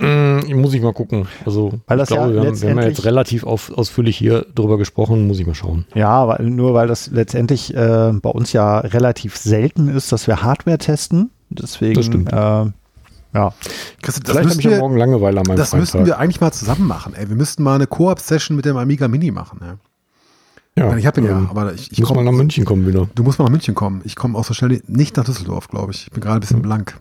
Mm, 0.00 0.60
muss 0.60 0.74
ich 0.74 0.80
mal 0.80 0.92
gucken. 0.92 1.26
Also, 1.44 1.72
Weil 1.86 1.98
ich 1.98 2.02
das 2.02 2.10
ja 2.10 2.16
glaube, 2.16 2.34
wir, 2.34 2.48
haben, 2.48 2.62
wir 2.62 2.70
haben 2.70 2.78
ja 2.78 2.88
jetzt 2.88 3.04
relativ 3.04 3.44
auf, 3.44 3.72
ausführlich 3.76 4.16
hier 4.16 4.46
drüber 4.54 4.78
gesprochen, 4.78 5.26
muss 5.26 5.40
ich 5.40 5.46
mal 5.46 5.54
schauen. 5.54 5.86
äh, 5.94 5.98
ja, 6.00 6.28
weil, 6.28 6.44
nur 6.44 6.74
weil 6.74 6.86
das 6.86 7.08
letztendlich 7.10 7.74
äh, 7.74 8.12
bei 8.12 8.30
uns 8.30 8.52
ja 8.52 8.78
relativ 8.78 9.36
selten 9.36 9.88
ist, 9.88 10.12
dass 10.12 10.28
wir 10.28 10.42
Hardware 10.42 10.78
testen. 10.78 11.30
Deswegen, 11.50 11.94
Das 11.94 12.06
stimmt. 12.06 12.32
Äh, 12.32 12.66
ja. 13.34 13.52
Christian, 14.02 14.24
das 14.24 14.32
Vielleicht 14.32 14.36
habe 14.36 14.44
müssten 14.46 14.60
ich 14.60 14.64
ja 14.64 14.70
wir, 14.72 14.78
morgen 14.78 14.96
Langeweile 14.96 15.40
an 15.40 15.46
meinem 15.46 15.56
das 15.56 15.70
freien 15.70 15.80
müssten 15.80 16.06
wir 16.06 16.18
eigentlich 16.18 16.40
mal 16.40 16.52
zusammen 16.52 16.86
machen. 16.86 17.14
Ey. 17.14 17.28
Wir 17.28 17.36
müssten 17.36 17.62
mal 17.62 17.74
eine 17.74 17.86
Koop-Session 17.86 18.56
mit 18.56 18.64
dem 18.64 18.76
Amiga 18.76 19.08
Mini 19.08 19.30
machen. 19.30 19.60
Ey. 19.62 19.74
Ich, 20.74 20.82
ja, 20.82 20.88
meine, 20.90 21.00
ich 21.00 21.06
habe 21.06 21.20
ihn 21.20 21.26
ja, 21.26 21.32
ähm, 21.32 21.48
aber 21.50 21.74
ich, 21.74 21.90
ich 21.90 21.98
muss 21.98 22.10
mal 22.10 22.22
nach 22.22 22.30
komm, 22.30 22.36
München 22.36 22.64
kommen 22.64 22.86
wieder. 22.86 23.08
Du 23.16 23.24
musst 23.24 23.40
mal 23.40 23.46
nach 23.46 23.50
München 23.50 23.74
kommen. 23.74 24.00
Ich 24.04 24.14
komme 24.14 24.38
auch 24.38 24.44
so 24.44 24.54
schnell 24.54 24.80
nicht 24.86 25.16
nach 25.16 25.24
Düsseldorf, 25.24 25.66
glaube 25.66 25.90
ich. 25.92 26.04
Ich 26.04 26.10
bin 26.12 26.20
gerade 26.20 26.36
ein 26.36 26.40
bisschen 26.40 26.62
blank. 26.62 26.96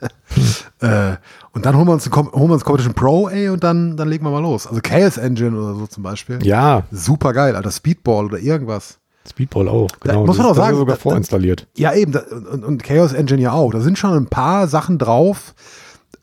äh, 0.80 1.16
und 1.52 1.64
dann 1.64 1.74
holen 1.74 1.86
wir 1.86 1.92
uns, 1.92 2.06
einen 2.06 2.14
holen 2.14 2.48
wir 2.50 2.54
uns 2.54 2.64
Competition 2.64 2.92
Pro, 2.92 3.30
ey, 3.30 3.48
und 3.48 3.64
dann, 3.64 3.96
dann 3.96 4.08
legen 4.08 4.26
wir 4.26 4.30
mal 4.30 4.42
los. 4.42 4.66
Also 4.66 4.80
Chaos 4.82 5.16
Engine 5.16 5.58
oder 5.58 5.74
so 5.74 5.86
zum 5.86 6.02
Beispiel. 6.02 6.44
Ja, 6.44 6.82
Super 6.90 7.32
geil, 7.32 7.56
Alter. 7.56 7.70
Speedball 7.70 8.26
oder 8.26 8.38
irgendwas. 8.38 8.98
Speedball 9.28 9.68
auch. 9.68 9.88
Da 10.02 10.12
Genau, 10.12 10.26
muss 10.26 10.36
man 10.36 10.46
das, 10.46 10.52
auch 10.52 10.56
das 10.56 10.64
sagen, 10.66 10.76
sogar 10.78 10.96
da- 10.96 11.00
vorinstalliert. 11.00 11.66
Ja, 11.76 11.94
eben. 11.94 12.12
Da, 12.12 12.20
und, 12.52 12.64
und 12.64 12.82
Chaos 12.82 13.12
Engine 13.12 13.40
ja 13.40 13.52
auch. 13.52 13.72
Da 13.72 13.80
sind 13.80 13.98
schon 13.98 14.12
ein 14.12 14.26
paar 14.26 14.68
Sachen 14.68 14.98
drauf. 14.98 15.54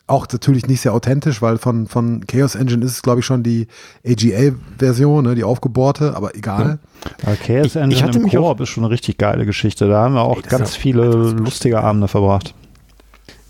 Auch 0.08 0.26
natürlich 0.30 0.66
nicht 0.66 0.80
sehr 0.82 0.92
authentisch, 0.94 1.40
weil 1.42 1.58
von, 1.58 1.86
von 1.86 2.26
Chaos 2.26 2.54
Engine 2.54 2.84
ist 2.84 2.92
es, 2.92 3.02
glaube 3.02 3.20
ich, 3.20 3.26
schon 3.26 3.42
die 3.42 3.66
AGA-Version, 4.06 5.24
ne, 5.24 5.34
die 5.34 5.44
aufgebohrte, 5.44 6.14
aber 6.16 6.34
egal. 6.34 6.78
Aber 7.24 7.36
Chaos 7.36 7.66
Ich- 7.66 7.76
Engine 7.76 7.94
ich 7.94 8.02
hatte 8.02 8.18
im 8.18 8.24
mich 8.24 8.36
auch- 8.38 8.48
Koop 8.50 8.60
ist 8.60 8.68
schon 8.68 8.84
eine 8.84 8.92
richtig 8.92 9.18
geile 9.18 9.46
Geschichte. 9.46 9.88
Da 9.88 10.02
haben 10.02 10.14
wir 10.14 10.22
auch 10.22 10.36
Ey, 10.36 10.42
ganz 10.42 10.74
ja- 10.76 10.80
viele 10.80 11.04
lustige 11.10 11.80
Abende 11.80 12.08
verbracht. 12.08 12.54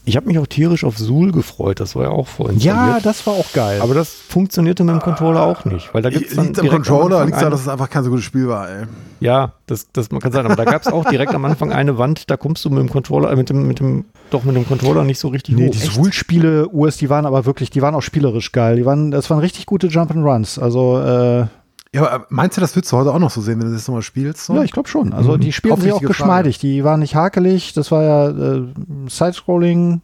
Ich 0.05 0.17
habe 0.17 0.27
mich 0.27 0.37
auch 0.39 0.49
tierisch 0.49 0.83
auf 0.83 0.97
Zool 0.97 1.31
gefreut, 1.31 1.79
das 1.79 1.95
war 1.95 2.03
ja 2.03 2.09
auch 2.11 2.27
Ja, 2.27 2.33
vorinstalliert. 2.35 3.07
das 3.07 3.25
war 3.25 3.35
auch 3.35 3.53
geil. 3.53 3.81
aber 3.81 3.95
das 3.95 4.11
funktionierte 4.13 4.83
mit 4.83 4.97
dem 4.97 5.01
Controller 5.01 5.43
auch 5.43 5.65
nicht, 5.65 5.95
weil 5.95 6.03
da 6.03 6.11
gibt's 6.11 6.35
dann 6.35 6.47
Liegt 6.47 6.59
am 6.59 6.69
Controller, 6.69 7.25
liegt 7.25 7.37
daran, 7.37 7.53
dass 7.53 7.61
es 7.61 7.69
einfach 7.69 7.89
kein 7.89 8.03
so 8.03 8.11
gutes 8.11 8.25
Spiel 8.25 8.49
war, 8.49 8.69
ey. 8.69 8.87
Ja, 9.21 9.53
das, 9.67 9.87
das 9.93 10.11
man 10.11 10.21
kann 10.21 10.33
sein, 10.33 10.45
aber 10.45 10.57
da 10.57 10.65
gab 10.65 10.83
es 10.83 10.89
auch 10.89 11.05
direkt 11.05 11.33
am 11.35 11.45
Anfang 11.45 11.71
eine 11.73 11.99
Wand, 11.99 12.29
da 12.31 12.37
kommst 12.37 12.65
du 12.65 12.71
mit 12.71 12.81
dem 12.81 12.91
Controller, 12.91 13.31
äh, 13.31 13.37
mit 13.37 13.49
dem, 13.49 13.69
mit 13.69 13.79
dem, 13.79 14.05
doch 14.31 14.43
mit 14.43 14.57
dem 14.57 14.67
Controller 14.67 15.05
nicht 15.05 15.21
so 15.21 15.29
richtig 15.29 15.55
Nee, 15.55 15.69
hoch. 15.69 15.73
die 15.73 15.79
Soul-Spiele, 15.79 16.69
US, 16.73 16.97
die 16.97 17.09
waren 17.09 17.25
aber 17.25 17.47
wirklich, 17.47 17.71
die 17.71 17.81
waren 17.81 17.95
auch 17.95 18.03
spielerisch 18.03 18.51
geil. 18.51 18.75
Die 18.75 18.85
waren, 18.85 19.13
das 19.13 19.31
waren 19.31 19.39
richtig 19.39 19.67
gute 19.67 19.87
Jump'n'Runs. 19.87 20.59
Also, 20.61 20.99
äh, 20.99 21.47
Ja, 21.95 22.09
aber 22.09 22.27
meinst 22.31 22.57
du, 22.57 22.61
das 22.63 22.75
würdest 22.75 22.91
du 22.93 22.97
heute 22.97 23.13
auch 23.13 23.19
noch 23.19 23.31
so 23.31 23.41
sehen, 23.43 23.61
wenn 23.61 23.69
du 23.69 23.75
das 23.75 23.87
nochmal 23.87 24.03
spielst? 24.03 24.47
So? 24.47 24.55
ja, 24.55 24.63
ich 24.63 24.73
glaube 24.73 24.89
schon. 24.89 25.13
Also, 25.13 25.37
die 25.37 25.53
spielen 25.53 25.79
sich 25.81 25.93
auch 25.93 26.01
geschmeidig. 26.01 26.59
Die 26.59 26.85
waren 26.85 27.01
nicht 27.01 27.15
hakelig. 27.15 27.75
Das 27.75 27.91
war 27.91 28.03
ja 28.03 28.29
äh, 28.31 28.63
Sidescrolling, 29.09 30.01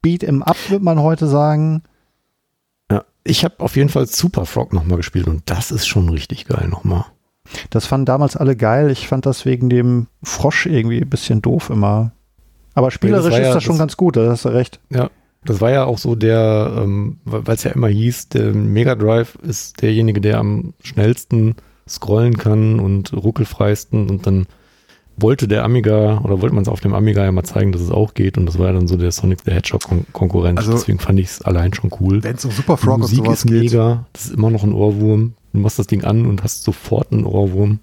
Beat 0.00 0.22
im 0.22 0.42
Up, 0.42 0.56
würde 0.68 0.84
man 0.84 0.98
heute 1.00 1.26
sagen. 1.26 1.82
Ja, 2.90 3.04
ich 3.22 3.44
habe 3.44 3.56
auf 3.58 3.76
jeden 3.76 3.90
Fall 3.90 4.06
Super 4.06 4.46
Frog 4.46 4.72
nochmal 4.72 4.96
gespielt 4.96 5.26
und 5.26 5.42
das 5.46 5.70
ist 5.70 5.86
schon 5.86 6.08
richtig 6.08 6.46
geil 6.46 6.68
nochmal. 6.68 7.04
Das 7.68 7.84
fanden 7.86 8.06
damals 8.06 8.36
alle 8.36 8.56
geil. 8.56 8.90
Ich 8.90 9.06
fand 9.06 9.26
das 9.26 9.44
wegen 9.44 9.68
dem 9.68 10.06
Frosch 10.22 10.64
irgendwie 10.64 11.02
ein 11.02 11.10
bisschen 11.10 11.42
doof 11.42 11.68
immer. 11.68 12.12
Aber 12.74 12.90
spielerisch 12.90 13.30
war 13.32 13.40
ist 13.40 13.46
ja 13.46 13.54
das 13.54 13.62
schon 13.62 13.74
das- 13.74 13.80
ganz 13.80 13.96
gut, 13.98 14.16
da 14.16 14.30
hast 14.30 14.46
du 14.46 14.48
recht. 14.48 14.80
Ja, 14.88 15.10
das 15.44 15.60
war 15.60 15.70
ja 15.70 15.84
auch 15.84 15.98
so 15.98 16.14
der, 16.14 16.72
ähm, 16.82 17.18
weil 17.24 17.54
es 17.54 17.64
ja 17.64 17.70
immer 17.72 17.88
hieß, 17.88 18.28
der 18.30 18.52
Mega 18.54 18.94
Drive 18.94 19.36
ist 19.42 19.80
derjenige, 19.82 20.20
der 20.20 20.38
am 20.38 20.74
schnellsten 20.82 21.56
scrollen 21.88 22.36
kann 22.38 22.80
und 22.80 23.12
ruckelfreisten 23.12 24.08
und 24.10 24.26
dann 24.26 24.46
wollte 25.16 25.46
der 25.46 25.62
Amiga 25.64 26.18
oder 26.24 26.40
wollte 26.40 26.54
man 26.54 26.62
es 26.62 26.68
auf 26.68 26.80
dem 26.80 26.92
Amiga 26.94 27.22
ja 27.24 27.30
mal 27.30 27.44
zeigen, 27.44 27.70
dass 27.70 27.80
es 27.82 27.90
auch 27.90 28.14
geht 28.14 28.36
und 28.36 28.46
das 28.46 28.58
war 28.58 28.66
ja 28.68 28.72
dann 28.72 28.88
so 28.88 28.96
der 28.96 29.12
Sonic 29.12 29.40
the 29.44 29.52
Hedgehog 29.52 29.82
Kon 29.84 30.06
Konkurrent. 30.12 30.58
Also- 30.58 30.72
Deswegen 30.72 30.98
fand 30.98 31.20
ich 31.20 31.26
es 31.26 31.42
allein 31.42 31.72
schon 31.72 31.90
cool. 32.00 32.22
Wenn 32.24 32.34
es 32.36 32.44
um 32.44 32.50
Super 32.50 32.76
Frog 32.76 32.94
und 32.94 33.00
Musik 33.02 33.18
sowas 33.18 33.38
ist 33.44 33.46
geht. 33.50 33.62
mega, 33.64 34.06
das 34.12 34.24
ist 34.26 34.34
immer 34.34 34.50
noch 34.50 34.64
ein 34.64 34.72
Ohrwurm. 34.72 35.34
Du 35.52 35.60
machst 35.60 35.78
das 35.78 35.86
Ding 35.86 36.02
an 36.02 36.26
und 36.26 36.42
hast 36.42 36.64
sofort 36.64 37.12
einen 37.12 37.26
Ohrwurm. 37.26 37.78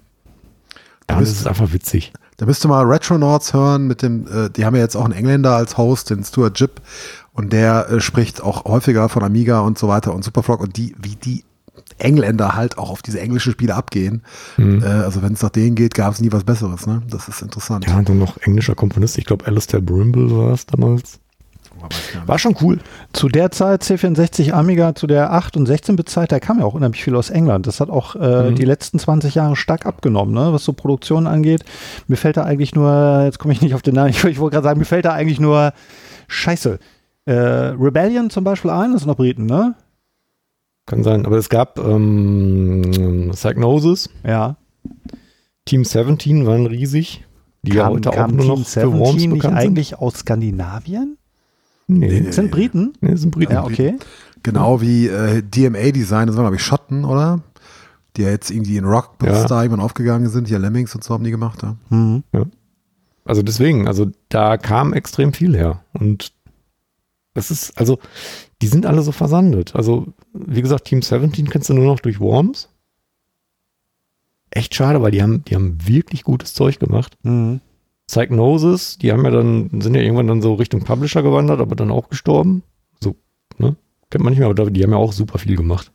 Ja, 1.08 1.18
das 1.18 1.28
bist- 1.30 1.40
ist 1.40 1.46
einfach 1.46 1.72
witzig. 1.72 2.12
Da 2.38 2.46
müsst 2.46 2.64
ihr 2.64 2.68
mal 2.68 2.84
Retronauts 2.84 3.54
hören 3.54 3.86
mit 3.86 4.02
dem, 4.02 4.26
äh, 4.26 4.50
die 4.50 4.64
haben 4.64 4.74
ja 4.74 4.82
jetzt 4.82 4.96
auch 4.96 5.04
einen 5.04 5.14
Engländer 5.14 5.54
als 5.54 5.76
Host, 5.78 6.10
den 6.10 6.24
Stuart 6.24 6.58
Jipp, 6.58 6.80
und 7.32 7.52
der 7.52 7.88
äh, 7.90 8.00
spricht 8.00 8.42
auch 8.42 8.64
häufiger 8.64 9.08
von 9.08 9.22
Amiga 9.22 9.60
und 9.60 9.78
so 9.78 9.88
weiter 9.88 10.14
und 10.14 10.22
Superfrog 10.24 10.60
und 10.60 10.76
die, 10.76 10.94
wie 11.00 11.16
die 11.16 11.44
Engländer 11.98 12.54
halt 12.54 12.78
auch 12.78 12.90
auf 12.90 13.02
diese 13.02 13.20
englischen 13.20 13.52
Spiele 13.52 13.74
abgehen. 13.74 14.22
Mhm. 14.56 14.82
Äh, 14.82 14.86
also 14.86 15.22
wenn 15.22 15.34
es 15.34 15.42
nach 15.42 15.50
denen 15.50 15.74
geht, 15.74 15.94
gab 15.94 16.12
es 16.12 16.20
nie 16.20 16.32
was 16.32 16.44
Besseres, 16.44 16.86
ne? 16.86 17.02
Das 17.08 17.28
ist 17.28 17.42
interessant. 17.42 17.86
Ja, 17.86 17.98
und 17.98 18.08
dann 18.08 18.18
noch 18.18 18.36
englischer 18.38 18.74
Komponist. 18.74 19.18
Ich 19.18 19.24
glaube, 19.24 19.46
Alistair 19.46 19.80
Brimble 19.80 20.30
war 20.36 20.52
es 20.52 20.66
damals. 20.66 21.18
War 22.26 22.38
schon 22.38 22.54
cool. 22.60 22.78
Zu 23.12 23.28
der 23.28 23.50
Zeit 23.50 23.82
C64 23.82 24.52
Amiga, 24.52 24.94
zu 24.94 25.08
der 25.08 25.32
8 25.32 25.56
und 25.56 25.68
16-Bit-Zeit, 25.68 26.30
da 26.30 26.38
kam 26.38 26.60
ja 26.60 26.64
auch 26.64 26.74
unheimlich 26.74 27.02
viel 27.02 27.16
aus 27.16 27.30
England. 27.30 27.66
Das 27.66 27.80
hat 27.80 27.90
auch 27.90 28.14
äh, 28.14 28.50
Mhm. 28.50 28.54
die 28.54 28.64
letzten 28.64 28.98
20 29.00 29.34
Jahre 29.34 29.56
stark 29.56 29.84
abgenommen, 29.86 30.32
ne? 30.32 30.52
was 30.52 30.64
so 30.64 30.74
Produktion 30.74 31.26
angeht. 31.26 31.64
Mir 32.06 32.16
fällt 32.16 32.36
da 32.36 32.44
eigentlich 32.44 32.74
nur, 32.74 33.22
jetzt 33.24 33.38
komme 33.40 33.52
ich 33.52 33.62
nicht 33.62 33.74
auf 33.74 33.82
den 33.82 33.94
Namen, 33.96 34.10
ich, 34.10 34.22
ich 34.24 34.38
wollte 34.38 34.54
gerade 34.54 34.64
sagen, 34.64 34.78
mir 34.78 34.84
fällt 34.84 35.06
da 35.06 35.12
eigentlich 35.12 35.40
nur 35.40 35.72
Scheiße. 36.28 36.78
Äh, 37.24 37.32
Rebellion 37.32 38.30
zum 38.30 38.44
Beispiel 38.44 38.70
ein, 38.70 38.92
das 38.92 39.02
sind 39.02 39.08
noch 39.08 39.16
Briten, 39.16 39.46
ne? 39.46 39.74
Kann 40.86 41.02
sein. 41.04 41.24
Aber 41.26 41.36
es 41.36 41.48
gab 41.48 41.78
ähm, 41.78 43.30
Psygnosis, 43.32 44.10
Ja. 44.26 44.56
Team 45.64 45.84
17 45.84 46.44
waren 46.46 46.66
riesig. 46.66 47.24
Die 47.62 47.74
ja 47.74 47.88
heute 47.88 48.10
auch 48.10 48.26
nur 48.28 48.44
noch 48.46 48.66
für 48.66 48.92
Worms 48.92 49.20
Team 49.22 49.32
nicht 49.32 49.42
sind. 49.42 49.54
eigentlich 49.54 49.96
aus 49.98 50.14
Skandinavien? 50.14 51.16
Nee, 51.86 51.98
Nee, 51.98 52.06
nee, 52.14 52.20
nee. 52.22 52.30
Sind 52.32 52.50
Briten? 52.50 52.94
das 53.00 53.20
sind 53.20 53.30
Briten. 53.30 53.52
Ja, 53.52 53.64
okay. 53.64 53.94
Genau 54.42 54.80
wie 54.80 55.06
äh, 55.06 55.42
DMA-Design, 55.42 56.26
das 56.26 56.34
waren 56.36 56.42
glaube 56.44 56.56
ich 56.56 56.62
Schotten, 56.64 57.04
oder? 57.04 57.42
Die 58.16 58.22
ja 58.22 58.30
jetzt 58.30 58.50
irgendwie 58.50 58.76
in 58.76 58.84
Rock-Star 58.84 59.62
irgendwann 59.62 59.84
aufgegangen 59.84 60.28
sind. 60.28 60.48
Hier 60.48 60.58
Lemmings 60.58 60.92
und 60.96 61.04
so 61.04 61.14
haben 61.14 61.22
die 61.22 61.30
gemacht, 61.30 61.62
ja. 61.62 61.76
Mhm. 61.90 62.24
Also 63.24 63.42
deswegen, 63.42 63.86
also 63.86 64.10
da 64.28 64.56
kam 64.56 64.92
extrem 64.92 65.32
viel 65.32 65.54
her. 65.56 65.84
Und 65.92 66.32
das 67.34 67.50
ist, 67.50 67.78
also, 67.78 67.98
die 68.60 68.66
sind 68.66 68.86
alle 68.86 69.02
so 69.02 69.12
versandet. 69.12 69.74
Also, 69.74 70.06
wie 70.32 70.62
gesagt, 70.62 70.84
Team 70.84 71.02
17 71.02 71.48
kennst 71.48 71.68
du 71.68 71.74
nur 71.74 71.86
noch 71.86 72.00
durch 72.00 72.20
Worms. 72.20 72.68
Echt 74.50 74.74
schade, 74.74 75.00
weil 75.00 75.12
die 75.12 75.22
haben, 75.22 75.44
die 75.44 75.54
haben 75.54 75.78
wirklich 75.86 76.24
gutes 76.24 76.52
Zeug 76.52 76.78
gemacht. 76.78 77.16
Mhm. 77.22 77.60
Psygnosis, 78.06 78.98
die 78.98 79.10
haben 79.10 79.24
ja 79.24 79.30
dann, 79.30 79.80
sind 79.80 79.94
ja 79.94 80.02
irgendwann 80.02 80.26
dann 80.26 80.42
so 80.42 80.54
Richtung 80.54 80.84
Publisher 80.84 81.22
gewandert, 81.22 81.60
aber 81.60 81.74
dann 81.74 81.90
auch 81.90 82.10
gestorben. 82.10 82.62
So 83.00 83.16
ne? 83.56 83.76
Kennt 84.10 84.22
man 84.22 84.32
nicht 84.32 84.40
mehr, 84.40 84.48
aber 84.50 84.70
die 84.70 84.82
haben 84.82 84.90
ja 84.90 84.98
auch 84.98 85.12
super 85.12 85.38
viel 85.38 85.56
gemacht. 85.56 85.90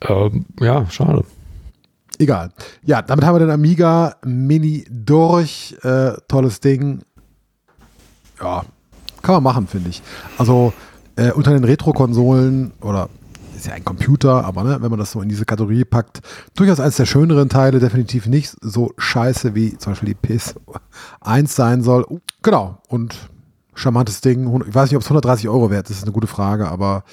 Ähm, 0.00 0.46
ja, 0.60 0.88
schade. 0.88 1.24
Egal. 2.18 2.52
Ja, 2.84 3.02
damit 3.02 3.24
haben 3.24 3.34
wir 3.34 3.40
den 3.40 3.50
Amiga 3.50 4.16
Mini 4.24 4.86
durch. 4.88 5.76
Äh, 5.82 6.12
tolles 6.28 6.60
Ding. 6.60 7.02
Ja, 8.40 8.64
kann 9.24 9.34
man 9.34 9.42
machen, 9.42 9.66
finde 9.66 9.90
ich. 9.90 10.02
Also 10.38 10.72
äh, 11.16 11.32
unter 11.32 11.52
den 11.52 11.64
Retro-Konsolen 11.64 12.72
oder 12.80 13.08
ist 13.56 13.66
ja 13.66 13.72
ein 13.72 13.84
Computer, 13.84 14.44
aber 14.44 14.64
ne, 14.64 14.78
wenn 14.80 14.90
man 14.90 14.98
das 14.98 15.12
so 15.12 15.20
in 15.20 15.28
diese 15.28 15.44
Kategorie 15.44 15.84
packt, 15.84 16.20
durchaus 16.54 16.80
eines 16.80 16.96
der 16.96 17.06
schöneren 17.06 17.48
Teile, 17.48 17.80
definitiv 17.80 18.26
nicht 18.26 18.54
so 18.60 18.92
scheiße 18.98 19.54
wie 19.54 19.76
zum 19.78 19.92
Beispiel 19.92 20.14
die 20.14 20.28
PS1 20.28 21.48
sein 21.48 21.82
soll. 21.82 22.06
Genau, 22.42 22.78
und 22.88 23.30
charmantes 23.74 24.20
Ding. 24.20 24.62
Ich 24.68 24.74
weiß 24.74 24.90
nicht, 24.90 24.96
ob 24.96 25.02
es 25.02 25.08
130 25.08 25.48
Euro 25.48 25.70
wert 25.70 25.90
ist, 25.90 25.98
ist 25.98 26.04
eine 26.04 26.12
gute 26.12 26.26
Frage, 26.26 26.68
aber 26.68 27.04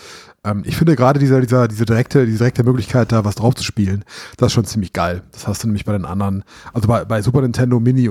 ähm, 0.44 0.64
ich 0.66 0.78
finde 0.78 0.96
gerade 0.96 1.20
dieser, 1.20 1.42
dieser, 1.42 1.68
diese 1.68 1.86
direkte, 1.86 2.26
diese 2.26 2.40
direkte 2.40 2.64
Möglichkeit, 2.64 3.12
da 3.12 3.26
was 3.26 3.36
drauf 3.36 3.56
zu 3.56 3.64
spielen, 3.64 4.04
das 4.38 4.48
ist 4.48 4.54
schon 4.54 4.66
ziemlich 4.66 4.94
geil. 4.94 5.24
Das 5.32 5.48
hast 5.48 5.64
du 5.64 5.68
nämlich 5.68 5.86
bei 5.86 5.94
den 5.94 6.06
anderen, 6.06 6.44
also 6.74 6.88
bei, 6.88 7.06
bei 7.06 7.22
Super 7.22 7.42
Nintendo 7.42 7.80
Mini. 7.80 8.10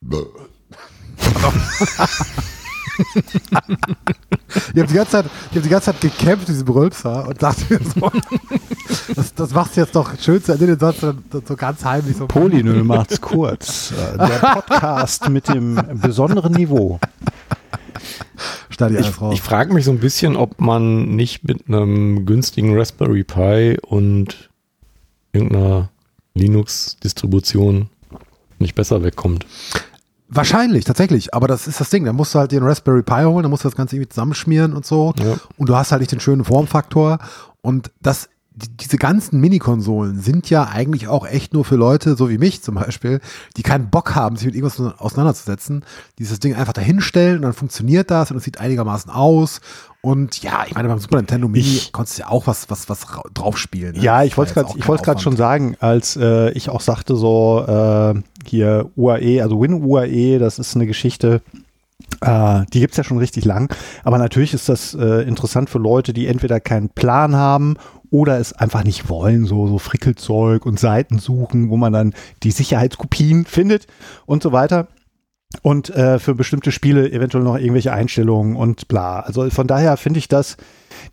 ich 2.98 4.80
habe 4.80 4.86
die 4.86 4.94
ganze 4.94 5.10
Zeit, 5.10 5.26
ich 5.26 5.56
habe 5.56 5.60
die 5.62 5.68
ganze 5.68 5.86
Zeit 5.86 6.00
gekämpft, 6.00 6.48
diese 6.48 6.64
Brülpser, 6.64 7.28
und 7.28 7.42
dachte 7.42 7.62
mir 7.68 7.80
so, 7.82 8.10
das, 9.14 9.34
das 9.34 9.52
machst 9.52 9.76
du 9.76 9.80
jetzt 9.80 9.94
doch 9.94 10.18
schön 10.20 10.42
zu 10.42 10.52
Ende 10.52 10.66
den 10.66 10.78
Satz 10.78 11.00
so, 11.00 11.56
ganz 11.56 11.84
heimlich 11.84 12.16
so. 12.16 12.26
Polynö 12.26 12.82
macht's 12.84 13.20
kurz. 13.20 13.92
Äh, 13.92 14.18
Der 14.18 14.38
Podcast 14.54 15.28
mit 15.28 15.48
dem 15.48 15.80
besonderen 15.94 16.52
Niveau. 16.52 16.98
Ich 18.70 18.78
ich 19.32 19.42
frage 19.42 19.74
mich 19.74 19.84
so 19.84 19.90
ein 19.90 19.98
bisschen, 19.98 20.36
ob 20.36 20.60
man 20.60 21.16
nicht 21.16 21.42
mit 21.42 21.66
einem 21.66 22.24
günstigen 22.26 22.78
Raspberry 22.78 23.24
Pi 23.24 23.76
und 23.82 24.50
irgendeiner 25.32 25.90
Linux-Distribution 26.34 27.88
nicht 28.60 28.74
besser 28.74 29.02
wegkommt. 29.02 29.46
Wahrscheinlich, 30.28 30.84
tatsächlich. 30.84 31.32
Aber 31.32 31.48
das 31.48 31.66
ist 31.66 31.80
das 31.80 31.88
Ding. 31.90 32.04
Da 32.04 32.12
musst 32.12 32.34
du 32.34 32.38
halt 32.38 32.52
den 32.52 32.62
Raspberry 32.62 33.02
Pi 33.02 33.22
holen, 33.24 33.42
da 33.42 33.48
musst 33.48 33.64
du 33.64 33.68
das 33.68 33.76
Ganze 33.76 33.96
irgendwie 33.96 34.10
zusammenschmieren 34.10 34.74
und 34.74 34.84
so. 34.84 35.14
Ja. 35.18 35.36
Und 35.56 35.68
du 35.68 35.74
hast 35.74 35.90
halt 35.90 36.00
nicht 36.00 36.12
den 36.12 36.20
schönen 36.20 36.44
Formfaktor. 36.44 37.18
Und 37.62 37.90
das, 38.02 38.28
die, 38.54 38.68
diese 38.68 38.98
ganzen 38.98 39.40
Mini-Konsolen 39.40 40.20
sind 40.20 40.50
ja 40.50 40.64
eigentlich 40.64 41.08
auch 41.08 41.26
echt 41.26 41.54
nur 41.54 41.64
für 41.64 41.76
Leute, 41.76 42.14
so 42.14 42.28
wie 42.28 42.36
mich 42.36 42.62
zum 42.62 42.74
Beispiel, 42.74 43.20
die 43.56 43.62
keinen 43.62 43.88
Bock 43.88 44.14
haben, 44.14 44.36
sich 44.36 44.46
mit 44.46 44.54
irgendwas 44.54 44.78
auseinanderzusetzen. 44.98 45.82
Dieses 46.18 46.40
Ding 46.40 46.54
einfach 46.54 46.74
dahinstellen 46.74 47.36
und 47.36 47.42
dann 47.42 47.54
funktioniert 47.54 48.10
das 48.10 48.30
und 48.30 48.36
es 48.36 48.44
sieht 48.44 48.60
einigermaßen 48.60 49.10
aus. 49.10 49.62
Und 50.00 50.42
ja, 50.42 50.64
ich 50.66 50.74
meine, 50.74 50.88
beim 50.88 50.98
Super 51.00 51.16
Nintendo 51.16 51.48
Mini 51.48 51.64
Ich- 51.66 51.92
konntest 51.92 52.18
du 52.18 52.22
ja 52.22 52.28
auch 52.28 52.46
was, 52.46 52.70
was, 52.70 52.88
was 52.88 53.16
ra- 53.16 53.22
draufspielen. 53.34 53.96
ne? 53.96 54.02
Ja, 54.02 54.22
ich 54.22 54.36
wollte 54.36 54.54
gerade 54.54 54.72
ich 54.76 54.86
wollte 54.86 55.02
gerade 55.04 55.20
schon 55.20 55.36
sagen, 55.36 55.76
als 55.80 56.16
äh, 56.16 56.50
ich 56.52 56.70
auch 56.70 56.80
sagte 56.80 57.16
so 57.16 57.64
äh, 57.66 58.14
hier 58.46 58.90
UAE, 58.96 59.42
also 59.42 59.60
Win 59.60 59.82
UAE, 59.84 60.38
das 60.38 60.60
ist 60.60 60.76
eine 60.76 60.86
Geschichte, 60.86 61.42
äh, 62.20 62.60
die 62.72 62.78
gibt's 62.80 62.96
ja 62.96 63.02
schon 63.04 63.18
richtig 63.18 63.44
lang, 63.44 63.74
aber 64.04 64.18
natürlich 64.18 64.54
ist 64.54 64.68
das 64.68 64.94
äh, 64.94 65.22
interessant 65.26 65.68
für 65.68 65.78
Leute, 65.78 66.12
die 66.12 66.28
entweder 66.28 66.60
keinen 66.60 66.90
Plan 66.90 67.34
haben 67.34 67.74
oder 68.10 68.38
es 68.38 68.52
einfach 68.52 68.84
nicht 68.84 69.08
wollen, 69.08 69.46
so, 69.46 69.66
so 69.66 69.78
Frickelzeug 69.78 70.64
und 70.64 70.78
Seiten 70.78 71.18
suchen, 71.18 71.70
wo 71.70 71.76
man 71.76 71.92
dann 71.92 72.14
die 72.44 72.52
Sicherheitskopien 72.52 73.44
findet 73.46 73.88
und 74.26 74.42
so 74.44 74.52
weiter. 74.52 74.86
Und 75.62 75.90
äh, 75.90 76.18
für 76.18 76.34
bestimmte 76.34 76.72
Spiele 76.72 77.10
eventuell 77.10 77.42
noch 77.42 77.56
irgendwelche 77.56 77.92
Einstellungen 77.92 78.54
und 78.54 78.86
bla. 78.88 79.20
Also 79.20 79.48
von 79.48 79.66
daher 79.66 79.96
finde 79.96 80.18
ich 80.18 80.28
das, 80.28 80.56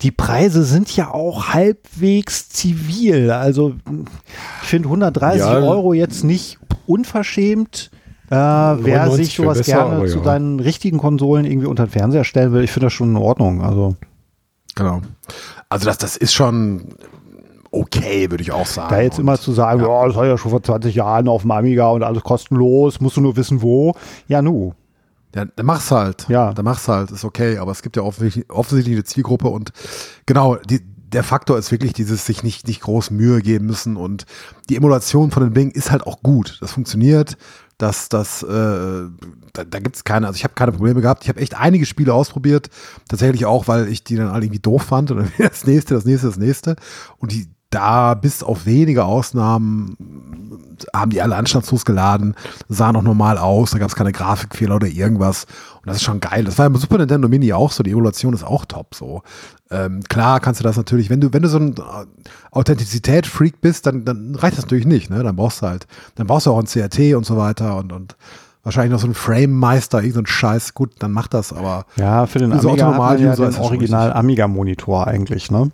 die 0.02 0.12
Preise 0.12 0.64
sind 0.64 0.94
ja 0.96 1.12
auch 1.12 1.54
halbwegs 1.54 2.50
zivil. 2.50 3.32
Also 3.32 3.76
ich 4.62 4.68
finde 4.68 4.90
130 4.90 5.40
Ja. 5.40 5.58
Euro 5.60 5.94
jetzt 5.94 6.24
nicht 6.24 6.60
unverschämt. 6.86 7.92
Äh, 8.28 8.36
wer 8.36 9.06
99 9.06 9.26
sich 9.26 9.36
sowas 9.36 9.62
gerne 9.66 9.96
aber 9.98 10.08
zu 10.08 10.18
ja. 10.18 10.24
seinen 10.24 10.60
richtigen 10.60 10.98
Konsolen 10.98 11.46
irgendwie 11.46 11.68
unter 11.68 11.86
den 11.86 11.92
Fernseher 11.92 12.24
stellen 12.24 12.52
will, 12.52 12.64
ich 12.64 12.72
finde 12.72 12.88
das 12.88 12.94
schon 12.94 13.12
in 13.12 13.18
Ordnung. 13.18 13.62
Also 13.62 13.96
Genau. 14.76 15.02
Also 15.70 15.86
das, 15.86 15.98
das 15.98 16.18
ist 16.18 16.34
schon 16.34 16.96
okay, 17.76 18.32
würde 18.32 18.42
ich 18.42 18.52
auch 18.52 18.66
sagen. 18.66 18.90
da 18.90 19.02
jetzt 19.02 19.18
Und- 19.18 19.26
immer 19.26 19.40
zu 19.40 19.52
sagen, 19.52 19.82
ja. 19.82 20.08
das 20.08 20.16
war 20.16 20.26
ja 20.26 20.38
schon 20.38 20.52
vor 20.52 20.64
20 20.64 20.96
Jahren 20.96 21.28
auf 21.28 21.42
dem 21.44 21.52
Amiga 21.52 21.90
und 21.90 22.04
alles 22.04 22.24
kostenlos, 22.24 23.00
musst 23.02 23.18
du 23.18 23.22
nur 23.22 23.36
wissen, 23.36 23.62
wo. 23.62 23.94
Ja, 24.28 24.42
nu. 24.42 24.74
Ja, 25.36 25.46
dann 25.46 25.66
mach's 25.66 25.92
halt. 25.92 26.28
Ja. 26.30 26.54
Dann 26.54 26.64
mach's 26.66 26.88
halt, 26.88 27.12
ist 27.12 27.26
okay. 27.26 27.58
Aber 27.58 27.72
es 27.72 27.82
gibt 27.82 27.98
ja 27.98 28.04
offensichtlich, 28.04 28.50
offensichtlich 28.50 28.96
eine 28.96 29.04
Zielgruppe 29.04 29.50
und 29.50 29.72
genau, 30.26 30.56
die, 30.56 30.80
der 31.12 31.24
Faktor 31.24 31.58
ist 31.58 31.72
wirklich 31.72 31.94
dieses 31.94 32.26
sich 32.26 32.42
nicht, 32.44 32.68
nicht 32.68 32.82
groß 32.82 33.12
Mühe 33.12 33.42
geben 33.42 33.66
müssen 33.66 33.98
und 33.98 34.26
die 34.70 34.76
Emulation 34.78 35.32
von 35.32 35.44
den 35.44 35.54
Bing 35.54 35.72
ist 35.72 35.92
halt 35.92 36.08
auch 36.08 36.22
gut. 36.24 36.58
Das 36.62 36.72
funktioniert. 36.72 37.38
Das, 37.78 38.08
das, 38.08 38.42
äh, 38.44 38.48
da, 38.48 39.64
da 39.70 39.80
gibt 39.80 39.98
es 39.98 40.06
keine, 40.06 40.28
also 40.28 40.38
ich 40.38 40.46
habe 40.46 40.54
keine 40.54 40.72
Probleme 40.72 41.02
gehabt. 41.02 41.24
Ich 41.24 41.30
habe 41.30 41.42
echt 41.42 41.60
einige 41.60 41.86
Spiele 41.86 42.14
ausprobiert, 42.14 42.70
tatsächlich 43.10 43.46
auch, 43.46 43.68
weil 43.68 43.90
ich 43.90 44.06
die 44.06 44.16
dann 44.16 44.30
alle 44.30 44.46
irgendwie 44.46 44.62
doof 44.62 44.84
fand 44.84 45.12
und 45.12 45.18
dann 45.20 45.32
das 45.38 45.66
nächste, 45.66 45.94
das 45.96 46.06
nächste, 46.06 46.28
das 46.28 46.38
nächste. 46.38 46.76
Und 47.18 47.34
die 47.34 47.48
da 47.76 48.14
bis 48.14 48.42
auf 48.42 48.66
wenige 48.66 49.04
Ausnahmen 49.04 49.98
haben 50.94 51.12
die 51.12 51.22
alle 51.22 51.36
anstandslos 51.36 51.86
geladen, 51.86 52.36
sahen 52.70 52.96
auch 52.96 53.02
normal 53.02 53.38
aus, 53.38 53.72
da 53.72 53.78
gab 53.78 53.90
es 53.90 53.96
keine 53.96 54.12
Grafikfehler 54.12 54.76
oder 54.76 54.88
irgendwas. 54.88 55.46
Und 55.76 55.88
das 55.88 55.98
ist 55.98 56.04
schon 56.04 56.20
geil. 56.20 56.44
Das 56.44 56.58
war 56.58 56.70
beim 56.70 56.80
Super 56.80 56.98
Nintendo 56.98 57.28
Mini 57.28 57.54
auch 57.54 57.72
so, 57.72 57.84
die 57.84 57.92
Emulation 57.92 58.34
ist 58.34 58.44
auch 58.44 58.66
top 58.66 58.96
so. 58.96 59.22
Ähm, 59.72 60.02
klar 60.08 60.40
kannst 60.40 60.60
du 60.60 60.64
das 60.64 60.78
natürlich, 60.78 61.10
wenn 61.10 61.22
du, 61.22 61.34
wenn 61.34 61.44
du 61.44 61.50
so 61.50 61.58
ein 61.58 61.76
äh, 61.76 61.82
Authentizität-Freak 62.52 63.62
bist, 63.62 63.86
dann, 63.86 64.06
dann 64.06 64.36
reicht 64.36 64.58
das 64.58 64.66
natürlich 64.66 64.86
nicht, 64.86 65.10
ne? 65.10 65.24
Dann 65.24 65.36
brauchst 65.36 65.62
du 65.62 65.68
halt, 65.68 65.88
dann 66.16 66.28
brauchst 66.28 66.46
du 66.46 66.52
auch 66.52 66.60
ein 66.60 66.66
CRT 66.66 67.16
und 67.16 67.26
so 67.26 67.38
weiter 67.38 67.78
und, 67.78 67.92
und 67.92 68.16
wahrscheinlich 68.64 68.92
noch 68.92 69.00
so 69.00 69.08
ein 69.08 69.14
Frame-Meister, 69.14 70.00
irgendein 70.00 70.26
so 70.26 70.32
Scheiß, 70.32 70.74
gut, 70.74 70.92
dann 71.00 71.12
mach 71.12 71.28
das, 71.28 71.54
aber 71.54 71.86
Ja, 71.96 72.26
für 72.26 72.40
den 72.40 72.52
Amiga 72.52 72.92
man 72.92 73.22
ja 73.22 73.36
den 73.36 73.46
das 73.46 73.56
schon 73.56 73.66
Original 73.66 74.14
Amiga-Monitor 74.14 75.08
eigentlich, 75.08 75.52
ne? 75.52 75.72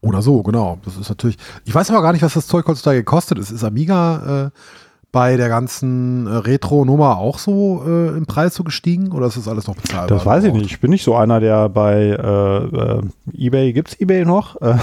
Oder 0.00 0.22
so, 0.22 0.42
genau. 0.42 0.78
Das 0.84 0.96
ist 0.96 1.08
natürlich. 1.08 1.36
Ich 1.64 1.74
weiß 1.74 1.90
aber 1.90 2.02
gar 2.02 2.12
nicht, 2.12 2.22
was 2.22 2.34
das 2.34 2.46
Zeug 2.46 2.66
heutzutage 2.66 2.98
gekostet 2.98 3.38
ist. 3.38 3.50
Ist 3.50 3.64
Amiga 3.64 4.46
äh, 4.46 4.50
bei 5.12 5.36
der 5.36 5.48
ganzen 5.48 6.26
äh, 6.26 6.30
Retro-Nummer 6.30 7.18
auch 7.18 7.38
so 7.38 7.82
äh, 7.86 8.08
im 8.16 8.26
Preis 8.26 8.54
so 8.54 8.64
gestiegen 8.64 9.12
oder 9.12 9.26
ist 9.26 9.36
das 9.36 9.48
alles 9.48 9.66
noch 9.66 9.76
bezahlbar? 9.76 10.08
Das 10.08 10.26
weiß 10.26 10.44
ich 10.44 10.52
nicht. 10.52 10.66
Ich 10.66 10.80
bin 10.80 10.90
nicht 10.90 11.04
so 11.04 11.14
einer, 11.14 11.40
der 11.40 11.68
bei 11.68 11.94
äh, 11.94 12.98
äh, 12.98 13.02
eBay, 13.34 13.72
gibt's 13.72 13.98
eBay 13.98 14.24
noch? 14.24 14.60
Äh, 14.60 14.76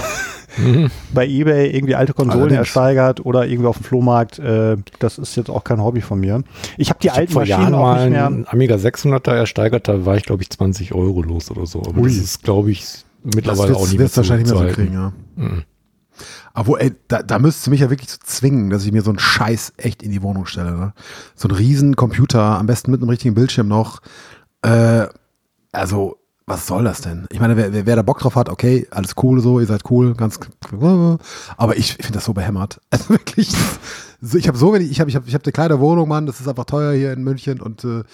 bei 1.14 1.26
eBay 1.26 1.70
irgendwie 1.74 1.94
alte 1.94 2.14
Konsolen 2.14 2.40
Allerdings. 2.42 2.58
ersteigert 2.60 3.24
oder 3.24 3.46
irgendwie 3.46 3.68
auf 3.68 3.76
dem 3.78 3.84
Flohmarkt. 3.84 4.38
Äh, 4.38 4.76
das 4.98 5.18
ist 5.18 5.36
jetzt 5.36 5.50
auch 5.50 5.62
kein 5.64 5.82
Hobby 5.82 6.00
von 6.00 6.18
mir. 6.20 6.42
Ich 6.78 6.90
habe 6.90 6.98
die 7.00 7.08
Ich 7.08 7.12
hab 7.12 7.18
alten 7.18 7.32
vor 7.32 7.42
Maschinen 7.42 7.60
Jahren 7.60 7.74
auch 7.74 7.82
mal 7.82 8.00
nicht 8.02 8.10
mehr. 8.12 8.26
einen 8.26 8.46
Amiga 8.48 8.74
600er 8.76 9.32
ersteigert, 9.32 9.86
da 9.88 10.04
war 10.04 10.16
ich 10.16 10.24
glaube 10.24 10.42
ich 10.42 10.50
20 10.50 10.94
Euro 10.94 11.22
los 11.22 11.50
oder 11.50 11.66
so. 11.66 11.80
Aber 11.80 11.98
Ui. 12.00 12.08
das 12.08 12.16
ist 12.16 12.42
glaube 12.42 12.70
ich 12.72 13.04
mittlerweile 13.24 13.70
wird's- 13.70 13.80
auch 13.82 13.88
nicht 13.88 13.98
mehr 13.98 14.10
zu, 14.10 14.16
wahrscheinlich 14.18 14.48
mehr 14.52 14.68
so 14.68 14.74
kriegen, 14.74 14.92
ja. 14.94 15.12
Mhm. 15.36 15.62
Aber 16.52 16.80
ey, 16.80 16.92
da, 17.08 17.22
da 17.24 17.40
müsstest 17.40 17.66
du 17.66 17.70
mich 17.72 17.80
ja 17.80 17.90
wirklich 17.90 18.10
so 18.10 18.18
zwingen, 18.22 18.70
dass 18.70 18.84
ich 18.84 18.92
mir 18.92 19.02
so 19.02 19.10
einen 19.10 19.18
Scheiß 19.18 19.72
echt 19.76 20.02
in 20.02 20.12
die 20.12 20.22
Wohnung 20.22 20.46
stelle. 20.46 20.70
Ne? 20.72 20.92
So 21.34 21.48
einen 21.48 21.56
riesen 21.56 21.96
Computer, 21.96 22.40
am 22.58 22.66
besten 22.66 22.92
mit 22.92 23.00
einem 23.00 23.10
richtigen 23.10 23.34
Bildschirm 23.34 23.66
noch. 23.66 24.00
Äh, 24.62 25.06
also, 25.72 26.18
was 26.46 26.68
soll 26.68 26.84
das 26.84 27.00
denn? 27.00 27.26
Ich 27.30 27.40
meine, 27.40 27.56
wer, 27.56 27.86
wer, 27.86 27.96
da 27.96 28.02
Bock 28.02 28.20
drauf 28.20 28.36
hat, 28.36 28.48
okay, 28.48 28.86
alles 28.92 29.14
cool 29.22 29.40
so, 29.40 29.58
ihr 29.58 29.66
seid 29.66 29.90
cool, 29.90 30.14
ganz. 30.14 30.38
Aber 31.56 31.76
ich 31.76 31.94
finde 31.94 32.12
das 32.12 32.24
so 32.26 32.32
behämmert. 32.34 32.80
Also 32.90 33.08
wirklich, 33.10 33.50
so, 34.20 34.38
ich 34.38 34.46
habe 34.46 34.56
so 34.56 34.72
wenig, 34.72 34.90
ich 34.92 35.00
habe 35.00 35.10
ich 35.10 35.16
hab, 35.16 35.26
ich 35.26 35.34
hab 35.34 35.42
eine 35.44 35.52
kleine 35.52 35.80
Wohnung, 35.80 36.08
Mann, 36.08 36.26
das 36.26 36.40
ist 36.40 36.46
einfach 36.48 36.66
teuer 36.66 36.92
hier 36.92 37.12
in 37.12 37.24
München 37.24 37.60
und 37.60 37.82
äh, 37.84 38.04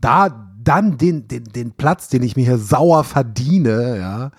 da 0.00 0.50
dann 0.64 0.98
den, 0.98 1.28
den, 1.28 1.44
den 1.44 1.72
Platz, 1.72 2.08
den 2.08 2.22
ich 2.22 2.36
mir 2.36 2.44
hier 2.44 2.58
sauer 2.58 3.04
verdiene, 3.04 3.98
ja, 3.98 4.30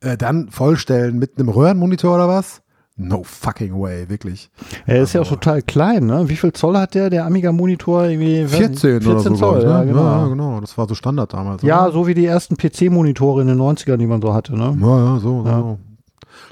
äh, 0.00 0.16
dann 0.16 0.50
vollstellen 0.50 1.18
mit 1.18 1.38
einem 1.38 1.48
Röhrenmonitor 1.48 2.14
oder 2.14 2.28
was? 2.28 2.62
No 2.96 3.22
fucking 3.24 3.80
way, 3.80 4.10
wirklich. 4.10 4.50
Er 4.84 5.02
ist 5.02 5.14
ja 5.14 5.22
auch 5.22 5.28
total 5.28 5.62
klein, 5.62 6.04
ne? 6.04 6.28
Wie 6.28 6.36
viel 6.36 6.52
Zoll 6.52 6.76
hat 6.76 6.94
der, 6.94 7.08
der 7.08 7.24
Amiga-Monitor? 7.24 8.04
Irgendwie, 8.04 8.44
weiß 8.44 8.68
nicht, 8.68 8.80
14, 8.80 9.06
oder 9.06 9.20
so, 9.20 9.34
Zoll, 9.34 9.58
ich, 9.60 9.64
ja, 9.64 9.80
ne? 9.80 9.86
genau. 9.86 10.04
Ja, 10.04 10.18
ja, 10.22 10.28
genau. 10.28 10.60
Das 10.60 10.76
war 10.76 10.86
so 10.86 10.94
Standard 10.94 11.32
damals. 11.32 11.62
Ja, 11.62 11.84
oder? 11.84 11.92
so 11.92 12.06
wie 12.06 12.12
die 12.12 12.26
ersten 12.26 12.58
PC-Monitore 12.58 13.40
in 13.40 13.48
den 13.48 13.58
90ern, 13.58 13.96
die 13.96 14.06
man 14.06 14.20
so 14.20 14.34
hatte, 14.34 14.54
ne? 14.54 14.76
Ja, 14.78 15.14
ja, 15.14 15.18
so, 15.18 15.44
Ja. 15.46 15.58
so. 15.60 15.78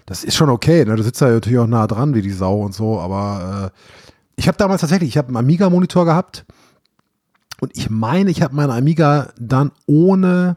Das 0.07 0.25
ist 0.25 0.37
schon 0.37 0.49
okay, 0.49 0.87
ne? 0.87 0.97
Du 0.97 1.03
sitzt 1.03 1.21
da 1.21 1.29
natürlich 1.29 1.59
auch 1.59 1.67
nah 1.67 1.87
dran 1.87 2.15
wie 2.15 2.23
die 2.23 2.31
Sau 2.31 2.63
und 2.63 2.73
so, 2.73 2.99
aber 2.99 3.73
äh, 3.75 3.81
ich 4.37 4.49
habe 4.49 4.57
damals 4.57 4.81
tatsächlich, 4.81 5.11
ich 5.11 5.19
habe 5.19 5.29
einen 5.29 5.37
Amiga-Monitor 5.37 6.07
gehabt 6.07 6.47
und 7.61 7.77
ich 7.77 7.91
meine, 7.91 8.31
ich 8.31 8.43
habe 8.43 8.55
meinen 8.55 8.71
Amiga 8.71 9.29
dann 9.39 9.73
ohne, 9.87 10.57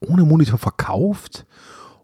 ohne 0.00 0.24
Monitor 0.24 0.58
verkauft 0.58 1.46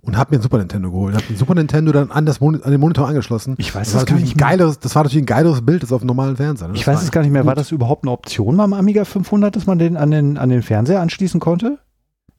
und 0.03 0.17
habe 0.17 0.31
mir 0.33 0.37
einen 0.37 0.43
Super 0.43 0.59
Nintendo 0.59 0.91
geholt. 0.91 1.15
Habe 1.15 1.25
den 1.27 1.37
Super 1.37 1.55
Nintendo 1.55 1.91
dann 1.93 2.11
an, 2.11 2.27
das 2.27 2.41
Moni 2.41 2.59
an 2.63 2.71
den 2.71 2.81
Monitor 2.81 3.09
angeschlossen. 3.09 3.55
Ich 3.59 3.75
weiß 3.75 3.87
das 3.89 3.95
war 3.95 4.01
es 4.03 4.07
gar 4.07 4.15
natürlich 4.15 4.35
nicht 4.35 4.37
ein 4.37 4.49
geileres, 4.49 4.79
Das 4.79 4.95
war 4.95 5.03
natürlich 5.03 5.23
ein 5.23 5.27
geileres 5.27 5.65
Bild 5.65 5.83
als 5.83 5.93
auf 5.93 6.03
dem 6.03 6.07
normalen 6.09 6.37
Fernseher. 6.37 6.69
ne? 6.69 6.75
Ich 6.75 6.81
Das 6.81 6.89
weiß 6.89 6.97
war 6.99 7.05
es 7.05 7.11
gar 7.11 7.23
nicht 7.23 7.31
mehr. 7.31 7.45
War 7.47 7.55
gut. 7.55 7.61
das 7.61 7.73
überhaupt 7.73 8.05
eine 8.05 8.13
Option 8.13 8.57
beim 8.57 8.73
Amiga 8.75 9.05
500, 9.05 9.57
dass 9.57 9.67
man 9.67 9.79
den 9.79 9.97
an 9.97 10.11
den, 10.11 10.37
an 10.39 10.49
den 10.51 10.63
Fernseher 10.63 11.01
anschließen 11.01 11.41
konnte? 11.41 11.79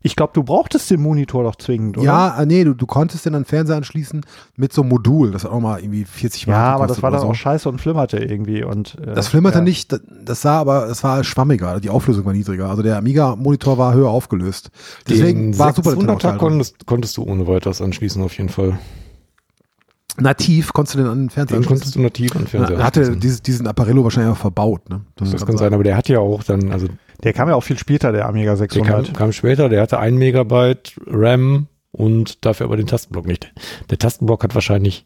Ich 0.05 0.15
glaube, 0.15 0.33
du 0.33 0.43
brauchtest 0.43 0.91
den 0.91 1.01
Monitor 1.01 1.43
doch 1.43 1.55
zwingend, 1.55 1.97
oder? 1.97 2.05
Ja, 2.05 2.39
äh, 2.39 2.45
nee, 2.45 2.63
du, 2.63 2.75
du 2.75 2.85
konntest 2.85 3.25
den 3.25 3.33
an 3.33 3.41
den 3.41 3.45
Fernseher 3.47 3.75
anschließen 3.77 4.21
mit 4.55 4.71
so 4.71 4.81
einem 4.83 4.89
Modul, 4.89 5.31
das 5.31 5.43
hat 5.45 5.51
auch 5.51 5.59
mal 5.59 5.79
irgendwie 5.79 6.05
40 6.05 6.45
Mark 6.45 6.55
Ja, 6.55 6.75
aber 6.75 6.85
das 6.85 7.01
war 7.01 7.09
dann 7.09 7.21
so. 7.21 7.27
auch 7.27 7.33
scheiße 7.33 7.67
und 7.67 7.81
flimmerte 7.81 8.17
irgendwie. 8.19 8.63
Und, 8.63 8.97
äh, 9.01 9.15
Das 9.15 9.29
flimmerte 9.29 9.57
ja. 9.57 9.63
nicht, 9.63 9.91
das- 9.91 10.01
das 10.23 10.41
sah 10.43 10.59
aber, 10.59 10.87
es 10.89 11.03
war 11.03 11.23
schwammiger, 11.23 11.79
die 11.79 11.89
Auflösung 11.89 12.23
war 12.25 12.33
niedriger. 12.33 12.69
Also 12.69 12.83
der 12.83 12.97
Amiga-Monitor 12.97 13.79
war 13.79 13.95
höher 13.95 14.09
aufgelöst. 14.11 14.69
Deswegen 15.09 15.53
Den 15.53 15.57
war 15.59 15.73
Super 15.73 15.89
600er 15.91 16.05
Nintendo 16.05 16.37
konntest, 16.37 16.85
konntest 16.85 17.17
du 17.17 17.23
ohne 17.23 17.47
weiteres 17.47 17.81
anschließen, 17.81 18.21
auf 18.21 18.37
jeden 18.37 18.49
Fall. 18.49 18.77
Nativ 20.17 20.71
konntest 20.71 20.95
du 20.95 20.99
den 20.99 21.07
an 21.07 21.19
den 21.23 21.29
Fernseher 21.29 21.59
Den 21.59 21.65
konntest 21.65 21.87
anschließen. 21.97 22.01
du 22.01 22.05
nativ 22.07 22.31
an 22.35 22.43
den 22.43 22.47
Fernseher 22.47 22.77
Na, 22.77 22.83
hatte 22.85 23.17
dieses, 23.17 23.41
diesen 23.41 23.67
Apparillo 23.67 24.03
wahrscheinlich 24.03 24.31
auch 24.33 24.37
verbaut. 24.37 24.89
Ne? 24.89 25.01
Das 25.17 25.45
kann 25.45 25.57
sein, 25.57 25.73
aber 25.73 25.83
der 25.83 25.97
hat 25.97 26.07
ja 26.07 26.19
auch 26.19 26.41
dann, 26.43 26.71
also 26.71 26.87
Der 27.23 27.33
kam 27.33 27.49
ja 27.49 27.55
auch 27.55 27.63
viel 27.63 27.77
später, 27.79 28.11
der 28.11 28.27
Amiga 28.27 28.51
der 28.51 28.57
600. 28.57 29.05
kam, 29.07 29.13
kam 29.13 29.31
später, 29.31 29.69
der 29.69 29.81
hatte 29.81 29.99
1 29.99 30.17
Megabyte 30.17 30.93
RAM 31.07 31.67
und 31.91 32.45
dafür 32.45 32.65
aber 32.65 32.77
den 32.77 32.87
Tastenblock 32.87 33.25
nicht. 33.25 33.53
Der 33.89 33.97
Tastenblock 33.97 34.43
hat 34.43 34.53
wahrscheinlich, 34.55 35.05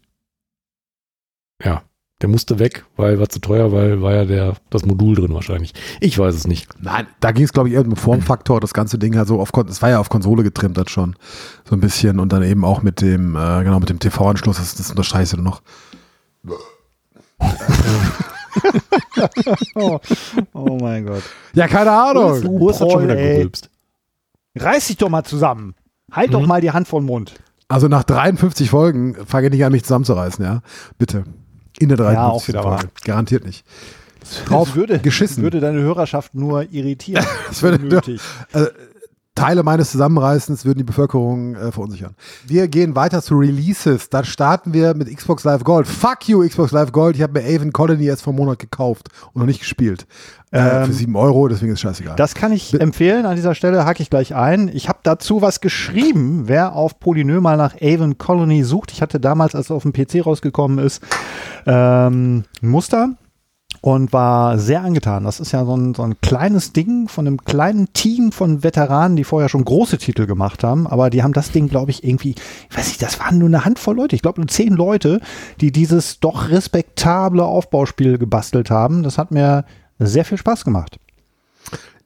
ja, 1.63 1.83
der 2.21 2.27
musste 2.29 2.59
weg, 2.59 2.85
weil 2.97 3.17
war 3.19 3.29
zu 3.29 3.39
teuer, 3.39 3.71
weil 3.71 4.01
war 4.01 4.13
ja 4.13 4.25
der, 4.25 4.55
das 4.69 4.85
Modul 4.85 5.15
drin 5.15 5.33
wahrscheinlich. 5.33 5.73
Ich 6.01 6.17
weiß 6.19 6.35
es 6.35 6.47
nicht. 6.47 6.67
Nein, 6.81 7.07
da 7.21 7.31
ging 7.31 7.45
es, 7.45 7.53
glaube 7.53 7.69
ich, 7.69 7.75
eher 7.75 7.85
um 7.85 7.95
Formfaktor, 7.95 8.59
das 8.59 8.73
ganze 8.73 8.99
Ding 8.99 9.15
halt 9.15 9.27
so 9.29 9.39
auf, 9.39 9.51
Kon- 9.53 9.69
es 9.69 9.81
war 9.81 9.89
ja 9.89 9.99
auf 9.99 10.09
Konsole 10.09 10.43
getrimmt 10.43 10.77
hat 10.77 10.89
schon, 10.89 11.15
so 11.63 11.75
ein 11.75 11.79
bisschen 11.79 12.19
und 12.19 12.33
dann 12.33 12.43
eben 12.43 12.65
auch 12.65 12.81
mit 12.81 12.99
dem, 13.01 13.35
äh, 13.35 13.63
genau, 13.63 13.79
mit 13.79 13.89
dem 13.89 13.99
TV-Anschluss, 13.99 14.57
das, 14.57 14.75
das 14.75 14.89
unterstreichst 14.89 15.33
du 15.33 15.37
noch. 15.41 15.61
Oh, 19.75 19.99
oh 20.53 20.77
mein 20.79 21.05
Gott. 21.05 21.23
Ja, 21.53 21.67
keine 21.67 21.91
Ahnung. 21.91 22.43
Urs 22.45 22.79
hat 22.81 22.91
schon 22.91 23.03
wieder 23.03 23.15
gerülpst. 23.15 23.69
Reiß 24.55 24.87
dich 24.87 24.97
doch 24.97 25.09
mal 25.09 25.23
zusammen. 25.23 25.75
Halt 26.11 26.33
doch 26.33 26.45
mal 26.45 26.61
die 26.61 26.71
Hand 26.71 26.87
vor 26.87 27.01
den 27.01 27.05
Mund. 27.05 27.35
Also 27.67 27.87
nach 27.87 28.03
53 28.03 28.69
Folgen 28.69 29.15
fange 29.27 29.47
ich 29.47 29.53
nicht 29.53 29.63
an, 29.65 29.71
mich 29.71 29.83
zusammenzureißen, 29.83 30.43
ja? 30.43 30.61
Bitte. 30.97 31.23
In 31.79 31.89
der 31.89 31.97
53. 31.97 32.15
Ja, 32.17 32.27
auch 32.29 32.47
wieder 32.47 32.63
Folge. 32.63 32.83
wahr. 32.83 32.91
Garantiert 33.03 33.45
nicht. 33.45 33.63
Drauf 34.47 34.75
würde, 34.75 34.99
geschissen. 34.99 35.43
würde 35.43 35.59
deine 35.59 35.79
Hörerschaft 35.79 36.33
nur 36.35 36.63
irritieren. 36.71 37.25
Das 37.47 37.61
würde- 37.61 37.77
Unnötig. 37.83 38.21
Teile 39.39 39.63
meines 39.63 39.91
Zusammenreißens 39.91 40.65
würden 40.65 40.79
die 40.79 40.83
Bevölkerung 40.83 41.55
äh, 41.55 41.71
verunsichern. 41.71 42.15
Wir 42.45 42.67
gehen 42.67 42.95
weiter 42.95 43.21
zu 43.21 43.35
Releases. 43.35 44.09
Da 44.09 44.23
starten 44.23 44.73
wir 44.73 44.93
mit 44.95 45.15
Xbox 45.15 45.43
Live 45.43 45.63
Gold. 45.63 45.87
Fuck 45.87 46.27
you, 46.27 46.45
Xbox 46.47 46.71
Live 46.71 46.91
Gold. 46.91 47.15
Ich 47.15 47.21
habe 47.21 47.39
mir 47.41 47.45
Avon 47.55 47.71
Colony 47.71 48.05
erst 48.05 48.23
vor 48.23 48.33
einem 48.33 48.39
Monat 48.43 48.59
gekauft 48.59 49.09
und 49.33 49.39
noch 49.39 49.45
nicht 49.47 49.59
gespielt. 49.59 50.05
Äh, 50.51 50.59
Ähm, 50.81 50.85
für 50.87 50.93
7 50.93 51.15
Euro, 51.15 51.47
deswegen 51.47 51.71
ist 51.73 51.79
scheißegal. 51.79 52.15
Das 52.15 52.33
kann 52.33 52.51
ich 52.51 52.79
empfehlen. 52.79 53.25
An 53.25 53.35
dieser 53.35 53.53
Stelle 53.55 53.85
hake 53.85 54.01
ich 54.01 54.09
gleich 54.09 54.35
ein. 54.35 54.67
Ich 54.73 54.89
habe 54.89 54.99
dazu 55.03 55.41
was 55.41 55.61
geschrieben. 55.61 56.43
Wer 56.47 56.73
auf 56.73 56.99
Polynö 56.99 57.39
mal 57.39 57.55
nach 57.55 57.75
Avon 57.81 58.17
Colony 58.17 58.63
sucht, 58.63 58.91
ich 58.91 59.01
hatte 59.01 59.19
damals, 59.19 59.53
als 59.55 59.67
es 59.67 59.71
auf 59.71 59.83
dem 59.83 59.93
PC 59.93 60.25
rausgekommen 60.25 60.79
ist, 60.79 61.01
ähm, 61.65 62.43
ein 62.61 62.69
Muster 62.69 63.11
und 63.81 64.11
war 64.11 64.57
sehr 64.59 64.83
angetan. 64.83 65.23
Das 65.23 65.39
ist 65.39 65.51
ja 65.51 65.63
so 65.65 65.75
ein, 65.75 65.93
so 65.93 66.03
ein 66.03 66.19
kleines 66.21 66.73
Ding 66.73 67.07
von 67.07 67.27
einem 67.27 67.43
kleinen 67.43 67.93
Team 67.93 68.31
von 68.31 68.63
Veteranen, 68.63 69.15
die 69.15 69.23
vorher 69.23 69.49
schon 69.49 69.65
große 69.65 69.97
Titel 69.97 70.25
gemacht 70.25 70.63
haben, 70.63 70.87
aber 70.87 71.09
die 71.09 71.23
haben 71.23 71.33
das 71.33 71.51
Ding, 71.51 71.67
glaube 71.67 71.91
ich, 71.91 72.03
irgendwie, 72.03 72.35
ich 72.69 72.77
weiß 72.77 72.87
nicht, 72.87 73.01
das 73.01 73.19
waren 73.19 73.37
nur 73.37 73.47
eine 73.47 73.65
Handvoll 73.65 73.95
Leute, 73.95 74.15
ich 74.15 74.21
glaube 74.21 74.41
nur 74.41 74.47
zehn 74.47 74.73
Leute, 74.73 75.21
die 75.61 75.71
dieses 75.71 76.19
doch 76.19 76.49
respektable 76.49 77.43
Aufbauspiel 77.43 78.17
gebastelt 78.17 78.69
haben. 78.69 79.03
Das 79.03 79.17
hat 79.17 79.31
mir 79.31 79.65
sehr 79.97 80.25
viel 80.25 80.37
Spaß 80.37 80.65
gemacht. 80.65 80.99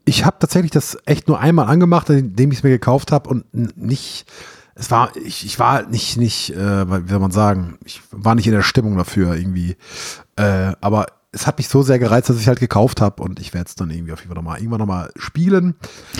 ich 0.05 0.25
habe 0.25 0.37
tatsächlich 0.39 0.71
das 0.71 0.97
echt 1.05 1.27
nur 1.27 1.39
einmal 1.39 1.67
angemacht, 1.67 2.09
indem 2.09 2.51
ich 2.51 2.59
es 2.59 2.63
mir 2.63 2.71
gekauft 2.71 3.11
habe 3.11 3.29
und 3.29 3.77
nicht, 3.77 4.25
es 4.75 4.91
war, 4.91 5.15
ich, 5.15 5.45
ich 5.45 5.59
war 5.59 5.87
nicht, 5.87 6.17
nicht, 6.17 6.49
äh, 6.51 7.05
wie 7.05 7.09
soll 7.09 7.19
man 7.19 7.31
sagen, 7.31 7.77
ich 7.85 8.01
war 8.11 8.35
nicht 8.35 8.47
in 8.47 8.53
der 8.53 8.63
Stimmung 8.63 8.97
dafür 8.97 9.35
irgendwie. 9.35 9.77
Äh, 10.35 10.73
aber 10.81 11.05
es 11.33 11.47
hat 11.47 11.57
mich 11.57 11.67
so 11.67 11.81
sehr 11.81 11.99
gereizt, 11.99 12.29
dass 12.29 12.39
ich 12.39 12.47
halt 12.47 12.59
gekauft 12.59 13.01
habe 13.01 13.21
und 13.23 13.39
ich 13.39 13.53
werde 13.53 13.67
es 13.67 13.75
dann 13.75 13.89
irgendwie 13.89 14.13
auf 14.13 14.19
jeden 14.19 14.29
Fall 14.29 14.35
nochmal 14.41 14.59
irgendwann 14.59 14.79
nochmal 14.79 15.11
spielen. 15.17 15.75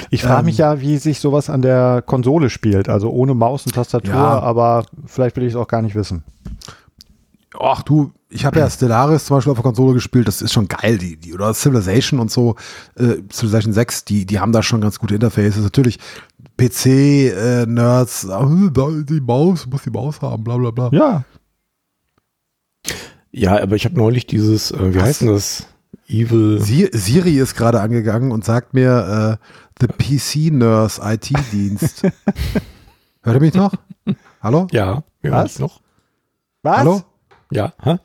Ich 0.10 0.24
frage 0.24 0.40
Ähm, 0.40 0.46
mich 0.46 0.58
ja, 0.58 0.82
wie 0.82 0.98
sich 0.98 1.20
sowas 1.20 1.50
an 1.50 1.62
der 1.62 2.02
Konsole 2.06 2.50
spielt, 2.50 2.90
also 2.90 3.10
ohne 3.12 3.34
Maus 3.36 3.66
und 3.66 3.74
Tastatur, 3.76 4.14
Ja. 4.14 4.40
aber 4.40 4.86
vielleicht 5.06 5.36
will 5.38 5.44
ich 5.44 5.54
es 5.54 5.56
auch 5.56 5.68
gar 5.68 5.82
nicht 5.84 5.96
wissen. 5.96 6.24
Ach 7.60 7.84
du, 7.84 8.12
ich 8.30 8.46
habe 8.46 8.58
ja 8.60 8.68
Stellaris 8.68 9.26
zum 9.26 9.38
Beispiel 9.38 9.52
auf 9.52 9.58
der 9.60 9.64
Konsole 9.64 9.94
gespielt, 9.94 10.28
das 10.28 10.42
ist 10.42 10.52
schon 10.52 10.68
geil, 10.68 10.98
die, 10.98 11.18
die 11.18 11.34
oder 11.36 11.54
Civilization 11.54 12.20
und 12.20 12.32
so, 12.32 12.56
äh, 12.96 13.18
Civilization 13.32 13.74
6, 13.74 14.06
die, 14.06 14.26
die 14.26 14.40
haben 14.40 14.52
da 14.52 14.64
schon 14.64 14.82
ganz 14.82 14.98
gute 14.98 15.14
Interfaces. 15.14 15.62
Natürlich 15.64 16.00
PC-Nerds, 16.58 18.22
die 19.08 19.22
Maus, 19.22 19.68
muss 19.68 19.84
die 19.84 19.92
Maus 19.92 20.20
haben, 20.22 20.44
bla 20.44 20.58
bla 20.58 20.72
bla. 20.72 20.90
Ja, 20.92 21.24
Ja, 23.36 23.62
aber 23.62 23.76
ich 23.76 23.86
habe 23.86 23.96
neulich 23.98 24.28
dieses, 24.28 24.72
äh, 24.72 24.94
wie 24.94 24.96
Was? 24.96 25.04
heißt 25.04 25.22
denn 25.22 25.28
das? 25.30 25.66
Evil. 26.08 26.60
Si- 26.62 26.90
Siri 26.92 27.38
ist 27.40 27.56
gerade 27.56 27.82
angegangen 27.82 28.32
und 28.32 28.46
sagt 28.46 28.74
mir, 28.74 29.40
äh, 29.40 29.46
The 29.82 29.88
PC 29.88 30.52
Nurse 30.54 31.02
IT-Dienst. 31.04 32.04
Hört 33.24 33.36
ihr 33.36 33.40
mich 33.40 33.54
noch? 33.54 33.74
Hallo? 34.42 34.68
Ja, 34.72 35.04
ja 35.24 35.32
Was? 35.32 35.58
noch. 35.60 35.82
was? 36.62 36.78
Hallo? 36.78 37.02
Ja, 37.52 37.74
hä? 37.82 37.98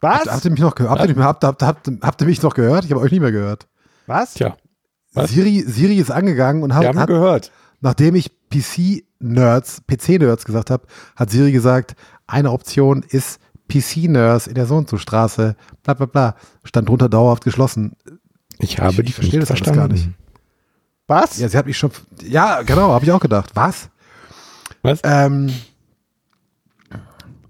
Was? 0.00 0.14
Habt, 0.20 0.26
habt 0.32 0.44
ihr 0.44 0.50
mich 0.50 0.60
noch 0.60 0.74
gehört? 0.74 0.98
Habt, 0.98 1.08
ihr- 1.10 1.16
habt, 1.24 1.44
habt, 1.44 1.62
habt, 1.62 1.90
habt 2.02 2.20
ihr 2.20 2.26
mich 2.26 2.42
noch 2.42 2.54
gehört? 2.54 2.84
Ich 2.84 2.90
habe 2.90 3.00
euch 3.00 3.12
nicht 3.12 3.20
mehr 3.20 3.32
gehört. 3.32 3.66
Was? 4.06 4.34
Tja, 4.34 4.56
Was? 5.12 5.30
Siri, 5.30 5.64
Siri 5.66 5.96
ist 5.98 6.10
angegangen 6.10 6.62
und 6.62 6.70
wir 6.70 6.76
hat, 6.76 6.86
haben 6.86 6.98
hat 6.98 7.08
gehört. 7.08 7.52
nachdem 7.80 8.14
ich 8.14 8.30
PC-Nerds, 8.50 9.82
PC-Nerds 9.86 10.44
gesagt 10.44 10.70
habe, 10.70 10.86
hat 11.14 11.30
Siri 11.30 11.52
gesagt, 11.52 11.94
eine 12.26 12.50
Option 12.52 13.02
ist 13.08 13.38
PC-Nerds 13.68 14.46
in 14.46 14.54
der 14.54 14.66
so 14.66 14.76
und 14.76 14.88
so 14.88 14.98
Straße, 14.98 15.56
bla 15.82 15.94
bla 15.94 16.06
bla. 16.06 16.36
Stand 16.64 16.88
drunter 16.88 17.08
dauerhaft 17.08 17.44
geschlossen. 17.44 17.92
Ich 18.58 18.78
habe 18.78 18.92
Ich 18.92 18.96
dich 19.06 19.14
verstehe 19.14 19.40
nicht 19.40 19.50
das 19.50 19.58
verstanden. 19.58 19.78
gar 19.80 19.88
nicht. 19.88 20.08
Was? 21.08 21.38
Ja, 21.38 21.48
sie 21.48 21.56
hat 21.56 21.66
mich 21.66 21.78
schon. 21.78 21.90
Ja, 22.22 22.62
genau, 22.62 22.90
habe 22.92 23.04
ich 23.04 23.12
auch 23.12 23.20
gedacht. 23.20 23.50
Was? 23.54 23.90
Was? 24.82 25.00
Ähm. 25.04 25.52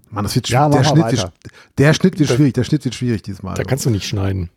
Mann, 0.09 0.23
das 0.23 0.35
wird 0.35 0.47
Ja, 0.49 0.71
schwierig. 0.71 0.83
der, 0.83 0.83
Schnitt 0.83 1.13
wird, 1.13 1.33
der 1.77 1.93
Schnitt 1.93 2.19
wird 2.19 2.29
schwierig. 2.29 2.53
Der 2.53 2.63
Schnitt 2.63 2.85
wird 2.85 2.95
schwierig 2.95 3.21
diesmal. 3.23 3.55
Da 3.55 3.63
kannst 3.63 3.85
du 3.85 3.89
nicht 3.89 4.07
schneiden. 4.07 4.49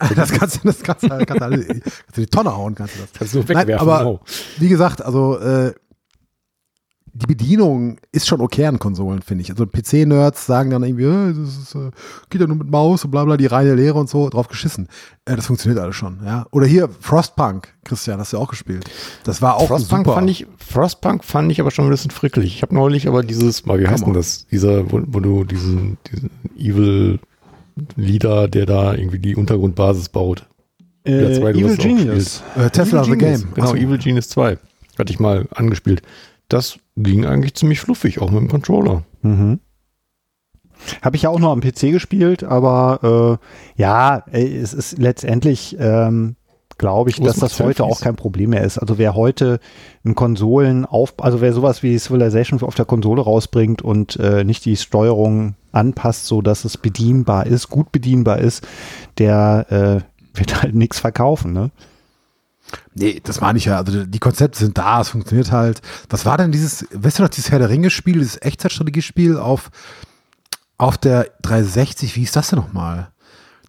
das 0.14 0.30
kannst 0.30 0.56
du, 0.56 0.68
das 0.68 0.82
kannst 0.82 1.02
du, 1.04 1.08
kannst 1.08 1.30
du, 1.30 1.38
kannst 1.38 2.16
du 2.16 2.20
die 2.20 2.26
Tonne 2.26 2.54
hauen, 2.54 2.74
kannst 2.74 2.94
du 2.96 3.00
das. 3.00 3.12
Kannst 3.12 3.34
du 3.34 3.38
Nein, 3.40 3.48
wegwerfen. 3.48 3.88
aber 3.88 4.06
oh. 4.06 4.20
wie 4.58 4.68
gesagt, 4.68 5.02
also 5.02 5.38
äh, 5.38 5.74
die 7.20 7.26
Bedienung 7.26 7.98
ist 8.12 8.28
schon 8.28 8.40
okay 8.40 8.66
an 8.66 8.78
Konsolen, 8.78 9.22
finde 9.22 9.42
ich. 9.42 9.50
Also 9.50 9.66
PC-Nerds 9.66 10.46
sagen 10.46 10.70
dann 10.70 10.84
irgendwie, 10.84 11.04
äh, 11.04 11.34
das 11.34 11.58
ist, 11.58 11.74
äh, 11.74 11.90
geht 12.30 12.40
ja 12.40 12.46
nur 12.46 12.56
mit 12.56 12.70
Maus 12.70 13.04
und 13.04 13.10
bla 13.10 13.24
bla, 13.24 13.36
die 13.36 13.46
reine 13.46 13.74
Lehre 13.74 13.98
und 13.98 14.08
so, 14.08 14.28
drauf 14.28 14.46
geschissen. 14.46 14.88
Äh, 15.24 15.34
das 15.34 15.46
funktioniert 15.46 15.82
alles 15.82 15.96
schon, 15.96 16.20
ja. 16.24 16.46
Oder 16.52 16.66
hier 16.66 16.88
Frostpunk, 17.00 17.74
Christian, 17.84 18.20
hast 18.20 18.32
du 18.32 18.38
auch 18.38 18.48
gespielt. 18.48 18.84
Das 19.24 19.42
war 19.42 19.56
auch 19.56 19.66
Frostpunk 19.66 20.06
super. 20.06 20.16
fand 20.16 20.30
ich, 20.30 20.46
Frostpunk 20.58 21.24
fand 21.24 21.50
ich 21.50 21.60
aber 21.60 21.72
schon 21.72 21.86
ein 21.86 21.90
bisschen 21.90 22.12
frickelig. 22.12 22.54
Ich 22.54 22.62
habe 22.62 22.74
neulich 22.74 23.08
aber 23.08 23.22
dieses, 23.24 23.66
mal, 23.66 23.80
wie 23.80 23.88
heißt 23.88 24.06
denn 24.06 24.14
das? 24.14 24.46
Dieser, 24.46 24.90
wo, 24.92 25.02
wo 25.06 25.20
du 25.20 25.44
diesen, 25.44 25.98
diesen 26.12 26.30
Evil 26.56 27.18
Leader, 27.96 28.46
der 28.48 28.66
da 28.66 28.94
irgendwie 28.94 29.18
die 29.18 29.34
Untergrundbasis 29.34 30.08
baut. 30.08 30.46
Äh, 31.04 31.36
Evil 31.36 31.76
Genius. 31.76 32.42
äh, 32.56 32.70
Tesla 32.70 33.02
Evil 33.02 33.12
the 33.12 33.18
Genius, 33.18 33.40
Game. 33.42 33.54
Genau, 33.54 33.66
Ach 33.66 33.70
so. 33.70 33.76
Evil 33.76 33.98
Genius 33.98 34.28
2. 34.28 34.58
Hatte 34.98 35.12
ich 35.12 35.20
mal 35.20 35.46
angespielt. 35.54 36.02
Das 36.48 36.78
ging 36.96 37.26
eigentlich 37.26 37.54
ziemlich 37.54 37.80
fluffig, 37.80 38.20
auch 38.20 38.30
mit 38.30 38.40
dem 38.40 38.48
Controller. 38.48 39.04
Mhm. 39.22 39.60
Habe 41.02 41.16
ich 41.16 41.22
ja 41.22 41.30
auch 41.30 41.40
noch 41.40 41.52
am 41.52 41.60
PC 41.60 41.92
gespielt, 41.92 42.44
aber 42.44 43.38
äh, 43.76 43.80
ja, 43.80 44.24
es 44.30 44.72
ist 44.72 44.98
letztendlich, 44.98 45.76
ähm, 45.78 46.36
glaube 46.78 47.10
ich, 47.10 47.20
Was 47.20 47.26
dass 47.26 47.36
das 47.38 47.60
heute 47.60 47.84
auch 47.84 48.00
kein 48.00 48.16
Problem 48.16 48.50
mehr 48.50 48.62
ist. 48.62 48.78
Also 48.78 48.96
wer 48.96 49.14
heute 49.14 49.58
ein 50.04 50.14
Konsolen 50.14 50.84
auf, 50.84 51.14
also 51.18 51.40
wer 51.40 51.52
sowas 51.52 51.82
wie 51.82 51.98
Civilization 51.98 52.62
auf 52.62 52.76
der 52.76 52.84
Konsole 52.84 53.20
rausbringt 53.20 53.82
und 53.82 54.16
äh, 54.16 54.44
nicht 54.44 54.64
die 54.64 54.76
Steuerung 54.76 55.56
anpasst, 55.72 56.26
so 56.26 56.40
dass 56.40 56.64
es 56.64 56.76
bedienbar 56.76 57.46
ist, 57.46 57.68
gut 57.68 57.90
bedienbar 57.90 58.38
ist, 58.38 58.66
der 59.18 59.66
äh, 60.04 60.18
wird 60.38 60.62
halt 60.62 60.74
nichts 60.74 61.00
verkaufen, 61.00 61.52
ne? 61.52 61.70
Nee, 62.94 63.20
das 63.22 63.40
meine 63.40 63.58
ich 63.58 63.66
ja. 63.66 63.78
Also 63.78 64.04
die 64.04 64.18
Konzepte 64.18 64.58
sind 64.58 64.76
da, 64.76 65.00
es 65.00 65.08
funktioniert 65.08 65.52
halt. 65.52 65.80
Was 66.10 66.26
war 66.26 66.36
denn 66.36 66.52
dieses, 66.52 66.86
weißt 66.92 67.18
du 67.18 67.22
noch, 67.22 67.30
dieses 67.30 67.50
Herr 67.50 67.58
der 67.58 67.70
Ringe-Spiel, 67.70 68.14
dieses 68.14 68.40
Echtzeitstrategiespiel 68.42 69.36
auf, 69.36 69.70
auf 70.76 70.98
der 70.98 71.30
360, 71.42 72.14
wie 72.16 72.20
hieß 72.20 72.32
das 72.32 72.50
denn 72.50 72.58
nochmal? 72.58 73.08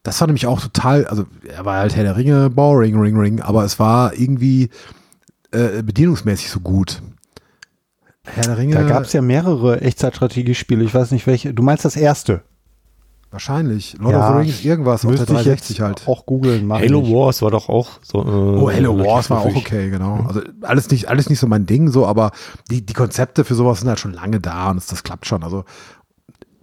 Das 0.03 0.19
war 0.21 0.27
nämlich 0.27 0.47
auch 0.47 0.61
total, 0.61 1.05
also 1.07 1.26
er 1.47 1.65
war 1.65 1.77
halt 1.77 1.95
Herr 1.95 2.03
der 2.03 2.15
Ringe, 2.15 2.49
boring, 2.49 2.99
ring, 2.99 3.17
ring, 3.17 3.41
aber 3.41 3.63
es 3.65 3.80
war 3.80 4.13
irgendwie 4.13 4.69
äh, 5.51 5.84
bedienungsmäßig 5.84 6.49
so 6.49 6.59
gut. 6.59 7.01
Herr 8.23 8.43
der 8.43 8.57
Ringe. 8.57 8.76
Da 8.76 8.84
gab 8.84 9.03
es 9.03 9.13
ja 9.13 9.21
mehrere 9.21 9.81
Echtzeitstrategiespiele. 9.81 10.84
Ich 10.84 10.93
weiß 10.93 11.11
nicht 11.11 11.27
welche. 11.27 11.53
Du 11.53 11.63
meinst 11.63 11.85
das 11.85 11.95
erste? 11.95 12.43
Wahrscheinlich. 13.31 13.95
Lord 13.99 14.14
Ja, 14.14 14.27
of 14.30 14.34
the 14.35 14.41
Rings, 14.41 14.65
irgendwas 14.65 15.06
auf 15.06 15.11
der 15.11 15.11
Müsste 15.11 15.34
ich 15.34 15.38
360 15.43 15.77
jetzt 15.77 15.85
halt. 15.85 16.07
auch 16.07 16.26
googeln. 16.26 16.72
Halo 16.73 17.01
ich. 17.03 17.11
Wars 17.14 17.41
war 17.43 17.51
doch 17.51 17.69
auch 17.69 17.99
so. 18.01 18.22
Äh, 18.22 18.26
Oh, 18.26 18.72
Halo 18.72 18.97
Wars 18.97 19.30
war 19.30 19.41
auch 19.41 19.56
okay, 19.56 19.89
genau. 19.91 20.26
Also 20.27 20.41
alles 20.61 20.89
nicht, 20.89 21.10
alles 21.10 21.30
nicht 21.30 21.39
so 21.39 21.45
mein 21.45 21.65
Ding, 21.68 21.89
so, 21.91 22.07
aber 22.07 22.31
die, 22.72 22.84
die 22.85 22.93
Konzepte 22.93 23.43
für 23.43 23.53
sowas 23.53 23.80
sind 23.80 23.88
halt 23.89 23.99
schon 23.99 24.14
lange 24.14 24.39
da 24.39 24.72
und 24.72 24.77
das, 24.77 24.88
das 24.88 25.03
klappt 25.03 25.27
schon. 25.27 25.43
Also 25.43 25.64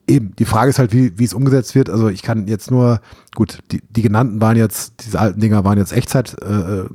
eben, 0.08 0.34
die 0.36 0.44
Frage 0.44 0.70
ist 0.70 0.78
halt, 0.80 0.92
wie, 0.92 1.16
wie 1.18 1.24
es 1.24 1.34
umgesetzt 1.34 1.74
wird. 1.76 1.88
Also 1.88 2.08
ich 2.08 2.22
kann 2.22 2.48
jetzt 2.48 2.70
nur, 2.70 3.00
gut, 3.36 3.60
die, 3.70 3.80
die 3.88 4.02
genannten 4.02 4.40
waren 4.40 4.56
jetzt, 4.56 5.04
diese 5.06 5.20
alten 5.20 5.38
Dinger 5.40 5.64
waren 5.64 5.78
jetzt 5.78 5.92
Echtzeit, 5.92 6.36
äh, 6.42 6.46
äh, 6.80 6.88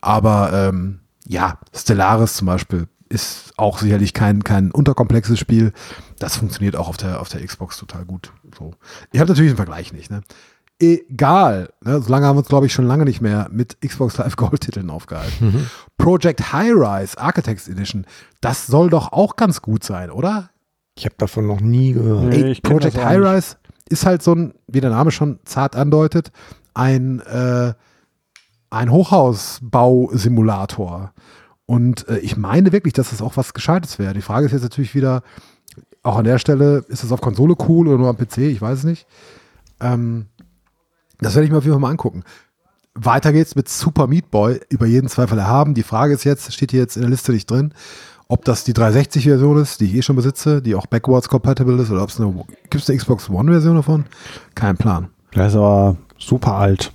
aber 0.00 0.50
ähm, 0.54 1.00
ja, 1.28 1.58
Stellaris 1.74 2.34
zum 2.34 2.46
Beispiel 2.46 2.86
ist 3.12 3.52
auch 3.58 3.78
sicherlich 3.78 4.14
kein, 4.14 4.42
kein 4.42 4.70
unterkomplexes 4.70 5.38
Spiel. 5.38 5.72
Das 6.18 6.36
funktioniert 6.36 6.76
auch 6.76 6.88
auf 6.88 6.96
der, 6.96 7.20
auf 7.20 7.28
der 7.28 7.44
Xbox 7.44 7.76
total 7.76 8.04
gut. 8.04 8.32
So. 8.58 8.72
Ich 9.12 9.20
habe 9.20 9.30
natürlich 9.30 9.52
den 9.52 9.56
Vergleich 9.56 9.92
nicht, 9.92 10.10
ne? 10.10 10.22
Egal, 10.78 11.68
ne? 11.84 12.00
solange 12.00 12.26
haben 12.26 12.36
wir 12.36 12.40
uns, 12.40 12.48
glaube 12.48 12.66
ich, 12.66 12.72
schon 12.72 12.86
lange 12.86 13.04
nicht 13.04 13.20
mehr 13.20 13.48
mit 13.52 13.80
Xbox 13.82 14.18
Live 14.18 14.34
Gold-Titeln 14.34 14.90
aufgehalten. 14.90 15.70
Project 15.96 16.52
High 16.52 16.72
Rise 16.72 17.16
Architects 17.18 17.68
Edition, 17.68 18.04
das 18.40 18.66
soll 18.66 18.90
doch 18.90 19.12
auch 19.12 19.36
ganz 19.36 19.62
gut 19.62 19.84
sein, 19.84 20.10
oder? 20.10 20.50
Ich 20.96 21.04
habe 21.04 21.14
davon 21.18 21.46
noch 21.46 21.60
nie 21.60 21.92
gehört. 21.92 22.24
Nee, 22.24 22.54
Ey, 22.54 22.60
Project 22.60 22.96
High. 22.96 23.20
Rise 23.20 23.58
ist 23.88 24.06
halt 24.06 24.24
so 24.24 24.34
ein, 24.34 24.54
wie 24.66 24.80
der 24.80 24.90
Name 24.90 25.12
schon 25.12 25.38
zart 25.44 25.76
andeutet, 25.76 26.32
ein, 26.74 27.20
äh, 27.20 27.74
ein 28.70 28.90
Hochhausbausimulator. 28.90 31.12
Und 31.66 32.08
äh, 32.08 32.18
ich 32.18 32.36
meine 32.36 32.72
wirklich, 32.72 32.92
dass 32.92 33.10
das 33.10 33.22
auch 33.22 33.36
was 33.36 33.54
Gescheites 33.54 33.98
wäre. 33.98 34.14
Die 34.14 34.22
Frage 34.22 34.46
ist 34.46 34.52
jetzt 34.52 34.62
natürlich 34.62 34.94
wieder, 34.94 35.22
auch 36.02 36.16
an 36.16 36.24
der 36.24 36.38
Stelle, 36.38 36.84
ist 36.88 37.02
das 37.02 37.12
auf 37.12 37.20
Konsole 37.20 37.54
cool 37.68 37.88
oder 37.88 37.98
nur 37.98 38.08
am 38.08 38.16
PC? 38.16 38.38
Ich 38.38 38.60
weiß 38.60 38.80
es 38.80 38.84
nicht. 38.84 39.06
Ähm, 39.80 40.26
das 41.20 41.34
werde 41.34 41.46
ich 41.46 41.52
mir 41.52 41.58
auf 41.58 41.64
jeden 41.64 41.74
Fall 41.74 41.80
mal 41.80 41.90
angucken. 41.90 42.24
Weiter 42.94 43.32
geht's 43.32 43.54
mit 43.54 43.68
Super 43.68 44.06
Meat 44.06 44.30
Boy, 44.30 44.60
über 44.68 44.86
jeden 44.86 45.08
Zweifel 45.08 45.38
erhaben. 45.38 45.74
Die 45.74 45.82
Frage 45.82 46.12
ist 46.12 46.24
jetzt, 46.24 46.52
steht 46.52 46.72
hier 46.72 46.80
jetzt 46.80 46.96
in 46.96 47.02
der 47.02 47.10
Liste 47.10 47.32
nicht 47.32 47.50
drin, 47.50 47.72
ob 48.28 48.44
das 48.44 48.64
die 48.64 48.74
360-Version 48.74 49.58
ist, 49.58 49.80
die 49.80 49.86
ich 49.86 49.94
eh 49.94 50.02
schon 50.02 50.16
besitze, 50.16 50.60
die 50.60 50.74
auch 50.74 50.86
backwards 50.86 51.28
compatible 51.28 51.80
ist, 51.80 51.90
oder 51.90 52.02
ob 52.02 52.10
es 52.10 52.20
eine, 52.20 52.32
gibt 52.68 52.82
es 52.82 52.90
eine 52.90 52.98
Xbox 52.98 53.30
One-Version 53.30 53.76
davon? 53.76 54.04
Kein 54.54 54.76
Plan. 54.76 55.08
Der 55.34 55.46
ist 55.46 55.54
aber 55.54 55.96
super 56.18 56.54
alt. 56.54 56.92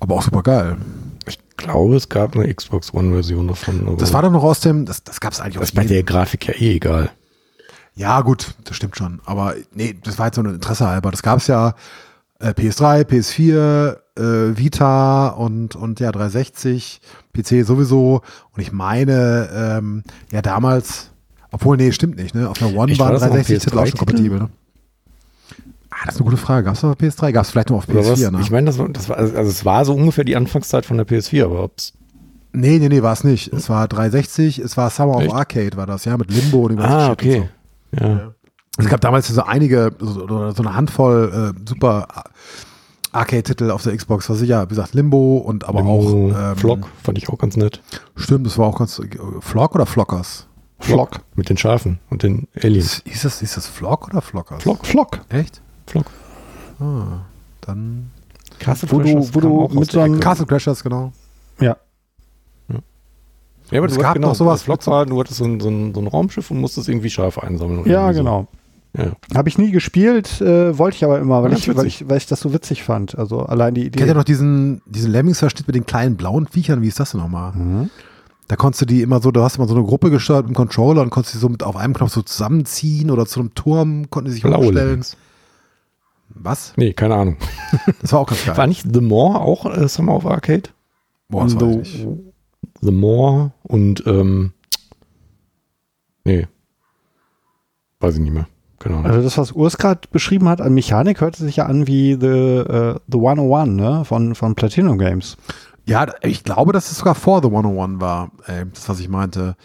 Aber 0.00 0.14
auch 0.14 0.22
super 0.22 0.42
geil. 0.42 0.76
Ich 1.58 1.64
glaube, 1.64 1.96
es 1.96 2.08
gab 2.08 2.36
eine 2.36 2.52
Xbox 2.52 2.92
One-Version 2.92 3.48
davon. 3.48 3.96
Das 3.98 4.12
war 4.12 4.22
doch 4.22 4.30
noch 4.30 4.42
aus 4.42 4.60
dem, 4.60 4.84
das, 4.84 5.02
das 5.02 5.20
gab 5.20 5.32
es 5.32 5.40
eigentlich 5.40 5.58
das 5.58 5.70
ist 5.70 5.74
bei 5.74 5.84
der 5.84 6.02
Grafik 6.02 6.46
ja 6.46 6.54
eh 6.54 6.76
egal. 6.76 7.10
Ja, 7.94 8.20
gut, 8.20 8.54
das 8.64 8.76
stimmt 8.76 8.96
schon. 8.96 9.20
Aber 9.24 9.54
nee, 9.72 9.96
das 10.04 10.18
war 10.18 10.26
jetzt 10.26 10.36
nur 10.36 10.46
ein 10.46 10.54
Interesse 10.54 10.86
halber. 10.86 11.10
Das 11.10 11.22
gab 11.22 11.38
es 11.38 11.46
ja 11.46 11.74
äh, 12.40 12.50
PS3, 12.50 13.04
PS4, 13.04 13.96
äh, 14.18 14.58
Vita 14.58 15.28
und, 15.28 15.76
und 15.76 15.98
ja, 16.00 16.12
360, 16.12 17.00
PC 17.32 17.64
sowieso. 17.64 18.20
Und 18.52 18.60
ich 18.60 18.72
meine, 18.72 19.48
ähm, 19.52 20.02
ja, 20.30 20.42
damals, 20.42 21.10
obwohl, 21.50 21.78
nee, 21.78 21.90
stimmt 21.92 22.16
nicht, 22.16 22.34
ne? 22.34 22.50
Auf 22.50 22.58
der 22.58 22.74
One 22.74 22.98
war 22.98 23.06
waren 23.06 23.14
das 23.14 23.22
noch 23.22 23.30
ein 23.30 23.40
360-Titel 23.40 23.78
auch 23.78 23.86
schon 23.86 23.94
PS3-Titel? 23.94 23.96
kompatibel, 23.96 24.38
ne? 24.40 24.50
Ah, 25.98 26.02
das 26.06 26.16
ist 26.16 26.20
eine 26.20 26.30
gute 26.30 26.36
Frage. 26.36 26.64
Gab 26.64 26.74
es 26.74 26.84
auf 26.84 26.96
PS3? 26.96 27.32
Gab 27.32 27.44
es 27.44 27.50
vielleicht 27.50 27.70
noch 27.70 27.78
auf 27.78 27.88
Oder 27.88 28.00
was? 28.00 28.20
PS4, 28.20 28.30
ne? 28.30 28.40
Ich 28.42 28.50
meine, 28.50 28.66
das 28.66 28.78
war, 28.78 28.88
das 28.88 29.08
war, 29.08 29.16
also 29.16 29.32
es 29.34 29.64
war 29.64 29.84
so 29.84 29.94
ungefähr 29.94 30.24
die 30.24 30.36
Anfangszeit 30.36 30.84
von 30.84 30.96
der 30.98 31.06
PS4, 31.06 31.44
aber 31.44 31.62
ob's. 31.64 31.94
nee, 32.52 32.78
nee, 32.78 32.88
nee, 32.88 33.02
war 33.02 33.12
es 33.14 33.24
nicht. 33.24 33.52
Es 33.52 33.70
war 33.70 33.88
360, 33.88 34.58
es 34.58 34.76
war 34.76 34.90
Summer 34.90 35.20
Echt? 35.20 35.28
of 35.30 35.34
Arcade, 35.34 35.76
war 35.76 35.86
das, 35.86 36.04
ja, 36.04 36.16
mit 36.18 36.30
Limbo 36.30 36.64
und 36.64 36.70
dem 36.72 36.78
ganzen 36.78 36.92
Ah, 36.92 37.10
okay. 37.12 37.48
so. 37.92 38.04
Ja. 38.04 38.32
Es 38.78 38.86
gab 38.88 39.00
damals 39.00 39.26
so 39.28 39.42
einige, 39.42 39.92
so, 39.98 40.26
so 40.52 40.62
eine 40.62 40.74
Handvoll 40.74 41.54
äh, 41.56 41.60
super 41.66 42.08
Arcade-Titel 43.12 43.70
auf 43.70 43.82
der 43.82 43.96
Xbox, 43.96 44.28
was 44.28 44.38
sicher, 44.38 44.64
wie 44.64 44.68
gesagt, 44.68 44.92
Limbo 44.92 45.38
und 45.38 45.64
aber 45.66 45.78
Limbo, 45.78 46.32
auch 46.34 46.50
ähm, 46.52 46.56
Flock 46.56 46.88
fand 47.02 47.16
ich 47.16 47.30
auch 47.30 47.38
ganz 47.38 47.56
nett. 47.56 47.80
Stimmt, 48.16 48.44
das 48.44 48.58
war 48.58 48.66
auch 48.66 48.78
ganz. 48.78 48.98
Äh, 48.98 49.06
Flock 49.40 49.74
oder 49.74 49.86
Flockers? 49.86 50.46
Flock. 50.78 51.20
Mit 51.36 51.48
den 51.48 51.56
Schafen 51.56 52.00
und 52.10 52.22
den 52.22 52.48
Aliens. 52.62 52.98
Ist, 52.98 53.06
ist, 53.06 53.24
das, 53.24 53.40
ist 53.42 53.56
das 53.56 53.66
Flock 53.66 54.08
oder 54.08 54.20
Flockers? 54.20 54.62
Flock. 54.62 54.84
Flock. 54.84 55.20
Echt? 55.30 55.62
Flock. 55.86 56.06
Ah, 56.80 57.20
dann. 57.62 58.10
Castle 58.58 58.90
Wo 58.90 58.98
du- 58.98 59.04
Crashers 59.04 59.34
wo 59.34 59.40
kam 59.40 59.50
du 59.50 59.60
auch 59.60 59.64
aus 59.70 59.74
mit 59.74 59.88
der 59.88 59.92
so 59.92 60.00
einem- 60.00 60.14
Ecke. 60.14 60.22
Castle 60.22 60.46
Crashers, 60.46 60.82
genau. 60.82 61.12
Ja. 61.60 61.76
Ja, 63.70 63.80
aber 63.80 63.88
Es 63.88 63.94
du 63.94 64.00
gab 64.00 64.14
genau, 64.14 64.28
noch 64.28 64.34
sowas 64.36 64.62
Flock 64.62 64.86
war, 64.86 65.06
du 65.06 65.18
hattest 65.18 65.38
so 65.38 65.44
ein, 65.44 65.58
so, 65.58 65.68
ein, 65.68 65.92
so 65.92 66.00
ein 66.00 66.06
Raumschiff 66.06 66.52
und 66.52 66.60
musstest 66.60 66.88
irgendwie 66.88 67.10
Schafe 67.10 67.42
einsammeln. 67.42 67.84
Ja, 67.86 68.12
so. 68.12 68.18
genau. 68.20 68.46
Ja. 68.96 69.10
Habe 69.34 69.48
ich 69.48 69.58
nie 69.58 69.72
gespielt, 69.72 70.40
äh, 70.40 70.78
wollte 70.78 70.96
ich 70.96 71.04
aber 71.04 71.18
immer, 71.18 71.42
weil 71.42 71.52
ich, 71.52 71.74
weil, 71.76 71.84
ich, 71.86 72.08
weil 72.08 72.16
ich 72.16 72.26
das 72.26 72.38
so 72.40 72.52
witzig 72.52 72.84
fand. 72.84 73.18
Also 73.18 73.40
allein 73.40 73.74
die 73.74 73.86
Idee. 73.86 73.98
Kennt 73.98 74.08
ihr 74.08 74.14
noch 74.14 74.22
diesen, 74.24 74.82
diesen 74.86 75.10
Lemmings-Verschnitt 75.10 75.66
mit 75.66 75.74
den 75.74 75.84
kleinen 75.84 76.16
blauen 76.16 76.46
Viechern? 76.46 76.80
Wie 76.80 76.86
ist 76.88 77.00
das 77.00 77.10
denn 77.10 77.20
nochmal? 77.20 77.52
Mhm. 77.54 77.90
Da 78.46 78.54
konntest 78.54 78.82
du 78.82 78.86
die 78.86 79.02
immer 79.02 79.20
so, 79.20 79.32
du 79.32 79.42
hast 79.42 79.56
immer 79.56 79.66
so 79.66 79.74
eine 79.74 79.82
Gruppe 79.84 80.10
gesteuert 80.10 80.46
im 80.46 80.54
Controller 80.54 81.02
und 81.02 81.10
konntest 81.10 81.34
die 81.34 81.38
so 81.38 81.48
mit 81.48 81.64
auf 81.64 81.74
einem 81.76 81.92
Knopf 81.92 82.12
so 82.12 82.22
zusammenziehen 82.22 83.10
oder 83.10 83.26
zu 83.26 83.40
einem 83.40 83.52
Turm, 83.54 84.08
konnten 84.10 84.28
die 84.28 84.34
sich 84.34 84.42
Blaue 84.44 84.66
hochstellen. 84.66 84.88
Lemmings. 84.90 85.16
Was? 86.28 86.72
Nee, 86.76 86.92
keine 86.92 87.14
Ahnung. 87.14 87.36
Das 88.02 88.12
war 88.12 88.20
auch 88.20 88.26
ganz 88.26 88.44
geil. 88.44 88.56
War 88.56 88.66
nicht 88.66 88.86
The 88.92 89.00
More 89.00 89.40
auch 89.40 89.66
äh, 89.66 89.88
Summer 89.88 90.14
of 90.16 90.26
Arcade? 90.26 90.70
Boah, 91.28 91.44
das 91.44 91.54
weiß 91.56 91.62
ich 91.62 91.92
The- 91.98 92.06
nicht. 92.06 92.18
The 92.82 92.92
More 92.92 93.52
und 93.62 94.06
ähm, 94.06 94.52
nee. 96.24 96.46
Weiß 98.00 98.14
ich 98.14 98.20
nicht 98.20 98.32
mehr. 98.34 98.46
Keine 98.78 98.96
Ahnung. 98.96 99.06
Also 99.10 99.22
das, 99.22 99.38
was 99.38 99.52
Urs 99.52 99.78
gerade 99.78 100.00
beschrieben 100.12 100.48
hat 100.48 100.60
an 100.60 100.74
Mechanik, 100.74 101.20
hörte 101.20 101.42
sich 101.42 101.56
ja 101.56 101.66
an 101.66 101.86
wie 101.86 102.12
The, 102.20 102.26
äh, 102.26 102.94
The 103.10 103.18
101, 103.18 103.70
ne? 103.70 104.04
Von, 104.04 104.34
von 104.34 104.54
Platinum 104.54 104.98
Games. 104.98 105.36
Ja, 105.86 106.06
ich 106.22 106.44
glaube, 106.44 106.72
dass 106.72 106.90
es 106.90 106.98
sogar 106.98 107.14
vor 107.14 107.40
The 107.42 107.48
101 107.48 108.00
war, 108.00 108.30
ey, 108.46 108.64
das, 108.72 108.88
was 108.88 109.00
ich 109.00 109.08
meinte. 109.08 109.56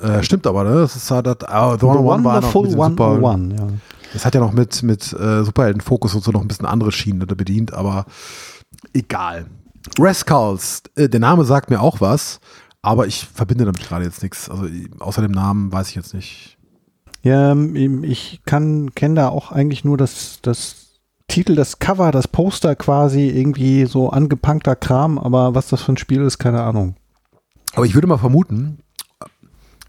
Äh, 0.00 0.22
stimmt 0.22 0.46
aber, 0.46 0.64
ne? 0.64 0.74
Das 0.80 0.96
ist 0.96 1.10
halt, 1.10 1.26
das, 1.26 1.36
ah, 1.44 1.76
The 1.78 1.86
101 1.86 2.24
war 2.24 2.40
the 2.40 2.46
noch 2.46 2.52
full 2.52 2.62
mit 2.68 2.72
den 2.78 2.90
super, 2.90 3.12
101, 3.12 3.60
ja. 3.60 3.66
Das 4.12 4.24
hat 4.24 4.34
ja 4.34 4.40
noch 4.40 4.52
mit, 4.52 4.82
mit 4.82 5.12
äh, 5.12 5.44
Superhelden-Fokus 5.44 6.14
und 6.14 6.24
so 6.24 6.30
noch 6.30 6.40
ein 6.40 6.48
bisschen 6.48 6.66
andere 6.66 6.92
Schienen 6.92 7.26
da 7.26 7.34
bedient, 7.34 7.72
aber 7.72 8.06
egal. 8.92 9.46
Rascals, 9.98 10.82
äh, 10.96 11.08
der 11.08 11.20
Name 11.20 11.44
sagt 11.44 11.70
mir 11.70 11.80
auch 11.80 12.00
was, 12.00 12.40
aber 12.82 13.06
ich 13.06 13.26
verbinde 13.26 13.64
damit 13.64 13.82
gerade 13.82 14.04
jetzt 14.04 14.22
nichts. 14.22 14.48
Also 14.48 14.66
außer 14.98 15.22
dem 15.22 15.32
Namen 15.32 15.72
weiß 15.72 15.88
ich 15.88 15.94
jetzt 15.94 16.14
nicht. 16.14 16.58
Ja, 17.22 17.52
ähm, 17.52 18.04
ich 18.04 18.40
kann 18.44 18.94
kenne 18.94 19.16
da 19.16 19.28
auch 19.28 19.52
eigentlich 19.52 19.84
nur 19.84 19.96
das, 19.96 20.38
das 20.42 20.88
Titel, 21.26 21.54
das 21.54 21.78
Cover, 21.78 22.10
das 22.10 22.28
Poster 22.28 22.74
quasi, 22.76 23.28
irgendwie 23.28 23.84
so 23.84 24.10
angepunkter 24.10 24.76
Kram, 24.76 25.18
aber 25.18 25.54
was 25.54 25.68
das 25.68 25.82
für 25.82 25.92
ein 25.92 25.98
Spiel 25.98 26.22
ist, 26.22 26.38
keine 26.38 26.62
Ahnung. 26.62 26.96
Aber 27.74 27.84
ich 27.84 27.94
würde 27.94 28.06
mal 28.06 28.18
vermuten, 28.18 28.78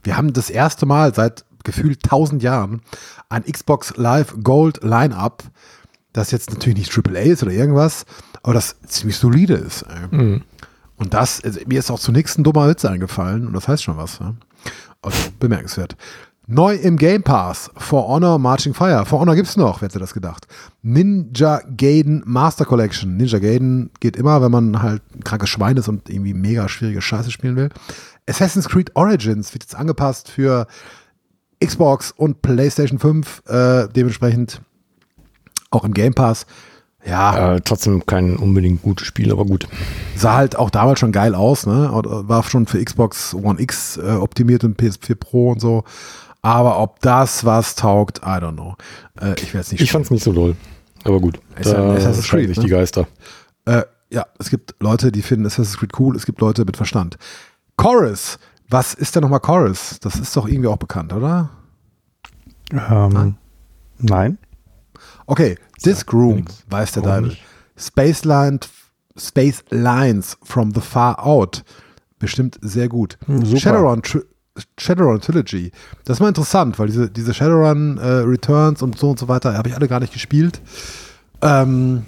wir 0.03 0.17
haben 0.17 0.33
das 0.33 0.49
erste 0.49 0.85
Mal 0.85 1.13
seit 1.13 1.45
gefühlt 1.63 2.03
1000 2.03 2.43
Jahren 2.43 2.81
ein 3.29 3.43
Xbox 3.43 3.95
Live 3.97 4.35
Gold 4.43 4.83
Line-Up, 4.83 5.43
das 6.13 6.31
jetzt 6.31 6.51
natürlich 6.51 6.79
nicht 6.79 7.07
AAA 7.07 7.21
ist 7.21 7.43
oder 7.43 7.51
irgendwas, 7.51 8.05
aber 8.43 8.53
das 8.53 8.75
ziemlich 8.87 9.17
solide 9.17 9.55
ist. 9.55 9.85
Mhm. 10.11 10.43
Und 10.95 11.13
das, 11.13 11.43
also 11.43 11.59
mir 11.65 11.79
ist 11.79 11.91
auch 11.91 11.99
zunächst 11.99 12.37
ein 12.37 12.43
dummer 12.43 12.67
Witz 12.67 12.83
eingefallen 12.85 13.47
und 13.47 13.53
das 13.53 13.67
heißt 13.67 13.83
schon 13.83 13.97
was. 13.97 14.19
Ja? 14.19 14.35
Also 15.01 15.17
bemerkenswert. 15.39 15.95
Neu 16.51 16.73
im 16.73 16.97
Game 16.97 17.21
Pass, 17.21 17.69
For 17.77 18.07
Honor 18.07 18.39
Marching 18.39 18.73
Fire. 18.73 19.05
For 19.05 19.19
Honor 19.19 19.35
gibt's 19.35 19.55
noch, 19.55 19.81
wer 19.81 19.87
hätte 19.87 19.99
das 19.99 20.15
gedacht? 20.15 20.47
Ninja 20.81 21.61
Gaiden 21.77 22.23
Master 22.25 22.65
Collection. 22.65 23.17
Ninja 23.17 23.37
Gaiden 23.37 23.91
geht 23.99 24.17
immer, 24.17 24.41
wenn 24.41 24.51
man 24.51 24.81
halt 24.81 25.03
ein 25.15 25.23
krankes 25.23 25.49
Schwein 25.49 25.77
ist 25.77 25.87
und 25.87 26.09
irgendwie 26.09 26.33
mega 26.33 26.67
schwierige 26.67 27.03
Scheiße 27.03 27.29
spielen 27.29 27.55
will. 27.55 27.69
Assassin's 28.27 28.67
Creed 28.67 28.95
Origins 28.95 29.53
wird 29.53 29.63
jetzt 29.63 29.75
angepasst 29.75 30.29
für 30.29 30.65
Xbox 31.63 32.11
und 32.11 32.41
PlayStation 32.41 32.99
5, 32.99 33.43
äh, 33.47 33.87
dementsprechend 33.89 34.61
auch 35.71 35.83
im 35.83 35.93
Game 35.93 36.13
Pass. 36.13 36.45
Ja, 37.05 37.55
Äh, 37.55 37.61
trotzdem 37.61 38.05
kein 38.05 38.35
unbedingt 38.35 38.81
gutes 38.81 39.07
Spiel, 39.07 39.31
aber 39.31 39.45
gut. 39.45 39.67
sah 40.15 40.35
halt 40.35 40.55
auch 40.57 40.69
damals 40.69 40.99
schon 40.99 41.11
geil 41.13 41.33
aus, 41.33 41.65
ne? 41.65 41.85
Äh, 41.93 42.27
War 42.27 42.43
schon 42.43 42.65
für 42.65 42.83
Xbox 42.83 43.33
One 43.33 43.59
X 43.61 43.97
äh, 43.97 44.01
optimiert 44.11 44.63
und 44.63 44.79
PS4 44.79 45.15
Pro 45.15 45.51
und 45.51 45.61
so. 45.61 45.83
Aber 46.41 46.79
ob 46.79 46.99
das 47.01 47.45
was 47.45 47.75
taugt, 47.75 48.19
I 48.19 48.39
don't 48.41 48.53
know. 48.53 48.75
Äh, 49.19 49.33
ich 49.41 49.53
werde 49.53 49.59
es 49.59 49.71
nicht 49.71 49.81
Ich 49.81 49.91
fand's 49.91 50.11
nicht 50.11 50.23
so 50.23 50.33
doll. 50.33 50.55
Aber 51.05 51.19
gut. 51.21 51.39
Ist 51.57 51.71
Da 51.71 51.93
Assassin's 51.93 52.27
Creed, 52.27 52.47
sich 52.49 52.59
die 52.59 52.65
ne? 52.65 52.69
Geister. 52.71 53.07
Äh, 53.65 53.83
ja, 54.09 54.25
es 54.39 54.49
gibt 54.49 54.75
Leute, 54.79 55.11
die 55.11 55.21
finden 55.21 55.45
Assassin's 55.45 55.77
Creed 55.77 55.91
cool, 55.99 56.15
es 56.15 56.25
gibt 56.25 56.41
Leute 56.41 56.65
mit 56.65 56.75
Verstand. 56.77 57.17
Chorus, 57.77 58.39
was 58.69 58.93
ist 58.93 59.15
denn 59.15 59.23
nochmal 59.23 59.39
Chorus? 59.39 59.99
Das 60.01 60.15
ist 60.15 60.35
doch 60.35 60.47
irgendwie 60.47 60.67
auch 60.67 60.77
bekannt, 60.77 61.11
oder? 61.13 61.49
Ähm, 62.71 63.35
nein. 63.97 64.37
Okay, 65.25 65.57
Disc 65.83 66.11
Room, 66.13 66.45
weiß 66.69 66.93
der 66.93 67.03
Deibel. 67.03 67.29
nicht? 67.29 67.43
Space, 67.77 68.25
Line, 68.25 68.59
Space 69.17 69.63
Lines 69.69 70.37
from 70.43 70.73
the 70.73 70.81
Far 70.81 71.25
Out. 71.25 71.63
Bestimmt 72.19 72.59
sehr 72.61 72.89
gut. 72.89 73.17
Hm, 73.25 73.45
super. 73.45 73.59
Shadowrun, 73.59 74.03
Tri 74.03 74.21
Shadowrun 74.77 75.21
Trilogy. 75.21 75.71
Das 76.03 76.17
ist 76.17 76.19
mal 76.19 76.27
interessant, 76.27 76.77
weil 76.79 76.87
diese, 76.87 77.09
diese 77.09 77.33
Shadowrun 77.33 77.97
äh, 77.97 78.07
Returns 78.07 78.81
und 78.81 78.97
so 78.97 79.11
und 79.11 79.17
so 79.17 79.29
weiter 79.29 79.57
habe 79.57 79.69
ich 79.69 79.75
alle 79.75 79.87
gar 79.87 80.01
nicht 80.01 80.11
gespielt. 80.11 80.61
Ähm, 81.41 82.03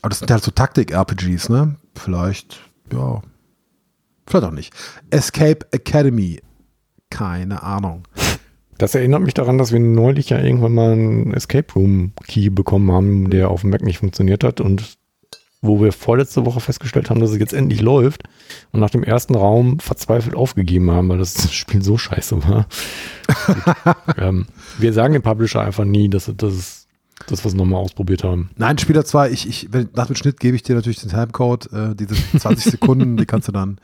aber 0.00 0.08
das 0.08 0.18
sind 0.18 0.30
halt 0.30 0.42
so 0.42 0.50
Taktik-RPGs, 0.50 1.48
ne? 1.48 1.76
Vielleicht, 1.94 2.58
ja. 2.92 3.22
Vielleicht 4.26 4.46
auch 4.46 4.52
nicht. 4.52 4.72
Escape 5.10 5.66
Academy. 5.72 6.40
Keine 7.10 7.62
Ahnung. 7.62 8.04
Das 8.78 8.94
erinnert 8.94 9.22
mich 9.22 9.34
daran, 9.34 9.58
dass 9.58 9.70
wir 9.72 9.80
neulich 9.80 10.30
ja 10.30 10.40
irgendwann 10.40 10.74
mal 10.74 10.92
einen 10.92 11.34
Escape 11.34 11.72
Room 11.74 12.12
Key 12.26 12.50
bekommen 12.50 12.90
haben, 12.90 13.30
der 13.30 13.50
auf 13.50 13.60
dem 13.60 13.70
Mac 13.70 13.82
nicht 13.82 13.98
funktioniert 13.98 14.42
hat 14.42 14.60
und 14.60 14.98
wo 15.60 15.80
wir 15.80 15.92
vorletzte 15.92 16.44
Woche 16.44 16.58
festgestellt 16.58 17.08
haben, 17.08 17.20
dass 17.20 17.30
es 17.30 17.38
jetzt 17.38 17.52
endlich 17.52 17.80
läuft 17.80 18.24
und 18.72 18.80
nach 18.80 18.90
dem 18.90 19.04
ersten 19.04 19.36
Raum 19.36 19.78
verzweifelt 19.78 20.34
aufgegeben 20.34 20.90
haben, 20.90 21.08
weil 21.08 21.18
das 21.18 21.52
Spiel 21.54 21.82
so 21.82 21.96
scheiße 21.96 22.42
war. 22.44 22.66
ähm, 24.18 24.46
wir 24.78 24.92
sagen 24.92 25.12
dem 25.12 25.22
Publisher 25.22 25.60
einfach 25.60 25.84
nie, 25.84 26.08
dass, 26.08 26.30
dass 26.36 26.52
es 26.52 26.81
das, 27.26 27.44
was 27.44 27.52
wir 27.52 27.58
nochmal 27.58 27.80
ausprobiert 27.80 28.24
haben. 28.24 28.50
Nein, 28.56 28.78
Spieler 28.78 29.04
2, 29.04 29.30
ich, 29.30 29.48
ich, 29.48 29.68
wenn, 29.72 29.88
nach 29.94 30.06
dem 30.06 30.16
Schnitt 30.16 30.40
gebe 30.40 30.56
ich 30.56 30.62
dir 30.62 30.74
natürlich 30.74 31.00
den 31.00 31.10
Timecode, 31.10 31.72
äh, 31.72 31.94
diese 31.94 32.14
20 32.38 32.64
Sekunden, 32.72 33.16
die 33.16 33.26
kannst 33.26 33.48
du 33.48 33.52
dann 33.52 33.78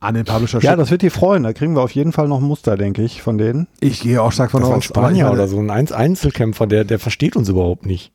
an 0.00 0.14
den 0.14 0.24
Publisher 0.24 0.58
Ja, 0.58 0.70
schicken. 0.70 0.78
das 0.78 0.90
wird 0.90 1.02
die 1.02 1.10
freuen. 1.10 1.42
Da 1.42 1.52
kriegen 1.52 1.74
wir 1.74 1.80
auf 1.82 1.92
jeden 1.92 2.12
Fall 2.12 2.28
noch 2.28 2.38
ein 2.38 2.44
Muster, 2.44 2.76
denke 2.76 3.02
ich, 3.02 3.22
von 3.22 3.38
denen. 3.38 3.66
ich 3.80 4.00
gehe 4.00 4.20
auch 4.22 4.30
stark 4.32 4.50
von 4.50 4.60
Das 4.60 4.68
war 4.68 4.76
ein 4.76 4.78
aus. 4.78 4.84
Spanier 4.84 5.30
oder 5.30 5.48
so, 5.48 5.58
ein 5.58 5.70
Einz- 5.70 5.92
Einzelkämpfer, 5.92 6.66
der, 6.66 6.84
der 6.84 6.98
versteht 6.98 7.34
uns 7.36 7.48
überhaupt 7.48 7.86
nicht. 7.86 8.12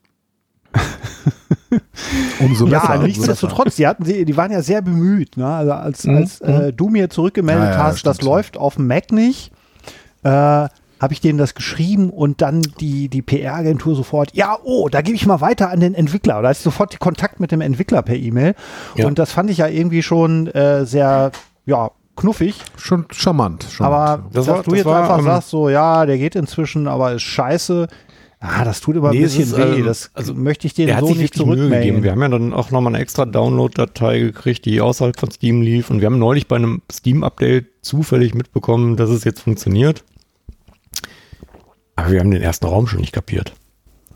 Umso 2.40 2.66
Ja, 2.66 2.80
besser. 2.80 2.92
umso 2.94 3.06
nichtsdestotrotz, 3.06 3.76
die, 3.76 3.86
hatten, 3.86 4.04
sie- 4.04 4.24
die 4.24 4.36
waren 4.36 4.52
ja 4.52 4.62
sehr 4.62 4.82
bemüht. 4.82 5.36
Ne? 5.36 5.46
Also 5.46 5.72
als, 5.72 6.04
Mhm. 6.04 6.16
als 6.16 6.40
äh, 6.40 6.72
du 6.72 6.88
mir 6.88 7.08
zurückgemeldet 7.10 7.64
Ja, 7.64 7.72
ja, 7.72 7.82
hast, 7.84 8.06
das 8.06 8.20
läuft 8.22 8.56
auf 8.56 8.76
dem 8.76 8.86
Mac 8.86 9.10
nicht, 9.12 9.52
äh, 10.22 10.68
habe 11.02 11.12
ich 11.12 11.20
denen 11.20 11.36
das 11.38 11.54
geschrieben 11.54 12.08
und 12.10 12.40
dann 12.40 12.62
die, 12.80 13.08
die 13.08 13.20
PR-Agentur 13.22 13.94
sofort, 13.96 14.30
ja, 14.34 14.56
oh, 14.64 14.88
da 14.88 15.02
gebe 15.02 15.16
ich 15.16 15.26
mal 15.26 15.40
weiter 15.42 15.68
an 15.70 15.80
den 15.80 15.94
Entwickler. 15.94 16.40
Da 16.40 16.52
ich 16.52 16.58
sofort 16.58 16.98
Kontakt 17.00 17.40
mit 17.40 17.50
dem 17.52 17.60
Entwickler 17.60 18.00
per 18.02 18.16
E-Mail. 18.16 18.54
Ja. 18.96 19.06
Und 19.08 19.18
das 19.18 19.32
fand 19.32 19.50
ich 19.50 19.58
ja 19.58 19.66
irgendwie 19.66 20.02
schon 20.02 20.46
äh, 20.46 20.86
sehr, 20.86 21.32
ja, 21.66 21.90
knuffig. 22.16 22.54
Schon 22.76 23.06
charmant. 23.10 23.66
charmant. 23.70 23.94
Aber 23.94 24.24
Das 24.32 24.46
dass 24.46 24.54
war- 24.56 24.62
du 24.62 24.70
das 24.70 24.78
jetzt 24.78 24.86
war, 24.86 25.02
einfach 25.02 25.18
ähm, 25.18 25.24
sagst, 25.24 25.50
so, 25.50 25.68
ja, 25.68 26.06
der 26.06 26.18
geht 26.18 26.36
inzwischen, 26.36 26.86
aber 26.86 27.12
ist 27.14 27.22
scheiße. 27.22 27.88
Ah, 28.44 28.64
das 28.64 28.80
tut 28.80 28.96
immer 28.96 29.10
ein 29.10 29.16
Nee, 29.16 29.22
es 29.22 29.36
bisschen 29.36 29.54
ist, 29.54 29.56
weh. 29.56 29.78
ähm, 29.80 29.84
Das 29.84 30.10
also, 30.14 30.34
möchte 30.34 30.66
ich 30.66 30.74
denen 30.74 30.98
so 30.98 31.06
sich 31.06 31.16
nicht 31.18 31.34
zurückmelden. 31.34 32.02
Wir 32.02 32.10
haben 32.12 32.22
ja 32.22 32.28
dann 32.28 32.52
auch 32.52 32.70
nochmal 32.72 32.92
eine 32.94 33.02
extra 33.02 33.24
Download-Datei 33.24 34.18
gekriegt, 34.18 34.64
die 34.64 34.80
außerhalb 34.80 35.18
von 35.18 35.30
Steam 35.30 35.62
lief. 35.62 35.90
Und 35.90 36.00
wir 36.00 36.06
haben 36.06 36.18
neulich 36.18 36.48
bei 36.48 36.56
einem 36.56 36.82
Steam-Update 36.90 37.66
zufällig 37.82 38.34
mitbekommen, 38.34 38.96
dass 38.96 39.10
es 39.10 39.22
jetzt 39.24 39.42
funktioniert. 39.42 40.04
Aber 42.02 42.10
wir 42.10 42.20
haben 42.20 42.32
den 42.32 42.42
ersten 42.42 42.66
Raum 42.66 42.88
schon 42.88 43.00
nicht 43.00 43.12
kapiert. 43.12 43.52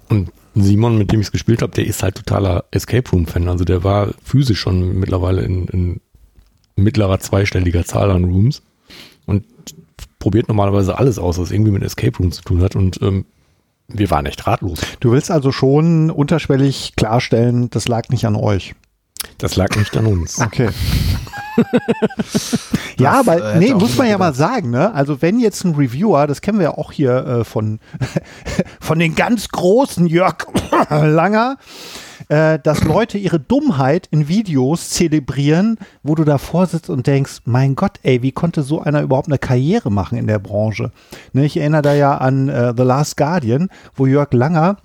Und 0.08 0.30
Simon, 0.56 0.98
mit 0.98 1.12
dem 1.12 1.20
ich 1.20 1.28
es 1.28 1.32
gespielt 1.32 1.62
habe, 1.62 1.72
der 1.72 1.86
ist 1.86 2.02
halt 2.02 2.16
totaler 2.16 2.64
Escape 2.72 3.08
Room-Fan. 3.10 3.48
Also 3.48 3.64
der 3.64 3.84
war 3.84 4.12
physisch 4.24 4.58
schon 4.58 4.98
mittlerweile 4.98 5.42
in, 5.42 5.68
in 5.68 6.00
mittlerer 6.74 7.20
zweistelliger 7.20 7.84
Zahl 7.84 8.10
an 8.10 8.24
Rooms 8.24 8.62
und 9.26 9.44
probiert 10.18 10.48
normalerweise 10.48 10.98
alles 10.98 11.18
aus, 11.18 11.38
was 11.38 11.52
irgendwie 11.52 11.70
mit 11.70 11.84
Escape 11.84 12.18
Room 12.18 12.32
zu 12.32 12.42
tun 12.42 12.60
hat. 12.60 12.74
Und 12.74 13.00
ähm, 13.02 13.24
wir 13.86 14.10
waren 14.10 14.26
echt 14.26 14.46
ratlos. 14.46 14.80
Du 14.98 15.12
willst 15.12 15.30
also 15.30 15.52
schon 15.52 16.10
unterschwellig 16.10 16.94
klarstellen, 16.96 17.70
das 17.70 17.86
lag 17.86 18.08
nicht 18.08 18.26
an 18.26 18.34
euch. 18.34 18.74
Das 19.38 19.56
lag 19.56 19.76
nicht 19.76 19.96
an 19.96 20.06
uns. 20.06 20.38
Okay. 20.46 20.68
ja, 22.98 23.22
Das, 23.22 23.26
äh, 23.26 23.30
aber 23.30 23.32
hätte 23.32 23.58
nee, 23.58 23.72
muss 23.72 23.96
man 23.96 24.08
ja 24.08 24.18
mal 24.18 24.34
sagen, 24.34 24.70
ne? 24.70 24.92
Also 24.92 25.22
wenn 25.22 25.40
jetzt 25.40 25.64
ein 25.64 25.74
Reviewer, 25.74 26.26
das 26.26 26.42
kennen 26.42 26.58
wir 26.58 26.64
ja 26.64 26.76
auch 26.76 26.92
hier 26.92 27.16
äh, 27.26 27.44
von, 27.44 27.80
von 28.80 28.98
den 28.98 29.14
ganz 29.14 29.48
großen 29.48 30.06
Jörg 30.06 30.36
Langer, 30.90 31.56
äh, 32.28 32.58
dass 32.58 32.84
Leute 32.84 33.18
ihre 33.18 33.40
Dummheit 33.40 34.08
in 34.10 34.28
Videos 34.28 34.90
zelebrieren, 34.90 35.78
wo 36.02 36.14
du 36.14 36.24
davor 36.24 36.66
sitzt 36.66 36.90
und 36.90 37.06
denkst, 37.06 37.40
mein 37.44 37.74
Gott, 37.74 38.00
ey, 38.02 38.22
wie 38.22 38.32
konnte 38.32 38.62
so 38.62 38.80
einer 38.80 39.02
überhaupt 39.02 39.28
eine 39.28 39.38
Karriere 39.38 39.90
machen 39.90 40.18
in 40.18 40.26
der 40.26 40.38
Branche? 40.38 40.92
Ne, 41.32 41.46
ich 41.46 41.56
erinnere 41.56 41.82
da 41.82 41.94
ja 41.94 42.18
an 42.18 42.48
äh, 42.48 42.74
The 42.76 42.82
Last 42.82 43.16
Guardian, 43.16 43.68
wo 43.94 44.06
Jörg 44.06 44.32
Langer 44.32 44.76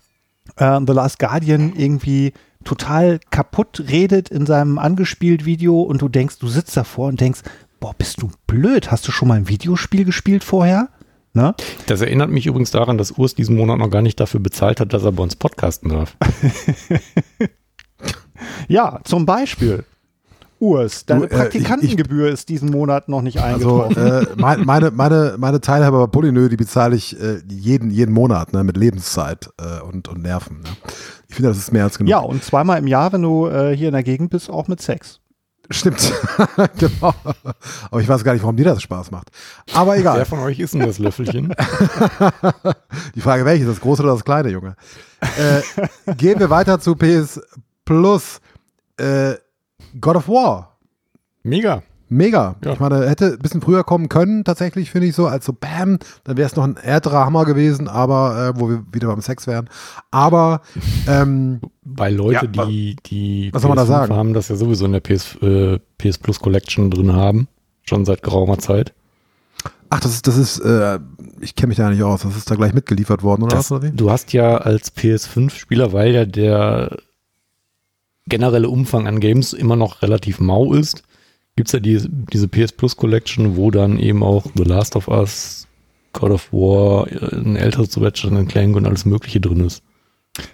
äh, 0.57 0.79
The 0.85 0.93
Last 0.93 1.19
Guardian 1.19 1.73
irgendwie 1.75 2.33
total 2.63 3.19
kaputt 3.29 3.83
redet 3.89 4.29
in 4.29 4.45
seinem 4.45 4.77
angespielt 4.79 5.45
Video 5.45 5.81
und 5.81 6.01
du 6.01 6.09
denkst, 6.09 6.39
du 6.39 6.47
sitzt 6.47 6.75
davor 6.77 7.07
und 7.07 7.19
denkst, 7.21 7.41
boah, 7.79 7.93
bist 7.97 8.21
du 8.21 8.29
blöd? 8.47 8.91
Hast 8.91 9.07
du 9.07 9.11
schon 9.11 9.27
mal 9.27 9.35
ein 9.35 9.47
Videospiel 9.49 10.05
gespielt 10.05 10.43
vorher? 10.43 10.89
Ne? 11.33 11.55
Das 11.87 12.01
erinnert 12.01 12.29
mich 12.29 12.45
übrigens 12.45 12.71
daran, 12.71 12.97
dass 12.97 13.11
Urs 13.11 13.33
diesen 13.35 13.55
Monat 13.55 13.79
noch 13.79 13.89
gar 13.89 14.01
nicht 14.01 14.19
dafür 14.19 14.39
bezahlt 14.41 14.79
hat, 14.81 14.93
dass 14.93 15.03
er 15.03 15.13
bei 15.13 15.23
uns 15.23 15.35
podcasten 15.35 15.89
darf. 15.89 16.15
Ja, 18.67 18.99
zum 19.03 19.25
Beispiel. 19.25 19.83
Urs, 20.59 21.05
deine 21.05 21.21
Du, 21.21 21.25
äh, 21.25 21.29
ich- 21.29 21.35
Praktikantengebühr 21.37 22.29
ist 22.29 22.49
diesen 22.49 22.69
Monat 22.69 23.09
noch 23.09 23.21
nicht 23.21 23.39
Also 23.41 23.83
eingetroffen. 23.83 24.27
äh, 24.27 24.41
mein, 24.41 24.65
meine, 24.65 24.91
meine, 24.91 25.35
meine 25.37 25.59
Teilhabe 25.59 25.97
bei 25.99 26.07
Polynö, 26.07 26.49
die 26.49 26.57
bezahle 26.57 26.95
ich 26.95 27.19
äh, 27.19 27.39
jeden, 27.49 27.89
jeden 27.89 28.13
Monat 28.13 28.53
ne, 28.53 28.63
mit 28.63 28.77
Lebenszeit 28.77 29.49
äh, 29.59 29.81
und, 29.81 30.07
und 30.07 30.21
Nerven. 30.21 30.61
Ne. 30.61 30.69
Ich 31.31 31.35
finde, 31.35 31.47
das 31.47 31.57
ist 31.57 31.71
mehr 31.71 31.85
als 31.85 31.97
genug. 31.97 32.09
ja, 32.09 32.19
und 32.19 32.43
zweimal 32.43 32.77
im 32.77 32.87
Jahr, 32.87 33.13
wenn 33.13 33.21
du 33.21 33.47
äh, 33.47 33.73
hier 33.73 33.87
in 33.87 33.93
der 33.93 34.03
Gegend 34.03 34.31
bist, 34.31 34.49
auch 34.49 34.67
mit 34.67 34.81
Sex. 34.81 35.21
Stimmt. 35.69 36.11
genau. 36.77 37.13
Aber 37.89 38.01
ich 38.01 38.07
weiß 38.09 38.25
gar 38.25 38.33
nicht, 38.33 38.41
warum 38.41 38.57
dir 38.57 38.65
das 38.65 38.81
Spaß 38.81 39.11
macht. 39.11 39.29
Aber 39.73 39.97
egal. 39.97 40.17
Wer 40.17 40.25
von 40.25 40.39
euch 40.39 40.59
ist 40.59 40.73
denn 40.73 40.81
das 40.81 40.99
Löffelchen? 40.99 41.55
Die 43.15 43.21
Frage, 43.21 43.45
welches, 43.45 43.67
das 43.67 43.79
große 43.79 44.03
oder 44.03 44.11
das 44.11 44.25
kleine, 44.25 44.49
Junge? 44.49 44.75
Äh, 45.21 46.13
gehen 46.15 46.37
wir 46.37 46.49
weiter 46.49 46.81
zu 46.81 46.95
PS 46.95 47.39
Plus. 47.85 48.41
Äh, 48.97 49.35
God 50.01 50.17
of 50.17 50.27
War. 50.27 50.77
Mega. 51.43 51.81
Mega. 52.13 52.55
Ja. 52.65 52.73
Ich 52.73 52.79
meine, 52.81 53.09
hätte 53.09 53.33
ein 53.33 53.39
bisschen 53.39 53.61
früher 53.61 53.85
kommen 53.85 54.09
können, 54.09 54.43
tatsächlich, 54.43 54.91
finde 54.91 55.07
ich 55.07 55.15
so, 55.15 55.27
als 55.27 55.45
so 55.45 55.53
Bam, 55.53 55.97
dann 56.25 56.35
wäre 56.35 56.45
es 56.47 56.55
noch 56.57 56.65
ein 56.65 56.75
ärterer 56.75 57.25
Hammer 57.25 57.45
gewesen, 57.45 57.87
aber 57.87 58.53
äh, 58.55 58.59
wo 58.59 58.67
wir 58.69 58.83
wieder 58.91 59.07
beim 59.07 59.21
Sex 59.21 59.47
wären. 59.47 59.69
Aber 60.11 60.61
ähm, 61.07 61.61
Bei 61.85 62.09
Leute, 62.09 62.49
Ja, 62.53 62.65
die 62.65 62.97
die 63.05 63.49
was 63.53 63.61
soll 63.61 63.69
man 63.69 63.77
da 63.77 63.83
PS5 63.83 63.87
sagen? 63.87 64.13
haben, 64.13 64.33
das 64.33 64.49
ja 64.49 64.57
sowieso 64.57 64.85
in 64.85 64.91
der 64.91 64.99
PS, 64.99 65.35
äh, 65.41 65.79
PS 65.97 66.17
Plus 66.17 66.39
Collection 66.41 66.91
drin 66.91 67.13
haben. 67.13 67.47
Schon 67.83 68.03
seit 68.05 68.21
geraumer 68.23 68.57
Zeit. 68.59 68.93
ach, 69.89 70.01
das 70.01 70.11
ist, 70.13 70.27
das 70.27 70.35
ist, 70.37 70.59
äh, 70.59 70.99
ich 71.39 71.55
kenne 71.55 71.69
mich 71.69 71.77
da 71.77 71.89
nicht 71.89 72.03
aus, 72.03 72.23
das 72.23 72.35
ist 72.35 72.51
da 72.51 72.55
gleich 72.55 72.73
mitgeliefert 72.73 73.23
worden, 73.23 73.43
oder 73.43 73.55
Das, 73.55 73.71
was? 73.71 73.79
Oder 73.79 73.87
wie? 73.91 73.95
du 73.95 74.11
hast 74.11 74.33
ja 74.33 74.57
als 74.57 74.93
PS5-Spieler, 74.95 75.93
weil 75.93 76.13
ja 76.13 76.25
der 76.25 76.97
generelle 78.27 78.69
Umfang 78.69 79.07
an 79.07 79.19
Games 79.19 79.53
immer 79.53 79.75
noch 79.75 80.01
relativ 80.01 80.39
mau 80.39 80.73
ist, 80.73 81.03
gibt 81.61 81.69
es 81.69 81.73
ja 81.73 81.79
die, 81.79 82.01
diese 82.33 82.47
PS 82.47 82.71
Plus 82.71 82.97
Collection, 82.97 83.55
wo 83.55 83.69
dann 83.69 83.99
eben 83.99 84.23
auch 84.23 84.45
The 84.55 84.63
Last 84.63 84.95
of 84.95 85.07
Us, 85.07 85.67
God 86.11 86.31
of 86.31 86.51
War, 86.51 87.07
äh, 87.11 87.35
ein 87.35 87.55
älteres 87.55 88.01
Ratchet 88.01 88.49
Clank 88.49 88.75
und 88.75 88.87
alles 88.87 89.05
mögliche 89.05 89.39
drin 89.39 89.63
ist. 89.63 89.83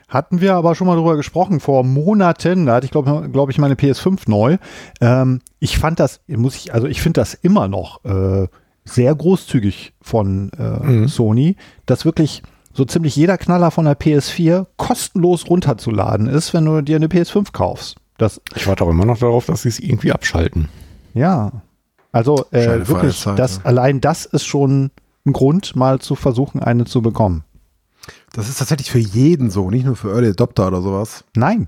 Hatten 0.09 0.41
wir 0.41 0.55
aber 0.55 0.75
schon 0.75 0.85
mal 0.85 0.97
drüber 0.97 1.15
gesprochen, 1.15 1.61
vor 1.61 1.85
Monaten, 1.85 2.65
da 2.65 2.75
hatte 2.75 2.85
ich 2.85 2.91
glaube 2.91 3.29
glaub 3.31 3.49
ich 3.49 3.57
meine 3.57 3.75
PS5 3.75 4.23
neu. 4.27 4.57
Ähm, 4.99 5.39
ich 5.59 5.77
fand 5.77 6.01
das, 6.01 6.19
muss 6.27 6.57
ich, 6.57 6.73
also 6.73 6.87
ich 6.87 7.01
finde 7.01 7.21
das 7.21 7.33
immer 7.35 7.69
noch 7.69 8.03
äh, 8.03 8.47
sehr 8.83 9.15
großzügig 9.15 9.93
von 10.01 10.51
äh, 10.59 10.85
Mhm. 10.85 11.07
Sony, 11.07 11.55
dass 11.85 12.03
wirklich 12.03 12.43
so 12.73 12.83
ziemlich 12.83 13.15
jeder 13.15 13.37
Knaller 13.37 13.71
von 13.71 13.85
der 13.85 13.97
PS4 13.97 14.65
kostenlos 14.75 15.49
runterzuladen 15.49 16.27
ist, 16.27 16.53
wenn 16.53 16.65
du 16.65 16.81
dir 16.81 16.97
eine 16.97 17.07
PS5 17.07 17.53
kaufst. 17.53 17.95
Das, 18.17 18.41
Ich 18.55 18.67
warte 18.67 18.83
auch 18.83 18.89
immer 18.89 19.05
noch 19.05 19.19
darauf, 19.19 19.45
dass 19.45 19.61
sie 19.61 19.69
es 19.69 19.79
irgendwie 19.79 20.11
abschalten. 20.11 20.67
Ja. 21.17 21.51
Also 22.11 22.45
äh, 22.51 22.87
wirklich, 22.87 23.23
das, 23.35 23.63
allein 23.65 24.01
das 24.01 24.25
ist 24.25 24.45
schon 24.45 24.91
ein 25.25 25.33
Grund, 25.33 25.75
mal 25.75 25.99
zu 25.99 26.15
versuchen, 26.15 26.61
eine 26.61 26.85
zu 26.85 27.01
bekommen. 27.01 27.43
Das 28.33 28.49
ist 28.49 28.59
tatsächlich 28.59 28.89
für 28.89 28.99
jeden 28.99 29.49
so, 29.49 29.69
nicht 29.69 29.85
nur 29.85 29.95
für 29.95 30.11
Early 30.13 30.29
Adopter 30.29 30.67
oder 30.67 30.81
sowas. 30.81 31.25
Nein, 31.35 31.67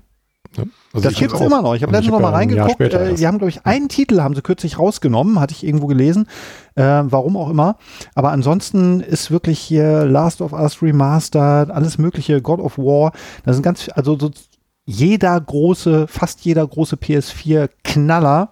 Ja? 0.56 0.64
Also 0.92 1.08
Das 1.08 1.20
hab's 1.20 1.34
auch. 1.34 1.40
immer 1.42 1.62
noch. 1.62 1.74
Ich 1.74 1.82
habe 1.82 1.90
Und 1.90 1.94
letztens 1.94 2.12
noch 2.12 2.20
mal 2.20 2.32
reingeguckt. 2.32 2.72
später 2.72 3.00
Äh, 3.02 3.16
haben, 3.26 3.38
glaube 3.38 3.50
ich, 3.50 3.64
einen 3.66 3.88
Titel 3.88 4.20
haben 4.20 4.34
sie 4.34 4.42
kürzlich 4.42 4.78
rausgenommen, 4.78 5.38
hatte 5.38 5.54
ich 5.54 5.64
irgendwo 5.64 5.86
gelesen. 5.86 6.26
Äh, 6.74 6.82
warum 7.04 7.36
auch 7.36 7.50
immer. 7.50 7.76
Aber 8.14 8.32
ansonsten 8.32 9.00
ist 9.00 9.30
wirklich 9.30 9.58
hier 9.60 10.06
Last 10.06 10.40
of 10.40 10.52
Us 10.52 10.82
Remastered, 10.82 11.70
alles 11.70 11.98
mögliche, 11.98 12.40
God 12.42 12.60
of 12.60 12.78
War. 12.78 13.12
Das 13.44 13.56
sind 13.56 13.62
ganz, 13.62 13.88
also 13.94 14.18
so 14.18 14.30
jeder 14.86 15.40
große, 15.40 16.08
fast 16.08 16.40
jeder 16.40 16.66
große 16.66 16.96
PS4-Knaller 16.96 18.50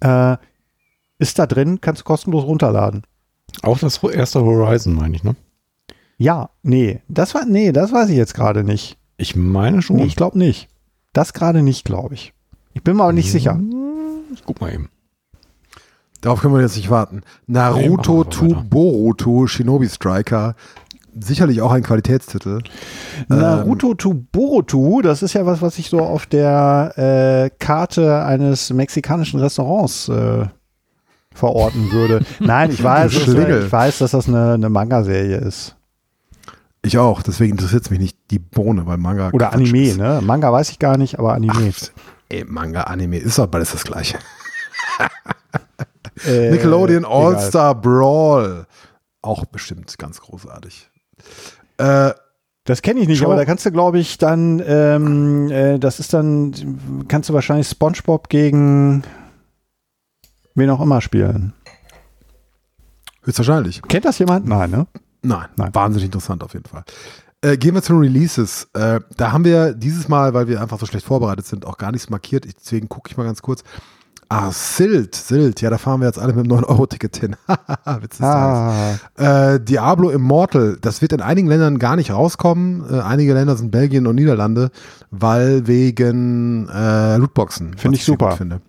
äh, 0.00 0.36
ist 1.18 1.38
da 1.38 1.46
drin, 1.46 1.80
kannst 1.80 2.02
du 2.02 2.04
kostenlos 2.04 2.44
runterladen. 2.44 3.02
Auch 3.62 3.78
das 3.78 4.02
erste 4.02 4.42
Horizon, 4.42 4.94
meine 4.94 5.16
ich, 5.16 5.24
ne? 5.24 5.36
Ja, 6.18 6.50
nee, 6.62 7.00
das 7.08 7.34
war, 7.34 7.44
nee, 7.44 7.72
das 7.72 7.92
weiß 7.92 8.08
ich 8.10 8.16
jetzt 8.16 8.34
gerade 8.34 8.64
nicht. 8.64 8.96
Ich 9.16 9.36
meine 9.36 9.82
schon. 9.82 9.96
Nee, 9.96 10.04
ich 10.04 10.16
glaube 10.16 10.38
nicht. 10.38 10.68
Das 11.12 11.32
gerade 11.32 11.62
nicht, 11.62 11.84
glaube 11.84 12.14
ich. 12.14 12.32
Ich 12.74 12.82
bin 12.82 12.96
mir 12.96 13.02
aber 13.04 13.12
nicht 13.12 13.30
sicher. 13.30 13.60
Ich 14.32 14.44
guck 14.44 14.60
mal 14.60 14.72
eben. 14.72 14.88
Darauf 16.22 16.40
können 16.40 16.54
wir 16.54 16.60
jetzt 16.60 16.76
nicht 16.76 16.90
warten. 16.90 17.22
Nee, 17.46 17.58
Naruto 17.58 18.18
wir 18.18 18.30
to. 18.30 18.62
Boruto 18.68 19.46
Shinobi 19.46 19.88
Striker. 19.88 20.54
Sicherlich 21.20 21.60
auch 21.60 21.72
ein 21.72 21.82
Qualitätstitel. 21.82 22.60
Naruto 23.28 23.94
to 23.94 24.14
Boruto, 24.14 25.02
das 25.02 25.22
ist 25.22 25.34
ja 25.34 25.44
was, 25.44 25.60
was 25.60 25.78
ich 25.78 25.90
so 25.90 26.00
auf 26.00 26.26
der 26.26 26.92
äh, 26.96 27.50
Karte 27.58 28.24
eines 28.24 28.72
mexikanischen 28.72 29.40
Restaurants 29.40 30.08
äh, 30.08 30.46
verorten 31.34 31.92
würde. 31.92 32.24
Nein, 32.40 32.70
ich 32.70 32.82
weiß, 32.82 33.12
dass, 33.12 33.28
ich 33.28 33.72
weiß, 33.72 33.98
dass 33.98 34.12
das 34.12 34.28
eine, 34.28 34.54
eine 34.54 34.70
Manga-Serie 34.70 35.36
ist. 35.36 35.76
Ich 36.84 36.98
auch, 36.98 37.22
deswegen 37.22 37.52
interessiert 37.52 37.84
es 37.84 37.90
mich 37.90 38.00
nicht 38.00 38.18
die 38.30 38.40
Bohne, 38.40 38.86
weil 38.86 38.96
Manga. 38.96 39.30
Oder 39.32 39.50
Quatsch 39.50 39.54
Anime, 39.54 39.82
ist. 39.82 39.98
ne? 39.98 40.20
Manga 40.22 40.52
weiß 40.52 40.70
ich 40.70 40.78
gar 40.78 40.96
nicht, 40.98 41.18
aber 41.18 41.34
Anime. 41.34 41.72
Ey, 42.28 42.44
Manga, 42.44 42.82
Anime 42.82 43.18
ist 43.18 43.38
doch 43.38 43.46
beides 43.46 43.72
das 43.72 43.84
gleiche. 43.84 44.18
Äh, 46.26 46.50
Nickelodeon 46.50 47.04
egal. 47.04 47.34
All-Star 47.36 47.74
Brawl. 47.74 48.66
Auch 49.22 49.44
bestimmt 49.46 49.98
ganz 49.98 50.20
großartig. 50.20 50.91
Äh, 51.78 52.12
Das 52.64 52.80
kenne 52.82 53.00
ich 53.00 53.08
nicht, 53.08 53.18
Schau- 53.18 53.26
aber 53.26 53.36
da 53.36 53.44
kannst 53.44 53.66
du, 53.66 53.72
glaube 53.72 53.98
ich, 53.98 54.18
dann, 54.18 54.62
ähm, 54.64 55.50
äh, 55.50 55.78
das 55.78 55.98
ist 56.00 56.12
dann, 56.14 57.04
kannst 57.08 57.28
du 57.28 57.34
wahrscheinlich 57.34 57.68
SpongeBob 57.68 58.28
gegen 58.28 59.02
wen 60.54 60.70
auch 60.70 60.80
immer 60.80 61.00
spielen. 61.00 61.54
höchstwahrscheinlich. 63.24 63.82
Kennt 63.82 64.04
das 64.04 64.18
jemand? 64.18 64.46
Nein, 64.46 64.70
ne? 64.70 64.86
Nein, 65.22 65.46
Nein. 65.56 65.74
wahnsinnig 65.74 66.06
interessant 66.06 66.42
auf 66.42 66.54
jeden 66.54 66.66
Fall. 66.66 66.84
Äh, 67.40 67.56
gehen 67.56 67.74
wir 67.74 67.82
zu 67.82 67.92
den 67.94 68.02
Releases. 68.02 68.68
Äh, 68.74 69.00
da 69.16 69.32
haben 69.32 69.44
wir 69.44 69.74
dieses 69.74 70.08
Mal, 70.08 70.34
weil 70.34 70.46
wir 70.48 70.60
einfach 70.60 70.78
so 70.78 70.86
schlecht 70.86 71.06
vorbereitet 71.06 71.46
sind, 71.46 71.64
auch 71.66 71.78
gar 71.78 71.90
nichts 71.92 72.10
markiert. 72.10 72.46
Ich, 72.46 72.54
deswegen 72.54 72.88
gucke 72.88 73.10
ich 73.10 73.16
mal 73.16 73.24
ganz 73.24 73.42
kurz. 73.42 73.62
Ah, 74.32 74.50
Silt, 74.50 75.14
Silt. 75.14 75.60
Ja, 75.60 75.68
da 75.68 75.76
fahren 75.78 76.00
wir 76.00 76.06
jetzt 76.06 76.18
alle 76.18 76.32
mit 76.32 76.46
dem 76.46 76.52
9-Euro-Ticket 76.52 77.16
hin. 77.18 77.36
Witz 78.00 78.16
des 78.16 78.18
Tages. 78.20 79.00
Ah, 79.18 79.52
Äh, 79.54 79.60
Diablo 79.60 80.08
Immortal, 80.10 80.78
das 80.80 81.02
wird 81.02 81.12
in 81.12 81.20
einigen 81.20 81.48
Ländern 81.48 81.78
gar 81.78 81.96
nicht 81.96 82.10
rauskommen. 82.12 82.82
Äh, 82.90 83.00
einige 83.00 83.34
Länder 83.34 83.56
sind 83.56 83.70
Belgien 83.70 84.06
und 84.06 84.14
Niederlande, 84.14 84.70
weil 85.10 85.66
wegen 85.66 86.68
äh, 86.68 87.16
Lootboxen. 87.18 87.76
Find 87.76 87.92
was 87.92 87.98
ich 88.00 88.04
sehr 88.06 88.12
super. 88.14 88.32
Finde. 88.32 88.62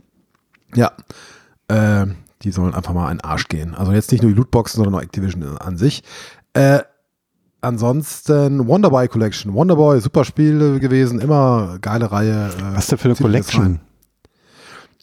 Ja, 0.75 0.91
äh, 1.69 2.07
die 2.41 2.51
sollen 2.51 2.73
einfach 2.73 2.93
mal 2.93 3.09
in 3.11 3.19
den 3.19 3.23
Arsch 3.23 3.47
gehen. 3.47 3.73
Also 3.73 3.93
jetzt 3.93 4.11
nicht 4.11 4.21
nur 4.21 4.31
die 4.31 4.37
Lootboxen, 4.37 4.83
sondern 4.83 4.95
auch 4.99 5.03
Activision 5.03 5.57
an 5.59 5.77
sich. 5.77 6.03
Äh, 6.53 6.79
ansonsten 7.61 8.67
Wonderboy 8.67 9.07
Collection. 9.07 9.53
Wonderboy, 9.53 10.01
super 10.01 10.25
Spiel 10.25 10.79
gewesen, 10.79 11.21
immer 11.21 11.77
geile 11.79 12.11
Reihe. 12.11 12.49
Äh, 12.49 12.75
was 12.75 12.83
ist 12.85 12.91
denn 12.91 12.97
für 12.99 13.05
eine 13.07 13.15
Collection? 13.15 13.61
rein. 13.63 13.79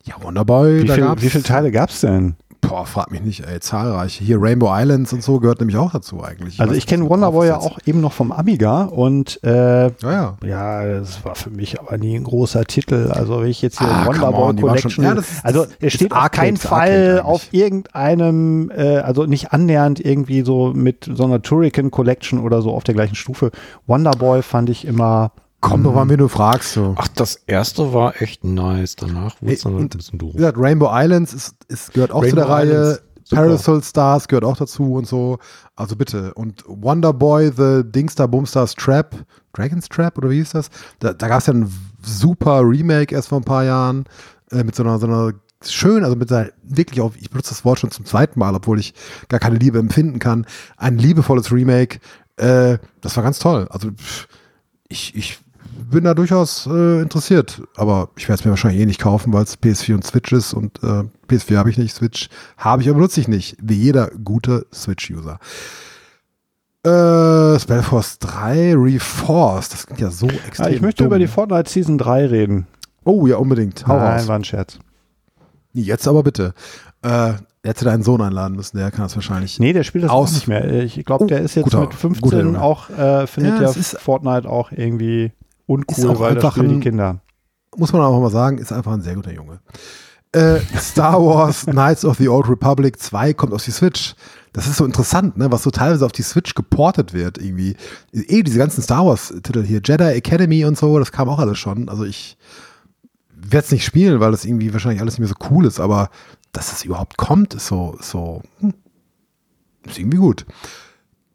Ja, 0.05 0.15
Wonderboy, 0.23 0.83
Wie, 0.83 0.89
viel, 0.89 1.05
wie 1.19 1.31
viele 1.31 1.45
Teile 1.45 1.71
gab 1.71 1.91
es 1.91 2.01
denn? 2.01 2.35
Boah, 2.63 2.85
frag 2.85 3.11
mich 3.11 3.23
nicht, 3.23 3.41
ey, 3.47 3.59
zahlreiche. 3.59 4.23
Hier 4.23 4.37
Rainbow 4.41 4.69
Islands 4.71 5.13
und 5.15 5.23
so 5.23 5.41
gehört 5.41 5.61
nämlich 5.61 5.77
auch 5.79 5.93
dazu 5.93 6.23
eigentlich. 6.23 6.61
Also 6.61 6.73
weiß 6.73 6.79
ich 6.79 6.87
kenne 6.87 7.09
Wonderboy 7.09 7.47
ja 7.49 7.57
auch 7.57 7.79
eben 7.87 8.01
noch 8.03 8.13
vom 8.13 8.33
Amiga 8.33 8.83
und 8.83 9.43
äh. 9.43 9.85
Ja, 9.87 9.93
ja. 10.03 10.37
ja, 10.47 10.85
das 11.01 11.25
war 11.25 11.35
für 11.35 11.49
mich 11.51 11.81
aber 11.81 11.97
nie 11.97 12.15
ein 12.17 12.25
großer 12.25 12.65
Titel. 12.67 13.11
Also 13.13 13.41
wenn 13.41 13.49
ich 13.49 13.63
jetzt 13.63 13.79
hier 13.79 13.89
Ah, 13.89 14.07
Wonderboy 14.07 14.55
Collection, 14.57 14.91
schon- 14.91 15.05
ja, 15.05 15.13
ist- 15.15 15.43
also 15.45 15.67
ist 15.81 15.95
steht 15.95 16.13
auf 16.13 16.31
keinen 16.31 16.59
Fall 16.59 17.23
auf 17.25 17.49
irgendeinem, 17.53 18.71
äh, 18.77 18.99
also 18.99 19.25
nicht 19.25 19.53
annähernd 19.53 19.99
irgendwie 20.05 20.43
so 20.43 20.73
mit 20.75 21.11
so 21.13 21.25
einer 21.25 21.41
Turrican 21.43 21.91
Collection 21.91 22.41
oder 22.41 22.61
so 22.63 22.73
auf 22.73 22.85
der 22.85 22.95
gleichen 22.95 23.15
Stufe. 23.17 23.51
Wonderboy 23.87 24.43
fand 24.43 24.69
ich 24.71 24.87
immer 24.87 25.33
Komm 25.61 25.85
doch 25.85 25.95
mal, 25.95 26.09
wenn 26.09 26.19
du 26.19 26.29
fragst. 26.29 26.73
So. 26.73 26.95
Ach, 26.97 27.09
das 27.09 27.37
erste 27.47 27.93
war 27.93 28.21
echt 28.21 28.45
nice. 28.45 28.97
Danach 28.97 29.41
wurde 29.43 29.55
es 29.55 29.63
dann 29.63 29.75
halt 29.75 29.95
ein 29.95 29.99
bisschen 29.99 30.19
doof. 30.19 30.33
Wie 30.33 30.39
gesagt, 30.39 30.59
Rainbow 30.59 30.91
Islands 30.91 31.35
ist, 31.35 31.55
ist, 31.69 31.93
gehört 31.93 32.13
auch 32.13 32.25
zu 32.25 32.35
der 32.35 32.49
Rainbow 32.49 32.53
Reihe. 32.53 32.71
Islands, 32.71 33.03
super. 33.25 33.43
Parasol 33.43 33.83
Stars 33.83 34.29
gehört 34.29 34.45
auch 34.45 34.57
dazu 34.57 34.95
und 34.95 35.07
so. 35.07 35.39
Also 35.77 35.97
bitte. 35.97 36.33
Und 36.35 36.65
Wonderboy, 36.67 37.53
The 37.55 37.83
Dingstar 37.85 38.29
Boomstars 38.29 38.75
Trap, 38.75 39.15
Dragon's 39.53 39.89
Trap 39.89 40.17
oder 40.19 40.31
wie 40.31 40.37
hieß 40.37 40.51
das? 40.51 40.71
Da, 40.99 41.13
da 41.13 41.29
gab 41.29 41.41
es 41.41 41.47
ja 41.47 41.53
ein 41.53 41.71
super 42.03 42.63
Remake 42.63 43.15
erst 43.15 43.29
vor 43.29 43.39
ein 43.39 43.45
paar 43.45 43.65
Jahren 43.65 44.05
äh, 44.51 44.65
mit 44.65 44.75
so 44.75 44.83
einer, 44.83 44.99
so 44.99 45.07
einer 45.07 45.33
schön, 45.63 46.05
also 46.05 46.17
mit 46.17 46.33
einer 46.33 46.51
wirklich 46.63 47.03
auch, 47.03 47.13
ich 47.21 47.29
benutze 47.29 47.51
das 47.51 47.65
Wort 47.67 47.79
schon 47.79 47.91
zum 47.91 48.07
zweiten 48.07 48.39
Mal, 48.39 48.55
obwohl 48.55 48.81
ich 48.81 48.95
gar 49.29 49.41
keine 49.41 49.59
Liebe 49.59 49.79
empfinden 49.79 50.19
kann. 50.19 50.47
Ein 50.79 50.97
liebevolles 50.97 51.53
Remake. 51.53 52.01
Äh, 52.37 52.79
das 53.03 53.17
war 53.17 53.25
ganz 53.25 53.39
toll. 53.39 53.69
Also 53.71 53.91
ich, 54.89 55.15
ich 55.15 55.39
bin 55.91 56.05
da 56.05 56.15
durchaus 56.15 56.67
äh, 56.67 57.01
interessiert, 57.03 57.63
aber 57.77 58.09
ich 58.17 58.29
werde 58.29 58.41
es 58.41 58.45
mir 58.45 58.51
wahrscheinlich 58.51 58.81
eh 58.81 58.87
nicht 58.87 59.01
kaufen, 59.01 59.33
weil 59.33 59.45
es 59.45 59.59
PS4 59.59 59.95
und 59.95 60.05
Switch 60.05 60.33
ist 60.33 60.53
und 60.55 60.83
äh, 60.83 61.05
PS4 61.29 61.57
habe 61.57 61.71
ich 61.71 61.79
nicht, 61.79 61.95
Switch 61.95 62.29
habe 62.57 62.83
ich, 62.83 62.89
aber 62.89 62.99
nutze 62.99 63.21
ich 63.21 63.29
nicht, 63.29 63.57
wie 63.63 63.75
jeder 63.75 64.09
gute 64.25 64.67
Switch-User. 64.73 65.39
Äh, 66.83 67.59
Spellforce 67.59 68.19
3 68.21 68.75
Reforced, 68.75 69.73
das 69.75 69.87
klingt 69.87 70.01
ja 70.01 70.11
so 70.11 70.27
extrem. 70.29 70.67
Ah, 70.67 70.71
ich 70.71 70.81
möchte 70.81 71.03
dumm. 71.03 71.09
über 71.09 71.19
die 71.19 71.27
Fortnite 71.27 71.69
Season 71.69 71.99
3 71.99 72.27
reden. 72.27 72.67
Oh 73.05 73.27
ja, 73.27 73.37
unbedingt. 73.37 73.87
Hau 73.87 73.97
Nein, 73.99 74.19
raus. 74.19 74.29
war 74.29 74.37
ein 74.37 74.45
Scherz. 74.45 74.79
Jetzt 75.73 76.09
aber 76.09 76.23
bitte. 76.23 76.55
Äh, 77.03 77.35
hätte 77.63 77.85
deinen 77.85 78.03
Sohn 78.03 78.23
einladen 78.23 78.57
müssen, 78.57 78.79
der 78.79 78.91
kann 78.91 79.03
das 79.03 79.15
wahrscheinlich. 79.15 79.59
Nee, 79.61 79.75
der 79.75 79.85
spielt 79.85 80.05
das 80.05 80.11
Aus- 80.11 80.31
auch 80.31 80.35
nicht 80.35 80.49
mehr. 80.49 80.83
Ich 80.83 81.05
glaube, 81.05 81.25
Oh, 81.25 81.27
der 81.27 81.41
ist 81.41 81.55
jetzt 81.55 81.65
guter- 81.65 81.81
mit 81.81 81.91
guter 81.91 81.99
15 82.01 82.41
Junge. 82.41 82.63
auch, 82.63 82.89
äh, 82.89 83.27
findet 83.27 83.61
Ja, 83.61 83.71
ja, 83.71 83.73
Fortnite 83.73 84.49
auch 84.49 84.73
irgendwie 84.73 85.33
uncool, 85.71 86.19
weil 86.19 86.37
einfach 86.37 86.53
spielen 86.53 86.69
die 86.69 86.75
ein- 86.77 86.81
Kinder. 86.81 87.21
muss 87.77 87.93
man 87.93 88.03
auch 88.03 88.21
mal 88.21 88.31
sagen, 88.31 88.59
ist 88.59 88.73
einfach 88.73 88.93
ein 88.93 89.03
sehr 89.03 89.15
guter 89.15 89.33
Junge. 89.33 89.61
Äh, 90.33 90.61
Star 90.79 91.21
Wars 91.25 91.67
Knights 91.67 92.05
of 92.05 92.17
the 92.19 92.29
Old 92.29 92.49
Republic 92.49 93.01
2 93.01 93.35
kommt 93.35 93.53
auf 93.53 93.65
die 93.65 93.71
Switch. 93.73 94.15
Das 94.53 94.67
ist 94.67 94.77
so 94.77 94.85
interessant, 94.85 95.37
ne, 95.39 95.51
was 95.53 95.63
so 95.63 95.71
teilweise 95.71 96.05
auf 96.07 96.13
die 96.13 96.23
Switch 96.23 96.55
geportet 96.55 97.13
wird, 97.15 97.39
irgendwie. 97.39 97.77
Eh, 98.13 98.43
diese 98.43 98.59
ganzen 98.59 98.83
Star 98.83 99.07
Wars-Titel 99.07 99.65
hier, 99.65 99.81
Jedi 99.85 100.05
Academy 100.05 100.65
und 100.65 100.77
so, 100.79 100.99
das 100.99 101.13
kam 101.13 101.29
auch 101.29 101.39
alles 101.39 101.59
schon. 101.59 101.89
Also 101.89 102.05
ich 102.05 102.37
werde 103.35 103.65
es 103.67 103.73
nicht 103.73 103.85
spielen, 103.85 104.21
weil 104.21 104.31
das 104.33 104.45
irgendwie 104.45 104.73
wahrscheinlich 104.73 105.01
alles 105.01 105.15
nicht 105.19 105.21
mehr 105.21 105.29
so 105.41 105.51
cool 105.55 105.67
ist, 105.67 105.81
aber 105.81 106.11
dass 106.53 106.73
es 106.73 106.85
überhaupt 106.85 107.17
kommt, 107.17 107.55
ist 107.55 107.67
so, 107.69 107.97
ist 107.99 108.11
so, 108.11 108.43
hm, 108.61 108.75
ist 109.87 109.99
irgendwie 109.99 110.19
gut. 110.19 110.47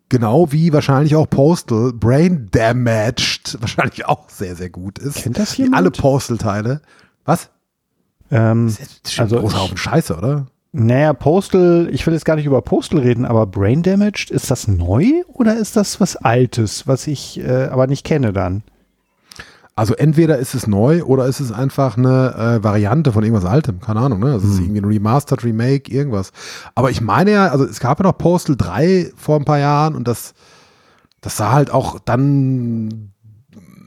Genau 0.10 0.52
wie 0.52 0.72
wahrscheinlich 0.72 1.15
auch 1.15 1.30
Postal 1.30 1.91
Brain 1.94 2.48
Damaged 2.52 3.57
wahrscheinlich 3.61 4.06
auch 4.06 4.30
sehr, 4.30 4.56
sehr 4.56 4.69
gut 4.69 4.99
ist. 4.99 5.23
Kennt 5.23 5.38
das 5.40 5.57
Wie 5.57 5.64
jemand? 5.64 5.77
alle 5.82 5.91
Postal-Teile. 5.91 6.82
Was? 7.26 7.49
Ähm, 8.32 8.68
Das 8.68 8.80
ist 8.80 9.14
schon 9.14 9.23
Also 9.23 9.38
ein 9.38 9.41
großer 9.41 9.60
Haufen 9.61 9.77
Scheiße, 9.77 10.15
oder? 10.15 10.48
naja, 10.72 11.14
Postal, 11.14 11.88
ich 11.91 12.06
will 12.06 12.14
jetzt 12.14 12.26
gar 12.26 12.36
nicht 12.36 12.45
über 12.45 12.61
Postal 12.61 12.99
reden, 12.99 13.26
aber 13.26 13.45
Brain 13.48 13.82
Damaged, 13.82 14.30
ist 14.30 14.52
das 14.52 14.68
neu 14.68 15.23
oder 15.27 15.56
ist 15.57 15.76
das 15.76 15.99
was 16.02 16.15
Altes, 16.18 16.86
was 16.88 17.07
ich 17.07 17.40
äh, 17.40 17.65
aber 17.72 17.88
nicht 17.88 18.03
kenne 18.06 18.34
dann? 18.34 18.61
Also 19.78 19.94
entweder 19.94 20.38
ist 20.38 20.56
es 20.56 20.68
neu 20.68 21.04
oder 21.04 21.26
ist 21.26 21.42
es 21.42 21.52
einfach 21.52 21.98
eine 21.98 22.60
äh, 22.60 22.64
Variante 22.64 23.12
von 23.12 23.24
irgendwas 23.24 23.44
Altem, 23.44 23.82
keine 23.82 24.00
Ahnung, 24.00 24.20
ne? 24.20 24.32
Also 24.32 24.48
es 24.48 24.54
ist 24.54 24.60
irgendwie 24.62 24.80
ein 24.80 24.86
Remastered, 24.86 25.44
Remake, 25.44 25.92
irgendwas. 25.92 26.32
Aber 26.76 26.92
ich 26.92 27.02
meine 27.02 27.32
ja, 27.32 27.48
also 27.48 27.66
es 27.66 27.82
gab 27.82 28.00
ja 28.00 28.04
noch 28.04 28.18
Postal 28.18 28.56
3 28.56 29.12
vor 29.18 29.38
ein 29.38 29.44
paar 29.44 29.60
Jahren 29.60 29.96
und 29.96 30.08
das, 30.08 30.34
das 31.20 31.36
sah 31.36 31.52
halt 31.52 31.72
auch 31.72 32.00
dann 32.00 33.12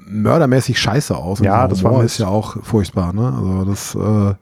mördermäßig 0.07 0.79
scheiße 0.79 1.17
aus. 1.17 1.41
Und 1.41 1.47
Ja, 1.47 1.67
das 1.67 1.83
war 1.83 2.05
ist 2.05 2.19
ja 2.19 2.29
auch 2.29 2.63
furchtbar, 2.63 3.15
ne? 3.15 3.33
Also 3.35 3.65
das, 3.65 3.95
äh, 3.95 4.35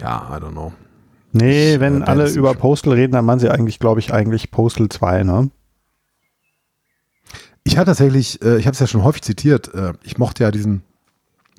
ja, 0.00 0.28
I 0.30 0.42
don't 0.42 0.50
know. 0.50 0.72
Nee, 1.32 1.74
Ich, 1.74 1.80
wenn 1.80 2.02
äh, 2.02 2.04
alle 2.04 2.28
über 2.28 2.52
Postal 2.54 2.94
reden, 2.94 3.12
dann 3.12 3.24
meinen 3.24 3.38
sie 3.40 3.48
eigentlich, 3.48 3.78
glaube 3.78 4.00
ich, 4.00 4.12
eigentlich 4.12 4.50
Postal 4.50 4.90
2, 4.90 5.22
ne? 5.22 5.50
Ich 7.70 7.78
hatte 7.78 7.92
tatsächlich, 7.92 8.42
äh, 8.42 8.58
ich 8.58 8.66
habe 8.66 8.74
es 8.74 8.80
ja 8.80 8.88
schon 8.88 9.04
häufig 9.04 9.22
zitiert, 9.22 9.72
äh, 9.72 9.92
ich 10.02 10.18
mochte 10.18 10.42
ja 10.42 10.50
diesen 10.50 10.82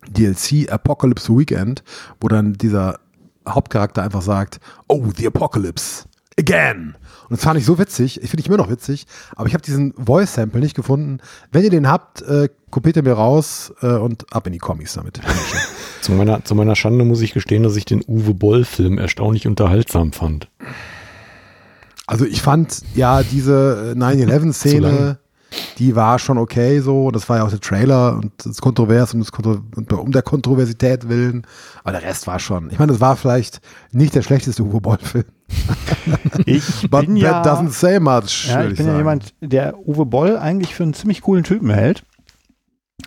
DLC 0.09 0.69
Apocalypse 0.69 1.33
Weekend, 1.33 1.85
wo 2.19 2.27
dann 2.27 2.51
dieser 2.51 2.99
Hauptcharakter 3.47 4.03
einfach 4.03 4.21
sagt, 4.21 4.59
oh, 4.89 5.05
the 5.15 5.25
Apocalypse, 5.25 6.03
again. 6.37 6.95
Und 7.29 7.37
das 7.37 7.45
fand 7.45 7.57
ich 7.57 7.65
so 7.65 7.79
witzig, 7.79 8.21
ich 8.21 8.29
finde 8.29 8.41
ich 8.41 8.47
immer 8.47 8.57
noch 8.57 8.69
witzig, 8.69 9.07
aber 9.37 9.47
ich 9.47 9.53
habe 9.53 9.63
diesen 9.63 9.93
Voice-Sample 9.93 10.59
nicht 10.59 10.75
gefunden. 10.75 11.19
Wenn 11.53 11.63
ihr 11.63 11.69
den 11.69 11.87
habt, 11.87 12.21
äh, 12.23 12.49
kopiert 12.71 12.97
ihr 12.97 13.03
mir 13.03 13.13
raus 13.13 13.73
äh, 13.81 13.87
und 13.87 14.33
ab 14.33 14.45
in 14.47 14.51
die 14.51 14.59
Comics 14.59 14.95
damit. 14.95 15.21
Zu 16.01 16.11
meiner, 16.11 16.43
zu 16.43 16.55
meiner 16.55 16.75
Schande 16.75 17.05
muss 17.05 17.21
ich 17.21 17.33
gestehen, 17.33 17.63
dass 17.63 17.77
ich 17.77 17.85
den 17.85 18.03
Uwe 18.05 18.33
Boll-Film 18.33 18.97
erstaunlich 18.97 19.47
unterhaltsam 19.47 20.11
fand. 20.11 20.49
Also 22.05 22.25
ich 22.25 22.41
fand 22.41 22.81
ja 22.95 23.23
diese 23.23 23.93
äh, 23.95 23.99
Zu 23.99 23.99
9-11-Szene, 23.99 24.91
lang. 24.91 25.17
Die 25.77 25.95
war 25.95 26.19
schon 26.19 26.37
okay 26.37 26.79
so. 26.79 27.11
Das 27.11 27.27
war 27.29 27.37
ja 27.37 27.43
auch 27.43 27.49
der 27.49 27.59
Trailer 27.59 28.15
und 28.15 28.31
das 28.43 28.61
kontrovers 28.61 29.13
und, 29.13 29.21
das 29.21 29.31
Kontro 29.31 29.61
und 29.75 29.91
um 29.93 30.11
der 30.11 30.21
Kontroversität 30.21 31.09
willen. 31.09 31.45
Aber 31.83 31.93
der 31.93 32.03
Rest 32.03 32.27
war 32.27 32.39
schon. 32.39 32.69
Ich 32.71 32.79
meine, 32.79 32.91
das 32.91 33.01
war 33.01 33.15
vielleicht 33.15 33.61
nicht 33.91 34.15
der 34.15 34.21
schlechteste 34.21 34.63
Uwe 34.63 34.81
Boll-Film. 34.81 35.25
Ich 36.45 36.89
But 36.89 37.07
bin 37.07 37.19
that 37.19 37.45
ja, 37.45 37.53
doesn't 37.53 37.71
say 37.71 37.99
much. 37.99 38.47
ja, 38.47 38.63
ich 38.63 38.77
bin 38.77 38.85
ja 38.85 38.93
sagen. 38.93 38.97
jemand, 38.97 39.33
der 39.41 39.77
Uwe 39.85 40.05
Boll 40.05 40.37
eigentlich 40.37 40.73
für 40.73 40.83
einen 40.83 40.93
ziemlich 40.93 41.21
coolen 41.21 41.43
Typen 41.43 41.69
hält. 41.69 42.03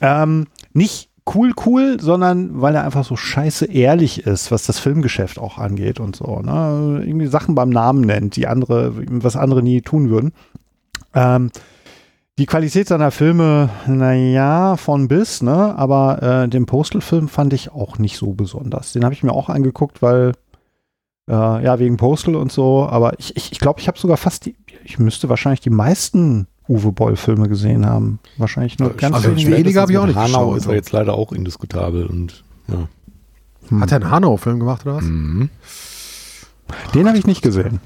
Ähm, 0.00 0.46
nicht 0.72 1.10
cool, 1.34 1.52
cool, 1.64 1.98
sondern 2.00 2.60
weil 2.60 2.74
er 2.74 2.84
einfach 2.84 3.04
so 3.04 3.16
scheiße 3.16 3.66
ehrlich 3.66 4.26
ist, 4.26 4.50
was 4.50 4.66
das 4.66 4.78
Filmgeschäft 4.78 5.38
auch 5.38 5.58
angeht 5.58 6.00
und 6.00 6.16
so. 6.16 6.40
Ne? 6.40 7.02
Irgendwie 7.04 7.26
Sachen 7.26 7.54
beim 7.54 7.70
Namen 7.70 8.02
nennt, 8.02 8.36
die 8.36 8.46
andere, 8.46 8.92
was 9.22 9.36
andere 9.36 9.62
nie 9.62 9.80
tun 9.80 10.10
würden. 10.10 10.32
Ähm, 11.14 11.50
die 12.38 12.46
Qualität 12.46 12.88
seiner 12.88 13.10
Filme, 13.10 13.70
naja, 13.86 14.76
von 14.76 15.06
bis, 15.06 15.42
ne? 15.42 15.76
Aber 15.78 16.22
äh, 16.22 16.48
den 16.48 16.66
Postal-Film 16.66 17.28
fand 17.28 17.52
ich 17.52 17.70
auch 17.70 17.98
nicht 17.98 18.16
so 18.16 18.32
besonders. 18.32 18.92
Den 18.92 19.04
habe 19.04 19.14
ich 19.14 19.22
mir 19.22 19.32
auch 19.32 19.48
angeguckt, 19.48 20.02
weil, 20.02 20.32
äh, 21.28 21.32
ja, 21.32 21.78
wegen 21.78 21.96
Postal 21.96 22.34
und 22.34 22.50
so. 22.50 22.88
Aber 22.88 23.18
ich 23.18 23.28
glaube, 23.28 23.36
ich, 23.36 23.52
ich, 23.52 23.60
glaub, 23.60 23.80
ich 23.80 23.88
habe 23.88 23.98
sogar 23.98 24.16
fast 24.16 24.46
die, 24.46 24.56
ich 24.84 24.98
müsste 24.98 25.28
wahrscheinlich 25.28 25.60
die 25.60 25.70
meisten 25.70 26.48
Uwe 26.68 26.92
Boll-Filme 26.92 27.48
gesehen 27.48 27.86
haben. 27.86 28.18
Wahrscheinlich 28.36 28.78
nur 28.78 28.94
ganz 28.94 29.14
also 29.14 29.30
wenige. 29.30 29.56
weniger 29.56 29.82
habe 29.82 29.92
ich 29.92 29.98
auch 29.98 30.06
nicht 30.06 30.16
Hanau 30.16 30.50
geschaut. 30.50 30.56
ist 30.56 30.66
er 30.66 30.74
jetzt 30.74 30.92
leider 30.92 31.14
auch 31.14 31.32
indiskutabel 31.32 32.06
und 32.06 32.42
ja. 32.68 32.88
Hat 33.80 33.92
er 33.92 34.00
einen 34.02 34.10
Hanau-Film 34.10 34.58
gemacht 34.60 34.84
oder 34.84 34.96
was? 34.96 35.04
Mhm. 35.04 35.50
Den 36.94 37.06
habe 37.06 37.16
ich 37.16 37.26
nicht 37.26 37.42
gesehen. 37.42 37.80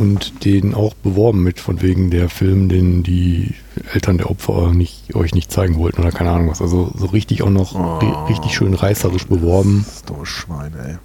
Und 0.00 0.44
den 0.46 0.74
auch 0.74 0.94
beworben 0.94 1.42
mit, 1.42 1.60
von 1.60 1.82
wegen 1.82 2.10
der 2.10 2.28
Film, 2.30 2.68
den 2.68 3.02
die 3.02 3.54
Eltern 3.92 4.16
der 4.18 4.30
Opfer 4.30 4.72
nicht, 4.72 5.14
euch 5.14 5.34
nicht 5.34 5.52
zeigen 5.52 5.76
wollten 5.78 6.00
oder 6.00 6.10
keine 6.10 6.30
Ahnung 6.30 6.48
was. 6.50 6.62
Also 6.62 6.90
so 6.96 7.06
richtig 7.06 7.42
auch 7.42 7.50
noch 7.50 7.74
ri- 7.74 8.28
richtig 8.28 8.54
schön 8.54 8.72
reißerisch 8.72 9.26
beworben. 9.26 9.84
Das 9.86 9.96
ist 9.96 10.08
doch 10.10 10.24
Schwein, 10.24 10.72
ey. 10.82 10.96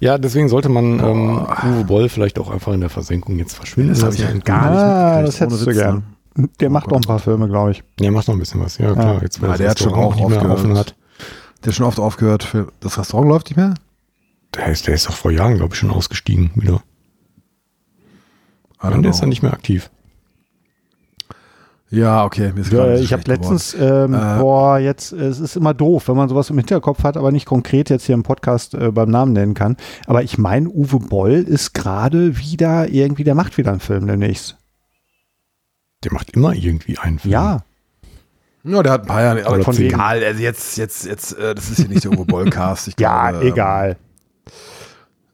Ja, 0.00 0.16
deswegen 0.18 0.48
sollte 0.48 0.68
man 0.70 0.98
ähm, 1.00 1.46
Uwe 1.64 1.84
Boll 1.84 2.08
vielleicht 2.08 2.38
auch 2.38 2.50
einfach 2.50 2.72
in 2.72 2.80
der 2.80 2.88
Versenkung 2.90 3.38
jetzt 3.38 3.54
verschwinden. 3.54 3.92
Das 3.92 4.02
habe 4.02 4.14
ich 4.14 4.20
ja 4.20 4.32
gar 4.38 4.62
Ah, 4.70 5.22
nicht 5.22 5.28
das 5.28 5.40
mitgekriegt, 5.40 5.40
hättest 5.40 5.66
du 5.66 5.72
gern. 5.82 6.02
ne? 6.36 6.48
Der 6.60 6.70
macht 6.70 6.90
doch 6.90 6.96
ein 6.96 7.02
paar 7.02 7.18
Filme, 7.18 7.46
glaube 7.48 7.72
ich. 7.72 7.82
Ja, 8.00 8.10
macht 8.10 8.26
noch 8.26 8.34
ein 8.34 8.38
bisschen 8.40 8.60
was. 8.62 8.78
Ja, 8.78 8.92
klar. 8.94 9.22
Jetzt, 9.22 9.40
Ja, 9.42 9.48
das 9.48 9.58
der 9.58 9.70
hat 9.70 9.78
schon 9.78 9.92
auch 9.92 10.14
nicht 10.14 10.28
mehr 10.28 10.38
aufgehört. 10.38 10.58
offen 10.58 10.78
hat. 10.78 10.94
Der 11.62 11.68
ist 11.70 11.76
schon 11.76 11.86
oft 11.86 12.00
aufgehört. 12.00 12.42
Für 12.42 12.68
das 12.80 12.98
Restaurant 12.98 13.28
läuft 13.28 13.50
nicht 13.50 13.56
mehr? 13.58 13.74
Der 14.56 14.68
ist, 14.68 14.86
der 14.86 14.94
ist 14.94 15.06
doch 15.06 15.12
vor 15.14 15.30
Jahren, 15.30 15.56
glaube 15.56 15.74
ich, 15.74 15.78
schon 15.78 15.90
ausgestiegen 15.90 16.50
wieder. 16.54 16.82
Und 18.82 19.02
der 19.02 19.10
ist 19.10 19.20
dann 19.20 19.28
nicht 19.28 19.42
mehr 19.42 19.52
aktiv. 19.52 19.90
Ja, 21.90 22.24
okay. 22.24 22.52
Mir 22.54 22.60
ist 22.60 22.72
Ja, 22.72 22.94
ich 22.94 23.12
habe 23.12 23.24
letztens, 23.26 23.74
ähm, 23.74 24.14
Äh, 24.14 24.38
boah, 24.38 24.78
jetzt, 24.78 25.12
es 25.12 25.40
ist 25.40 25.56
immer 25.56 25.74
doof, 25.74 26.06
wenn 26.06 26.16
man 26.16 26.28
sowas 26.28 26.48
im 26.48 26.56
Hinterkopf 26.56 27.02
hat, 27.02 27.16
aber 27.16 27.32
nicht 27.32 27.46
konkret 27.46 27.90
jetzt 27.90 28.06
hier 28.06 28.14
im 28.14 28.22
Podcast 28.22 28.74
äh, 28.74 28.92
beim 28.92 29.10
Namen 29.10 29.32
nennen 29.32 29.54
kann. 29.54 29.76
Aber 30.06 30.22
ich 30.22 30.38
meine, 30.38 30.68
Uwe 30.68 31.00
Boll 31.00 31.32
ist 31.32 31.74
gerade 31.74 32.38
wieder 32.38 32.88
irgendwie, 32.88 33.24
der 33.24 33.34
macht 33.34 33.58
wieder 33.58 33.72
einen 33.72 33.80
Film 33.80 34.06
demnächst. 34.06 34.56
Der 36.04 36.12
macht 36.12 36.30
immer 36.30 36.54
irgendwie 36.54 36.96
einen 36.96 37.18
Film. 37.18 37.32
Ja, 37.32 37.64
Ja, 38.62 38.82
der 38.82 38.92
hat 38.92 39.02
ein 39.02 39.06
paar 39.08 39.22
Jahre, 39.22 39.46
aber 39.46 39.62
von 39.62 39.76
egal. 39.76 40.22
Also 40.22 40.40
jetzt, 40.40 40.78
jetzt, 40.78 41.06
jetzt, 41.06 41.36
äh, 41.38 41.56
das 41.56 41.70
ist 41.70 41.78
hier 41.78 41.88
nicht 41.88 42.04
der 42.04 42.12
Uwe 42.12 42.24
Boll-Cast. 42.24 42.92
Ja, 43.00 43.30
glaube, 43.30 43.46
ähm, 43.46 43.52
egal. 43.52 43.96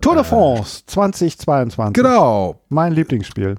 Tour 0.06 0.14
de 0.14 0.22
France 0.22 0.84
2022. 0.86 1.94
Genau. 1.94 2.60
Mein 2.68 2.92
Lieblingsspiel. 2.92 3.56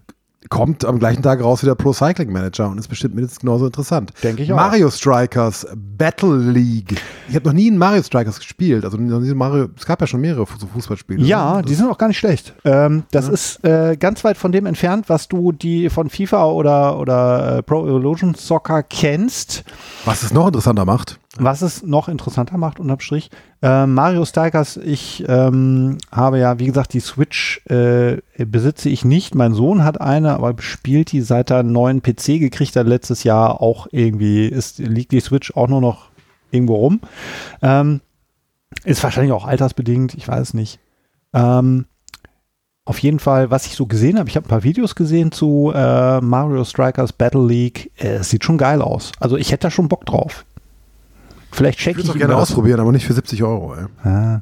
Kommt 0.48 0.86
am 0.86 0.98
gleichen 0.98 1.22
Tag 1.22 1.44
raus 1.44 1.62
wie 1.62 1.66
der 1.66 1.76
Pro 1.76 1.92
Cycling 1.92 2.32
Manager 2.32 2.70
und 2.70 2.78
ist 2.78 2.88
bestimmt 2.88 3.16
mindestens 3.16 3.42
genauso 3.42 3.66
interessant. 3.66 4.14
Denke 4.24 4.44
ich 4.44 4.54
auch. 4.54 4.56
Mario 4.56 4.90
Strikers 4.90 5.68
Battle 5.76 6.38
League. 6.38 6.96
Ich 7.28 7.36
habe 7.36 7.48
noch 7.48 7.54
nie 7.54 7.68
in 7.68 7.78
Mario 7.78 8.02
Strikers 8.02 8.40
gespielt. 8.40 8.86
Also 8.86 8.98
Mario, 8.98 9.68
es 9.76 9.86
gab 9.86 10.00
ja 10.00 10.08
schon 10.08 10.22
mehrere 10.22 10.46
Fußballspiele. 10.46 11.22
Ja, 11.26 11.58
ne? 11.58 11.64
die 11.64 11.74
sind 11.74 11.90
auch 11.90 11.98
gar 11.98 12.08
nicht 12.08 12.20
schlecht. 12.20 12.54
Ähm, 12.64 13.04
das 13.12 13.28
ist 13.28 13.62
äh, 13.66 13.98
ganz 13.98 14.24
weit 14.24 14.38
von 14.38 14.54
dem 14.54 14.66
entfernt, 14.66 15.10
was 15.10 15.28
du 15.28 15.52
die 15.52 15.90
von 15.90 16.10
FIFA 16.10 16.46
oder, 16.46 16.98
oder 16.98 17.58
äh, 17.58 17.62
Pro 17.64 17.86
Evolution 17.86 18.36
Soccer 18.36 18.84
kennst. 18.84 19.66
Was 20.06 20.24
es 20.24 20.32
noch 20.32 20.48
interessanter 20.48 20.86
macht. 20.86 21.20
Was 21.36 21.62
es 21.62 21.84
noch 21.84 22.08
interessanter 22.08 22.58
macht, 22.58 22.80
unterm 22.80 23.00
Strich, 23.02 23.30
äh, 23.62 23.86
Mario 23.86 24.24
Strikers, 24.26 24.78
ich 24.78 25.26
ähm, 25.28 25.98
habe 26.12 26.40
ja, 26.40 26.58
wie 26.58 26.66
gesagt, 26.66 26.94
die 26.94 27.02
Switch 27.02 27.62
äh, 27.68 28.18
besitze 28.38 28.90
ich 28.90 29.04
nicht. 29.04 29.36
Mein 29.36 29.54
Sohn 29.54 29.84
hat 29.84 30.00
eine, 30.00 30.34
aber 30.36 30.56
spielt 30.62 31.12
die 31.12 31.22
seit 31.22 31.52
er 31.52 31.60
einen 31.60 31.74
neuen 31.74 32.02
PC 32.02 32.40
gekriegt 32.40 32.76
hat 32.76 32.88
letztes 32.88 33.24
Jahr 33.24 33.62
auch 33.62 33.88
irgendwie, 33.92 34.48
ist, 34.48 34.80
liegt 34.80 35.12
die 35.12 35.20
Switch 35.20 35.56
auch 35.56 35.68
nur 35.68 35.82
noch 35.82 36.10
irgendwo 36.50 36.76
rum. 36.76 37.02
Ähm, 37.62 38.02
ist 38.84 39.04
wahrscheinlich 39.04 39.34
auch 39.34 39.46
altersbedingt, 39.46 40.14
ich 40.16 40.28
weiß 40.28 40.54
nicht. 40.54 40.80
Ähm, 41.34 41.86
auf 42.86 43.00
jeden 43.00 43.20
Fall, 43.20 43.52
was 43.52 43.66
ich 43.66 43.76
so 43.76 43.86
gesehen 43.86 44.18
habe, 44.18 44.30
ich 44.30 44.38
habe 44.38 44.46
ein 44.46 44.50
paar 44.50 44.64
Videos 44.64 44.96
gesehen 44.96 45.34
zu 45.34 45.74
äh, 45.76 46.22
Mario 46.22 46.64
Strikers 46.64 47.12
Battle 47.12 47.46
League. 47.46 47.92
Äh, 47.98 48.16
Es 48.16 48.30
sieht 48.30 48.46
schon 48.46 48.58
geil 48.58 48.82
aus. 48.82 49.12
Also 49.20 49.36
ich 49.36 49.52
hätte 49.52 49.68
da 49.68 49.72
schon 49.72 49.90
Bock 49.90 50.06
drauf. 50.06 50.46
Vielleicht 51.58 51.80
Ich 51.80 51.86
check 51.86 51.96
würde 51.98 52.08
ich 52.08 52.14
es 52.14 52.20
gerne 52.20 52.36
ausprobieren, 52.36 52.80
aber 52.80 52.92
nicht 52.92 53.06
für 53.08 53.14
70 53.14 53.42
Euro. 53.44 53.74
Ey. 53.76 53.86
Ah. 54.04 54.42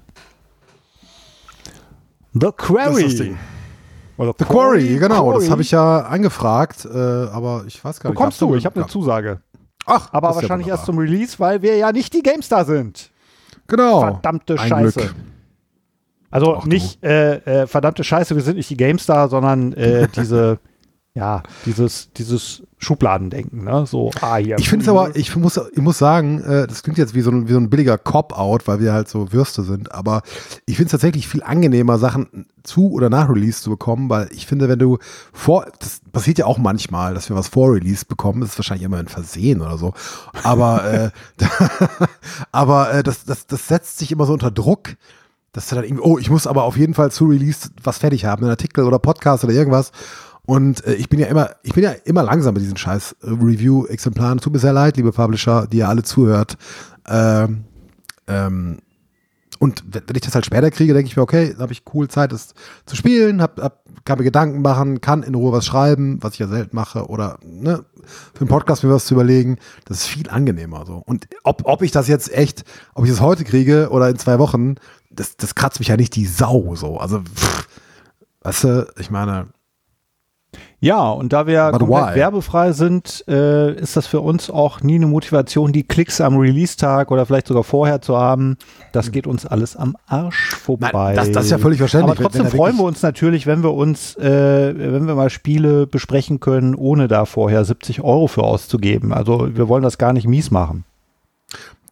The 2.34 2.40
Das 2.40 2.50
ist 2.50 2.58
das 2.60 2.68
Quarry. 2.68 3.16
Ding. 3.16 3.38
Oder 4.18 4.34
The 4.38 4.46
Quarry, 4.46 4.98
genau. 4.98 5.32
Das 5.32 5.40
Quarry. 5.40 5.50
habe 5.50 5.62
ich 5.62 5.72
ja 5.72 6.00
angefragt, 6.02 6.86
äh, 6.86 6.98
aber 6.98 7.64
ich 7.68 7.84
weiß 7.84 8.02
gar 8.02 8.10
nicht. 8.10 8.18
Bekommst 8.18 8.42
du, 8.42 8.56
ich 8.56 8.66
habe 8.66 8.76
eine 8.82 8.88
Zusage. 8.88 9.40
Ach, 9.86 10.10
Aber 10.12 10.28
das 10.28 10.38
ist 10.38 10.42
ja 10.44 10.50
wahrscheinlich 10.50 10.68
erst 10.68 10.86
zum 10.86 10.98
Release, 10.98 11.40
weil 11.40 11.62
wir 11.62 11.78
ja 11.78 11.92
nicht 11.92 12.14
die 12.14 12.22
GameStar 12.24 12.66
sind. 12.66 13.12
Genau. 13.68 14.02
Verdammte 14.02 14.60
Ein 14.60 14.68
Scheiße. 14.68 15.00
Glück. 15.00 15.16
Also 16.32 16.58
Ach 16.58 16.66
nicht 16.66 17.02
äh, 17.02 17.36
äh, 17.62 17.68
verdammte 17.68 18.04
Scheiße, 18.04 18.36
wir 18.36 18.44
sind 18.44 18.58
nicht 18.58 18.70
die 18.70 18.78
GameStar, 18.78 19.30
sondern 19.30 19.72
äh, 19.74 20.08
diese, 20.16 20.60
ja, 21.16 21.44
dieses, 21.66 22.12
dieses 22.12 22.64
Schubladendenken, 22.78 23.64
ne? 23.64 23.86
So, 23.86 24.12
ah, 24.20 24.36
hier. 24.36 24.58
Ich 24.60 24.68
finde 24.68 24.84
es 24.84 24.90
aber, 24.90 25.16
ich 25.16 25.34
muss, 25.38 25.58
ich 25.72 25.82
muss 25.82 25.98
sagen, 25.98 26.42
äh, 26.42 26.68
das 26.68 26.84
klingt 26.84 26.98
jetzt 26.98 27.16
wie 27.16 27.22
so 27.22 27.32
ein, 27.32 27.48
wie 27.48 27.54
so 27.54 27.58
ein 27.58 27.70
billiger 27.70 27.98
Cop-Out, 27.98 28.68
weil 28.68 28.82
wir 28.82 28.92
halt 28.92 29.08
so 29.08 29.32
Würste 29.32 29.64
sind, 29.64 29.94
aber 29.94 30.24
ich 30.66 30.76
finde 30.76 30.88
es 30.88 30.92
tatsächlich 30.92 31.30
viel 31.30 31.42
angenehmer, 31.42 31.98
Sachen 32.00 32.48
zu 32.64 32.92
oder 32.92 33.10
nach 33.10 33.30
Release 33.30 33.62
zu 33.62 33.70
bekommen, 33.70 34.10
weil 34.10 34.28
ich 34.34 34.46
finde, 34.46 34.68
wenn 34.68 34.78
du 34.78 34.98
vor, 35.32 35.68
das 35.80 36.02
passiert 36.12 36.38
ja 36.38 36.48
auch 36.48 36.58
manchmal, 36.58 37.14
dass 37.14 37.30
wir 37.30 37.38
was 37.38 37.48
vor 37.48 37.74
Release 37.74 38.04
bekommen, 38.04 38.42
das 38.42 38.50
ist 38.50 38.60
wahrscheinlich 38.60 38.86
immer 38.86 38.98
ein 38.98 39.08
Versehen 39.08 39.62
oder 39.62 39.78
so, 39.78 39.94
aber, 40.44 40.84
äh, 40.94 41.10
aber 42.52 42.94
äh, 42.94 43.04
das, 43.04 43.24
das, 43.24 43.48
das 43.48 43.70
setzt 43.70 44.00
sich 44.00 44.12
immer 44.12 44.26
so 44.26 44.34
unter 44.34 44.52
Druck, 44.52 44.98
dass 45.54 45.70
du 45.70 45.76
dann 45.76 45.86
irgendwie, 45.86 46.04
oh, 46.04 46.18
ich 46.18 46.30
muss 46.30 46.46
aber 46.46 46.64
auf 46.64 46.76
jeden 46.76 46.94
Fall 46.94 47.10
zu 47.12 47.28
Release 47.28 47.70
was 47.82 48.00
fertig 48.00 48.26
haben, 48.26 48.44
einen 48.44 48.52
Artikel 48.52 48.84
oder 48.84 49.00
Podcast 49.00 49.46
oder 49.46 49.54
irgendwas. 49.54 49.94
Und 50.46 50.86
äh, 50.86 50.94
ich 50.96 51.10
bin 51.10 51.20
ja 51.20 51.28
immer, 51.28 51.52
ich 51.64 51.74
bin 51.74 51.84
ja 51.84 51.92
immer 52.06 52.24
langsam 52.24 52.54
mit 52.54 52.64
diesen 52.64 52.78
scheiß 52.78 53.16
äh, 53.22 53.30
Review-Exemplaren. 53.30 54.40
Tut 54.40 54.54
mir 54.54 54.60
sehr 54.60 54.74
leid, 54.74 54.98
liebe 54.98 55.12
Publisher, 55.12 55.68
die 55.68 55.78
ihr 55.78 55.90
alle 55.90 56.04
zuhört. 56.04 56.58
Ähm, 57.08 57.66
ähm, 58.28 58.78
und 59.60 59.84
wenn 59.90 60.16
ich 60.16 60.22
das 60.22 60.36
halt 60.36 60.46
später 60.46 60.70
kriege, 60.70 60.94
denke 60.94 61.08
ich 61.08 61.16
mir, 61.16 61.24
okay, 61.24 61.52
dann 61.54 61.62
habe 61.62 61.74
ich 61.74 61.84
cool 61.94 62.10
Zeit, 62.10 62.34
das 62.34 62.54
zu 62.86 62.96
spielen, 62.96 63.42
hab, 63.42 63.60
hab, 63.60 63.84
kann 64.04 64.18
mir 64.18 64.26
Gedanken 64.26 64.62
machen, 64.62 65.00
kann 65.00 65.24
in 65.24 65.34
Ruhe 65.34 65.54
was 65.54 65.66
schreiben, 65.66 66.18
was 66.22 66.34
ich 66.34 66.40
ja 66.40 66.48
selten 66.48 66.76
mache, 66.76 67.08
oder 67.08 67.40
ne, 67.42 67.86
für 68.34 68.42
einen 68.42 68.50
Podcast 68.50 68.84
mir 68.84 68.90
was 68.90 69.06
zu 69.06 69.14
überlegen. 69.14 69.58
Das 69.86 70.00
ist 70.00 70.08
viel 70.08 70.30
angenehmer 70.30 70.86
so. 70.86 71.02
Und 71.06 71.28
ob, 71.44 71.62
ob 71.66 71.82
ich 71.84 71.92
das 71.92 72.08
jetzt 72.08 72.34
echt, 72.34 72.66
ob 72.96 73.06
ich 73.06 73.12
das 73.12 73.22
heute 73.22 73.46
kriege 73.46 73.90
oder 73.92 74.10
in 74.10 74.20
zwei 74.20 74.40
Wochen, 74.40 74.76
das, 75.10 75.38
das 75.38 75.56
kratzt 75.56 75.80
mich 75.80 75.88
ja 75.88 75.96
nicht 75.96 76.16
die 76.16 76.26
Sau 76.26 76.76
so. 76.76 76.98
Also, 76.98 77.22
pff, 77.22 77.68
weißt 78.42 78.64
du, 78.66 78.94
ich 79.00 79.10
meine, 79.10 79.48
Ja, 80.82 81.10
und 81.10 81.34
da 81.34 81.48
wir 81.48 81.72
komplett 81.72 81.90
werbefrei 82.16 82.72
sind, 82.74 83.24
äh, 83.28 83.74
ist 83.74 83.96
das 83.98 84.06
für 84.08 84.20
uns 84.22 84.50
auch 84.50 84.82
nie 84.82 84.96
eine 84.96 85.08
Motivation, 85.08 85.72
die 85.72 85.84
Klicks 85.84 86.22
am 86.22 86.38
Release-Tag 86.38 87.10
oder 87.12 87.26
vielleicht 87.26 87.48
sogar 87.48 87.64
vorher 87.64 88.02
zu 88.02 88.18
haben. 88.18 88.58
Das 88.92 89.12
geht 89.12 89.26
uns 89.26 89.46
alles 89.46 89.76
am 89.76 89.96
Arsch 90.08 90.52
vorbei. 90.56 90.90
Nein, 90.94 91.16
das- 91.16 91.32
das 91.32 91.46
ist 91.46 91.52
ja 91.52 91.58
völlig 91.58 91.80
verständlich, 91.80 92.12
Aber 92.12 92.22
trotzdem 92.24 92.42
freuen 92.58 92.76
wir 92.78 92.84
uns 92.84 93.02
natürlich, 93.02 93.48
wenn 93.48 93.64
wir 93.64 93.74
uns, 93.74 94.16
äh, 94.18 94.74
wenn 94.78 95.08
wir 95.08 95.16
mal 95.16 95.30
Spiele 95.30 95.88
besprechen 95.88 96.40
können, 96.40 96.76
ohne 96.76 97.08
da 97.08 97.26
vorher 97.26 97.66
70 97.66 98.02
Euro 98.02 98.28
für 98.28 98.44
auszugeben. 98.44 99.12
Also 99.14 99.48
wir 99.56 99.68
wollen 99.68 99.84
das 99.84 99.98
gar 99.98 100.14
nicht 100.14 100.28
mies 100.28 100.52
machen. 100.52 100.84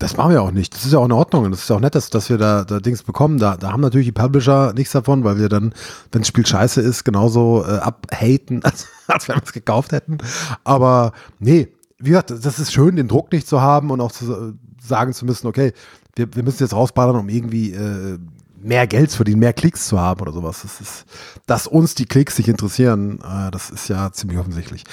Das 0.04 0.18
machen 0.18 0.32
wir 0.32 0.42
auch 0.42 0.52
nicht. 0.52 0.74
Das 0.74 0.84
ist 0.84 0.92
ja 0.92 1.00
auch 1.00 1.06
in 1.06 1.14
Ordnung. 1.14 1.50
Das 1.50 1.62
ist 1.62 1.70
ja 1.70 1.78
auch 1.78 1.80
nett, 1.80 1.96
dass, 1.96 2.10
dass 2.10 2.30
wir 2.30 2.38
da, 2.38 2.66
da 2.66 2.82
Dings 2.82 3.04
bekommen. 3.04 3.40
Da, 3.40 3.56
da 3.56 3.72
haben 3.72 3.80
natürlich 3.80 4.08
die 4.08 4.12
Publisher 4.12 4.74
nichts 4.74 4.92
davon, 4.92 5.24
weil 5.24 5.38
wir 5.38 5.48
dann, 5.48 5.74
wenn 6.12 6.22
das 6.24 6.28
Spiel 6.28 6.46
scheiße 6.46 6.82
ist, 6.82 7.06
genauso 7.06 7.64
äh, 7.66 7.78
abhaten, 7.78 8.62
als, 8.66 8.88
als 9.08 9.30
wenn 9.30 9.38
wir 9.38 9.44
es 9.44 9.54
gekauft 9.54 9.94
hätten. 9.94 10.18
Aber 10.66 11.14
nee, 11.40 11.70
wie 12.00 12.10
gesagt, 12.10 12.32
das 12.32 12.60
ist 12.60 12.74
schön, 12.74 12.98
den 12.98 13.08
Druck 13.08 13.32
nicht 13.32 13.48
zu 13.48 13.62
haben 13.62 13.92
und 13.92 14.02
auch 14.02 14.12
zu 14.12 14.56
sagen 14.86 15.14
zu 15.14 15.26
müssen, 15.26 15.48
okay, 15.48 15.72
wir, 16.18 16.36
wir 16.36 16.44
müssen 16.44 16.64
jetzt 16.64 16.74
rausballern, 16.74 17.16
um 17.16 17.30
irgendwie 17.30 17.72
äh, 17.72 18.20
mehr 18.62 18.88
Geld 18.88 19.10
zu 19.10 19.16
verdienen, 19.16 19.40
mehr 19.40 19.54
Klicks 19.54 19.88
zu 19.88 20.02
haben 20.02 20.20
oder 20.20 20.34
sowas. 20.34 20.64
Das 20.64 20.82
ist, 20.82 21.06
dass 21.46 21.66
uns 21.66 21.96
die 21.96 22.08
Klicks 22.08 22.36
sich 22.36 22.50
interessieren, 22.50 23.20
äh, 23.20 23.52
das 23.52 23.70
ist 23.70 23.88
ja 23.88 24.12
ziemlich 24.12 24.38
offensichtlich. 24.38 24.84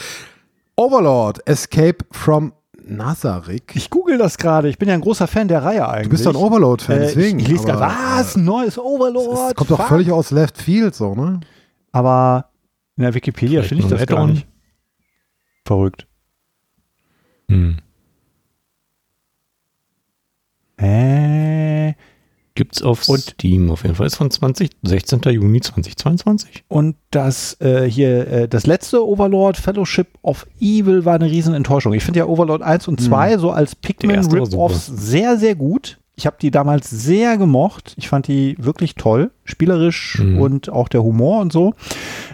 Overlord, 0.77 1.45
Escape 1.49 2.05
from 2.12 2.53
Nazareth. 2.91 3.75
Ich 3.75 3.91
google 3.91 4.19
das 4.19 4.37
gerade. 4.37 4.69
Ich 4.69 4.79
bin 4.79 4.89
ja 4.89 4.95
ein 4.95 5.01
großer 5.01 5.27
Fan 5.27 5.49
der 5.49 5.62
Reihe 5.62 5.89
eigentlich. 5.89 6.05
Du 6.05 6.11
bist 6.11 6.27
doch 6.27 6.33
ein 6.33 6.37
Overload-Fan, 6.37 6.97
Äh, 6.97 7.01
deswegen. 7.01 7.39
Ich, 7.39 7.47
ich 7.47 7.53
lese 7.53 7.65
gerade, 7.67 7.81
was? 7.81 8.37
Ein 8.37 8.45
neues 8.45 8.77
äh, 8.77 8.81
Overlord? 8.81 9.51
Das 9.51 9.55
kommt 9.55 9.71
doch 9.71 9.87
völlig 9.87 10.11
aus 10.12 10.31
Left 10.31 10.59
Field, 10.59 10.95
so, 10.95 11.15
ne? 11.15 11.41
Aber 11.93 12.51
in 12.97 13.05
der 13.05 13.15
Wikipedia 13.15 13.62
finde 13.62 13.85
ich 13.85 13.91
das 13.91 14.07
gar 14.07 14.27
nicht. 14.27 14.47
Verrückt. 15.65 16.07
Hm. 17.49 17.77
Äh, 20.77 21.60
Gibt's 22.55 22.82
auf 22.82 23.09
Und- 23.09 23.20
Steam 23.20 23.70
auf 23.70 23.82
jeden 23.85 23.94
Fall. 23.94 24.06
Ist 24.06 24.16
von 24.16 24.31
20, 24.31 24.70
16. 24.82 25.20
Juni 25.31 25.60
2022. 25.60 26.64
und 26.68 26.97
das 27.10 27.56
äh, 27.60 27.85
hier, 27.89 28.27
äh, 28.28 28.48
das 28.48 28.66
letzte 28.66 29.06
Overlord 29.06 29.56
Fellowship 29.56 30.09
of 30.22 30.47
Evil 30.60 31.05
war 31.05 31.14
eine 31.14 31.27
Riesenenttäuschung. 31.31 31.93
Ich 31.94 32.05
finde 32.05 32.18
ja 32.18 32.27
Overlord 32.27 32.62
1 32.62 32.89
und 32.89 33.01
2 33.01 33.39
so 33.39 33.51
als 33.51 33.74
Pikmin 33.77 34.16
erste 34.16 34.36
war 34.39 34.47
Rip-Offs 34.47 34.86
sehr, 34.86 35.36
sehr 35.39 35.55
gut. 35.55 35.98
Ich 36.16 36.27
habe 36.27 36.36
die 36.43 36.51
damals 36.51 36.90
sehr 36.90 37.39
gemocht. 37.39 37.94
Ich 37.97 38.09
fand 38.10 38.27
die 38.28 38.55
wirklich 38.59 38.94
toll, 38.94 39.31
spielerisch 39.44 40.18
Mhm. 40.22 40.39
und 40.39 40.68
auch 40.68 40.89
der 40.89 41.02
Humor 41.02 41.40
und 41.40 41.51
so. 41.51 41.72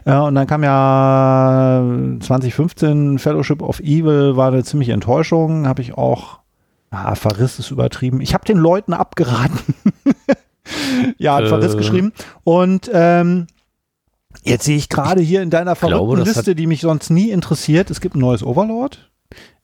Äh, 0.04 0.16
und 0.16 0.34
dann 0.34 0.46
kam 0.48 0.64
ja 0.64 1.84
2015 2.20 3.18
Fellowship 3.18 3.62
of 3.62 3.80
Evil, 3.80 4.36
war 4.36 4.48
eine 4.52 4.64
ziemliche 4.64 4.92
Enttäuschung. 4.92 5.68
Habe 5.68 5.82
ich 5.82 5.94
auch, 5.96 6.40
ah, 6.90 7.14
Verriss 7.14 7.58
ist 7.58 7.70
übertrieben. 7.70 8.20
Ich 8.20 8.34
habe 8.34 8.44
den 8.44 8.58
Leuten 8.58 8.92
abgeraten. 8.94 9.58
ja, 11.18 11.36
hat 11.36 11.44
Äh. 11.44 11.48
Verriss 11.48 11.76
geschrieben. 11.76 12.12
Und 12.44 12.90
ähm, 12.92 13.46
jetzt 14.44 14.64
sehe 14.64 14.76
ich 14.76 14.88
gerade 14.88 15.20
hier 15.20 15.42
in 15.42 15.50
deiner 15.50 15.74
glaube, 15.74 15.96
verrückten 15.96 16.24
das 16.24 16.36
Liste, 16.36 16.54
die 16.54 16.66
mich 16.66 16.80
sonst 16.82 17.10
nie 17.10 17.30
interessiert, 17.30 17.90
es 17.90 18.00
gibt 18.00 18.14
ein 18.16 18.20
neues 18.20 18.42
Overlord. 18.42 19.10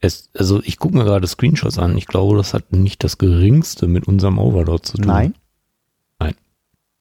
Es, 0.00 0.30
also 0.36 0.60
ich 0.64 0.78
gucke 0.78 0.96
mir 0.96 1.04
gerade 1.04 1.26
Screenshots 1.26 1.78
an. 1.78 1.96
Ich 1.96 2.06
glaube, 2.06 2.36
das 2.36 2.54
hat 2.54 2.72
nicht 2.72 3.04
das 3.04 3.18
geringste 3.18 3.86
mit 3.86 4.08
unserem 4.08 4.38
Overlord 4.38 4.84
zu 4.84 4.96
tun. 4.98 5.06
Nein, 5.06 5.34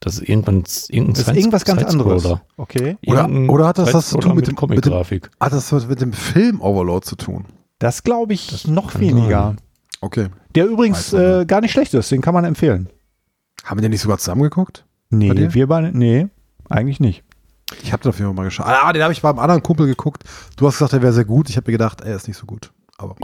Das 0.04 0.16
ist 0.16 0.28
irgendwann 0.28 0.64
irgendein 0.90 1.14
das 1.14 1.28
ist 1.28 1.36
irgendwas 1.38 1.64
ganz 1.64 1.84
anderes. 1.84 2.28
Okay. 2.58 2.98
Oder- 3.06 3.30
oder 3.50 3.68
hat 3.68 3.78
das 3.78 3.94
was 3.94 4.10
zu 4.10 4.18
tun 4.18 4.34
mit 4.36 4.48
dem- 4.48 4.54
mit 4.54 4.54
dem- 4.54 4.56
Comic-Grafik? 4.56 5.30
Hat 5.40 5.54
das 5.54 5.72
was 5.72 5.88
mit 5.88 6.02
dem 6.02 6.12
Film 6.12 6.60
Overlord 6.60 7.06
zu 7.06 7.16
tun? 7.16 7.46
Das 7.78 8.02
glaube 8.02 8.34
ich 8.34 8.68
noch 8.68 8.94
kann 8.94 9.02
weniger. 9.02 9.42
sein. 9.50 9.58
Okay. 10.02 10.28
Der 10.56 10.66
übrigens 10.66 11.14
äh, 11.14 11.46
gar 11.46 11.62
nicht 11.62 11.72
schlecht 11.72 11.94
ist, 11.94 12.12
den 12.12 12.22
kann 12.22 12.34
man 12.34 12.44
empfehlen. 12.44 12.90
Haben 13.64 13.78
wir 13.78 13.82
den 13.84 13.92
nicht 13.92 14.02
sogar 14.02 14.18
zusammengeguckt? 14.18 14.86
Bei 15.12 15.18
Nee, 15.18 15.54
wir 15.54 15.68
beide, 15.68 15.98
nee, 15.98 16.28
eigentlich 16.70 17.00
nicht. 17.00 17.24
Ich 17.84 17.94
habe 17.94 18.04
den 18.04 18.10
auf 18.10 18.18
jeden 18.18 18.30
Fall 18.30 18.36
mal 18.36 18.44
geschaut. 18.44 18.66
Ah, 18.68 18.92
den 18.92 19.02
habe 19.04 19.14
ich 19.14 19.22
beim 19.22 19.40
anderen 19.40 19.64
Kumpel 19.64 19.88
geguckt. 19.88 20.24
Du 20.58 20.68
hast 20.68 20.76
gesagt, 20.76 20.94
der 20.94 21.02
wäre 21.02 21.14
sehr 21.14 21.26
gut. 21.26 21.50
Ich 21.50 21.58
habe 21.58 21.70
mir 21.70 21.78
gedacht, 21.78 22.02
er 22.02 22.16
ist 22.16 22.28
nicht 22.28 22.38
so 22.38 22.46
gut. 22.46 22.72
Aber 22.98 23.16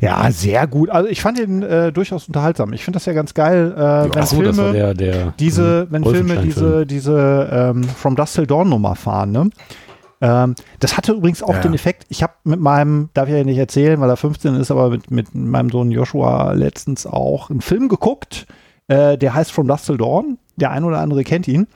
Ja, 0.00 0.30
sehr 0.30 0.66
gut. 0.66 0.90
Also 0.90 1.08
ich 1.08 1.20
fand 1.22 1.38
ihn 1.38 1.62
äh, 1.62 1.92
durchaus 1.92 2.26
unterhaltsam. 2.26 2.72
Ich 2.72 2.84
finde 2.84 2.96
das 2.96 3.06
ja 3.06 3.12
ganz 3.12 3.32
geil, 3.32 3.72
äh, 3.76 4.14
wenn 4.14 4.26
Filme 4.26 4.72
der, 4.72 4.94
der 4.94 5.34
diese, 5.38 5.86
wenn 5.90 6.04
Filme 6.04 6.42
diese, 6.42 6.86
diese 6.86 7.48
ähm, 7.50 7.84
From 7.84 8.16
Dust 8.16 8.34
Till 8.34 8.46
Dawn 8.46 8.68
Nummer 8.68 8.96
fahren, 8.96 9.32
ne? 9.32 9.50
Ähm, 10.20 10.54
das 10.80 10.96
hatte 10.96 11.12
übrigens 11.12 11.42
auch 11.42 11.54
Ja. 11.54 11.60
den 11.60 11.74
Effekt, 11.74 12.04
ich 12.08 12.22
habe 12.22 12.34
mit 12.44 12.60
meinem, 12.60 13.08
darf 13.14 13.28
ich 13.28 13.34
ja 13.34 13.42
nicht 13.44 13.58
erzählen, 13.58 14.00
weil 14.00 14.10
er 14.10 14.16
15 14.16 14.54
ist, 14.56 14.70
aber 14.70 14.90
mit, 14.90 15.10
mit 15.10 15.34
meinem 15.34 15.70
Sohn 15.70 15.90
Joshua 15.90 16.52
letztens 16.52 17.06
auch 17.06 17.48
einen 17.50 17.60
Film 17.62 17.88
geguckt, 17.88 18.46
äh, 18.88 19.16
der 19.16 19.34
heißt 19.34 19.50
From 19.52 19.66
Dust 19.66 19.86
Till 19.86 19.96
Dawn. 19.96 20.38
Der 20.56 20.70
ein 20.72 20.84
oder 20.84 20.98
andere 21.00 21.24
kennt 21.24 21.48
ihn. 21.48 21.68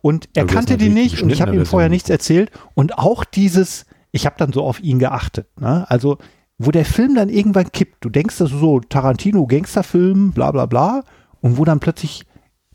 Und 0.00 0.28
er 0.34 0.44
Aber 0.44 0.52
kannte 0.54 0.76
den 0.76 0.94
nicht 0.94 1.20
und 1.22 1.30
ich 1.30 1.42
habe 1.42 1.56
ihm 1.56 1.66
vorher 1.66 1.88
nichts 1.88 2.08
erzählt. 2.08 2.52
Und 2.74 2.96
auch 2.98 3.24
dieses, 3.24 3.84
ich 4.12 4.26
habe 4.26 4.36
dann 4.38 4.52
so 4.52 4.62
auf 4.62 4.80
ihn 4.80 5.00
geachtet. 5.00 5.48
Ne? 5.58 5.84
Also, 5.90 6.18
wo 6.56 6.70
der 6.70 6.84
Film 6.84 7.16
dann 7.16 7.30
irgendwann 7.30 7.72
kippt. 7.72 8.04
Du 8.04 8.10
denkst, 8.10 8.38
das 8.38 8.52
ist 8.52 8.60
so 8.60 8.78
Tarantino-Gangsterfilm, 8.78 10.30
bla 10.32 10.52
bla 10.52 10.66
bla. 10.66 11.02
Und 11.40 11.56
wo 11.58 11.64
dann 11.64 11.80
plötzlich 11.80 12.26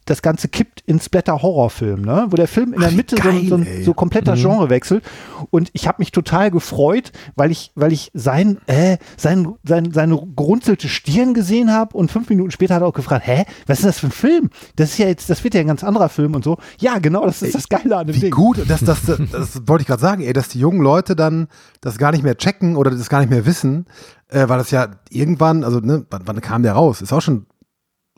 das 0.05 0.21
Ganze 0.21 0.47
kippt 0.47 0.81
in 0.85 0.99
Splatter-Horrorfilm, 0.99 2.01
ne? 2.01 2.27
wo 2.29 2.35
der 2.35 2.47
Film 2.47 2.73
in 2.73 2.79
der 2.79 2.89
Ach, 2.89 2.93
Mitte 2.93 3.15
geil, 3.15 3.41
so, 3.47 3.57
so, 3.57 3.63
so 3.83 3.93
kompletter 3.93 4.35
Genre 4.35 4.69
wechselt. 4.69 5.03
Und 5.49 5.69
ich 5.73 5.87
habe 5.87 5.97
mich 5.99 6.11
total 6.11 6.51
gefreut, 6.51 7.11
weil 7.35 7.51
ich, 7.51 7.71
weil 7.75 7.93
ich 7.93 8.11
sein, 8.13 8.57
äh, 8.67 8.97
sein, 9.17 9.53
sein, 9.63 9.91
seine 9.93 10.21
gerunzelte 10.35 10.89
Stirn 10.89 11.33
gesehen 11.33 11.71
habe 11.71 11.95
und 11.95 12.11
fünf 12.11 12.29
Minuten 12.29 12.51
später 12.51 12.75
hat 12.75 12.81
er 12.81 12.87
auch 12.87 12.93
gefragt, 12.93 13.25
hä, 13.25 13.45
was 13.65 13.79
ist 13.79 13.85
das 13.85 13.99
für 13.99 14.07
ein 14.07 14.11
Film? 14.11 14.49
Das 14.75 14.91
ist 14.91 14.97
ja 14.97 15.07
jetzt, 15.07 15.29
das 15.29 15.43
wird 15.43 15.53
ja 15.53 15.61
ein 15.61 15.67
ganz 15.67 15.83
anderer 15.83 16.09
Film 16.09 16.35
und 16.35 16.43
so. 16.43 16.57
Ja, 16.79 16.99
genau, 16.99 17.25
das 17.25 17.41
ist 17.41 17.55
das 17.55 17.69
Geile 17.69 17.97
an 17.97 18.07
dem 18.07 18.15
wie 18.15 18.19
Ding. 18.21 18.31
gut, 18.31 18.59
das, 18.67 18.81
das, 18.83 19.01
das, 19.07 19.19
das 19.31 19.67
wollte 19.67 19.83
ich 19.83 19.87
gerade 19.87 20.01
sagen, 20.01 20.21
ey, 20.23 20.33
dass 20.33 20.49
die 20.49 20.59
jungen 20.59 20.81
Leute 20.81 21.15
dann 21.15 21.47
das 21.81 21.97
gar 21.97 22.11
nicht 22.11 22.23
mehr 22.23 22.37
checken 22.37 22.75
oder 22.75 22.91
das 22.91 23.09
gar 23.09 23.19
nicht 23.19 23.29
mehr 23.29 23.45
wissen, 23.45 23.85
äh, 24.29 24.49
weil 24.49 24.57
das 24.57 24.71
ja 24.71 24.87
irgendwann, 25.09 25.63
also 25.63 25.79
ne, 25.79 26.05
wann, 26.09 26.23
wann 26.25 26.41
kam 26.41 26.63
der 26.63 26.73
raus? 26.73 27.01
Ist 27.01 27.13
auch 27.13 27.21
schon, 27.21 27.45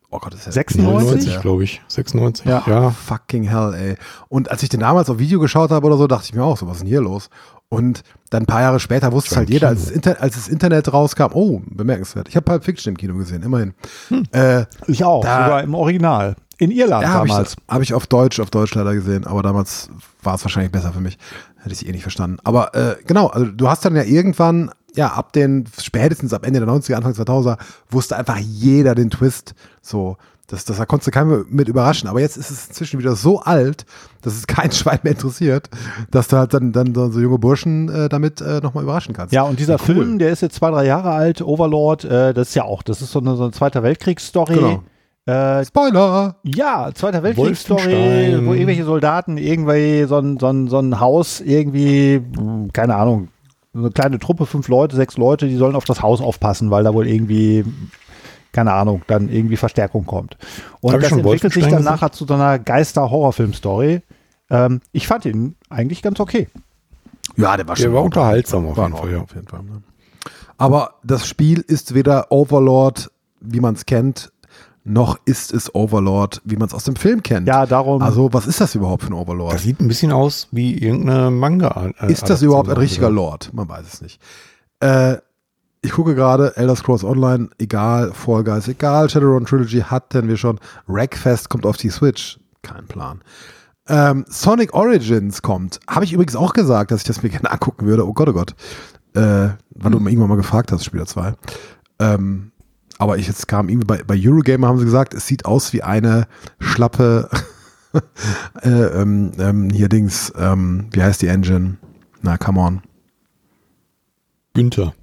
oh 0.10 0.20
Gott, 0.20 0.34
das 0.34 0.42
ist 0.42 0.46
ja 0.48 0.52
96? 0.54 1.04
99, 1.08 1.42
glaube 1.42 1.64
ich. 1.64 1.82
96. 1.88 2.46
Ja. 2.46 2.64
ja. 2.68 2.92
Fucking 2.92 3.44
hell, 3.44 3.74
ey. 3.74 3.96
Und 4.30 4.52
als 4.52 4.64
ich 4.64 4.70
den 4.70 4.80
damals 4.82 5.10
auf 5.10 5.20
Video 5.20 5.40
geschaut 5.40 5.72
habe 5.72 5.86
oder 5.88 5.98
so, 5.98 6.08
dachte 6.08 6.26
ich 6.26 6.34
mir 6.34 6.44
auch, 6.44 6.58
so, 6.58 6.68
was 6.68 6.78
ist 6.78 6.82
denn 6.82 6.88
hier 6.90 7.02
los? 7.02 7.30
Und 7.68 8.04
dann 8.30 8.44
ein 8.44 8.46
paar 8.46 8.62
Jahre 8.62 8.80
später 8.80 9.12
wusste 9.12 9.32
es 9.32 9.38
halt 9.38 9.50
jeder, 9.50 9.70
als 9.70 9.86
das, 9.86 9.92
Inter 9.92 10.22
als 10.22 10.36
das 10.36 10.48
Internet 10.48 10.94
rauskam, 10.94 11.32
oh, 11.34 11.62
bemerkenswert. 11.66 12.30
Ich 12.30 12.36
habe 12.36 12.44
Pulp 12.46 12.64
Fiction 12.64 12.92
im 12.94 12.98
Kino 12.98 13.16
gesehen, 13.16 13.42
immerhin. 13.44 13.74
Äh, 14.32 14.66
Ich 14.88 15.04
auch, 15.04 15.24
Da- 15.24 15.46
sogar 15.46 15.64
im 15.64 15.74
Original. 15.74 16.36
In 16.58 16.72
Irland 16.72 17.04
ja, 17.04 17.10
habe 17.10 17.28
ich, 17.28 17.34
damals. 17.34 17.56
hab 17.68 17.82
ich 17.82 17.94
auf 17.94 18.08
Deutsch, 18.08 18.40
auf 18.40 18.50
Deutsch 18.50 18.74
leider 18.76 18.94
gesehen, 18.94 19.28
aber 19.28 19.44
damals 19.44 19.90
war 20.24 20.36
es 20.36 20.44
wahrscheinlich 20.46 20.72
besser 20.72 20.94
für 20.94 21.02
mich. 21.02 21.18
Hätte 21.62 21.74
ich 21.74 21.86
eh 21.86 21.92
nicht 21.92 22.04
verstanden. 22.04 22.38
Aber 22.46 22.74
äh, 22.76 22.96
genau, 23.06 23.28
also 23.28 23.48
du 23.48 23.68
hast 23.68 23.84
dann 23.84 23.94
ja 23.96 24.04
irgendwann, 24.04 24.72
ja, 24.96 25.08
ab 25.10 25.34
den, 25.34 25.66
spätestens 25.80 26.34
ab 26.34 26.46
Ende 26.46 26.60
der 26.60 26.70
90er, 26.70 26.96
Anfang 26.96 27.14
2000er, 27.14 27.58
wusste 27.90 28.16
einfach 28.18 28.38
jeder 28.38 28.96
den 28.96 29.10
Twist. 29.10 29.56
So, 29.82 30.18
das, 30.48 30.64
das 30.66 30.78
da 30.78 30.86
konntest 30.86 31.08
du 31.08 31.12
keinen 31.12 31.46
mit 31.50 31.68
überraschen. 31.68 32.08
Aber 32.08 32.20
jetzt 32.20 32.38
ist 32.38 32.52
es 32.52 32.68
inzwischen 32.68 33.00
wieder 33.00 33.16
so 33.16 33.40
alt, 33.40 33.86
dass 34.22 34.34
es 34.34 34.48
kein 34.48 34.72
Schwein 34.72 35.00
mehr 35.04 35.14
interessiert, 35.14 35.70
dass 36.12 36.28
du 36.28 36.38
halt 36.38 36.54
dann, 36.54 36.72
dann 36.72 36.94
so 36.94 37.20
junge 37.20 37.40
Burschen 37.40 37.90
äh, 37.90 38.10
damit 38.10 38.42
äh, 38.42 38.60
nochmal 38.62 38.84
überraschen 38.84 39.14
kannst. 39.14 39.34
Ja, 39.34 39.44
und 39.44 39.60
dieser 39.60 39.76
Cool. 39.76 39.96
Film, 39.96 40.20
der 40.20 40.32
ist 40.32 40.42
jetzt 40.42 40.56
zwei, 40.56 40.70
drei 40.70 40.86
Jahre 40.86 41.12
alt, 41.12 41.42
Overlord, 41.42 42.06
äh, 42.06 42.34
das 42.34 42.50
ist 42.50 42.56
ja 42.56 42.64
auch, 42.64 42.84
das 42.84 43.02
ist 43.02 43.12
so 43.12 43.20
eine, 43.20 43.36
so 43.36 43.44
eine 43.44 43.52
Zweiter 43.52 43.82
Weltkriegsstory. 43.84 44.56
Genau. 44.56 44.84
Äh, 45.28 45.66
Spoiler! 45.66 46.36
ja, 46.44 46.92
Zweiter 46.94 47.24
Weltkriegsstory, 47.24 48.40
wo 48.46 48.54
irgendwelche 48.54 48.86
Soldaten 48.86 49.40
irgendwie 49.40 50.04
so 50.04 50.20
ein, 50.20 50.38
so 50.38 50.48
ein, 50.48 50.68
so 50.68 50.78
ein 50.78 51.00
Haus 51.00 51.42
irgendwie, 51.42 52.20
mh, 52.20 52.68
keine 52.74 52.96
Ahnung, 52.96 53.30
eine 53.76 53.92
kleine 53.92 54.20
Truppe, 54.20 54.46
fünf 54.46 54.68
Leute, 54.68 54.96
sechs 54.96 55.18
Leute, 55.18 55.48
die 55.48 55.58
sollen 55.58 55.76
auf 55.76 55.86
das 55.86 56.02
Haus 56.02 56.22
aufpassen, 56.22 56.72
weil 56.72 56.84
da 56.84 56.94
wohl 56.94 57.08
irgendwie, 57.08 57.66
keine 58.52 58.74
Ahnung, 58.74 59.02
dann 59.08 59.30
irgendwie 59.30 59.58
Verstärkung 59.58 60.06
kommt. 60.06 60.38
Und 60.82 60.94
Hab 60.94 61.02
das 61.02 61.10
schon 61.10 61.20
entwickelt 61.20 61.54
sich 61.54 61.68
dann 61.68 61.84
nachher 61.84 62.12
zu 62.12 62.26
so 62.26 62.34
einer 62.34 62.58
Geister-Horrorfilm-Story. 62.60 64.02
Ähm, 64.50 64.82
ich 64.92 65.08
fand 65.08 65.26
ihn 65.26 65.56
eigentlich 65.70 66.02
ganz 66.02 66.20
okay. 66.20 66.48
Ja, 67.36 67.58
der 67.58 67.68
war 67.68 67.76
Der 67.76 67.94
war 67.94 68.04
unterhaltsam 68.04 68.68
auf 68.68 68.78
War 68.78 68.88
jeden 68.88 68.98
Fall, 68.98 69.12
ja. 69.12 69.22
Auf 69.22 69.36
jeden 69.36 69.48
Fall. 69.48 69.64
Ne? 69.64 69.82
Aber 70.58 70.96
das 71.04 71.28
Spiel 71.28 71.60
ist 71.60 71.94
weder 71.94 72.32
Overlord, 72.32 73.12
wie 73.42 73.60
man 73.60 73.76
es 73.76 73.86
kennt, 73.86 74.32
noch 74.86 75.18
ist 75.26 75.52
es 75.52 75.74
Overlord, 75.74 76.42
wie 76.46 76.56
man 76.56 76.68
es 76.68 76.74
aus 76.74 76.84
dem 76.84 76.96
Film 76.96 77.24
kennt. 77.24 77.48
Ja, 77.48 77.66
darum. 77.66 78.02
Also, 78.02 78.32
was 78.34 78.46
ist 78.46 78.62
das 78.62 78.76
überhaupt 78.76 79.04
für 79.04 79.10
ein 79.10 79.14
Overlord? 79.14 79.54
Das 79.54 79.64
sieht 79.64 79.82
ein 79.82 79.88
bisschen 79.88 80.12
aus 80.12 80.48
wie 80.52 80.78
irgendeine 80.78 81.32
manga. 81.32 81.92
äh, 82.00 82.12
ist 82.12 82.30
das 82.30 82.44
überhaupt 82.44 82.70
ein 82.70 82.78
richtiger 82.78 83.08
oder? 83.08 83.16
Lord? 83.16 83.52
Man 83.54 83.68
weiß 83.68 83.86
es 83.92 84.02
nicht. 84.02 84.22
Äh, 84.80 85.18
ich 85.82 85.92
gucke 85.92 86.16
gerade 86.16 86.56
Elder 86.56 86.76
Scrolls 86.76 87.04
Online, 87.04 87.50
egal, 87.58 88.12
Fall 88.14 88.44
Guys, 88.44 88.68
egal, 88.68 89.10
Shadowrun 89.10 89.46
Trilogy 89.46 89.82
hatten 89.82 90.28
wir 90.28 90.38
schon. 90.38 90.60
Wreckfest 90.88 91.50
kommt 91.50 91.66
auf 91.66 91.78
die 91.78 91.90
Switch. 91.90 92.40
Kein 92.62 92.88
Plan. 92.88 93.22
Ähm, 93.88 94.26
Sonic 94.28 94.74
Origins 94.74 95.42
kommt. 95.42 95.80
Habe 95.88 96.06
ich 96.06 96.14
übrigens 96.14 96.36
auch 96.36 96.54
gesagt, 96.54 96.92
dass 96.92 97.02
ich 97.02 97.08
das 97.08 97.24
mir 97.24 97.30
gerne 97.30 97.52
angucken 97.52 97.86
würde. 97.86 98.08
Oh 98.08 98.14
Gott, 98.14 98.30
oh 98.30 98.34
Gott. 98.34 98.56
Äh, 99.14 99.50
weil 99.76 99.92
du 99.92 100.00
mir 100.00 100.10
irgendwann 100.10 100.30
mal 100.30 100.38
gefragt 100.38 100.72
hast, 100.72 100.84
Spieler 100.84 101.06
2. 101.06 101.34
Ähm, 102.00 102.52
aber 102.98 103.18
ich 103.18 103.28
jetzt 103.28 103.48
kam 103.48 103.70
irgendwie 103.70 103.88
bei, 103.88 104.04
bei 104.04 104.16
Eurogamer 104.18 104.68
haben 104.68 104.80
sie 104.80 104.86
gesagt, 104.86 105.14
es 105.14 105.28
sieht 105.28 105.46
aus 105.46 105.74
wie 105.74 105.84
eine 105.84 106.28
schlappe 106.60 107.30
äh, 108.62 108.70
ähm, 108.70 109.32
ähm, 109.38 109.70
hier 109.70 109.90
Dings, 109.90 110.34
ähm, 110.38 110.88
wie 110.92 111.02
heißt 111.02 111.22
die 111.22 111.28
Engine? 111.28 111.78
Na, 112.22 112.38
come 112.38 112.60
on. 112.60 112.82
Günther. 114.54 114.94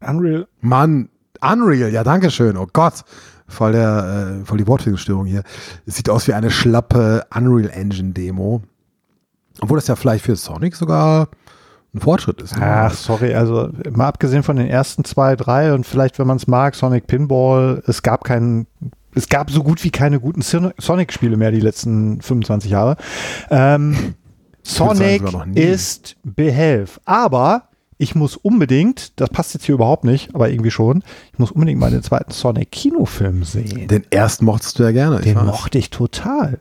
Unreal. 0.00 0.48
Mann, 0.60 1.08
Unreal, 1.40 1.90
ja, 1.90 2.04
danke 2.04 2.30
schön. 2.30 2.56
Oh 2.56 2.68
Gott. 2.72 3.04
Voll, 3.46 3.72
der, 3.72 4.40
äh, 4.42 4.44
voll 4.46 4.58
die 4.58 4.66
Wortfindungsstörung 4.66 5.26
hier. 5.26 5.42
Es 5.84 5.96
sieht 5.96 6.08
aus 6.08 6.26
wie 6.26 6.32
eine 6.32 6.50
schlappe 6.50 7.26
Unreal 7.34 7.70
Engine 7.70 8.12
Demo. 8.12 8.62
Obwohl 9.60 9.76
das 9.76 9.86
ja 9.86 9.96
vielleicht 9.96 10.24
für 10.24 10.34
Sonic 10.34 10.74
sogar 10.74 11.28
ein 11.94 12.00
Fortschritt 12.00 12.42
ist. 12.42 12.56
ne? 12.56 12.62
Ach, 12.66 12.92
sorry, 12.92 13.34
also 13.34 13.68
mal 13.90 14.08
abgesehen 14.08 14.42
von 14.42 14.56
den 14.56 14.66
ersten 14.68 15.04
zwei, 15.04 15.36
drei 15.36 15.72
und 15.72 15.86
vielleicht, 15.86 16.18
wenn 16.18 16.26
man 16.26 16.36
es 16.38 16.46
mag, 16.46 16.74
Sonic 16.74 17.06
Pinball, 17.06 17.82
es 17.86 18.02
gab 18.02 18.24
keinen, 18.24 18.66
es 19.14 19.28
gab 19.28 19.50
so 19.50 19.62
gut 19.62 19.82
wie 19.84 19.90
keine 19.90 20.18
guten 20.20 20.42
Son- 20.42 20.72
Sonic-Spiele 20.78 21.36
mehr 21.36 21.52
die 21.52 21.60
letzten 21.60 22.20
25 22.20 22.70
Jahre. 22.70 22.96
Ähm, 23.50 24.14
Sonic 24.62 25.22
ist 25.54 26.16
behelf. 26.24 27.00
Aber 27.04 27.68
ich 27.96 28.14
muss 28.16 28.36
unbedingt, 28.36 29.20
das 29.20 29.30
passt 29.30 29.54
jetzt 29.54 29.64
hier 29.66 29.76
überhaupt 29.76 30.04
nicht, 30.04 30.34
aber 30.34 30.50
irgendwie 30.50 30.72
schon, 30.72 31.04
ich 31.32 31.38
muss 31.38 31.52
unbedingt 31.52 31.78
mal 31.78 31.90
den 31.92 32.02
zweiten 32.02 32.32
Sonic-Kinofilm 32.32 33.44
sehen. 33.44 33.86
Den 33.88 34.04
ersten 34.10 34.44
mochtest 34.46 34.78
du 34.78 34.82
ja 34.82 34.90
gerne. 34.90 35.18
ich 35.18 35.22
Den 35.26 35.36
weiß. 35.36 35.44
mochte 35.44 35.78
ich 35.78 35.90
total. 35.90 36.60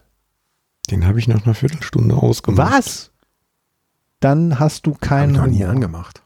Den 0.91 1.07
habe 1.07 1.17
ich 1.17 1.27
nach 1.27 1.45
einer 1.45 1.55
Viertelstunde 1.55 2.15
ausgemacht. 2.15 2.71
Was? 2.73 3.09
Dann 4.23 4.59
hast 4.59 4.85
du 4.85 4.91
Hab 4.91 5.01
ich 5.03 5.07
keinen 5.09 5.33
noch 5.33 5.47
nie 5.47 5.63
angemacht. 5.65 6.21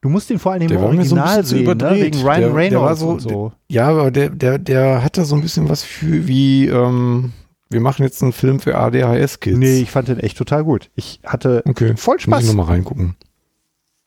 Du 0.00 0.08
musst 0.08 0.30
ihn 0.30 0.38
vor 0.38 0.52
allem 0.52 0.62
im 0.62 0.68
Der 0.68 0.80
war 0.80 0.92
mir 0.92 1.04
so 1.04 1.16
ein 1.16 1.20
Original 1.22 1.44
zu 1.44 1.56
sehen, 1.56 1.64
ne? 1.76 1.90
wegen 1.96 2.20
Ryan 2.22 2.40
Der- 2.40 2.48
der 2.48 2.54
Reynolds 2.56 2.82
war 2.84 2.96
so- 2.96 3.08
und 3.10 3.20
so. 3.20 3.52
Ja, 3.68 3.88
aber 3.88 4.10
der, 4.10 4.30
der, 4.30 4.58
der 4.58 5.02
hatte 5.02 5.24
so 5.24 5.34
ein 5.34 5.40
bisschen 5.42 5.68
was 5.68 5.82
für 5.82 6.28
wie, 6.28 6.66
ähm, 6.68 7.32
wir 7.68 7.80
machen 7.80 8.02
jetzt 8.04 8.22
einen 8.22 8.32
Film 8.32 8.60
für 8.60 8.76
ADHS-Kids. 8.78 9.58
Nee, 9.58 9.80
ich 9.80 9.90
fand 9.90 10.08
den 10.08 10.20
echt 10.20 10.38
total 10.38 10.62
gut. 10.64 10.90
Ich 10.94 11.20
hatte 11.24 11.62
okay. 11.68 11.96
voll 11.96 12.14
Muss 12.16 12.22
Spaß. 12.22 12.42
ich 12.42 12.48
nochmal 12.48 12.66
reingucken. 12.66 13.16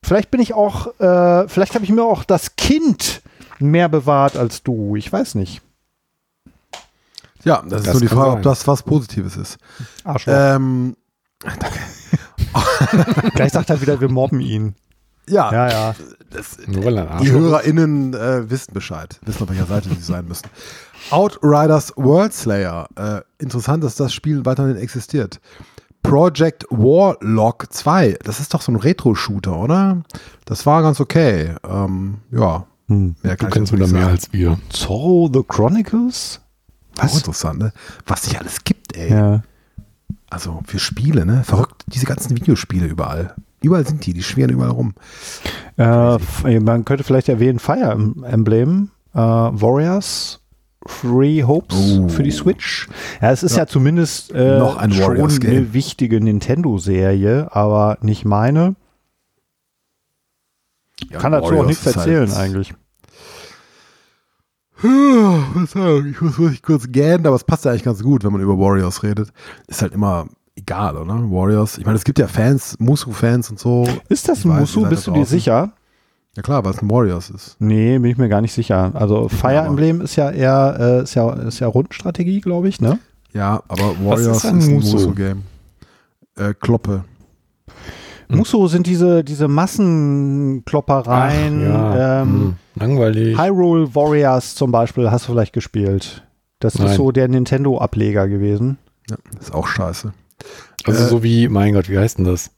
Vielleicht 0.03 0.31
bin 0.31 0.39
ich 0.41 0.53
auch, 0.53 0.97
äh, 0.99 1.47
vielleicht 1.49 1.75
habe 1.75 1.83
ich 1.83 1.91
mir 1.91 2.03
auch 2.03 2.23
das 2.23 2.55
Kind 2.55 3.21
mehr 3.59 3.89
bewahrt 3.89 4.35
als 4.38 4.63
du. 4.63 4.95
Ich 4.95 5.11
weiß 5.11 5.35
nicht. 5.35 5.61
Ja, 7.43 7.63
das 7.67 7.81
ist 7.81 7.88
Das 7.88 7.93
nur 7.95 8.01
die 8.01 8.07
Frage, 8.07 8.29
sein. 8.31 8.38
ob 8.38 8.43
das 8.43 8.67
was 8.67 8.83
Positives 8.83 9.35
ist. 9.35 9.57
Arschloch. 10.03 10.33
Ähm, 10.35 10.95
Gleich 13.35 13.51
sagt 13.51 13.69
er 13.69 13.81
wieder, 13.81 13.99
wir 14.01 14.09
mobben 14.09 14.39
ihn. 14.39 14.76
ja, 15.27 15.51
Ja, 15.51 15.69
ja. 15.69 15.95
Ein 17.18 17.23
die. 17.23 17.31
HörerInnen 17.31 18.13
äh, 18.13 18.49
wissen 18.49 18.73
Bescheid, 18.73 19.19
wissen, 19.26 19.43
auf 19.43 19.49
welcher 19.49 19.65
Seite 19.65 19.89
sie 19.89 20.01
sein 20.01 20.27
müssen. 20.27 20.47
Outriders 21.09 21.93
World 21.95 22.34
Slayer. 22.34 22.88
Äh, 22.95 23.22
interessant, 23.39 23.84
dass 23.84 23.95
das 23.95 24.13
Spiel 24.13 24.45
weiterhin 24.45 24.77
existiert. 24.77 25.39
Project 26.03 26.65
Warlock 26.69 27.68
2. 27.72 28.18
Das 28.23 28.39
ist 28.39 28.53
doch 28.53 28.61
so 28.61 28.72
ein 28.72 28.76
Retro-Shooter, 28.77 29.55
oder? 29.55 30.01
Das 30.45 30.65
war 30.65 30.81
ganz 30.81 30.99
okay. 30.99 31.55
Ähm, 31.68 32.19
ja. 32.31 32.65
Hm. 32.88 33.15
Mehr 33.22 33.35
Du 33.35 33.47
kennst 33.47 33.72
wieder 33.72 33.88
mehr 33.88 34.07
als 34.07 34.31
wir. 34.34 34.57
Zorro 34.69 35.30
the 35.31 35.43
Chronicles? 35.47 36.41
Auch 36.99 37.15
interessant, 37.15 37.59
ne? 37.59 37.73
Was 38.05 38.23
sich 38.23 38.38
alles 38.39 38.63
gibt, 38.63 38.95
ey. 38.95 39.11
Ja. 39.11 39.43
Also 40.31 40.61
für 40.65 40.79
Spiele, 40.79 41.25
ne? 41.25 41.43
Verrückt, 41.43 41.83
diese 41.87 42.05
ganzen 42.05 42.35
Videospiele 42.35 42.87
überall. 42.87 43.35
Überall 43.61 43.85
sind 43.85 44.05
die, 44.05 44.13
die 44.13 44.23
schwirren 44.23 44.49
überall 44.51 44.71
rum. 44.71 44.95
Äh, 45.77 46.59
man 46.59 46.83
könnte 46.85 47.03
vielleicht 47.03 47.29
erwähnen 47.29 47.59
Fire 47.59 47.91
Emblem, 48.23 48.89
äh, 49.13 49.17
Warriors, 49.19 50.39
Free 50.87 51.43
Hopes 51.43 51.99
Oh. 51.99 52.07
für 52.07 52.23
die 52.23 52.31
Switch. 52.31 52.87
Ja, 53.21 53.31
es 53.31 53.43
ist 53.43 53.51
ja, 53.57 53.63
Ja. 53.63 53.67
zumindest 53.67 54.31
äh, 54.31 54.57
Noch 54.57 54.77
ein 54.77 54.91
schon 54.93 55.17
eine 55.19 55.73
wichtige 55.73 56.19
Nintendo-Serie, 56.21 57.49
aber 57.53 57.97
nicht 58.01 58.25
meine. 58.25 58.75
Ja, 61.09 61.19
Kann 61.19 61.33
dazu 61.33 61.45
auch 61.45 61.49
Warriors 61.51 61.67
nichts 61.67 61.85
ist 61.85 61.97
halt- 61.97 62.07
erzählen 62.07 62.31
eigentlich. 62.33 62.73
Ich 64.83 66.21
muss 66.21 66.39
wirklich 66.39 66.63
kurz 66.63 66.91
gähnen, 66.91 67.27
aber 67.27 67.35
es 67.35 67.43
passt 67.43 67.65
ja 67.65 67.71
eigentlich 67.71 67.83
ganz 67.83 68.01
gut, 68.01 68.23
wenn 68.23 68.31
man 68.31 68.41
über 68.41 68.57
Warriors 68.57 69.03
redet. 69.03 69.31
Ist 69.67 69.81
halt 69.81 69.93
immer 69.93 70.27
egal, 70.55 70.97
oder? 70.97 71.13
Warriors. 71.13 71.77
Ich 71.77 71.85
meine, 71.85 71.97
es 71.97 72.03
gibt 72.03 72.19
ja 72.19 72.27
Fans, 72.27 72.77
Musu-Fans 72.79 73.49
und 73.49 73.59
so. 73.59 73.87
Ist 74.09 74.27
das 74.27 74.43
ein 74.45 74.57
Musu? 74.57 74.87
Bist 74.87 75.07
du 75.07 75.11
dir 75.11 75.19
draußen. 75.19 75.37
sicher? 75.37 75.71
Ja 76.35 76.41
klar, 76.41 76.63
weil 76.63 76.71
es 76.71 76.81
ein 76.81 76.89
Warriors 76.89 77.29
ist. 77.29 77.57
Nee, 77.59 77.99
bin 77.99 78.09
ich 78.09 78.17
mir 78.17 78.29
gar 78.29 78.39
nicht 78.41 78.53
sicher. 78.53 78.91
Also 78.93 79.27
Fire 79.27 79.65
Emblem 79.65 79.99
ist 80.01 80.15
ja 80.15 80.31
eher 80.31 80.77
äh, 80.79 81.03
ist 81.03 81.13
ja, 81.13 81.29
ist 81.33 81.59
ja 81.59 81.67
Rundenstrategie, 81.67 82.39
glaube 82.39 82.69
ich, 82.69 82.79
ne? 82.79 82.99
Ja, 83.33 83.61
aber 83.67 83.95
Warriors 84.03 84.37
ist 84.37 84.45
ist 84.45 84.45
ein 84.45 84.61
ein 84.61 84.75
Musu? 84.75 84.95
Musu-Game. 84.95 85.43
Äh, 86.37 86.53
Kloppe. 86.53 87.03
Muso 88.29 88.67
sind 88.67 88.87
diese, 88.87 89.25
diese 89.25 89.49
Massenkloppereien. 89.49 91.61
ja. 91.61 92.21
ähm, 92.21 92.29
hm, 92.29 92.55
langweilig. 92.76 93.38
Hyrule 93.38 93.93
Warriors 93.95 94.56
zum 94.56 94.72
Beispiel 94.72 95.11
hast 95.11 95.27
du 95.27 95.31
vielleicht 95.34 95.53
gespielt. 95.53 96.23
Das 96.60 96.76
ist 96.76 96.81
Nein. 96.81 96.95
so 96.95 97.11
der 97.11 97.27
Nintendo-Ableger 97.27 98.27
gewesen. 98.27 98.77
Ja, 99.10 99.18
ist 99.39 99.53
auch 99.53 99.68
scheiße. 99.68 100.14
Also 100.85 101.03
Äh, 101.03 101.07
so 101.07 101.23
wie, 101.23 101.48
mein 101.48 101.73
Gott, 101.73 101.89
wie 101.89 101.98
heißt 101.98 102.18
denn 102.19 102.26
das? 102.26 102.52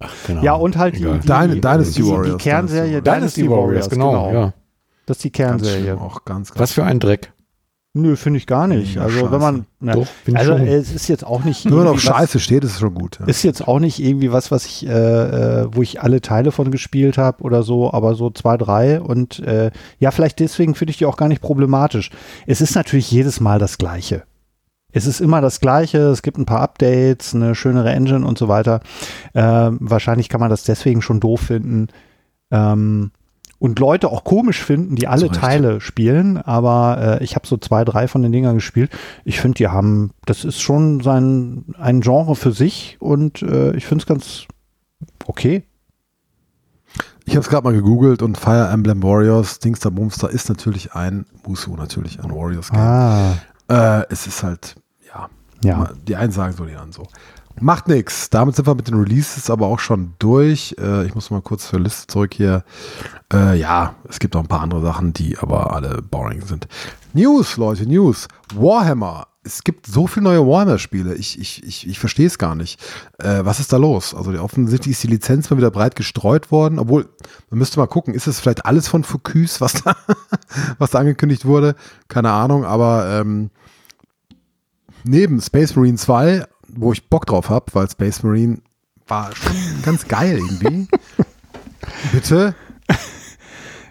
Ach, 0.00 0.12
genau. 0.26 0.42
Ja, 0.42 0.52
und 0.54 0.76
halt 0.76 0.96
die, 0.98 1.04
Egal. 1.04 1.20
die, 1.20 1.28
Dyn- 1.28 1.60
Dynasty 1.60 2.02
die, 2.02 2.08
Warriors, 2.08 2.36
Die 2.36 2.42
Kernserie 2.42 3.02
Dynasty 3.02 3.42
Dynasty, 3.42 3.50
Warriors, 3.50 3.90
genau. 3.90 4.32
ja. 4.32 4.52
Das 5.06 5.18
ist 5.18 5.24
die 5.24 5.32
Ganz 5.32 5.62
Kernserie. 5.62 5.82
schlimm, 5.82 5.98
auch 5.98 6.24
ganz, 6.24 6.50
ganz 6.50 6.60
Was 6.60 6.72
für 6.72 6.84
ein 6.84 6.98
Dreck. 7.00 7.32
Nö, 7.96 8.16
finde 8.16 8.38
ich 8.38 8.48
gar 8.48 8.66
nicht. 8.66 8.96
Ja, 8.96 9.02
Also 9.02 9.20
scheiße. 9.20 9.30
wenn 9.32 9.40
man, 9.40 9.66
na, 9.78 9.92
Doch, 9.92 10.06
also 10.34 10.58
schon. 10.58 10.66
es 10.66 10.92
ist 10.92 11.06
jetzt 11.06 11.24
auch 11.24 11.44
nicht 11.44 11.64
Nur 11.64 11.84
was- 11.94 12.02
Scheiße 12.02 12.40
steht, 12.40 12.64
ist 12.64 12.72
es 12.72 12.80
schon 12.80 12.92
gut. 12.94 13.20
Ja. 13.20 13.26
Ist 13.26 13.44
jetzt 13.44 13.68
auch 13.68 13.78
nicht 13.78 14.00
irgendwie 14.02 14.32
was, 14.32 14.50
was 14.50 14.66
ich, 14.66 14.84
äh, 14.84 14.90
äh, 14.90 15.68
wo 15.70 15.80
ich 15.80 16.02
alle 16.02 16.20
Teile 16.20 16.50
von 16.50 16.72
gespielt 16.72 17.18
habe 17.18 17.42
oder 17.44 17.62
so, 17.62 17.92
aber 17.92 18.16
so 18.16 18.30
zwei, 18.30 18.56
drei 18.56 19.00
und 19.00 19.38
äh, 19.40 19.70
ja, 20.00 20.10
vielleicht 20.10 20.40
deswegen 20.40 20.74
finde 20.74 20.90
ich 20.90 20.98
die 20.98 21.06
auch 21.06 21.16
gar 21.16 21.28
nicht 21.28 21.40
problematisch. 21.40 22.10
Es 22.48 22.60
ist 22.60 22.74
natürlich 22.74 23.10
jedes 23.12 23.38
Mal 23.38 23.60
das 23.60 23.78
Gleiche. 23.78 24.24
Es 24.92 25.06
ist 25.06 25.20
immer 25.20 25.40
das 25.40 25.60
Gleiche, 25.60 25.98
es 25.98 26.22
gibt 26.22 26.36
ein 26.38 26.46
paar 26.46 26.60
Updates, 26.62 27.32
eine 27.34 27.54
schönere 27.54 27.90
Engine 27.92 28.26
und 28.26 28.38
so 28.38 28.48
weiter. 28.48 28.80
Ähm, 29.34 29.78
wahrscheinlich 29.80 30.28
kann 30.28 30.40
man 30.40 30.50
das 30.50 30.64
deswegen 30.64 31.00
schon 31.00 31.20
doof 31.20 31.42
finden. 31.42 31.88
Ähm, 32.50 33.12
und 33.64 33.78
Leute 33.78 34.10
auch 34.10 34.24
komisch 34.24 34.62
finden, 34.62 34.94
die 34.94 35.08
alle 35.08 35.30
Recht. 35.30 35.36
Teile 35.36 35.80
spielen, 35.80 36.36
aber 36.36 37.18
äh, 37.18 37.24
ich 37.24 37.34
habe 37.34 37.46
so 37.46 37.56
zwei, 37.56 37.82
drei 37.82 38.08
von 38.08 38.20
den 38.20 38.30
Dingern 38.30 38.56
gespielt. 38.56 38.90
Ich 39.24 39.40
finde, 39.40 39.56
die 39.56 39.68
haben, 39.68 40.10
das 40.26 40.44
ist 40.44 40.60
schon 40.60 41.00
sein, 41.00 41.64
ein 41.78 42.02
Genre 42.02 42.36
für 42.36 42.52
sich 42.52 42.98
und 43.00 43.40
äh, 43.40 43.74
ich 43.74 43.86
finde 43.86 44.02
es 44.02 44.06
ganz 44.06 44.44
okay. 45.24 45.64
Ich 47.24 47.36
habe 47.36 47.40
es 47.40 47.48
gerade 47.48 47.64
mal 47.64 47.72
gegoogelt 47.72 48.20
und 48.20 48.36
Fire 48.36 48.68
Emblem 48.70 49.02
Warriors, 49.02 49.60
Dingster 49.60 49.90
Boomster 49.90 50.28
ist 50.28 50.50
natürlich 50.50 50.92
ein 50.92 51.24
Musu, 51.46 51.74
natürlich 51.74 52.22
ein 52.22 52.30
Warriors-Game. 52.30 52.78
Ah, 52.78 53.38
Äh, 53.70 54.04
es 54.10 54.26
ist 54.26 54.42
halt, 54.42 54.74
ja, 55.08 55.30
ja. 55.62 55.88
die 56.06 56.16
einen 56.16 56.32
sagen 56.32 56.52
so, 56.54 56.66
die 56.66 56.72
anderen 56.72 56.92
so. 56.92 57.08
Macht 57.60 57.86
nix. 57.86 58.30
Damit 58.30 58.56
sind 58.56 58.66
wir 58.66 58.74
mit 58.74 58.88
den 58.88 58.96
Releases 58.98 59.48
aber 59.48 59.66
auch 59.66 59.78
schon 59.78 60.14
durch. 60.18 60.74
Äh, 60.78 61.06
ich 61.06 61.14
muss 61.14 61.30
mal 61.30 61.40
kurz 61.40 61.68
zur 61.68 61.80
Liste 61.80 62.08
zurück 62.08 62.34
hier. 62.34 62.64
Äh, 63.32 63.58
ja, 63.58 63.94
es 64.08 64.18
gibt 64.18 64.34
auch 64.34 64.40
ein 64.40 64.48
paar 64.48 64.60
andere 64.60 64.82
Sachen, 64.82 65.12
die 65.12 65.38
aber 65.38 65.72
alle 65.72 66.02
boring 66.02 66.42
sind. 66.42 66.66
News, 67.12 67.56
Leute, 67.56 67.86
News. 67.86 68.26
Warhammer. 68.54 69.28
Es 69.44 69.62
gibt 69.62 69.86
so 69.86 70.06
viele 70.06 70.24
neue 70.24 70.46
Warhammer-Spiele. 70.46 71.14
Ich, 71.14 71.38
ich, 71.38 71.62
ich, 71.62 71.86
ich 71.86 71.98
verstehe 71.98 72.26
es 72.26 72.38
gar 72.38 72.54
nicht. 72.54 72.80
Äh, 73.18 73.44
was 73.44 73.60
ist 73.60 73.72
da 73.72 73.76
los? 73.76 74.14
Also 74.14 74.32
offensichtlich 74.42 74.92
ist 74.92 75.02
die 75.04 75.08
Lizenz 75.08 75.48
mal 75.48 75.56
wieder 75.56 75.70
breit 75.70 75.94
gestreut 75.94 76.50
worden. 76.50 76.78
Obwohl, 76.78 77.08
man 77.50 77.58
müsste 77.58 77.78
mal 77.78 77.86
gucken, 77.86 78.14
ist 78.14 78.26
es 78.26 78.40
vielleicht 78.40 78.66
alles 78.66 78.88
von 78.88 79.04
Focus, 79.04 79.60
was 79.60 79.84
da, 79.84 79.96
was 80.78 80.90
da 80.90 80.98
angekündigt 80.98 81.44
wurde? 81.44 81.76
Keine 82.08 82.32
Ahnung, 82.32 82.64
aber 82.64 83.20
ähm, 83.20 83.50
neben 85.04 85.40
Space 85.40 85.76
Marine 85.76 85.98
2, 85.98 86.46
wo 86.76 86.92
ich 86.92 87.08
Bock 87.08 87.26
drauf 87.26 87.48
habe, 87.50 87.66
weil 87.72 87.88
Space 87.90 88.22
Marine 88.22 88.58
war 89.06 89.34
schon 89.34 89.54
ganz 89.82 90.06
geil 90.08 90.38
irgendwie. 90.38 90.88
Bitte? 92.12 92.54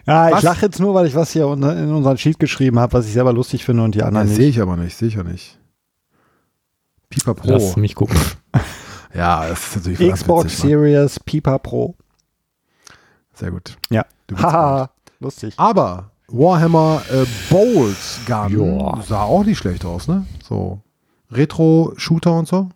Ja, 0.06 0.28
ich 0.28 0.34
Was? 0.36 0.42
lache 0.42 0.66
jetzt 0.66 0.80
nur, 0.80 0.92
weil 0.94 1.06
ich 1.06 1.14
was 1.14 1.30
hier 1.30 1.44
in 1.50 1.62
unseren 1.92 2.18
Sheet 2.18 2.38
geschrieben 2.38 2.78
habe, 2.78 2.92
was 2.92 3.06
ich 3.06 3.12
selber 3.14 3.32
lustig 3.32 3.64
finde 3.64 3.82
und 3.84 3.94
die 3.94 4.00
Ja, 4.00 4.06
anderen 4.06 4.28
sehe 4.28 4.38
nicht. 4.46 4.56
ich 4.56 4.60
aber 4.62 4.76
nicht, 4.76 4.96
sehe 4.96 5.08
ich 5.08 5.14
ja 5.14 5.22
nicht. 5.22 5.58
Pipa 7.08 7.32
Pro. 7.34 7.48
Lass 7.52 7.76
mich 7.76 7.94
gucken. 7.94 8.18
Ja, 9.16 9.46
das 9.48 9.60
ist 9.68 9.76
natürlich 9.76 9.98
verdammt 9.98 10.18
Xbox 10.18 10.44
witzig. 10.46 10.58
Series 10.58 11.20
Pipa 11.20 11.58
Pro. 11.58 11.94
Sehr 13.32 13.52
gut. 13.52 13.76
Ja. 13.88 14.04
Du 14.26 14.34
bist 14.34 14.44
Haha, 14.44 14.90
lustig. 15.20 15.54
Aber 15.56 16.10
Warhammer 16.26 17.00
äh, 17.12 17.24
Bolt 17.48 17.96
Gun 18.26 18.78
Ja. 18.80 19.00
sah 19.06 19.22
auch 19.22 19.44
nicht 19.44 19.58
schlecht 19.58 19.84
aus, 19.84 20.08
ne? 20.08 20.26
So 20.42 20.80
Retro-Shooter 21.30 22.32
und 22.36 22.48
so. 22.48 22.70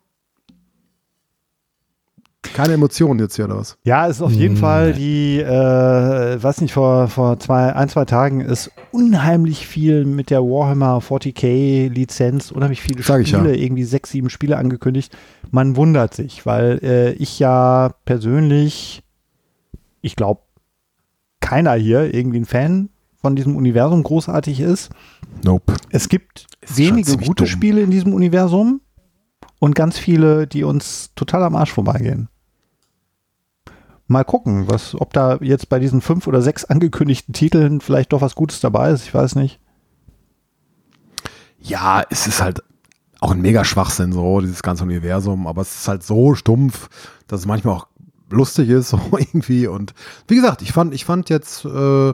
Keine 2.54 2.74
Emotionen 2.74 3.20
jetzt 3.20 3.36
hier 3.36 3.44
oder 3.44 3.58
was? 3.58 3.76
Ja, 3.84 4.06
es 4.08 4.16
ist 4.16 4.22
auf 4.22 4.32
jeden 4.32 4.54
Hm. 4.54 4.60
Fall 4.60 4.92
die, 4.92 5.38
äh, 5.40 6.42
weiß 6.42 6.60
nicht, 6.60 6.72
vor, 6.72 7.08
vor 7.08 7.38
zwei, 7.38 7.74
ein, 7.74 7.88
zwei 7.88 8.04
Tagen 8.04 8.40
ist 8.40 8.70
unheimlich 8.90 9.66
viel 9.66 10.04
mit 10.04 10.30
der 10.30 10.42
Warhammer 10.42 10.98
40k 11.00 11.88
Lizenz, 11.88 12.50
unheimlich 12.50 12.80
viele 12.80 13.02
Sag 13.02 13.26
Spiele, 13.26 13.56
irgendwie 13.56 13.84
sechs, 13.84 14.10
sieben 14.10 14.30
Spiele 14.30 14.56
angekündigt. 14.56 15.16
Man 15.50 15.76
wundert 15.76 16.14
sich, 16.14 16.46
weil 16.46 16.80
äh, 16.82 17.12
ich 17.12 17.38
ja 17.38 17.94
persönlich, 18.04 19.02
ich 20.00 20.16
glaube, 20.16 20.40
keiner 21.40 21.74
hier 21.74 22.12
irgendwie 22.14 22.40
ein 22.40 22.44
Fan 22.44 22.88
von 23.20 23.36
diesem 23.36 23.56
Universum 23.56 24.02
großartig 24.02 24.60
ist. 24.60 24.90
Nope. 25.44 25.74
Es 25.90 26.08
gibt 26.08 26.46
Ist 26.60 26.78
wenige 26.78 27.16
gute 27.16 27.44
dumm. 27.44 27.46
Spiele 27.46 27.80
in 27.80 27.90
diesem 27.90 28.12
Universum 28.12 28.80
und 29.58 29.74
ganz 29.74 29.98
viele, 29.98 30.46
die 30.46 30.62
uns 30.64 31.10
total 31.16 31.42
am 31.42 31.56
Arsch 31.56 31.72
vorbeigehen. 31.72 32.28
Mal 34.08 34.24
gucken, 34.24 34.68
was, 34.68 34.94
ob 34.98 35.12
da 35.12 35.36
jetzt 35.40 35.68
bei 35.68 35.78
diesen 35.78 36.00
fünf 36.00 36.26
oder 36.26 36.40
sechs 36.40 36.64
angekündigten 36.64 37.34
Titeln 37.34 37.80
vielleicht 37.80 38.12
doch 38.12 38.22
was 38.22 38.34
Gutes 38.34 38.60
dabei 38.60 38.90
ist. 38.90 39.04
Ich 39.04 39.14
weiß 39.14 39.34
nicht. 39.34 39.60
Ja, 41.60 42.02
es 42.08 42.26
ist 42.26 42.40
halt 42.40 42.62
auch 43.20 43.32
ein 43.32 43.42
mega 43.42 43.64
Schwachsinn, 43.64 44.12
so, 44.12 44.40
dieses 44.40 44.62
ganze 44.62 44.84
Universum, 44.84 45.46
aber 45.46 45.62
es 45.62 45.74
ist 45.74 45.88
halt 45.88 46.02
so 46.02 46.34
stumpf, 46.34 46.88
dass 47.26 47.40
es 47.40 47.46
manchmal 47.46 47.76
auch 47.76 47.88
lustig 48.30 48.70
ist, 48.70 48.88
so 48.90 49.00
irgendwie. 49.12 49.66
Und 49.66 49.94
wie 50.26 50.36
gesagt, 50.36 50.62
ich 50.62 50.72
fand, 50.72 50.94
ich 50.94 51.04
fand 51.04 51.28
jetzt 51.28 51.64
äh, 51.64 52.12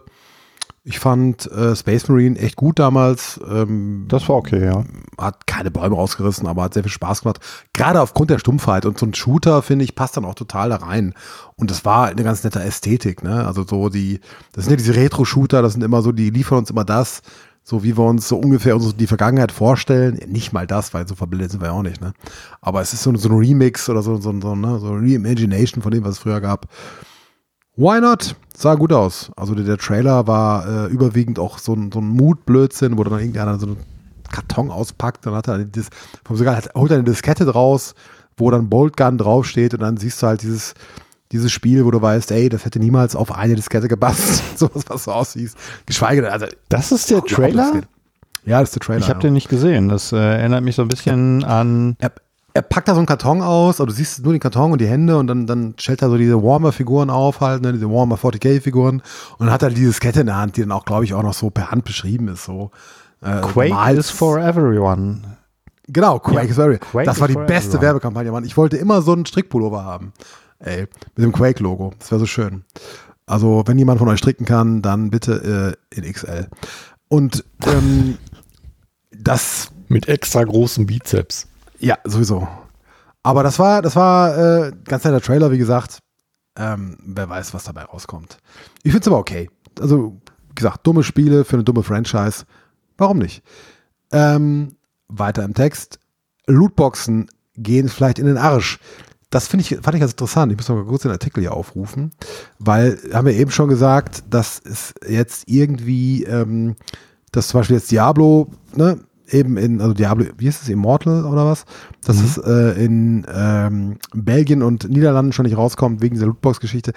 Ich 0.86 0.98
fand 0.98 1.51
äh, 1.51 1.74
Space 1.74 2.09
Marine 2.09 2.39
echt 2.39 2.56
gut 2.56 2.78
damals. 2.78 3.40
Ähm, 3.51 4.05
Das 4.09 4.28
war 4.28 4.36
okay, 4.36 4.62
ja. 4.62 4.85
hat 5.16 5.47
keine 5.47 5.70
Bäume 5.70 5.97
rausgerissen, 5.97 6.47
aber 6.47 6.62
hat 6.62 6.74
sehr 6.74 6.82
viel 6.82 6.93
Spaß 6.93 7.23
gemacht. 7.23 7.40
Gerade 7.73 8.02
aufgrund 8.02 8.28
der 8.28 8.39
Stumpfheit. 8.39 8.85
Und 8.85 8.98
so 8.98 9.06
ein 9.06 9.15
Shooter, 9.15 9.62
finde 9.62 9.86
ich, 9.86 9.94
passt 9.94 10.19
dann 10.19 10.27
auch 10.27 10.35
total 10.35 10.69
da 10.69 10.77
rein. 10.77 11.15
Und 11.56 11.70
das 11.70 11.86
war 11.86 12.09
eine 12.09 12.23
ganz 12.23 12.44
nette 12.44 12.62
Ästhetik, 12.62 13.23
ne? 13.23 13.47
Also 13.47 13.65
so 13.66 13.89
die, 13.89 14.20
das 14.52 14.65
sind 14.65 14.73
ja 14.73 14.77
diese 14.77 14.94
Retro-Shooter, 14.94 15.62
das 15.62 15.73
sind 15.73 15.82
immer 15.82 16.02
so, 16.02 16.12
die 16.12 16.28
liefern 16.28 16.59
uns 16.59 16.70
immer 16.70 16.85
das, 16.85 17.23
so 17.62 17.82
wie 17.82 17.97
wir 17.97 18.05
uns 18.05 18.28
so 18.28 18.36
ungefähr 18.36 18.77
uns 18.77 18.94
die 18.94 19.06
Vergangenheit 19.06 19.52
vorstellen. 19.52 20.20
Nicht 20.28 20.52
mal 20.52 20.66
das, 20.66 20.93
weil 20.93 21.09
so 21.09 21.15
verbildet 21.15 21.51
sind 21.51 21.62
wir 21.62 21.69
ja 21.69 21.73
auch 21.73 21.82
nicht, 21.82 22.02
ne? 22.02 22.12
Aber 22.61 22.82
es 22.82 22.93
ist 22.93 23.02
so, 23.05 23.16
so 23.16 23.31
ein 23.31 23.39
Remix 23.39 23.89
oder 23.89 24.02
so, 24.02 24.16
so, 24.16 24.39
so, 24.39 24.55
ne? 24.55 24.78
so 24.81 24.93
Reimagination 24.93 25.82
von 25.82 25.93
dem, 25.93 26.05
was 26.05 26.12
es 26.12 26.19
früher 26.19 26.43
gab. 26.43 26.69
Why 27.76 28.01
not? 28.01 28.36
Sah 28.56 28.76
gut 28.76 28.92
aus. 28.92 29.32
Also 29.36 29.55
der, 29.55 29.64
der 29.64 29.78
Trailer 29.78 30.26
war 30.26 30.66
äh, 30.66 30.86
überwiegend 30.86 31.38
auch 31.38 31.59
so 31.59 31.74
ein, 31.74 31.90
so 31.90 32.01
ein 32.01 32.09
Mutblödsinn, 32.09 32.96
wo 32.96 33.05
dann 33.05 33.18
irgendeiner 33.18 33.59
so 33.59 33.66
einen 33.66 33.76
Karton 34.30 34.70
auspackt, 34.70 35.26
dann 35.26 35.34
hat 35.34 35.48
er 35.48 35.59
das, 35.64 35.88
vom 36.24 36.36
sogar 36.36 36.56
hat, 36.56 36.70
holt 36.74 36.90
er 36.90 36.98
eine 36.98 37.05
Diskette 37.05 37.44
draus, 37.44 37.94
wo 38.36 38.51
dann 38.51 38.68
Bolt 38.68 38.96
Gun 38.96 39.18
draufsteht 39.18 39.74
und 39.74 39.80
dann 39.80 39.96
siehst 39.96 40.22
du 40.22 40.26
halt 40.26 40.42
dieses, 40.42 40.74
dieses 41.32 41.52
Spiel, 41.52 41.84
wo 41.84 41.90
du 41.90 42.01
weißt, 42.01 42.30
ey, 42.32 42.48
das 42.48 42.64
hätte 42.64 42.78
niemals 42.78 43.16
auf 43.16 43.32
eine 43.34 43.55
Diskette 43.55 43.88
gepasst, 43.88 44.42
sowas, 44.59 44.84
was 44.88 45.05
so 45.05 45.12
aussieht. 45.12 45.52
Geschweige 45.86 46.22
denn, 46.22 46.30
also. 46.30 46.46
Das 46.68 46.92
ist 46.92 47.10
der 47.10 47.22
Trailer? 47.22 47.82
Ja, 48.44 48.60
das 48.60 48.70
ist 48.70 48.76
der 48.76 48.82
Trailer. 48.82 49.01
Ich 49.01 49.09
habe 49.09 49.18
ja. 49.18 49.22
den 49.22 49.32
nicht 49.32 49.48
gesehen. 49.48 49.88
Das 49.88 50.12
äh, 50.12 50.16
erinnert 50.16 50.64
mich 50.64 50.76
so 50.76 50.82
ein 50.82 50.88
bisschen 50.88 51.44
an. 51.44 51.96
Er, 52.55 52.62
packt 52.62 52.89
da 52.89 52.94
so 52.94 53.01
einen 53.01 53.06
Karton 53.06 53.43
aus, 53.43 53.81
aber 53.81 53.89
du 53.89 53.93
siehst 53.93 54.22
nur 54.22 54.32
den 54.32 54.40
Karton 54.40 54.72
und 54.72 54.81
die 54.81 54.86
Hände 54.86 55.18
und 55.18 55.26
dann, 55.26 55.47
dann 55.47 55.74
stellt 55.78 56.02
er 56.02 56.09
so 56.09 56.16
diese 56.16 56.40
Warmer-Figuren 56.43 57.10
auf, 57.10 57.40
halt, 57.40 57.62
ne, 57.62 57.72
diese 57.72 57.90
Warmer 57.90 58.16
40k-Figuren 58.16 59.02
und 59.39 59.47
dann 59.47 59.51
hat 59.51 59.62
er 59.62 59.70
diese 59.70 59.98
Kette 59.98 60.20
in 60.20 60.26
der 60.26 60.36
Hand, 60.36 60.56
die 60.56 60.60
dann 60.60 60.72
auch, 60.72 60.85
glaube 60.85 61.05
ich, 61.05 61.14
auch 61.14 61.22
noch 61.22 61.35
so 61.35 61.51
per 61.51 61.70
Hand 61.72 61.85
beschrieben 61.85 62.28
ist. 62.28 62.44
So. 62.44 62.70
Äh, 63.20 63.40
Quake 63.40 63.70
normal- 63.70 63.97
is 63.98 64.10
for 64.10 64.39
everyone. 64.39 65.22
Genau, 65.89 66.18
Quake 66.18 66.44
Ja, 66.44 66.51
is 66.51 66.55
very. 66.55 66.78
Quake 66.78 67.05
das 67.06 67.20
war 67.20 67.26
die 67.28 67.35
for 67.35 67.43
for 67.43 67.47
beste 67.47 67.68
everyone. 67.70 67.86
Werbekampagne, 67.86 68.32
Mann. 68.32 68.44
Ich 68.44 68.56
wollte 68.56 68.76
immer 68.76 69.02
so 69.02 69.12
einen 69.12 69.26
Strickpullover 69.26 69.85
haben. 69.85 70.12
Ey, 70.60 70.86
mit 71.16 71.24
dem 71.24 71.32
Quake-Logo. 71.32 71.93
Das 71.98 72.10
wäre 72.10 72.20
so 72.20 72.26
schön. 72.26 72.64
Also, 73.26 73.64
wenn 73.66 73.78
jemand 73.78 73.98
von 73.98 74.09
euch 74.09 74.18
stricken 74.18 74.44
kann, 74.44 74.81
dann 74.81 75.10
bitte 75.10 75.76
äh, 75.93 75.97
in 75.98 76.10
XL. 76.10 76.47
Und 77.09 77.44
ähm, 77.66 78.16
das 79.10 79.70
Mit 79.89 80.09
extra 80.09 80.44
großen 80.44 80.86
Bizeps. 80.86 81.48
Ja, 81.78 81.98
sowieso. 82.05 82.46
Aber 83.22 83.42
das 83.42 83.59
war, 83.59 83.82
das 83.82 83.96
war 83.96 84.36
äh, 84.36 84.72
ganz 84.84 85.05
netter 85.05 85.20
Trailer, 85.20 85.51
wie 85.51 85.59
gesagt. 85.59 85.98
Ähm, 86.56 86.96
wer 87.05 87.28
weiß, 87.28 87.55
was 87.55 87.64
dabei 87.64 87.82
rauskommt. 87.82 88.38
Ich 88.82 88.92
finde 88.92 89.01
es 89.01 89.09
aber 89.09 89.18
okay. 89.18 89.51
Also, 89.80 90.20
wie 90.48 90.55
gesagt, 90.55 90.86
dumme 90.86 91.02
Spiele 91.02 91.44
für 91.44 91.56
eine 91.56 91.64
dumme 91.64 91.82
Franchise. 91.82 92.44
Warum 92.96 93.18
nicht? 93.18 93.42
Ähm, 94.12 94.76
weiter 95.09 95.42
im 95.42 95.55
Text. 95.55 95.98
Lootboxen 96.46 97.28
gehen 97.56 97.88
vielleicht 97.88 98.18
in 98.18 98.26
den 98.26 98.38
Arsch. 98.38 98.78
Das 99.30 99.48
finde 99.48 99.62
ich, 99.62 99.70
fand 99.82 99.94
ich 99.94 100.01
ganz 100.01 100.12
interessant. 100.12 100.52
Ich 100.52 100.59
muss 100.59 100.68
noch 100.68 100.76
mal 100.76 100.84
kurz 100.84 101.02
den 101.02 101.10
Artikel 101.10 101.40
hier 101.40 101.55
aufrufen, 101.55 102.12
weil, 102.60 103.01
haben 103.12 103.26
wir 103.26 103.34
eben 103.34 103.51
schon 103.51 103.68
gesagt, 103.68 104.22
dass 104.30 104.60
es 104.64 104.94
jetzt 105.09 105.48
irgendwie, 105.48 106.22
ähm, 106.24 106.76
dass 107.32 107.48
zum 107.48 107.60
Beispiel 107.60 107.76
jetzt 107.76 107.90
Diablo, 107.90 108.52
ne, 108.76 109.01
eben 109.28 109.56
in, 109.56 109.80
also 109.80 109.94
Diablo, 109.94 110.26
wie 110.36 110.46
ist 110.46 110.62
es, 110.62 110.68
Immortal 110.68 111.24
oder 111.24 111.46
was? 111.46 111.64
Dass 112.05 112.20
es 112.20 112.38
äh, 112.38 112.84
in 112.84 113.26
ähm, 113.32 113.96
Belgien 114.12 114.62
und 114.62 114.88
Niederlanden 114.88 115.32
schon 115.32 115.46
nicht 115.46 115.56
rauskommt 115.56 116.02
wegen 116.02 116.14
dieser 116.14 116.26
Lootbox-Geschichte. 116.26 116.92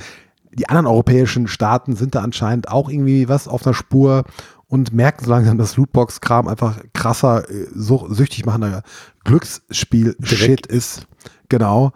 Die 0.54 0.70
anderen 0.70 0.88
europäischen 0.88 1.48
Staaten 1.48 1.95
sind 1.95 2.16
da 2.16 2.22
anscheinend 2.22 2.70
auch 2.70 2.90
irgendwie 2.90 3.30
was 3.30 3.48
auf 3.48 3.66
einer 3.66 3.74
Spur 3.74 4.24
und 4.68 4.94
merken 4.94 5.24
so 5.24 5.32
langsam, 5.32 5.58
dass 5.58 5.78
Lootbox-Kram 5.78 6.48
einfach 6.48 6.80
krasser, 6.94 7.49
äh, 7.49 7.68
so 7.74 8.08
süchtig 8.10 8.45
machender 8.45 8.84
Glücksspiel-Shit 9.24 10.68
ist. 10.68 11.08
Genau. 11.49 11.91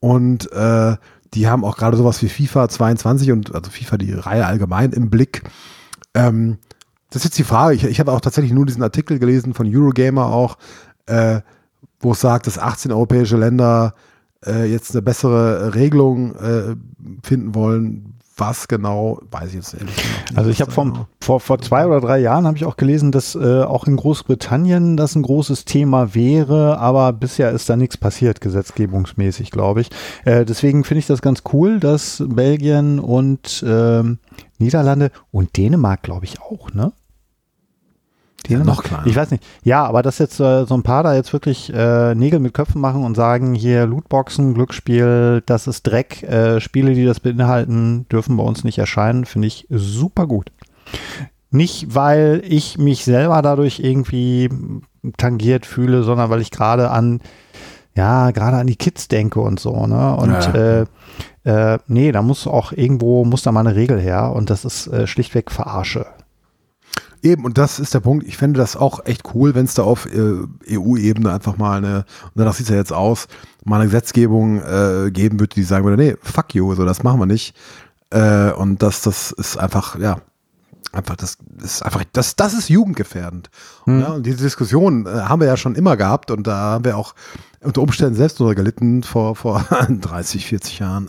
Und 0.00 0.50
äh, 0.52 0.96
die 1.34 1.48
haben 1.48 1.64
auch 1.64 1.76
gerade 1.76 1.96
sowas 1.96 2.22
wie 2.22 2.28
FIFA 2.28 2.68
22 2.68 3.32
und 3.32 3.54
also 3.54 3.70
FIFA 3.70 3.96
die 3.98 4.12
Reihe 4.12 4.46
allgemein 4.46 4.92
im 4.92 5.10
Blick. 5.10 5.42
Ähm, 6.14 6.58
das 7.10 7.22
ist 7.22 7.24
jetzt 7.24 7.38
die 7.38 7.44
Frage. 7.44 7.74
Ich, 7.74 7.84
ich 7.84 8.00
habe 8.00 8.12
auch 8.12 8.20
tatsächlich 8.20 8.52
nur 8.52 8.66
diesen 8.66 8.82
Artikel 8.82 9.18
gelesen 9.18 9.54
von 9.54 9.66
Eurogamer 9.66 10.26
auch, 10.26 10.58
äh, 11.06 11.40
wo 12.00 12.12
es 12.12 12.20
sagt, 12.20 12.46
dass 12.46 12.58
18 12.58 12.92
europäische 12.92 13.36
Länder 13.36 13.94
äh, 14.44 14.70
jetzt 14.70 14.92
eine 14.92 15.02
bessere 15.02 15.74
Regelung 15.74 16.34
äh, 16.36 16.76
finden 17.22 17.54
wollen. 17.54 18.14
Was 18.38 18.68
genau, 18.68 19.18
weiß 19.30 19.48
ich 19.48 19.54
jetzt 19.54 19.72
ehrlich 19.72 19.96
nicht. 19.96 20.36
Also 20.36 20.50
ich 20.50 20.60
habe 20.60 20.70
vom 20.70 21.06
vor, 21.22 21.40
vor 21.40 21.58
zwei 21.58 21.86
oder 21.86 22.02
drei 22.02 22.18
Jahren 22.18 22.46
habe 22.46 22.58
ich 22.58 22.66
auch 22.66 22.76
gelesen, 22.76 23.10
dass 23.10 23.34
äh, 23.34 23.62
auch 23.62 23.86
in 23.86 23.96
Großbritannien 23.96 24.98
das 24.98 25.14
ein 25.14 25.22
großes 25.22 25.64
Thema 25.64 26.14
wäre, 26.14 26.78
aber 26.78 27.14
bisher 27.14 27.50
ist 27.50 27.70
da 27.70 27.76
nichts 27.76 27.96
passiert, 27.96 28.42
gesetzgebungsmäßig, 28.42 29.50
glaube 29.50 29.80
ich. 29.80 29.90
Äh, 30.26 30.44
deswegen 30.44 30.84
finde 30.84 30.98
ich 30.98 31.06
das 31.06 31.22
ganz 31.22 31.44
cool, 31.54 31.80
dass 31.80 32.22
Belgien 32.26 32.98
und 32.98 33.64
ähm, 33.66 34.18
Niederlande 34.58 35.12
und 35.30 35.56
Dänemark, 35.56 36.02
glaube 36.02 36.26
ich, 36.26 36.40
auch, 36.40 36.72
ne? 36.74 36.92
Noch 38.50 38.82
kleiner. 38.82 39.06
Ich 39.06 39.16
weiß 39.16 39.30
nicht. 39.30 39.44
Ja, 39.64 39.84
aber 39.86 40.02
dass 40.02 40.18
jetzt 40.18 40.40
äh, 40.40 40.64
so 40.64 40.74
ein 40.74 40.82
paar 40.82 41.02
da 41.02 41.14
jetzt 41.14 41.32
wirklich 41.32 41.72
äh, 41.74 42.14
Nägel 42.14 42.40
mit 42.40 42.54
Köpfen 42.54 42.80
machen 42.80 43.04
und 43.04 43.14
sagen, 43.14 43.54
hier 43.54 43.86
Lootboxen, 43.86 44.54
Glücksspiel, 44.54 45.42
das 45.46 45.66
ist 45.66 45.82
Dreck, 45.86 46.22
äh, 46.22 46.60
Spiele, 46.60 46.94
die 46.94 47.04
das 47.04 47.20
beinhalten, 47.20 48.06
dürfen 48.10 48.36
bei 48.36 48.42
uns 48.44 48.64
nicht 48.64 48.78
erscheinen, 48.78 49.24
finde 49.24 49.48
ich 49.48 49.66
super 49.70 50.26
gut. 50.26 50.50
Nicht, 51.50 51.94
weil 51.94 52.42
ich 52.44 52.76
mich 52.78 53.04
selber 53.04 53.40
dadurch 53.42 53.80
irgendwie 53.80 54.48
tangiert 55.16 55.64
fühle, 55.64 56.02
sondern 56.02 56.28
weil 56.30 56.40
ich 56.40 56.50
gerade 56.50 56.90
an, 56.90 57.20
ja, 57.94 58.30
gerade 58.32 58.56
an 58.56 58.66
die 58.66 58.76
Kids 58.76 59.08
denke 59.08 59.40
und 59.40 59.60
so, 59.60 59.86
ne? 59.86 60.16
Und 60.16 60.30
Ja. 60.32 60.54
äh, 60.54 60.86
äh, 61.44 61.78
nee, 61.86 62.10
da 62.10 62.22
muss 62.22 62.46
auch 62.48 62.72
irgendwo, 62.72 63.24
muss 63.24 63.42
da 63.42 63.52
mal 63.52 63.60
eine 63.60 63.76
Regel 63.76 64.00
her 64.00 64.32
und 64.34 64.50
das 64.50 64.64
ist 64.64 64.88
äh, 64.88 65.06
schlichtweg 65.06 65.50
Verarsche. 65.52 66.06
Eben, 67.26 67.44
und 67.44 67.58
das 67.58 67.80
ist 67.80 67.92
der 67.92 67.98
Punkt. 67.98 68.24
Ich 68.28 68.36
fände 68.36 68.56
das 68.56 68.76
auch 68.76 69.04
echt 69.04 69.34
cool, 69.34 69.56
wenn 69.56 69.64
es 69.64 69.74
da 69.74 69.82
auf 69.82 70.06
äh, 70.06 70.44
EU-Ebene 70.70 71.32
einfach 71.32 71.56
mal 71.56 71.78
eine, 71.78 72.04
und 72.22 72.36
danach 72.36 72.54
sieht 72.54 72.66
es 72.66 72.70
ja 72.70 72.76
jetzt 72.76 72.92
aus, 72.92 73.26
mal 73.64 73.80
eine 73.80 73.86
Gesetzgebung 73.86 74.62
äh, 74.62 75.10
geben 75.10 75.40
würde, 75.40 75.56
die 75.56 75.64
sagen 75.64 75.84
würde, 75.84 76.00
nee, 76.00 76.16
fuck 76.22 76.54
you, 76.54 76.72
so 76.76 76.84
das 76.84 77.02
machen 77.02 77.18
wir 77.18 77.26
nicht. 77.26 77.56
Äh, 78.10 78.52
und 78.52 78.80
das, 78.80 79.02
das 79.02 79.32
ist 79.32 79.56
einfach, 79.56 79.98
ja, 79.98 80.18
einfach, 80.92 81.16
das 81.16 81.38
ist 81.62 81.82
einfach, 81.82 82.04
das, 82.12 82.36
das 82.36 82.54
ist 82.54 82.68
jugendgefährdend. 82.68 83.50
Hm. 83.84 84.00
Ja, 84.00 84.06
und 84.12 84.26
diese 84.26 84.38
Diskussion 84.38 85.06
äh, 85.06 85.10
haben 85.10 85.40
wir 85.40 85.46
ja 85.46 85.56
schon 85.56 85.74
immer 85.74 85.96
gehabt 85.96 86.30
und 86.30 86.46
da 86.46 86.56
haben 86.56 86.84
wir 86.84 86.96
auch 86.96 87.14
unter 87.62 87.82
Umständen 87.82 88.14
selbst 88.14 88.38
drunter 88.38 88.54
gelitten 88.54 89.02
vor, 89.02 89.36
vor 89.36 89.64
30, 89.88 90.46
40 90.46 90.78
Jahren, 90.78 91.08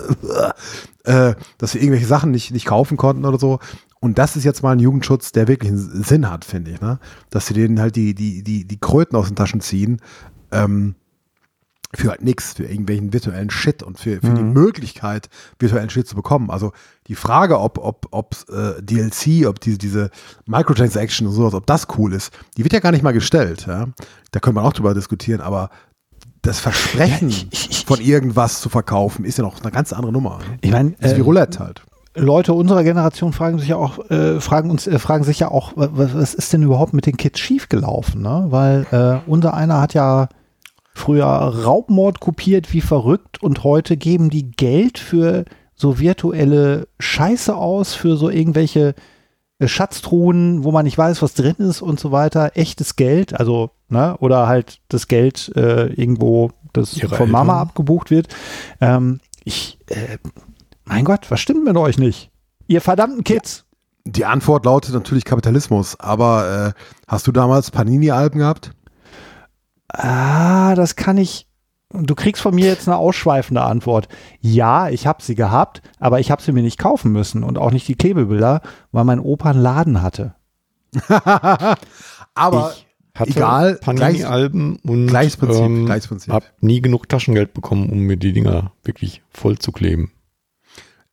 äh, 1.03 1.35
dass 1.57 1.73
wir 1.73 1.81
irgendwelche 1.81 2.07
Sachen 2.07 2.31
nicht, 2.31 2.51
nicht 2.51 2.65
kaufen 2.65 2.97
konnten 2.97 3.25
oder 3.25 3.39
so. 3.39 3.59
Und 3.99 4.17
das 4.19 4.35
ist 4.35 4.43
jetzt 4.43 4.61
mal 4.61 4.71
ein 4.71 4.79
Jugendschutz, 4.79 5.31
der 5.31 5.47
wirklich 5.47 5.71
einen 5.71 6.03
Sinn 6.03 6.29
hat, 6.29 6.45
finde 6.45 6.71
ich, 6.71 6.81
ne? 6.81 6.99
Dass 7.31 7.47
sie 7.47 7.55
denen 7.55 7.79
halt 7.79 7.95
die, 7.95 8.13
die, 8.13 8.43
die, 8.43 8.65
die 8.65 8.79
Kröten 8.79 9.15
aus 9.15 9.27
den 9.27 9.35
Taschen 9.35 9.59
ziehen, 9.59 9.99
ähm, 10.51 10.95
für 11.95 12.09
halt 12.09 12.21
nichts, 12.21 12.53
für 12.53 12.65
irgendwelchen 12.65 13.13
virtuellen 13.13 13.49
Shit 13.49 13.81
und 13.83 13.97
für, 13.97 14.19
für 14.19 14.33
die 14.33 14.43
Möglichkeit, 14.43 15.29
virtuellen 15.59 15.89
Shit 15.89 16.07
zu 16.07 16.15
bekommen. 16.15 16.49
Also 16.51 16.71
die 17.07 17.15
Frage, 17.15 17.59
ob, 17.59 17.77
ob, 17.77 18.07
ob 18.11 18.35
äh, 18.49 18.81
DLC, 18.81 19.47
ob 19.47 19.59
diese, 19.61 19.77
diese 19.77 20.09
Microtransaction 20.45 21.27
und 21.27 21.33
sowas, 21.33 21.53
ob 21.53 21.65
das 21.65 21.87
cool 21.97 22.13
ist, 22.13 22.31
die 22.57 22.63
wird 22.63 22.73
ja 22.73 22.79
gar 22.79 22.91
nicht 22.91 23.03
mal 23.03 23.13
gestellt. 23.13 23.65
Ja? 23.67 23.87
Da 24.31 24.39
können 24.39 24.55
wir 24.57 24.63
auch 24.63 24.73
drüber 24.73 24.93
diskutieren, 24.93 25.41
aber 25.41 25.69
das 26.41 26.59
Versprechen 26.59 27.31
von 27.85 27.99
irgendwas 28.01 28.61
zu 28.61 28.69
verkaufen, 28.69 29.25
ist 29.25 29.37
ja 29.37 29.43
noch 29.43 29.61
eine 29.61 29.71
ganz 29.71 29.93
andere 29.93 30.11
Nummer. 30.11 30.39
Ne? 30.39 30.57
Ich 30.61 30.71
meine, 30.71 30.91
ist 30.99 31.15
wie 31.15 31.19
äh, 31.19 31.23
Roulette 31.23 31.59
halt. 31.59 31.81
Leute 32.15 32.53
unserer 32.53 32.83
Generation 32.83 33.31
fragen 33.31 33.59
sich 33.59 33.67
ja 33.69 33.75
auch, 33.75 34.09
äh, 34.09 34.39
fragen 34.41 34.71
uns, 34.71 34.87
äh, 34.87 34.97
fragen 34.97 35.23
sich 35.23 35.39
ja 35.39 35.49
auch, 35.51 35.77
wa- 35.77 35.89
wa- 35.93 36.09
was 36.13 36.33
ist 36.33 36.51
denn 36.51 36.63
überhaupt 36.63 36.93
mit 36.93 37.05
den 37.05 37.15
Kids 37.15 37.39
schiefgelaufen, 37.39 38.21
ne? 38.23 38.47
Weil 38.49 38.85
äh, 38.91 39.29
unser 39.29 39.53
einer 39.53 39.79
hat 39.81 39.93
ja 39.93 40.27
früher 40.97 41.25
Raubmord 41.25 42.19
kopiert 42.19 42.73
wie 42.73 42.81
verrückt 42.81 43.41
und 43.41 43.63
heute 43.63 43.97
geben 43.97 44.29
die 44.29 44.51
Geld 44.51 44.97
für 44.97 45.45
so 45.75 45.99
virtuelle 45.99 46.87
Scheiße 46.99 47.55
aus, 47.55 47.93
für 47.93 48.17
so 48.17 48.29
irgendwelche 48.29 48.95
äh, 49.59 49.67
Schatztruhen, 49.67 50.63
wo 50.63 50.71
man 50.71 50.85
nicht 50.85 50.97
weiß, 50.97 51.21
was 51.21 51.33
drin 51.35 51.55
ist 51.59 51.81
und 51.81 51.99
so 51.99 52.11
weiter. 52.11 52.51
Echtes 52.55 52.95
Geld, 52.95 53.39
also, 53.39 53.71
ne? 53.89 54.17
Oder 54.19 54.47
halt 54.47 54.79
das 54.89 55.07
Geld 55.07 55.51
äh, 55.55 55.87
irgendwo, 55.93 56.51
das 56.73 56.97
Ihre 56.97 57.15
von 57.15 57.29
Mama 57.29 57.53
Eltern? 57.53 57.67
abgebucht 57.69 58.11
wird. 58.11 58.27
Ähm, 58.81 59.19
ich, 59.43 59.79
äh, 59.87 60.17
mein 60.83 61.05
Gott, 61.05 61.29
was 61.29 61.39
stimmt 61.39 61.63
mit 61.63 61.77
euch 61.77 61.97
nicht? 61.97 62.31
Ihr 62.67 62.81
verdammten 62.81 63.23
Kids. 63.23 63.65
Die 64.05 64.25
Antwort 64.25 64.65
lautet 64.65 64.93
natürlich 64.93 65.25
Kapitalismus, 65.25 65.99
aber 65.99 66.73
äh, 66.75 66.81
hast 67.07 67.27
du 67.27 67.31
damals 67.31 67.71
Panini-Alben 67.71 68.39
gehabt? 68.39 68.71
Ah, 69.89 70.75
das 70.75 70.95
kann 70.95 71.17
ich 71.17 71.47
du 71.91 72.15
kriegst 72.15 72.41
von 72.41 72.53
mir 72.53 72.65
jetzt 72.65 72.87
eine 72.87 72.97
ausschweifende 72.97 73.61
Antwort. 73.61 74.07
Ja, 74.41 74.89
ich 74.89 75.07
habe 75.07 75.23
sie 75.23 75.35
gehabt, 75.35 75.81
aber 75.99 76.19
ich 76.19 76.31
habe 76.31 76.41
sie 76.41 76.51
mir 76.51 76.63
nicht 76.63 76.77
kaufen 76.77 77.11
müssen 77.11 77.43
und 77.43 77.57
auch 77.57 77.71
nicht 77.71 77.87
die 77.87 77.95
Klebebilder, 77.95 78.61
weil 78.91 79.05
mein 79.05 79.19
Opa 79.19 79.51
einen 79.51 79.61
Laden 79.61 80.01
hatte. 80.01 80.35
Aber 82.33 82.73
ich 82.73 83.19
hatte 83.19 83.31
egal, 83.31 83.75
Panini-Alben 83.75 84.77
und 84.83 85.07
gleiches 85.07 85.37
Prinzip, 85.37 85.61
ähm, 85.61 85.85
gleiches 85.85 86.07
Prinzip. 86.07 86.33
habe 86.33 86.45
nie 86.61 86.81
genug 86.81 87.09
Taschengeld 87.09 87.53
bekommen, 87.53 87.89
um 87.89 87.99
mir 87.99 88.17
die 88.17 88.31
Dinger 88.31 88.71
wirklich 88.83 89.21
voll 89.29 89.57
zu 89.59 89.71
kleben. 89.71 90.11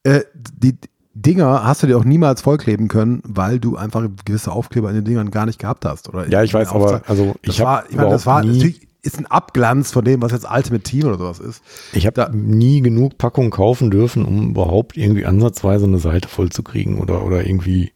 äh, 0.05 0.21
die 0.35 0.77
Dinger 1.15 1.65
hast 1.65 1.82
du 1.82 1.86
dir 1.86 1.97
auch 1.97 2.05
niemals 2.05 2.43
vollkleben 2.43 2.89
können, 2.89 3.23
weil 3.24 3.61
du 3.61 3.77
einfach 3.77 4.07
gewisse 4.24 4.51
Aufkleber 4.53 4.89
in 4.91 4.97
den 4.97 5.05
Dingern 5.05 5.31
gar 5.31 5.47
nicht 5.47 5.59
gehabt 5.61 5.85
hast. 5.85 6.09
Oder 6.09 6.28
Ja, 6.28 6.43
ich 6.43 6.53
weiß, 6.53 6.69
Auftrag- 6.69 7.03
aber 7.03 7.09
also 7.09 7.35
das 7.45 7.55
ich 7.55 7.61
war, 7.61 7.77
habe 7.78 7.86
ich 7.91 7.97
meine, 7.97 8.11
das 8.11 8.27
war 8.27 8.43
nie, 8.43 8.49
natürlich 8.53 8.89
ist 9.03 9.19
ein 9.19 9.27
Abglanz 9.27 9.93
von 9.93 10.05
dem, 10.05 10.23
was 10.23 10.32
jetzt 10.32 10.47
Ultimate 10.51 10.82
Team 10.82 11.05
oder 11.07 11.19
sowas 11.19 11.39
ist. 11.39 11.62
ich 11.93 12.07
habe 12.07 12.31
nie 12.35 12.81
genug 12.81 13.19
Packungen 13.19 13.51
kaufen 13.51 13.91
dürfen, 13.91 14.24
um 14.24 14.51
überhaupt 14.51 14.97
irgendwie 14.97 15.27
ansatzweise 15.27 15.85
eine 15.85 15.99
Seite 15.99 16.27
voll 16.28 16.49
zu 16.51 16.62
kriegen 16.62 16.99
oder 16.99 17.24
oder 17.24 17.47
irgendwie 17.47 17.93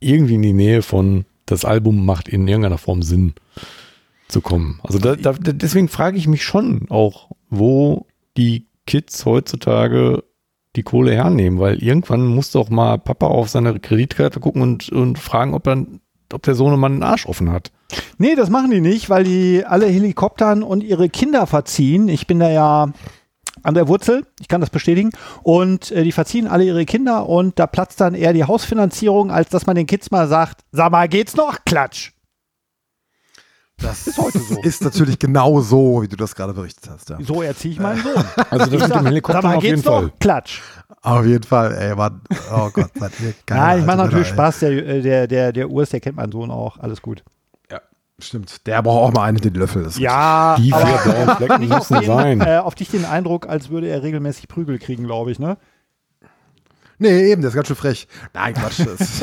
irgendwie 0.00 0.34
in 0.34 0.42
die 0.42 0.52
Nähe 0.52 0.82
von 0.82 1.24
das 1.46 1.64
Album 1.64 2.04
macht 2.04 2.28
in 2.28 2.48
irgendeiner 2.48 2.78
Form 2.78 3.02
Sinn 3.02 3.34
zu 4.28 4.40
kommen. 4.40 4.80
Also 4.82 4.98
da, 4.98 5.14
da, 5.16 5.32
deswegen 5.34 5.88
frage 5.88 6.16
ich 6.16 6.26
mich 6.26 6.42
schon 6.44 6.86
auch, 6.88 7.30
wo 7.50 8.06
die 8.36 8.66
Kids 8.86 9.24
heutzutage 9.26 10.24
die 10.76 10.82
Kohle 10.82 11.12
hernehmen, 11.12 11.58
weil 11.58 11.82
irgendwann 11.82 12.26
muss 12.26 12.50
doch 12.50 12.70
mal 12.70 12.98
Papa 12.98 13.26
auf 13.26 13.48
seine 13.48 13.78
Kreditkarte 13.78 14.40
gucken 14.40 14.62
und, 14.62 14.88
und 14.88 15.18
fragen, 15.18 15.54
ob, 15.54 15.66
er, 15.66 15.84
ob 16.32 16.42
der 16.42 16.54
Sohnemann 16.54 16.94
den 16.94 17.02
Arsch 17.02 17.26
offen 17.26 17.50
hat. 17.50 17.70
Nee, 18.18 18.34
das 18.34 18.48
machen 18.48 18.70
die 18.70 18.80
nicht, 18.80 19.10
weil 19.10 19.24
die 19.24 19.64
alle 19.66 19.86
Helikoptern 19.86 20.62
und 20.62 20.82
ihre 20.82 21.10
Kinder 21.10 21.46
verziehen. 21.46 22.08
Ich 22.08 22.26
bin 22.26 22.38
da 22.38 22.50
ja 22.50 22.92
an 23.62 23.74
der 23.74 23.86
Wurzel, 23.88 24.26
ich 24.40 24.48
kann 24.48 24.60
das 24.60 24.70
bestätigen. 24.70 25.10
Und 25.42 25.90
äh, 25.90 26.04
die 26.04 26.12
verziehen 26.12 26.46
alle 26.46 26.64
ihre 26.64 26.84
Kinder 26.86 27.28
und 27.28 27.58
da 27.58 27.66
platzt 27.66 28.00
dann 28.00 28.14
eher 28.14 28.32
die 28.32 28.44
Hausfinanzierung, 28.44 29.30
als 29.30 29.50
dass 29.50 29.66
man 29.66 29.76
den 29.76 29.86
Kids 29.86 30.10
mal 30.10 30.26
sagt, 30.26 30.62
sag 30.72 30.90
mal, 30.90 31.08
geht's 31.08 31.36
noch? 31.36 31.64
Klatsch. 31.64 32.12
Das 33.82 34.06
ist 34.06 34.18
heute 34.18 34.38
so. 34.38 34.60
Ist 34.62 34.82
natürlich 34.84 35.18
genau 35.18 35.60
so, 35.60 36.02
wie 36.02 36.08
du 36.08 36.16
das 36.16 36.34
gerade 36.34 36.52
berichtet 36.52 36.88
hast. 36.90 37.10
Ja. 37.10 37.18
So 37.20 37.42
erziehe 37.42 37.72
ich 37.72 37.80
meinen 37.80 38.02
Sohn. 38.02 38.12
Also 38.50 38.66
das 38.66 38.74
Ich 38.74 38.80
mit 38.80 38.88
sag, 38.88 38.98
dem 38.98 39.06
Helikopter 39.06 39.56
auf 39.56 39.62
jeden? 39.64 39.82
Fall. 39.82 40.12
Klatsch. 40.20 40.60
Auf 41.02 41.26
jeden 41.26 41.42
Fall, 41.42 41.74
ey, 41.74 41.94
Mann. 41.96 42.20
Oh 42.54 42.70
Gott, 42.72 42.90
seid 42.94 43.12
ihr 43.20 43.34
geil. 43.46 43.58
Nein, 43.58 43.80
ich 43.80 43.86
mache 43.86 43.98
Alter, 43.98 44.04
natürlich 44.04 44.28
ey. 44.28 44.34
Spaß. 44.34 44.58
Der, 44.60 44.70
äh, 44.70 45.00
der, 45.02 45.26
der, 45.26 45.52
der 45.52 45.70
Urs, 45.70 45.90
der 45.90 46.00
kennt 46.00 46.16
meinen 46.16 46.32
Sohn 46.32 46.50
auch. 46.50 46.78
Alles 46.78 47.02
gut. 47.02 47.22
Stimmt. 48.18 48.68
Der 48.68 48.80
braucht 48.82 49.08
auch 49.08 49.12
mal 49.12 49.24
einen 49.24 49.38
den 49.38 49.54
Löffel. 49.54 49.82
Das 49.82 49.94
ist 49.94 49.98
Ja, 49.98 50.54
Die 50.56 50.70
vier 50.70 51.00
blauen 51.02 51.36
Flecken 51.38 51.72
auf, 51.72 51.90
müssen 51.90 51.94
den, 52.02 52.06
sein. 52.06 52.40
äh, 52.40 52.58
auf 52.58 52.76
dich 52.76 52.88
den 52.88 53.04
Eindruck, 53.04 53.48
als 53.48 53.68
würde 53.70 53.88
er 53.88 54.04
regelmäßig 54.04 54.46
Prügel 54.46 54.78
kriegen, 54.78 55.04
glaube 55.04 55.32
ich, 55.32 55.40
ne? 55.40 55.56
Nee, 57.02 57.30
eben, 57.32 57.42
der 57.42 57.50
ist 57.50 57.54
ganz 57.54 57.66
schön 57.68 57.76
frech. 57.76 58.08
Nein, 58.34 58.54
Quatsch. 58.54 58.80
Das 58.80 59.00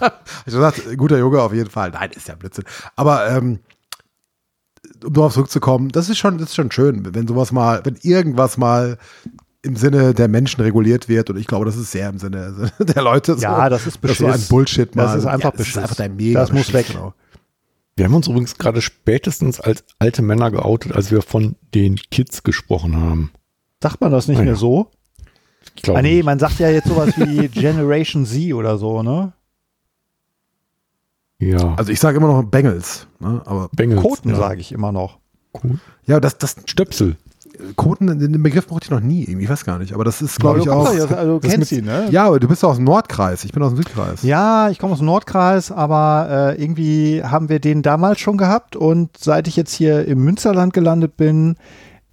hab 0.00 0.24
gesagt, 0.44 0.96
guter 0.96 1.18
Junge 1.18 1.40
auf 1.42 1.52
jeden 1.52 1.70
Fall. 1.70 1.90
Nein, 1.90 2.10
ist 2.14 2.28
ja 2.28 2.34
Blödsinn. 2.34 2.64
Aber 2.96 3.28
ähm, 3.30 3.60
um 5.04 5.12
darauf 5.12 5.34
zurückzukommen, 5.34 5.90
das 5.90 6.08
ist 6.08 6.18
schon, 6.18 6.38
das 6.38 6.48
ist 6.50 6.54
schon 6.56 6.70
schön, 6.72 7.14
wenn 7.14 7.26
sowas 7.28 7.52
mal, 7.52 7.80
wenn 7.84 7.96
irgendwas 8.02 8.56
mal 8.56 8.98
im 9.62 9.76
Sinne 9.76 10.14
der 10.14 10.28
Menschen 10.28 10.62
reguliert 10.62 11.08
wird 11.08 11.28
und 11.28 11.36
ich 11.36 11.46
glaube, 11.46 11.66
das 11.66 11.76
ist 11.76 11.90
sehr 11.92 12.08
im 12.08 12.18
Sinne 12.18 12.72
der 12.78 13.02
Leute. 13.02 13.34
So, 13.34 13.42
Ja, 13.42 13.68
das 13.68 13.86
ist 13.86 14.02
dass 14.02 14.16
so 14.18 14.26
Beschiss. 14.26 14.44
ein 14.44 14.48
Bullshit 14.48 14.96
mal. 14.96 15.02
Das 15.04 15.16
ist 15.16 15.26
einfach 15.26 15.44
ja, 15.44 15.50
das 15.50 15.60
ist 15.60 15.66
Beschiss. 15.66 15.76
einfach 15.82 15.96
der 15.96 16.08
mega 16.08 16.40
Das 16.40 16.50
muss 16.52 16.66
Beschiss, 16.66 16.74
weg. 16.74 16.86
Genau. 16.88 17.14
Wir 17.96 18.06
haben 18.06 18.14
uns 18.14 18.28
übrigens 18.28 18.56
gerade 18.56 18.80
spätestens 18.80 19.60
als 19.60 19.84
alte 19.98 20.22
Männer 20.22 20.50
geoutet, 20.50 20.92
als 20.92 21.10
wir 21.10 21.20
von 21.20 21.56
den 21.74 21.96
Kids 21.96 22.42
gesprochen 22.42 22.96
haben. 22.96 23.30
Sagt 23.82 24.00
man 24.00 24.10
das 24.10 24.26
nicht 24.28 24.38
Ah, 24.38 24.42
mehr 24.44 24.52
ja. 24.52 24.58
so? 24.58 24.90
Ich 25.76 25.82
glaube 25.82 25.98
Ah 25.98 26.02
nee, 26.02 26.16
nicht. 26.16 26.24
man 26.24 26.38
sagt 26.38 26.58
ja 26.58 26.68
jetzt 26.70 26.88
sowas 26.88 27.12
wie 27.16 27.48
Generation 27.52 28.24
Z 28.26 28.52
oder 28.54 28.78
so, 28.78 29.02
ne? 29.02 29.32
ja. 31.38 31.74
Also 31.76 31.90
ich 31.92 32.00
sage 32.00 32.18
immer 32.18 32.28
noch 32.28 32.42
Bengals, 32.44 33.06
ne? 33.18 33.40
aber 33.44 33.68
Bengels, 33.74 34.02
Koten 34.02 34.30
ja. 34.30 34.36
sage 34.36 34.60
ich 34.60 34.72
immer 34.72 34.92
noch. 34.92 35.18
ja, 36.06 36.20
das, 36.20 36.38
das 36.38 36.56
Stöpsel. 36.66 37.16
Koten, 37.76 38.06
den 38.18 38.42
Begriff 38.42 38.66
brauchte 38.68 38.84
ich 38.86 38.90
noch 38.90 39.00
nie, 39.00 39.22
irgendwie, 39.24 39.44
ich 39.44 39.50
weiß 39.50 39.64
gar 39.66 39.78
nicht, 39.78 39.92
aber 39.92 40.04
das 40.04 40.22
ist, 40.22 40.38
glaube 40.40 40.60
ich, 40.60 40.64
du 40.64 40.72
auch. 40.72 40.86
kommst 40.86 41.10
doch- 41.10 41.16
also 41.16 41.40
kennst 41.40 41.72
mit- 41.72 41.72
ihn, 41.72 41.84
ne? 41.84 42.08
Ja, 42.10 42.26
aber 42.26 42.40
du 42.40 42.48
bist 42.48 42.62
doch 42.62 42.70
aus 42.70 42.76
dem 42.76 42.84
Nordkreis, 42.86 43.44
ich 43.44 43.52
bin 43.52 43.62
aus 43.62 43.72
dem 43.72 43.76
Südkreis. 43.76 44.22
Ja, 44.22 44.70
ich 44.70 44.78
komme 44.78 44.92
aus 44.94 45.00
dem 45.00 45.06
Nordkreis, 45.06 45.70
aber 45.70 46.54
äh, 46.56 46.62
irgendwie 46.62 47.22
haben 47.22 47.50
wir 47.50 47.58
den 47.60 47.82
damals 47.82 48.18
schon 48.20 48.38
gehabt 48.38 48.76
und 48.76 49.14
seit 49.18 49.46
ich 49.46 49.56
jetzt 49.56 49.74
hier 49.74 50.06
im 50.06 50.24
Münsterland 50.24 50.72
gelandet 50.72 51.18
bin, 51.18 51.56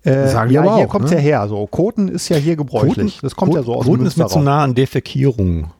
äh, 0.07 0.27
Sagen 0.29 0.51
ja, 0.51 0.61
aber 0.61 0.75
hier 0.77 0.85
auch, 0.85 0.89
kommt 0.89 1.05
ne? 1.05 1.15
ja 1.15 1.19
her. 1.19 1.47
So, 1.47 1.65
Koten 1.67 2.07
ist 2.07 2.29
ja 2.29 2.37
hier 2.37 2.55
gebräuchlich. 2.55 3.19
das 3.21 3.35
kommt 3.35 3.53
ja 3.53 3.63
so 3.63 3.75
aus 3.75 3.85
dem 3.85 3.93
Koten 3.93 4.05
ist 4.05 4.17
mir 4.17 4.27
zu 4.27 4.39
nah 4.39 4.63
an 4.63 4.73
Defekierung. 4.75 5.71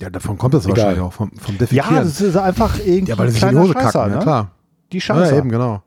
Ja, 0.00 0.10
davon 0.10 0.36
kommt 0.36 0.52
das 0.54 0.64
Egal. 0.64 0.76
wahrscheinlich 0.78 1.00
auch, 1.02 1.12
vom, 1.12 1.30
vom 1.38 1.58
Defekieren. 1.58 1.94
Ja, 1.94 2.02
das 2.02 2.20
ist 2.20 2.36
einfach 2.36 2.76
irgendwie 2.80 3.12
Ja, 3.12 3.18
weil 3.18 3.26
das 3.26 3.36
ist 3.36 3.42
in 3.42 3.48
die 3.50 3.52
kleiner 3.54 3.60
Hose 3.68 3.72
Scheißer, 3.74 3.92
kacken, 4.00 4.10
ja 4.12 4.16
ne? 4.18 4.22
klar. 4.24 4.50
Die 4.90 4.96
Ja, 4.96 5.00
Scheiße. 5.00 5.36
eben, 5.36 5.48
genau. 5.48 5.82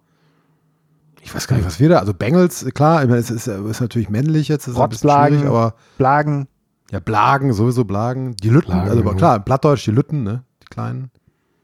Ich 1.22 1.36
weiß 1.36 1.48
gar 1.48 1.58
nicht, 1.58 1.66
was 1.66 1.80
wir 1.82 1.90
da, 1.90 2.00
also 2.00 2.14
Bengals, 2.14 2.66
klar, 2.74 3.02
ich 3.04 3.10
meine, 3.10 3.20
es 3.20 3.30
ist, 3.30 3.48
ist 3.48 3.82
natürlich 3.82 4.10
männlich 4.10 4.48
jetzt, 4.48 4.68
ist 4.68 4.78
Rotzblagen. 4.78 5.40
schwierig, 5.40 5.50
aber 5.50 5.74
Blagen. 5.98 6.48
ja, 6.92 7.00
Blagen, 7.00 7.52
sowieso 7.52 7.84
Blagen, 7.84 8.36
die 8.38 8.50
Lütten, 8.50 8.72
Blagen, 8.72 8.90
also 8.90 9.04
ja. 9.04 9.14
klar, 9.16 9.40
Plattdeutsch, 9.40 9.86
die 9.86 9.92
Lütten, 9.92 10.24
ne, 10.24 10.44
die 10.62 10.68
kleinen. 10.68 11.12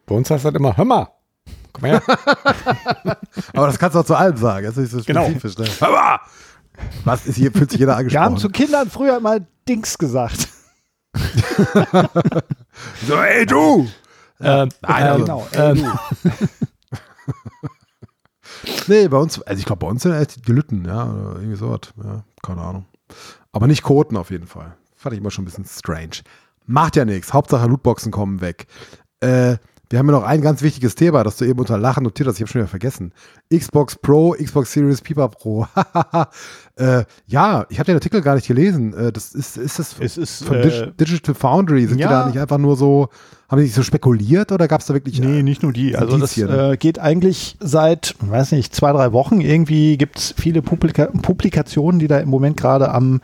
Bei 0.05 0.15
uns 0.15 0.29
heißt 0.29 0.43
das 0.43 0.53
immer, 0.55 0.75
hör 0.75 0.83
mal, 0.85 1.07
komm 1.73 1.85
her. 1.85 2.01
Aber 3.53 3.67
das 3.67 3.77
kannst 3.79 3.95
du 3.95 3.99
auch 3.99 4.05
zu 4.05 4.15
allem 4.15 4.37
sagen, 4.37 4.65
das 4.65 4.77
ist 4.77 4.91
so 4.91 5.01
Genau. 5.03 5.25
spezifisch, 5.25 5.57
ne. 5.57 5.65
Hör 5.79 5.91
mal! 5.91 6.19
Was 7.05 7.25
ist 7.27 7.35
hier, 7.35 7.51
fühlt 7.51 7.69
sich 7.71 7.79
jeder 7.79 7.97
Wir 7.99 8.19
haben 8.19 8.37
zu 8.37 8.47
angesprochen. 8.47 8.51
Kindern 8.53 8.89
früher 8.89 9.17
immer 9.17 9.39
Dings 9.67 9.97
gesagt. 9.97 10.47
So, 13.07 13.15
ey, 13.15 13.45
du! 13.45 13.87
ähm, 14.39 14.69
Nein, 14.81 15.05
ähm, 15.05 15.07
also, 15.11 15.17
genau. 15.19 15.47
ähm, 15.53 15.91
Nee, 18.87 19.07
bei 19.07 19.17
uns, 19.17 19.41
also 19.41 19.59
ich 19.59 19.65
glaube, 19.65 19.79
bei 19.79 19.87
uns 19.87 20.03
sind 20.03 20.13
echt 20.13 20.47
die 20.47 20.51
Lütten, 20.51 20.85
ja, 20.85 21.03
oder 21.11 21.35
irgendwie 21.39 21.55
sowas, 21.57 21.79
ja, 22.03 22.23
keine 22.43 22.61
Ahnung. 22.61 22.85
Aber 23.51 23.67
nicht 23.67 23.83
Koten 23.83 24.17
auf 24.17 24.29
jeden 24.31 24.47
Fall. 24.47 24.75
Fand 24.95 25.13
ich 25.13 25.19
immer 25.21 25.31
schon 25.31 25.43
ein 25.43 25.45
bisschen 25.45 25.65
strange. 25.65 26.21
Macht 26.65 26.95
ja 26.95 27.05
nichts, 27.05 27.33
Hauptsache 27.33 27.67
Lootboxen 27.67 28.11
kommen 28.11 28.39
weg. 28.41 28.67
Äh, 29.19 29.57
wir 29.91 29.99
haben 29.99 30.07
ja 30.07 30.13
noch 30.13 30.23
ein 30.23 30.41
ganz 30.41 30.61
wichtiges 30.61 30.95
Thema, 30.95 31.23
das 31.23 31.37
du 31.37 31.45
eben 31.45 31.59
unter 31.59 31.77
Lachen 31.77 32.03
notiert 32.03 32.27
hast, 32.27 32.35
ich 32.37 32.41
habe 32.41 32.49
schon 32.51 32.61
wieder 32.61 32.69
vergessen. 32.69 33.13
Xbox 33.53 33.95
Pro, 33.97 34.31
Xbox 34.31 34.71
Series 34.71 35.01
Pipa 35.01 35.27
Pro. 35.27 35.67
äh, 36.77 37.03
ja, 37.27 37.65
ich 37.69 37.77
habe 37.79 37.85
den 37.87 37.95
Artikel 37.95 38.21
gar 38.21 38.35
nicht 38.35 38.47
gelesen. 38.47 38.93
Äh, 38.93 39.11
das 39.11 39.33
ist, 39.33 39.57
ist 39.57 39.79
das 39.79 39.95
Es 39.99 40.17
ist, 40.17 40.43
von 40.45 40.57
äh, 40.57 40.61
Dig- 40.63 40.97
Digital 40.97 41.35
Foundry? 41.35 41.85
Sind 41.87 41.99
ja. 41.99 42.07
die 42.07 42.13
da 42.13 42.25
nicht 42.27 42.39
einfach 42.39 42.57
nur 42.57 42.75
so, 42.77 43.09
haben 43.49 43.57
die 43.59 43.65
nicht 43.65 43.75
so 43.75 43.83
spekuliert 43.83 44.51
oder 44.51 44.67
gab 44.67 44.79
es 44.81 44.87
da 44.87 44.93
wirklich 44.93 45.19
Nee, 45.19 45.43
nicht 45.43 45.61
nur 45.63 45.73
die. 45.73 45.95
Also 45.95 46.17
das 46.17 46.37
Indizien. 46.37 46.71
äh, 46.73 46.77
geht 46.77 46.97
eigentlich 46.99 47.57
seit, 47.59 48.15
weiß 48.21 48.53
nicht, 48.53 48.73
zwei, 48.73 48.93
drei 48.93 49.11
Wochen. 49.11 49.41
Irgendwie 49.41 49.97
gibt 49.97 50.17
es 50.19 50.33
viele 50.37 50.61
Publika 50.61 51.07
Publikationen, 51.21 51.99
die 51.99 52.07
da 52.07 52.19
im 52.19 52.29
Moment 52.29 52.55
gerade 52.57 52.91
am 52.91 53.19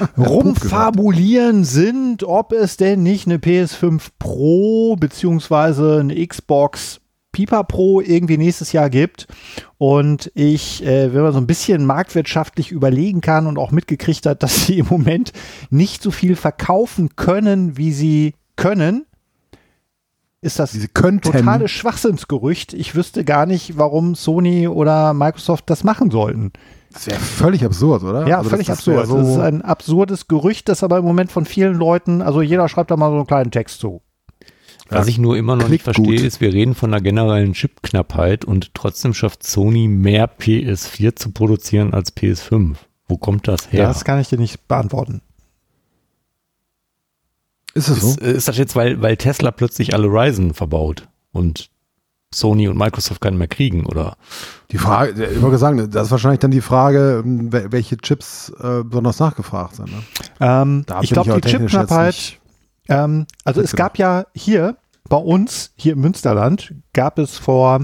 rumfabulieren 0.18 1.64
sind, 1.64 2.24
ob 2.24 2.52
es 2.52 2.76
denn 2.76 3.02
nicht 3.02 3.26
eine 3.26 3.38
PS5 3.38 4.02
Pro 4.18 4.96
beziehungsweise 4.96 6.00
eine 6.00 6.26
Xbox 6.26 7.00
Pipa 7.32 7.62
Pro 7.62 8.00
irgendwie 8.00 8.36
nächstes 8.36 8.72
Jahr 8.72 8.90
gibt. 8.90 9.26
Und 9.78 10.30
ich, 10.34 10.84
äh, 10.84 11.12
wenn 11.12 11.22
man 11.22 11.32
so 11.32 11.38
ein 11.38 11.46
bisschen 11.46 11.86
marktwirtschaftlich 11.86 12.70
überlegen 12.70 13.22
kann 13.22 13.46
und 13.46 13.58
auch 13.58 13.72
mitgekriegt 13.72 14.26
hat, 14.26 14.42
dass 14.42 14.66
sie 14.66 14.78
im 14.78 14.86
Moment 14.88 15.32
nicht 15.70 16.02
so 16.02 16.10
viel 16.10 16.36
verkaufen 16.36 17.16
können, 17.16 17.76
wie 17.76 17.92
sie 17.92 18.34
können, 18.56 19.06
ist 20.42 20.58
das 20.58 20.76
totales 20.92 21.70
Schwachsinnsgerücht. 21.70 22.74
Ich 22.74 22.94
wüsste 22.94 23.24
gar 23.24 23.46
nicht, 23.46 23.78
warum 23.78 24.14
Sony 24.16 24.66
oder 24.66 25.14
Microsoft 25.14 25.70
das 25.70 25.84
machen 25.84 26.10
sollten. 26.10 26.52
Das 26.92 27.06
wäre 27.06 27.18
völlig 27.20 27.64
absurd, 27.64 28.02
oder? 28.02 28.26
Ja, 28.26 28.38
Also 28.38 28.50
völlig 28.50 28.66
das, 28.66 28.84
das 28.84 28.88
absurd. 28.88 29.20
das 29.20 29.28
ist 29.28 29.38
ein 29.38 29.62
absurdes 29.62 30.28
Gerücht, 30.28 30.68
das 30.68 30.82
aber 30.82 30.98
im 30.98 31.04
Moment 31.04 31.32
von 31.32 31.44
vielen 31.44 31.74
Leuten, 31.74 32.22
also 32.22 32.42
jeder 32.42 32.68
schreibt 32.68 32.90
da 32.90 32.96
mal 32.96 33.10
so 33.10 33.16
einen 33.16 33.26
kleinen 33.26 33.50
Text 33.50 33.80
zu. 33.80 34.02
Was 34.88 35.06
ich 35.08 35.16
nur 35.16 35.38
immer 35.38 35.56
noch 35.56 35.68
nicht 35.68 35.84
Klingt 35.84 35.96
gut. 35.96 36.06
verstehe, 36.06 36.26
ist, 36.26 36.40
wir 36.42 36.52
reden 36.52 36.74
von 36.74 36.92
einer 36.92 37.02
generellen 37.02 37.54
Chipknappheit 37.54 38.44
und 38.44 38.74
trotzdem 38.74 39.14
schafft 39.14 39.42
Sony 39.42 39.88
mehr 39.88 40.28
PS4 40.38 41.16
zu 41.16 41.30
produzieren 41.32 41.94
als 41.94 42.14
PS5. 42.14 42.76
Wo 43.08 43.16
kommt 43.16 43.48
das 43.48 43.72
her? 43.72 43.84
Das 43.86 44.04
kann 44.04 44.20
ich 44.20 44.28
dir 44.28 44.38
nicht 44.38 44.68
beantworten. 44.68 45.22
ist 47.74 47.88
es 47.88 48.00
so? 48.02 48.08
ist, 48.10 48.18
ist 48.20 48.48
das 48.48 48.58
jetzt, 48.58 48.76
weil, 48.76 49.00
weil 49.00 49.16
Tesla 49.16 49.50
plötzlich 49.50 49.94
alle 49.94 50.08
Ryzen 50.08 50.52
verbaut 50.52 51.08
und 51.32 51.70
Sony 52.34 52.68
und 52.68 52.76
Microsoft 52.78 53.20
keinen 53.20 53.38
mehr 53.38 53.48
kriegen, 53.48 53.86
oder? 53.86 54.16
Die 54.70 54.78
Frage, 54.78 55.24
ich 55.26 55.42
wollte 55.42 55.58
sagen, 55.58 55.90
das 55.90 56.06
ist 56.06 56.10
wahrscheinlich 56.10 56.40
dann 56.40 56.50
die 56.50 56.60
Frage, 56.62 57.22
wel- 57.24 57.70
welche 57.72 57.96
Chips 57.98 58.50
äh, 58.62 58.82
besonders 58.84 59.18
nachgefragt 59.18 59.76
sind. 59.76 59.90
Ne? 59.90 60.02
Ähm, 60.40 60.84
Da 60.86 61.00
ich 61.02 61.10
glaube, 61.10 61.40
die 61.40 61.48
Chipknappheit, 61.48 62.38
ähm, 62.88 63.26
also 63.44 63.60
es 63.60 63.74
gab 63.76 63.98
ja 63.98 64.24
hier 64.34 64.76
bei 65.08 65.16
uns, 65.18 65.72
hier 65.76 65.92
im 65.92 66.00
Münsterland, 66.00 66.74
gab 66.94 67.18
es 67.18 67.36
vor 67.36 67.80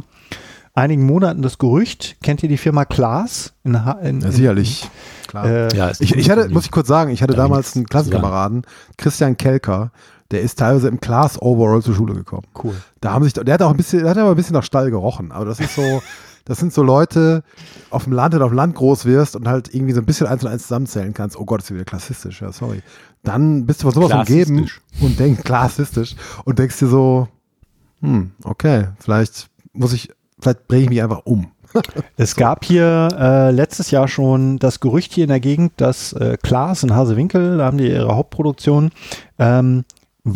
einigen 0.74 1.04
Monaten 1.04 1.42
das 1.42 1.58
Gerücht, 1.58 2.16
kennt 2.22 2.42
ihr 2.42 2.48
die 2.48 2.56
Firma 2.56 2.84
Klaas? 2.84 3.52
In, 3.64 3.74
in, 4.02 4.20
Ja, 4.20 4.30
sicherlich. 4.30 4.88
Klar. 5.26 5.44
Äh, 5.46 5.76
Ja, 5.76 5.88
ist 5.88 6.00
ich, 6.00 6.14
ich 6.14 6.30
hatte, 6.30 6.48
muss 6.48 6.64
ich 6.64 6.70
kurz 6.70 6.88
sagen, 6.88 7.10
ich 7.10 7.22
hatte 7.22 7.34
Da 7.34 7.42
damals 7.42 7.76
einen 7.76 7.86
Klassenkameraden, 7.86 8.62
Christian 8.96 9.36
Kelker, 9.36 9.90
der 10.30 10.42
ist 10.42 10.58
teilweise 10.58 10.88
im 10.88 11.00
Class 11.00 11.40
Overall 11.40 11.82
zur 11.82 11.94
Schule 11.94 12.14
gekommen. 12.14 12.46
cool. 12.62 12.74
Da 13.00 13.12
haben 13.12 13.24
sich, 13.24 13.32
der 13.32 13.54
hat 13.54 13.62
auch 13.62 13.70
ein 13.70 13.76
bisschen, 13.76 14.00
der 14.00 14.10
hat 14.10 14.18
aber 14.18 14.30
ein 14.30 14.36
bisschen 14.36 14.54
nach 14.54 14.64
Stall 14.64 14.90
gerochen. 14.90 15.32
Aber 15.32 15.44
das 15.44 15.58
ist 15.60 15.74
so, 15.74 16.02
das 16.44 16.58
sind 16.58 16.72
so 16.72 16.82
Leute 16.82 17.42
auf 17.90 18.04
dem 18.04 18.12
Land, 18.12 18.34
wenn 18.34 18.40
du 18.40 18.44
auf 18.44 18.50
dem 18.50 18.56
Land 18.56 18.74
groß 18.74 19.06
wirst 19.06 19.36
und 19.36 19.48
halt 19.48 19.74
irgendwie 19.74 19.94
so 19.94 20.00
ein 20.00 20.06
bisschen 20.06 20.26
eins 20.26 20.44
und 20.44 20.50
eins 20.50 20.62
zusammenzählen 20.62 21.14
kannst. 21.14 21.38
Oh 21.38 21.44
Gott, 21.44 21.62
ist 21.62 21.72
wieder 21.72 21.84
klassistisch, 21.84 22.42
ja, 22.42 22.52
sorry. 22.52 22.82
Dann 23.22 23.64
bist 23.66 23.82
du 23.82 23.90
von 23.90 24.02
sowas 24.02 24.12
umgeben 24.12 24.68
und 25.00 25.18
denkst, 25.18 25.42
klassistisch, 25.44 26.14
und 26.44 26.58
denkst 26.58 26.78
dir 26.78 26.88
so, 26.88 27.28
hm, 28.00 28.32
okay, 28.44 28.88
vielleicht 29.00 29.48
muss 29.72 29.92
ich, 29.92 30.10
vielleicht 30.40 30.68
bringe 30.68 30.84
ich 30.84 30.88
mich 30.90 31.02
einfach 31.02 31.22
um. 31.24 31.48
Es 32.16 32.34
gab 32.34 32.64
hier 32.64 33.08
äh, 33.18 33.50
letztes 33.50 33.90
Jahr 33.90 34.08
schon 34.08 34.58
das 34.58 34.80
Gerücht 34.80 35.12
hier 35.12 35.24
in 35.24 35.28
der 35.28 35.40
Gegend, 35.40 35.72
dass 35.76 36.12
äh, 36.14 36.36
Klaas 36.42 36.82
in 36.82 36.94
Hasewinkel, 36.94 37.58
da 37.58 37.66
haben 37.66 37.78
die 37.78 37.88
ihre 37.88 38.14
Hauptproduktion, 38.14 38.90
ähm, 39.38 39.84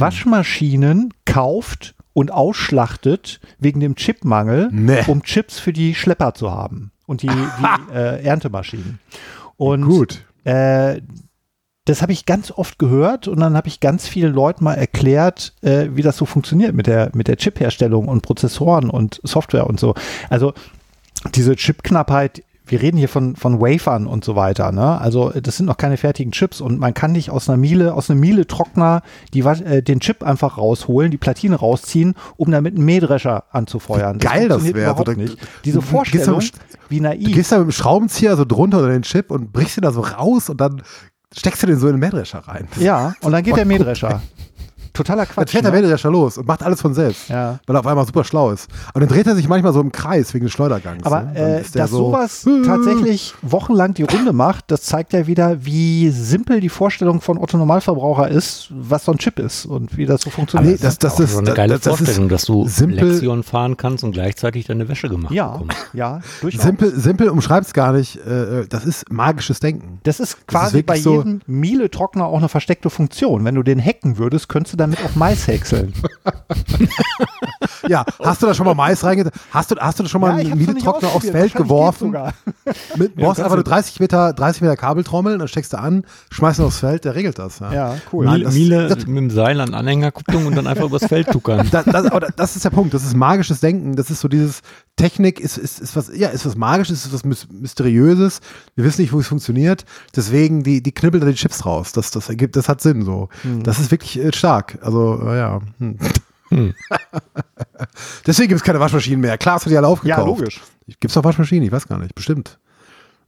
Waschmaschinen 0.01 1.13
kauft 1.25 1.95
und 2.13 2.31
ausschlachtet 2.31 3.41
wegen 3.59 3.81
dem 3.81 3.95
Chipmangel, 3.97 4.69
Nee. 4.73 5.03
um 5.07 5.23
Chips 5.23 5.59
für 5.59 5.73
die 5.73 5.95
Schlepper 5.95 6.35
zu 6.35 6.51
haben 6.51 6.93
und 7.07 7.23
die, 7.23 7.29
die 7.29 7.93
äh, 7.95 8.23
Erntemaschinen. 8.25 8.99
Und 9.57 9.85
Gut. 9.87 10.25
äh, 10.45 11.01
das 11.85 12.01
habe 12.01 12.13
ich 12.13 12.27
ganz 12.27 12.53
oft 12.53 12.79
gehört 12.79 13.27
und 13.27 13.41
dann 13.41 13.57
habe 13.57 13.67
ich 13.69 13.81
ganz 13.81 14.07
vielen 14.07 14.33
Leuten 14.33 14.63
mal 14.63 14.75
erklärt, 14.75 15.55
äh, 15.63 15.89
wie 15.95 16.03
das 16.03 16.17
so 16.17 16.27
funktioniert 16.27 16.75
mit 16.75 16.87
der, 16.87 17.11
mit 17.15 17.27
der 17.29 17.37
Chip-Herstellung 17.37 18.07
und 18.07 18.23
Prozessoren 18.23 18.89
und 18.89 19.21
Software 19.25 19.67
und 19.67 19.81
so. 19.81 19.95
Also 20.31 20.53
diese 21.35 21.57
Chipknappheit, 21.57 22.45
wir 22.73 22.81
reden 22.83 22.97
hier 22.97 23.09
von, 23.09 23.37
von 23.37 23.61
Wafern 23.61 24.07
und 24.07 24.25
so 24.25 24.35
weiter, 24.35 24.73
ne? 24.73 24.99
Also 25.01 25.31
das 25.31 25.59
sind 25.59 25.67
noch 25.67 25.77
keine 25.77 25.97
fertigen 25.99 26.33
Chips 26.33 26.61
und 26.61 26.81
man 26.81 26.95
kann 26.95 27.13
nicht 27.13 27.31
aus 27.31 27.49
einer 27.49 27.59
Miele, 27.59 27.93
aus 27.95 28.11
einem 28.11 28.19
Miele-Trockner 28.21 29.03
die, 29.35 29.41
äh, 29.41 29.83
den 29.83 30.01
Chip 30.01 30.23
einfach 30.25 30.57
rausholen, 30.59 31.11
die 31.11 31.19
Platine 31.19 31.57
rausziehen, 31.57 32.15
um 32.37 32.51
damit 32.51 32.75
einen 32.77 32.85
Mähdrescher 32.87 33.45
anzufeuern. 33.51 34.19
geil 34.19 34.49
das 34.49 34.63
funktioniert 34.63 34.75
wäre. 34.77 34.91
überhaupt 34.91 35.07
So, 35.09 35.15
da- 35.15 35.21
nicht. 35.21 35.39
Diese 35.65 35.75
du 35.77 35.81
gehst 35.81 35.91
Vorstellung, 35.93 36.41
St- 36.41 36.53
wie 36.89 36.97
Du 36.97 37.03
naiv. 37.05 37.35
gehst 37.35 37.53
da 37.53 37.59
mit 37.59 37.69
dem 37.69 37.73
Schraubenzieher 37.73 38.37
so 38.37 38.45
drunter 38.47 38.79
unter 38.79 38.91
den 38.91 39.03
Chip 39.03 39.31
und 39.31 39.53
brichst 39.53 39.77
ihn 39.77 39.83
da 39.83 39.93
so 39.93 40.01
raus 40.01 40.49
und 40.49 40.61
dann 40.61 40.83
steckst 41.37 41.63
du 41.63 41.67
den 41.67 41.79
so 41.79 41.87
in 41.89 41.95
den 41.95 42.01
Mähdrescher 42.01 42.41
rein. 42.41 42.69
Ja, 42.81 43.15
und 43.23 43.33
dann 43.33 43.43
geht 43.43 43.57
der 43.57 43.65
Mähdrescher. 43.67 44.23
Totaler 44.93 45.25
Dann 45.25 45.35
Quatsch. 45.35 45.51
fährt 45.51 45.65
der 45.65 45.73
ne? 45.73 45.81
Mähdrescher 45.81 46.11
los 46.11 46.39
und 46.39 46.47
macht 46.47 46.63
alles 46.63 46.81
von 46.81 46.93
selbst. 46.95 47.29
Ja. 47.29 47.59
Weil 47.67 47.77
er 47.77 47.81
auf 47.81 47.87
einmal 47.87 48.07
super 48.07 48.25
schlau 48.25 48.51
ist. 48.51 48.69
Und 48.95 49.01
dann 49.01 49.09
dreht 49.09 49.27
er 49.27 49.35
sich 49.35 49.49
manchmal 49.49 49.73
so 49.73 49.81
im 49.81 49.91
Kreis 49.93 50.33
wegen 50.35 50.45
des 50.45 50.53
Schleudergangs. 50.53 51.05
Aber 51.05 51.23
ne? 51.23 51.33
Dann 51.35 51.45
äh, 51.45 51.61
ist 51.63 51.75
dass 51.77 51.91
so, 51.91 51.99
sowas 52.11 52.47
tatsächlich 52.67 53.35
wochenlang 53.43 53.95
die 53.95 54.03
Runde 54.05 54.33
macht, 54.33 54.71
das 54.71 54.83
zeigt 54.83 55.13
ja 55.13 55.27
wieder, 55.27 55.65
wie 55.65 56.11
simpel 56.11 56.61
die 56.61 56.69
Vorstellung 56.69 57.21
von 57.21 57.39
Otto 57.39 57.57
Normalverbraucher 57.59 58.29
ist, 58.29 58.69
was 58.71 59.05
so 59.05 59.13
ein 59.13 59.19
Chip 59.19 59.39
ist 59.39 59.67
und 59.67 59.97
wie 59.97 60.07
das 60.07 60.23
so 60.23 60.31
funktioniert. 60.31 60.81
Nee, 60.81 60.85
das, 60.87 60.99
das, 60.99 61.15
auch 61.15 61.21
ist 61.21 61.33
so 61.33 61.39
eine 61.39 61.53
geile 61.55 61.75
das, 61.75 61.83
das 61.83 61.97
Vorstellung, 61.99 62.27
ist 62.29 62.33
dass 62.33 62.45
du 62.45 62.67
simpel- 62.69 63.09
Lexion 63.11 63.43
fahren 63.43 63.77
kannst 63.77 64.05
und 64.05 64.13
gleichzeitig 64.13 64.67
deine 64.67 64.89
Wäsche 64.89 65.09
gemacht 65.09 65.33
ja, 65.33 65.49
bekommst. 65.53 65.77
ja, 65.93 66.21
durchaus. 66.41 66.63
simpel, 66.63 66.95
simpel 66.99 67.29
umschreibst 67.29 67.75
gar 67.75 67.93
nicht. 67.93 68.17
Äh, 68.27 68.67
das 68.69 68.85
ist 68.85 69.11
magisches 69.11 69.61
Denken. 69.61 70.01
Das 70.03 70.21
ist 70.21 70.47
quasi 70.47 70.75
wirklich 70.79 70.87
bei 70.87 70.99
so- 71.01 71.19
jedem 71.19 71.41
Miele-Trockner 71.47 72.27
auch 72.27 72.39
eine 72.39 72.49
versteckte 72.49 72.91
Funktion. 72.91 73.45
Wenn 73.45 73.55
du 73.55 73.63
den 73.63 73.81
hacken 73.83 74.19
würdest, 74.19 74.49
könntest 74.49 74.75
du 74.75 74.77
damit 74.83 75.05
auch 75.05 75.15
Mais 75.15 75.47
häckseln. 75.47 75.93
Ja, 77.89 78.05
hast 78.23 78.43
du 78.43 78.47
da 78.47 78.55
schon 78.55 78.67
mal 78.67 78.75
Mais 78.75 79.03
reingetan? 79.03 79.33
Hast 79.51 79.71
du, 79.71 79.77
hast 79.77 79.99
du 79.99 80.03
da 80.05 80.09
schon 80.09 80.21
mal 80.21 80.41
Ja, 80.43 80.51
einen 80.53 80.59
Miele-Trockner 80.59 81.09
aufs. 81.09 81.29
Feld 81.31 81.55
geworfen? 81.55 82.15
Mit, 82.97 83.17
brauchst 83.17 83.41
einfach 83.41 83.55
nur 83.57 83.65
30 83.65 83.99
Meter, 84.01 84.33
30 84.33 84.63
Meter 84.63 84.77
Kabeltrommeln, 84.77 85.39
dann 85.39 85.49
steckst 85.49 85.73
du 85.73 85.79
an, 85.79 86.05
schmeißt 86.31 86.61
ihn 86.61 86.65
aufs 86.67 86.79
Feld, 86.79 87.05
der 87.05 87.15
regelt 87.15 87.39
das. 87.39 87.59
Ja. 87.61 87.73
Ja, 87.73 87.97
cool. 88.13 88.25
Nein, 88.27 88.35
Miele, 88.41 88.45
das- 88.45 88.55
Miele 88.55 88.89
das- 88.89 88.99
mit 89.07 89.17
dem 89.17 89.31
Seil 89.31 89.61
an 89.61 89.75
Anhängerkupplung 89.75 90.47
und 90.47 90.57
dann 90.57 90.67
einfach 90.67 90.85
übers 90.85 91.07
Feld 91.07 91.29
tuckern. 91.31 91.67
Das, 91.73 91.85
das, 91.87 92.07
aber 92.07 92.21
das 92.37 92.55
ist 92.57 92.65
der 92.65 92.71
Punkt. 92.71 92.93
Das 92.93 93.03
ist 93.05 93.17
magisches 93.17 93.61
Denken. 93.61 93.97
Das 93.97 94.11
ist 94.11 94.21
so 94.21 94.29
dieses 94.29 94.61
Technik 94.97 95.41
ist, 95.41 95.57
ist, 95.57 95.81
ist 95.81 95.97
was, 95.97 96.11
ja, 96.15 96.29
ist 96.29 96.45
was 96.45 96.55
Magisches, 96.57 97.07
ist 97.07 97.13
was 97.15 97.25
Mys- 97.25 97.47
Mysteriöses. 97.51 98.41
Wir 98.75 98.85
wissen 98.85 99.01
nicht, 99.01 99.13
wo 99.13 99.21
es 99.21 99.27
funktioniert. 99.29 99.85
Deswegen 100.15 100.63
die, 100.63 100.83
die 100.83 100.93
knibbeln 100.93 101.23
da 101.25 101.29
die 101.31 101.35
Chips 101.37 101.65
raus. 101.65 101.93
Das, 101.93 102.11
das 102.11 102.29
ergibt, 102.29 102.57
das 102.57 102.69
hat 102.69 102.81
Sinn 102.83 103.03
so. 103.05 103.29
Das 103.63 103.79
ist 103.79 103.91
wirklich 103.91 104.19
äh, 104.19 104.33
stark. 104.35 104.72
Also, 104.81 105.21
ja. 105.33 105.61
Hm. 105.79 105.99
Hm. 106.49 106.75
Deswegen 108.27 108.49
gibt 108.49 108.61
es 108.61 108.65
keine 108.65 108.81
Waschmaschinen 108.81 109.21
mehr. 109.21 109.39
Klar, 109.39 109.57
hast 109.57 109.67
du 109.67 109.71
die 109.71 109.77
alle 109.77 109.87
aufgekauft. 109.89 110.19
Ja, 110.19 110.25
logisch. 110.25 110.61
Gibt 110.87 111.07
es 111.11 111.17
noch 111.17 111.25
Waschmaschinen? 111.25 111.65
Ich 111.65 111.73
weiß 111.73 111.89
gar 111.89 111.99
nicht. 111.99 112.15
Bestimmt. 112.15 112.59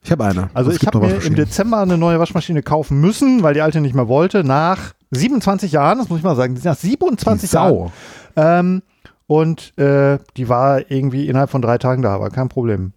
Ich 0.02 0.12
habe 0.12 0.24
eine. 0.24 0.50
Also 0.52 0.70
Es 0.70 0.76
ich 0.76 0.86
habe 0.86 0.98
mir 1.00 1.22
im. 1.24 1.34
Dezember 1.34 1.78
eine 1.80 1.96
neue 1.96 2.18
Waschmaschine 2.20 2.62
kaufen 2.62 3.00
müssen, 3.00 3.42
weil 3.42 3.54
die 3.54 3.62
alte 3.62 3.80
nicht 3.80 3.94
mehr 3.94 4.08
wollte, 4.08 4.44
nach 4.44 4.92
27 5.12 5.72
Jahren, 5.72 5.98
das 5.98 6.08
muss 6.10 6.18
ich 6.18 6.24
mal 6.24 6.36
sagen, 6.36 6.58
nach 6.62 6.76
27 6.76 7.48
Die 7.48 7.54
Sau. 7.54 7.90
Jahren. 8.36 8.60
Ähm, 8.66 8.82
und 9.26 9.76
äh, 9.78 10.18
die 10.36 10.48
war 10.50 10.90
irgendwie 10.90 11.28
innerhalb 11.28 11.50
von 11.50 11.62
drei 11.62 11.78
Tagen 11.78 12.02
da, 12.02 12.20
war 12.20 12.28
kein 12.30 12.50
Problem. 12.50 12.92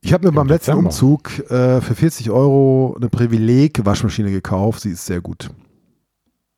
Ich 0.00 0.12
habe 0.12 0.26
mir 0.26 0.32
beim 0.32 0.46
letzten 0.46 0.70
Dezember. 0.70 0.88
Umzug 0.88 1.50
äh, 1.50 1.80
für 1.80 1.94
40 1.94 2.30
Euro 2.30 2.94
eine 2.96 3.08
Privileg-Waschmaschine 3.10 4.30
gekauft. 4.30 4.80
Sie 4.82 4.90
ist 4.92 5.04
sehr 5.04 5.20
gut. 5.20 5.50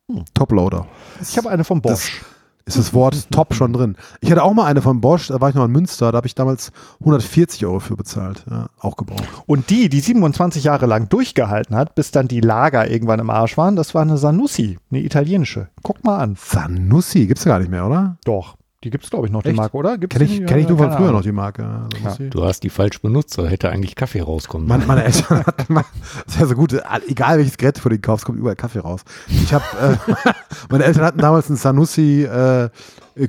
Hm. 0.09 0.25
Toploader. 0.33 0.87
Ich 1.21 1.37
habe 1.37 1.49
eine 1.49 1.63
von 1.63 1.81
Das- 1.81 1.91
Bosch. 2.01 2.21
Ist 2.65 2.77
das 2.77 2.93
Wort 2.93 3.15
top 3.31 3.55
schon 3.55 3.73
drin. 3.73 3.95
Ich 4.21 4.29
hatte 4.29 4.43
auch 4.43 4.53
mal 4.53 4.65
eine 4.65 4.83
von 4.83 5.01
Bosch, 5.01 5.29
da 5.29 5.41
war 5.41 5.49
ich 5.49 5.55
noch 5.55 5.65
in 5.65 5.71
Münster, 5.71 6.11
da 6.11 6.17
habe 6.17 6.27
ich 6.27 6.35
damals 6.35 6.71
140 6.99 7.65
Euro 7.65 7.79
für 7.79 7.95
bezahlt. 7.95 8.45
Ja, 8.47 8.67
auch 8.79 8.95
gebraucht. 8.95 9.23
Und 9.47 9.71
die, 9.71 9.89
die 9.89 9.99
27 10.01 10.65
Jahre 10.65 10.85
lang 10.85 11.09
durchgehalten 11.09 11.75
hat, 11.75 11.95
bis 11.95 12.11
dann 12.11 12.27
die 12.27 12.41
Lager 12.41 12.87
irgendwann 12.91 13.19
im 13.19 13.31
Arsch 13.31 13.57
waren, 13.57 13.75
das 13.75 13.95
war 13.95 14.03
eine 14.03 14.19
Sanussi, 14.19 14.77
eine 14.91 15.01
italienische. 15.01 15.69
Guck 15.81 16.03
mal 16.03 16.19
an. 16.19 16.37
Sanussi, 16.39 17.25
gibt's 17.25 17.43
ja 17.45 17.53
gar 17.53 17.59
nicht 17.59 17.71
mehr, 17.71 17.87
oder? 17.87 18.17
Doch. 18.23 18.55
Die 18.85 18.91
gibt 18.91 19.03
es, 19.03 19.09
glaube 19.09 19.27
ich, 19.27 19.31
noch, 19.33 19.43
die 19.43 19.49
Echt? 19.49 19.57
Marke, 19.57 19.75
oder? 19.75 19.97
Gibt's 19.97 20.17
Kenn 20.17 20.25
die? 20.27 20.39
ich, 20.41 20.45
kenn 20.47 20.57
ich 20.59 20.67
nur 20.69 20.77
von 20.77 20.89
früher 20.91 20.99
Ahnung. 20.99 21.15
noch 21.15 21.21
die 21.21 21.33
Marke. 21.33 21.63
ja, 21.63 21.87
Sanussi. 22.01 22.29
Du 22.29 22.45
hast 22.45 22.61
die 22.63 22.69
falsch 22.69 23.01
benutzt, 23.01 23.37
da 23.37 23.45
hätte 23.45 23.69
eigentlich 23.69 23.95
Kaffee 23.95 24.21
rauskommen 24.21 24.67
Meine, 24.69 24.85
sollen. 24.85 24.95
meine 24.95 25.03
Eltern 25.03 25.45
hatten 25.45 25.73
mal, 25.73 25.83
das 26.25 26.35
ist 26.35 26.39
ja 26.39 26.45
so 26.47 26.55
gut, 26.55 26.73
egal 27.07 27.37
welches 27.39 27.57
Gerät 27.57 27.75
du 27.77 27.81
von 27.81 27.89
denen 27.89 28.01
kaufst, 28.01 28.25
kommt 28.25 28.39
überall 28.39 28.55
Kaffee 28.55 28.79
raus. 28.79 29.01
Ich 29.27 29.53
habe, 29.53 29.65
äh, 29.81 30.31
meine 30.69 30.85
Eltern 30.85 31.03
hatten 31.03 31.17
damals 31.19 31.47
einen 31.49 31.57
Sanussi 31.57 32.23
äh, 32.23 32.69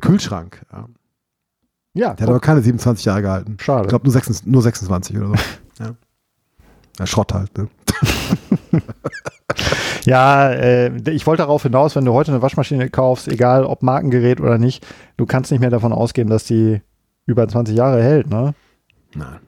Kühlschrank. 0.01 0.65
Ja. 0.73 0.87
Ja, 1.95 2.15
Der 2.15 2.23
hat 2.27 2.29
aber 2.31 2.39
keine 2.41 2.63
27 2.63 3.05
Jahre 3.05 3.23
gehalten. 3.23 3.57
schade. 3.61 3.83
Ich 3.83 3.89
glaube 3.89 4.05
nur, 4.05 4.13
26 4.13 4.47
nur 4.47 4.63
26 4.63 5.17
oder 5.19 5.27
so. 5.29 5.35
Ja. 5.81 5.95
ja, 7.01 7.07
Schrott 7.07 7.33
halt. 7.35 7.57
Ne? 7.59 7.69
Ja, 10.05 10.51
äh, 10.51 10.91
ich 11.11 11.27
wollte 11.27 11.43
darauf 11.43 11.63
hinaus, 11.63 11.97
wenn 11.97 12.05
du 12.05 12.13
heute 12.13 12.33
eine 12.33 12.43
Waschmaschine 12.43 12.89
kaufst, 12.91 13.29
egal 13.29 13.65
ob 13.65 13.83
Markengerät 13.83 14.41
oder 14.41 14.59
nicht, 14.59 14.87
du 15.17 15.27
kannst 15.27 15.51
nicht 15.51 15.61
mehr 15.61 15.71
davon 15.71 15.93
ausgehen, 15.93 16.29
dass 16.29 16.45
die 16.45 16.81
über 17.27 17.47
20 17.47 17.77
Jahre 17.77 18.03
hält, 18.03 18.29
ne? 18.31 18.55
Nein. 19.15 19.39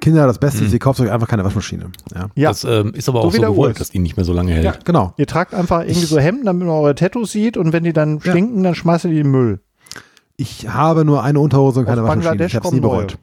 Kinder, 0.00 0.26
das 0.26 0.38
Beste 0.38 0.64
ist, 0.64 0.72
ihr 0.74 0.78
kauft 0.78 1.00
euch 1.00 1.10
einfach 1.10 1.26
keine 1.28 1.42
Waschmaschine. 1.44 1.90
Ja, 2.14 2.28
Ja, 2.34 2.48
Das 2.50 2.64
ähm, 2.64 2.92
ist 2.94 3.08
aber 3.08 3.22
So 3.22 3.28
auch 3.28 3.32
wie 3.32 3.36
so 3.38 3.42
gewollt, 3.52 3.80
dass 3.80 3.90
die 3.90 3.98
nicht 3.98 4.16
mehr 4.16 4.24
so 4.24 4.32
lange 4.34 4.52
hält. 4.52 4.64
ja 4.64 4.74
genau. 4.84 5.14
ihr 5.16 5.26
tragt 5.26 5.54
einfach 5.54 5.80
irgendwie 5.80 6.00
Ich- 6.02 6.08
so 6.08 6.18
Hemden, 6.18 6.44
damit 6.44 6.66
man 6.66 6.76
eure 6.76 6.94
Tattoos 6.94 7.32
sieht 7.32 7.56
und 7.56 7.72
wenn 7.72 7.84
die 7.84 7.92
dann 7.94 8.18
Ja. 8.22 8.32
stinken, 8.32 8.62
dann 8.62 8.74
schmeißt 8.74 9.06
ihr 9.06 9.10
die 9.10 9.18
in 9.20 9.24
den 9.24 9.32
Müll. 9.32 9.60
Ich 10.36 10.68
habe 10.68 11.04
nur 11.06 11.22
eine 11.22 11.40
Unterhose 11.40 11.80
und 11.80 11.86
keine 11.86 12.02
Aus 12.02 12.08
Waschmaschine. 12.08 12.28
Bangladesch 12.30 12.52
Ich 12.52 12.56
habe 12.56 12.66
es 12.68 12.72
nie 12.74 12.80
bereut. 12.80 13.18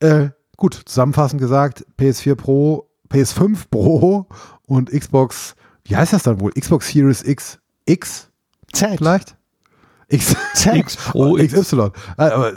Äh, 0.00 0.28
gut, 0.56 0.80
zusammenfassend 0.86 1.40
gesagt, 1.40 1.84
PS4 1.98 2.36
Pro, 2.36 2.88
PS5 3.10 3.64
Pro 3.70 4.26
und 4.66 4.90
Xbox, 4.90 5.55
wie 5.88 5.96
heißt 5.96 6.12
das 6.12 6.22
dann 6.24 6.40
wohl? 6.40 6.52
Xbox 6.52 6.88
Series 6.88 7.22
X, 7.22 7.58
X 7.84 8.28
Z. 8.72 8.98
vielleicht? 8.98 9.36
X, 10.08 10.36
X 10.72 10.96
Pro, 10.96 11.36
X. 11.36 11.52
XY. 11.54 11.76
Äh, 11.76 11.90
Aber 12.16 12.52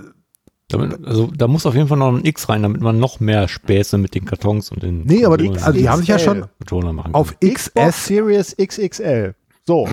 Damit, 0.69 1.03
also 1.05 1.31
da 1.35 1.47
muss 1.47 1.65
auf 1.65 1.73
jeden 1.73 1.87
Fall 1.87 1.97
noch 1.97 2.13
ein 2.13 2.23
X 2.25 2.47
rein, 2.49 2.61
damit 2.61 2.81
man 2.81 2.99
noch 2.99 3.19
mehr 3.19 3.47
Späße 3.47 3.97
mit 3.97 4.13
den 4.13 4.25
Kartons 4.25 4.71
und 4.71 4.83
den 4.83 5.03
nee, 5.03 5.25
aber 5.25 5.37
die, 5.37 5.49
also 5.49 5.71
die 5.71 5.89
haben 5.89 5.99
sich 5.99 6.09
ja 6.09 6.19
schon 6.19 6.45
Controller 6.59 6.93
machen 6.93 7.13
auf 7.15 7.35
Xbox 7.39 7.95
XS 7.95 8.05
Series 8.05 8.55
XXL. 8.57 9.35
So. 9.65 9.87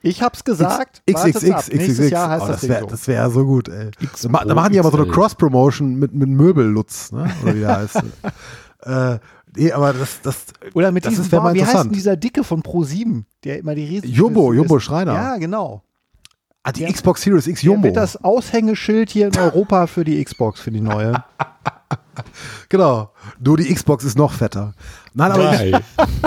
Ich 0.00 0.22
hab's 0.22 0.44
gesagt. 0.44 1.02
XXX, 1.10 1.50
ab. 1.50 1.64
Nächstes 1.72 1.96
XXX. 1.96 2.10
Jahr 2.10 2.28
heißt 2.30 2.44
Oh, 2.44 2.48
das, 2.48 2.68
wäre 2.68 2.80
so. 2.80 2.86
das 2.86 3.08
wär 3.08 3.30
so 3.30 3.44
gut, 3.46 3.68
ey. 3.68 3.90
Da, 4.22 4.28
machen 4.54 4.72
die 4.72 4.78
aber 4.78 4.90
so 4.90 4.98
eine. 4.98 5.06
Cross-Promotion 5.06 5.94
mit, 5.96 6.14
mit 6.14 6.28
Möbellutz, 6.28 7.10
ne? 7.12 7.30
Oder 7.42 7.54
wie 7.54 7.60
der 7.60 7.76
heißt. 7.78 7.96
äh, 8.80 9.18
nee, 9.56 9.72
aber 9.72 9.92
das, 9.92 10.20
das, 10.22 10.36
Oder 10.74 10.92
mit 10.92 11.04
Das 11.04 11.10
diesem, 11.10 11.24
ist- 11.24 11.32
wär 11.32 11.40
mal 11.40 11.50
boah, 11.50 11.54
wie 11.54 11.64
heißt 11.64 11.84
denn 11.84 11.92
dieser 11.92 12.16
Dicke 12.16 12.44
von 12.44 12.62
Pro7, 12.62 13.24
der 13.44 13.58
immer 13.58 13.74
die 13.74 13.84
riesen 13.84 14.08
Jumbo, 14.10 14.52
Jumbo? 14.52 14.78
Schreiner. 14.80 15.14
Ja, 15.14 15.36
genau. 15.36 15.82
ah, 16.62 16.72
die 16.72 16.80
Der- 16.80 16.92
Xbox 16.92 17.22
Series 17.22 17.46
X 17.46 17.60
Der 17.60 17.66
Jumbo. 17.70 17.84
wird 17.84 17.96
das 17.96 18.22
Aushängeschild 18.24 19.10
hier 19.10 19.28
in 19.28 19.36
Europa 19.36 19.86
für 19.86 20.04
die 20.04 20.22
Xbox, 20.24 20.60
für 20.60 20.70
die 20.70 20.80
neue. 20.80 21.14
Genau. 22.68 23.10
Nur 23.40 23.56
die 23.56 23.72
Xbox 23.72 24.04
ist 24.04 24.16
noch 24.16 24.32
fetter. 24.32 24.72
Nein, 25.14 25.32
aber 25.32 25.52
ich, 25.64 25.72
Why? 25.72 25.80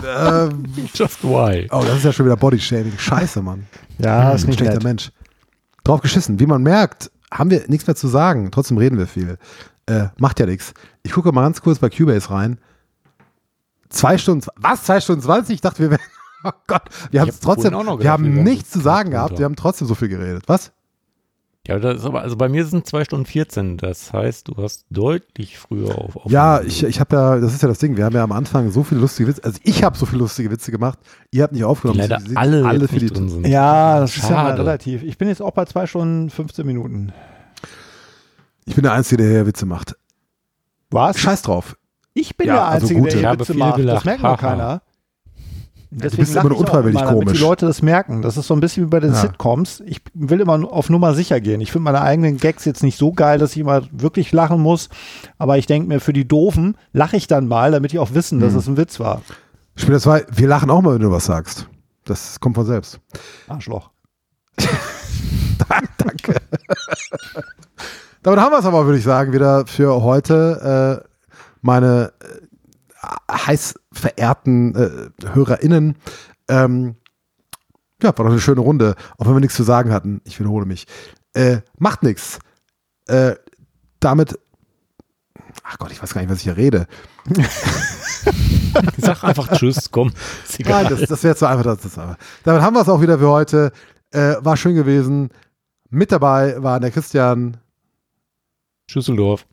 ähm, 0.05 0.63
Just 0.93 1.23
why? 1.23 1.67
oh, 1.71 1.83
das 1.85 1.97
ist 1.99 2.03
ja 2.05 2.11
schon 2.11 2.25
wieder 2.25 2.35
Bodyshaming. 2.35 2.93
Scheiße, 2.97 3.41
Mann. 3.41 3.65
Ja, 3.97 4.31
ist 4.31 4.45
nicht 4.47 4.57
Schlechter 4.59 4.75
nett. 4.75 4.83
Mensch. 4.83 5.11
Drauf 5.83 6.01
geschissen. 6.01 6.39
Wie 6.39 6.45
man 6.45 6.61
merkt, 6.61 7.09
haben 7.31 7.49
wir 7.49 7.63
nichts 7.67 7.87
mehr 7.87 7.95
zu 7.95 8.07
sagen. 8.07 8.49
Trotzdem 8.51 8.77
reden 8.77 8.97
wir 8.97 9.07
viel. 9.07 9.37
Äh, 9.85 10.07
macht 10.17 10.39
ja 10.39 10.45
nichts. 10.45 10.73
Ich 11.03 11.13
gucke 11.13 11.31
mal 11.31 11.43
ganz 11.43 11.61
kurz 11.61 11.79
bei 11.79 11.89
Cubase 11.89 12.29
rein. 12.31 12.59
Zwei 13.89 14.17
Stunden, 14.17 14.45
was? 14.57 14.83
Zwei 14.83 14.99
Stunden 14.99 15.21
20? 15.21 15.55
Ich 15.55 15.61
dachte, 15.61 15.79
wir 15.79 15.91
wären, 15.91 16.01
oh 16.43 16.51
Gott, 16.67 16.83
wir 17.11 17.21
haben 17.21 17.29
hab 17.29 17.41
trotzdem, 17.41 17.73
wir 17.73 17.79
gedacht, 17.97 18.07
haben 18.07 18.25
wir 18.25 18.33
wären 18.35 18.43
nichts 18.43 18.71
zu 18.71 18.79
sagen 18.79 19.11
gehabt. 19.11 19.37
Wir 19.37 19.45
haben 19.45 19.55
trotzdem 19.55 19.87
so 19.87 19.95
viel 19.95 20.09
geredet. 20.09 20.43
Was? 20.47 20.71
Ja, 21.67 21.79
das 21.79 21.97
ist 21.99 22.05
aber, 22.05 22.21
also 22.21 22.37
bei 22.37 22.47
mir 22.47 22.65
sind 22.65 22.87
2 22.87 23.03
Stunden 23.03 23.25
14. 23.25 23.75
Das 23.75 24.13
heißt, 24.13 24.47
du 24.47 24.55
hast 24.55 24.85
deutlich 24.89 25.57
früher 25.59 25.97
auf. 25.97 26.15
auf 26.15 26.31
Ja, 26.31 26.61
ich, 26.61 26.81
ich 26.83 27.01
habe 27.01 27.13
ja, 27.13 27.39
das 27.39 27.53
ist 27.53 27.61
ja 27.61 27.67
das 27.67 27.79
Ding, 27.79 27.97
wir 27.97 28.05
haben 28.05 28.15
ja 28.15 28.23
am 28.23 28.31
Anfang 28.31 28.71
so 28.71 28.83
viele 28.85 29.01
lustige 29.01 29.27
Witze, 29.27 29.43
also 29.43 29.59
ich 29.63 29.83
habe 29.83 29.97
so 29.97 30.05
viele 30.05 30.19
lustige 30.19 30.49
Witze 30.49 30.71
gemacht, 30.71 30.97
ihr 31.29 31.43
habt 31.43 31.51
nicht 31.51 31.65
aufgenommen. 31.65 31.99
leider 31.99 32.21
Sie- 32.21 32.29
sie- 32.29 32.37
alle, 32.37 32.65
alle 32.65 32.87
für 32.87 32.99
die 32.99 33.07
drin 33.07 33.27
sind. 33.27 33.45
Ja, 33.47 33.99
das 33.99 34.15
ist 34.15 34.23
ja 34.23 34.29
mal 34.35 34.45
Schade. 34.51 34.59
relativ. 34.61 35.03
Ich 35.03 35.17
bin 35.17 35.27
jetzt 35.27 35.41
auch 35.41 35.51
bei 35.51 35.65
zwei 35.65 35.87
Stunden 35.87 36.29
15 36.29 36.65
Minuten. 36.65 37.11
Ich 38.65 38.75
bin 38.75 38.83
der 38.83 38.93
Einzige, 38.93 39.21
der 39.23 39.29
hier 39.31 39.45
Witze 39.45 39.65
macht. 39.65 39.97
Was? 40.89 41.19
Scheiß 41.19 41.41
drauf. 41.41 41.75
Ich 42.19 42.35
bin 42.37 42.47
Ja, 42.47 42.53
der 42.55 42.65
also 42.65 42.85
Einzige, 42.85 43.01
gute. 43.01 43.17
der 43.19 43.39
Witze 43.39 43.53
macht. 43.53 43.71
Das 43.73 43.77
gelacht. 43.77 44.05
merkt 44.05 44.23
nur 44.23 44.37
keiner. 44.37 44.81
Deswegen 45.89 46.23
bist 46.23 46.33
lach 46.35 46.43
immer 46.43 46.51
ich 46.51 46.57
auch 46.57 46.61
unfreiwillig 46.61 46.95
immer, 46.99 47.05
damit 47.11 47.25
komisch. 47.27 47.37
die 47.39 47.43
Leute 47.45 47.65
das 47.65 47.81
merken. 47.81 48.21
Das 48.21 48.35
ist 48.35 48.47
so 48.47 48.53
ein 48.53 48.59
bisschen 48.59 48.83
wie 48.85 48.89
bei 48.89 48.99
den 48.99 49.11
Ja. 49.13 49.21
Sitcoms. 49.21 49.81
Ich 49.85 50.01
will 50.13 50.41
immer 50.41 50.61
auf 50.71 50.89
Nummer 50.89 51.13
sicher 51.13 51.39
gehen. 51.39 51.61
Ich 51.61 51.71
finde 51.71 51.85
meine 51.85 52.01
eigenen 52.01 52.37
Gags 52.37 52.65
jetzt 52.65 52.83
nicht 52.83 52.97
so 52.97 53.13
geil, 53.13 53.39
dass 53.39 53.51
ich 53.51 53.59
immer 53.59 53.83
wirklich 53.91 54.31
lachen 54.33 54.59
muss. 54.61 54.89
Aber 55.37 55.57
ich 55.57 55.65
denke 55.65 55.87
mir, 55.87 55.99
für 56.01 56.11
die 56.11 56.27
Doofen 56.27 56.75
lache 56.91 57.15
ich 57.15 57.27
dann 57.27 57.47
mal, 57.47 57.71
damit 57.71 57.93
die 57.93 57.99
auch 57.99 58.13
wissen, 58.13 58.39
Mhm. 58.39 58.41
dass 58.41 58.53
es 58.55 58.67
ein 58.67 58.75
Witz 58.77 58.99
war. 58.99 59.21
Spieler 59.75 59.99
2, 59.99 60.25
wir 60.29 60.47
lachen 60.47 60.69
auch 60.71 60.81
mal, 60.81 60.95
wenn 60.95 61.01
du 61.01 61.11
was 61.11 61.25
sagst. 61.25 61.67
Das 62.03 62.39
kommt 62.41 62.55
von 62.55 62.65
selbst. 62.65 62.99
Arschloch. 63.47 63.89
Danke. 65.97 66.35
Damit 68.23 68.39
haben 68.39 68.51
wir 68.51 68.59
es 68.59 68.65
aber, 68.65 68.85
würde 68.85 68.97
ich 68.97 69.03
sagen, 69.03 69.31
wieder 69.31 69.65
für 69.67 70.01
heute. 70.01 71.05
Meine 71.67 72.13
äh, 72.21 73.33
heiß 73.33 73.75
verehrten 73.91 74.73
äh, 74.73 75.27
HörerInnen. 75.33 75.97
Ähm, 76.47 76.95
ja, 78.01 78.17
war 78.17 78.23
doch 78.23 78.31
eine 78.31 78.39
schöne 78.39 78.61
Runde, 78.61 78.95
auch 79.17 79.25
wenn 79.25 79.33
wir 79.33 79.41
nichts 79.41 79.57
zu 79.57 79.63
sagen 79.63 79.91
hatten. 79.91 80.21
Ich 80.23 80.39
wiederhole 80.39 80.65
mich. 80.65 80.87
Äh, 81.33 81.57
macht 81.77 82.03
nichts. 82.03 82.39
Äh, 83.07 83.35
damit. 83.99 84.39
Ach 85.63 85.77
Gott, 85.77 85.91
ich 85.91 86.01
weiß 86.01 86.13
gar 86.13 86.21
nicht, 86.21 86.29
was 86.29 86.37
ich 86.37 86.45
hier 86.45 86.55
rede. 86.55 86.87
Sag 88.97 89.25
einfach 89.25 89.51
Tschüss, 89.51 89.91
komm. 89.91 90.13
Nein, 90.59 90.87
das, 90.89 91.01
das 91.01 91.21
wäre 91.23 91.35
zu 91.35 91.47
einfach. 91.47 91.65
Das, 91.65 91.81
das, 91.81 91.97
aber. 91.97 92.15
Damit 92.45 92.61
haben 92.61 92.75
wir 92.75 92.81
es 92.81 92.87
auch 92.87 93.01
wieder 93.01 93.19
für 93.19 93.27
heute. 93.27 93.73
Äh, 94.11 94.35
war 94.39 94.55
schön 94.55 94.75
gewesen. 94.75 95.31
Mit 95.89 96.13
dabei 96.13 96.63
waren 96.63 96.81
der 96.81 96.91
Christian, 96.91 97.57
Schüsseldorf. 98.89 99.45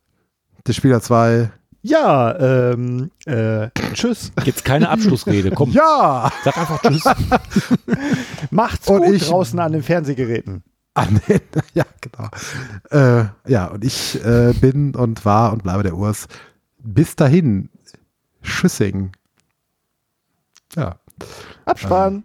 der 0.65 0.74
Spieler 0.74 1.01
2. 1.01 1.51
Ja, 1.86 2.35
ähm, 2.73 3.11
äh, 3.27 3.69
tschüss. 3.93 4.32
Jetzt 4.44 4.65
keine 4.65 4.89
Abschlussrede, 4.89 5.51
komm. 5.51 5.70
Ja! 5.73 6.32
Sag 6.43 6.56
einfach 6.56 6.81
Tschüss. 6.81 7.05
Macht's 8.51 8.89
Und 8.89 9.02
gut 9.05 9.15
ich- 9.16 9.28
draußen 9.28 9.59
an 9.61 9.73
den 9.73 9.82
Fernsehgeräten. 9.82 10.62
Ah, 10.94 11.06
nee, 11.28 11.40
ja, 11.74 11.85
genau. 12.01 12.28
Äh, 12.90 13.27
ja, 13.47 13.66
und 13.66 13.85
ich 13.85 14.24
äh, 14.24 14.55
bin 14.59 14.94
und 14.94 15.27
war 15.27 15.52
und 15.52 15.62
bleibe 15.65 15.82
der 15.82 15.94
Urs. 15.97 16.27
Bis 16.78 17.16
dahin, 17.16 17.69
Schüssing. 18.40 19.12
Ja. 20.77 20.97
Abspann. 21.66 22.24